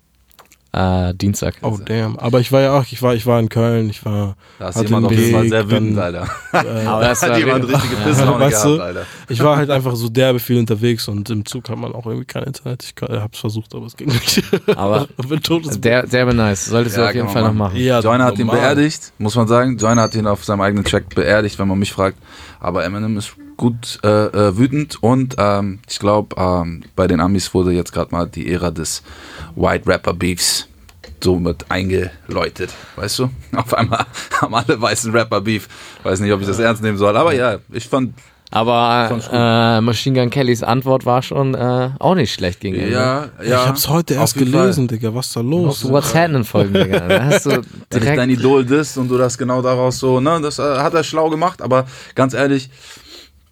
Äh, 0.72 1.14
Dienstag. 1.14 1.56
Oh, 1.62 1.78
damn. 1.84 2.16
Aber 2.20 2.38
ich 2.38 2.52
war 2.52 2.60
ja 2.60 2.78
auch, 2.78 2.84
ich 2.88 3.02
war, 3.02 3.12
ich 3.16 3.26
war 3.26 3.40
in 3.40 3.48
Köln, 3.48 3.90
ich 3.90 4.04
war, 4.04 4.36
Da 4.60 4.68
ist 4.68 4.80
jemand 4.80 5.06
auf 5.06 5.10
jeden 5.12 5.32
Fall 5.32 5.48
sehr 5.48 5.68
wütend, 5.68 5.98
dann- 5.98 6.14
Alter. 6.14 6.28
äh, 6.52 6.86
Aber 6.86 7.02
das 7.02 7.22
hat 7.22 7.36
jemand 7.38 7.64
richtig- 7.64 7.82
richtige 7.82 7.96
Pisslaune 8.08 8.38
Weißt 8.44 8.62
gehabt, 8.62 8.78
du? 8.78 8.80
Alter. 8.84 9.06
ich 9.28 9.42
war 9.42 9.56
halt 9.56 9.68
einfach 9.68 9.96
so 9.96 10.08
derbe 10.08 10.38
viel 10.38 10.60
unterwegs 10.60 11.08
und 11.08 11.28
im 11.28 11.44
Zug 11.44 11.68
hat 11.68 11.76
man 11.76 11.92
auch 11.92 12.06
irgendwie 12.06 12.24
kein 12.24 12.44
Internet. 12.44 12.84
Ich 12.84 12.94
hab's 13.02 13.40
versucht, 13.40 13.74
aber 13.74 13.86
es 13.86 13.96
ging 13.96 14.10
nicht. 14.10 14.44
Aber 14.76 15.08
bin 15.28 15.42
tot. 15.42 15.64
der, 15.84 16.06
der 16.06 16.26
wäre 16.26 16.36
nice. 16.36 16.66
Solltest 16.66 16.96
du 16.96 17.00
Ja, 17.00 17.08
auf 17.08 17.14
jeden 17.14 17.26
kann 17.26 17.32
Fall 17.34 17.42
noch 17.42 17.52
machen. 17.52 17.76
ja, 17.76 17.98
Joyner 17.98 18.26
hat 18.26 18.38
ihn 18.38 18.46
beerdigt, 18.46 19.12
muss 19.18 19.34
man 19.34 19.48
sagen. 19.48 19.76
Joyner 19.76 20.02
hat 20.02 20.14
ihn 20.14 20.28
auf 20.28 20.44
seinem 20.44 20.60
eigenen 20.60 20.84
Track 20.84 21.12
beerdigt, 21.16 21.58
wenn 21.58 21.66
man 21.66 21.80
mich 21.80 21.90
fragt. 21.92 22.16
Aber 22.60 22.84
Eminem 22.84 23.16
ist 23.18 23.34
gut 23.60 23.98
äh, 24.02 24.08
äh, 24.08 24.56
wütend 24.56 25.02
und 25.02 25.34
ähm, 25.38 25.80
ich 25.86 25.98
glaube, 25.98 26.34
ähm, 26.38 26.82
bei 26.96 27.06
den 27.06 27.20
Amis 27.20 27.52
wurde 27.52 27.72
jetzt 27.72 27.92
gerade 27.92 28.10
mal 28.10 28.26
die 28.26 28.50
Ära 28.50 28.70
des 28.70 29.02
White 29.54 29.86
Rapper 29.86 30.14
Beefs 30.14 30.66
somit 31.22 31.66
eingeläutet, 31.68 32.70
weißt 32.96 33.18
du? 33.18 33.30
Auf 33.56 33.74
einmal 33.74 34.06
haben 34.40 34.54
alle 34.54 34.80
weißen 34.80 35.12
Rapper 35.12 35.42
Beef. 35.42 35.68
Weiß 36.02 36.20
nicht, 36.20 36.32
ob 36.32 36.40
ich 36.40 36.46
das 36.46 36.58
ernst 36.58 36.82
nehmen 36.82 36.96
soll, 36.96 37.14
aber 37.14 37.34
ja, 37.34 37.58
ich 37.70 37.86
fand, 37.86 38.14
Aber 38.50 39.06
Fand's 39.08 39.26
gut. 39.26 39.34
äh, 39.38 39.80
Machine 39.82 40.18
Gun 40.18 40.30
Kellys 40.30 40.62
Antwort 40.62 41.04
war 41.04 41.20
schon 41.22 41.54
äh, 41.54 41.90
auch 41.98 42.14
nicht 42.14 42.32
schlecht 42.32 42.60
gegen 42.60 42.76
ihn. 42.76 42.84
ne? 42.86 42.90
ja, 42.92 43.24
ja. 43.42 43.60
ich 43.62 43.66
hab's 43.68 43.88
heute 43.88 44.14
erst 44.14 44.38
gelesen, 44.38 44.88
Digga. 44.88 45.14
Was 45.14 45.26
ist 45.26 45.36
da 45.36 45.40
los? 45.40 45.86
What's 45.86 46.14
Happening 46.14 46.44
folgen, 46.44 46.72
Digga. 46.72 47.00
Da 47.00 47.24
hast 47.26 47.44
du 47.44 47.50
dich 47.60 47.66
dein 47.90 48.00
direkt. 48.28 48.30
Idol 48.40 48.64
ist 48.72 48.96
und 48.96 49.08
du 49.08 49.18
das 49.18 49.36
genau 49.36 49.60
daraus 49.60 49.98
so, 49.98 50.18
ne, 50.20 50.40
das 50.40 50.58
äh, 50.58 50.62
hat 50.78 50.94
er 50.94 51.04
schlau 51.04 51.28
gemacht, 51.28 51.60
aber 51.60 51.84
ganz 52.14 52.32
ehrlich, 52.32 52.70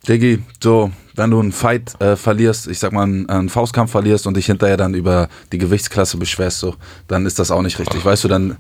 Diggi, 0.09 0.43
so, 0.63 0.91
wenn 1.17 1.31
du 1.31 1.41
einen 1.41 1.53
Fight 1.53 2.01
äh, 2.01 2.17
verlierst, 2.17 2.67
ich 2.69 2.79
sag 2.79 2.93
mal, 2.93 3.03
einen, 3.03 3.29
einen 3.29 3.49
Faustkampf 3.49 3.91
verlierst 3.91 4.27
und 4.27 4.37
dich 4.37 4.47
hinterher 4.47 4.77
dann 4.77 4.95
über 4.95 5.29
die 5.53 5.59
Gewichtsklasse 5.59 6.17
beschwerst, 6.17 6.61
so, 6.61 6.75
dann 7.09 7.27
ist 7.27 7.39
das 7.39 7.51
auch 7.51 7.63
nicht 7.63 7.79
richtig. 7.79 8.05
Weißt 8.05 8.25
du, 8.25 8.29
dann, 8.29 8.57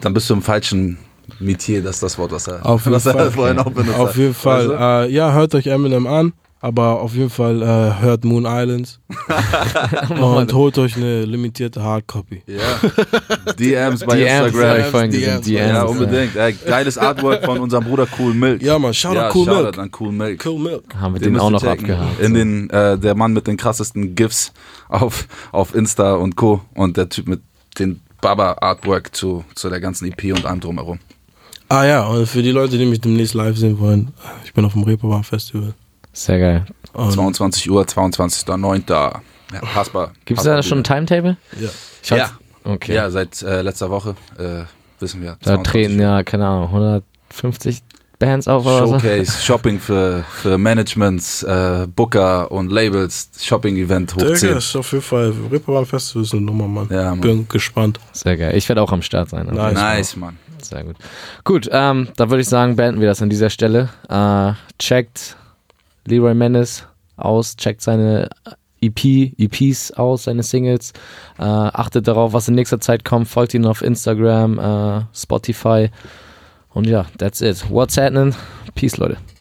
dann 0.00 0.14
bist 0.14 0.30
du 0.30 0.34
im 0.34 0.42
falschen 0.42 0.98
Metier, 1.38 1.82
das 1.82 1.96
ist 1.96 2.02
das 2.02 2.18
Wort, 2.18 2.32
was 2.32 2.46
er, 2.46 2.64
Auf 2.64 2.84
jeden 2.84 2.94
was 2.94 3.06
er 3.06 3.14
Fall. 3.14 3.30
vorhin 3.30 3.58
auch 3.58 3.70
benutzt 3.70 3.98
Auf 3.98 4.16
jeden 4.16 4.34
Fall. 4.34 4.70
Äh, 5.06 5.10
ja, 5.12 5.32
hört 5.32 5.54
euch 5.54 5.66
Eminem 5.66 6.06
an, 6.06 6.32
aber 6.62 7.00
auf 7.00 7.14
jeden 7.14 7.28
Fall 7.28 7.60
äh, 7.60 8.00
hört 8.02 8.24
Moon 8.24 8.44
Islands 8.46 9.00
und 10.08 10.52
holt 10.52 10.78
euch 10.78 10.96
eine 10.96 11.24
limitierte 11.24 11.82
Hardcopy. 11.82 12.42
Ja. 12.46 13.52
DMs 13.58 14.04
bei 14.06 14.16
DMs, 14.16 14.46
Instagram. 14.46 14.70
habe 14.70 14.80
ich 14.80 14.86
vorhin 14.86 15.10
gesehen. 15.10 15.26
DMs, 15.42 15.46
DMs. 15.46 15.72
ja, 15.72 15.82
unbedingt. 15.82 16.36
Ey, 16.36 16.52
geiles 16.52 16.96
Artwork 16.96 17.44
von 17.44 17.58
unserem 17.58 17.84
Bruder 17.84 18.06
Cool 18.18 18.32
Milk. 18.32 18.62
Ja, 18.62 18.78
man, 18.78 18.94
shout 18.94 19.14
ja, 19.14 19.26
out 19.26 19.34
Cool 19.34 19.44
Shoutout 19.46 19.62
Milk. 19.64 19.78
an 19.78 19.90
Cool 19.98 20.12
Milk. 20.12 20.46
Cool 20.46 20.58
Milk. 20.60 20.84
Haben 20.98 21.14
wir 21.14 21.20
Den 21.20 21.32
den, 21.34 21.40
auch 21.40 21.50
noch 21.50 21.60
checken. 21.60 21.90
abgehakt. 21.90 22.20
In 22.20 22.34
den, 22.34 22.70
äh, 22.70 22.96
der 22.96 23.16
Mann 23.16 23.32
mit 23.32 23.48
den 23.48 23.56
krassesten 23.56 24.14
GIFs 24.14 24.52
auf, 24.88 25.26
auf 25.50 25.74
Insta 25.74 26.14
und 26.14 26.36
Co. 26.36 26.60
Und 26.74 26.96
der 26.96 27.08
Typ 27.08 27.26
mit 27.26 27.40
den 27.80 28.00
Baba-Artwork 28.20 29.16
zu, 29.16 29.44
zu 29.56 29.68
der 29.68 29.80
ganzen 29.80 30.06
EP 30.06 30.32
und 30.32 30.46
allem 30.46 30.60
drumherum. 30.60 31.00
Ah 31.68 31.84
ja, 31.84 32.06
und 32.06 32.26
für 32.26 32.42
die 32.42 32.52
Leute, 32.52 32.78
die 32.78 32.84
mich 32.86 33.00
demnächst 33.00 33.34
live 33.34 33.56
sehen 33.56 33.80
wollen, 33.80 34.12
ich 34.44 34.52
bin 34.54 34.64
auf 34.64 34.74
dem 34.74 34.84
Reeperbahn 34.84 35.24
Festival. 35.24 35.74
Sehr 36.12 36.38
geil. 36.38 36.66
Und 36.92 37.12
22 37.12 37.70
Uhr, 37.70 37.82
22.09. 37.84 38.90
Ja, 38.90 39.60
passbar. 39.74 40.12
Gibt 40.24 40.40
es 40.40 40.44
da 40.44 40.62
schon 40.62 40.78
ein 40.78 40.84
Timetable? 40.84 41.36
ja. 41.60 41.68
Ich 42.02 42.10
hab- 42.12 42.18
Ja, 42.18 42.30
Okay. 42.64 42.94
ja, 42.94 43.10
seit 43.10 43.42
äh, 43.42 43.60
letzter 43.62 43.90
Woche 43.90 44.14
äh, 44.38 44.62
wissen 45.00 45.20
wir. 45.20 45.36
da 45.42 45.54
22 45.56 45.72
treten 45.72 46.00
ja, 46.00 46.22
keine 46.22 46.46
Ahnung, 46.46 46.64
150 46.68 47.82
Bands 48.20 48.46
auf 48.46 48.64
oder 48.64 48.86
so. 48.86 48.92
Showcase, 49.00 49.42
Shopping 49.42 49.80
für, 49.80 50.24
für 50.30 50.58
Managements, 50.58 51.42
äh, 51.42 51.88
Booker 51.92 52.52
und 52.52 52.70
Labels, 52.70 53.30
Shopping-Event 53.40 54.14
hoch 54.14 54.18
Digga, 54.20 54.34
10. 54.36 54.56
ist 54.58 54.76
auf 54.76 54.92
jeden 54.92 55.02
Fall, 55.02 55.32
Reeperbahn 55.50 55.86
Festival 55.86 56.22
ist 56.22 56.32
eine 56.34 56.42
Nummer, 56.42 56.68
Mann. 56.68 56.86
Ja, 56.88 57.10
Mann. 57.10 57.20
Bin 57.20 57.48
gespannt. 57.48 57.98
Sehr 58.12 58.36
geil. 58.36 58.56
Ich 58.56 58.68
werde 58.68 58.80
auch 58.80 58.92
am 58.92 59.02
Start 59.02 59.30
sein. 59.30 59.46
Nice. 59.46 59.74
Nice, 59.74 60.16
Mann. 60.16 60.38
Sehr 60.62 60.84
gut. 60.84 60.94
Gut, 61.42 61.68
ähm, 61.72 62.08
da 62.16 62.30
würde 62.30 62.42
ich 62.42 62.48
sagen, 62.48 62.76
beenden 62.76 63.00
wir 63.00 63.08
das 63.08 63.20
an 63.22 63.28
dieser 63.30 63.50
Stelle. 63.50 63.88
Äh, 64.08 64.52
checkt 64.78 65.36
Leroy 66.06 66.34
Menace 66.34 66.86
aus, 67.16 67.56
checkt 67.56 67.82
seine 67.82 68.28
EP, 68.80 69.32
EPs 69.38 69.92
aus, 69.92 70.24
seine 70.24 70.42
Singles. 70.42 70.92
Äh, 71.38 71.42
achtet 71.44 72.08
darauf, 72.08 72.32
was 72.32 72.48
in 72.48 72.54
nächster 72.54 72.80
Zeit 72.80 73.04
kommt. 73.04 73.28
Folgt 73.28 73.54
ihn 73.54 73.64
auf 73.64 73.82
Instagram, 73.82 74.58
äh, 74.58 75.04
Spotify. 75.14 75.90
Und 76.70 76.86
ja, 76.86 77.06
that's 77.18 77.40
it. 77.40 77.64
What's 77.70 77.96
happening? 77.96 78.34
Peace, 78.74 78.96
Leute. 78.96 79.18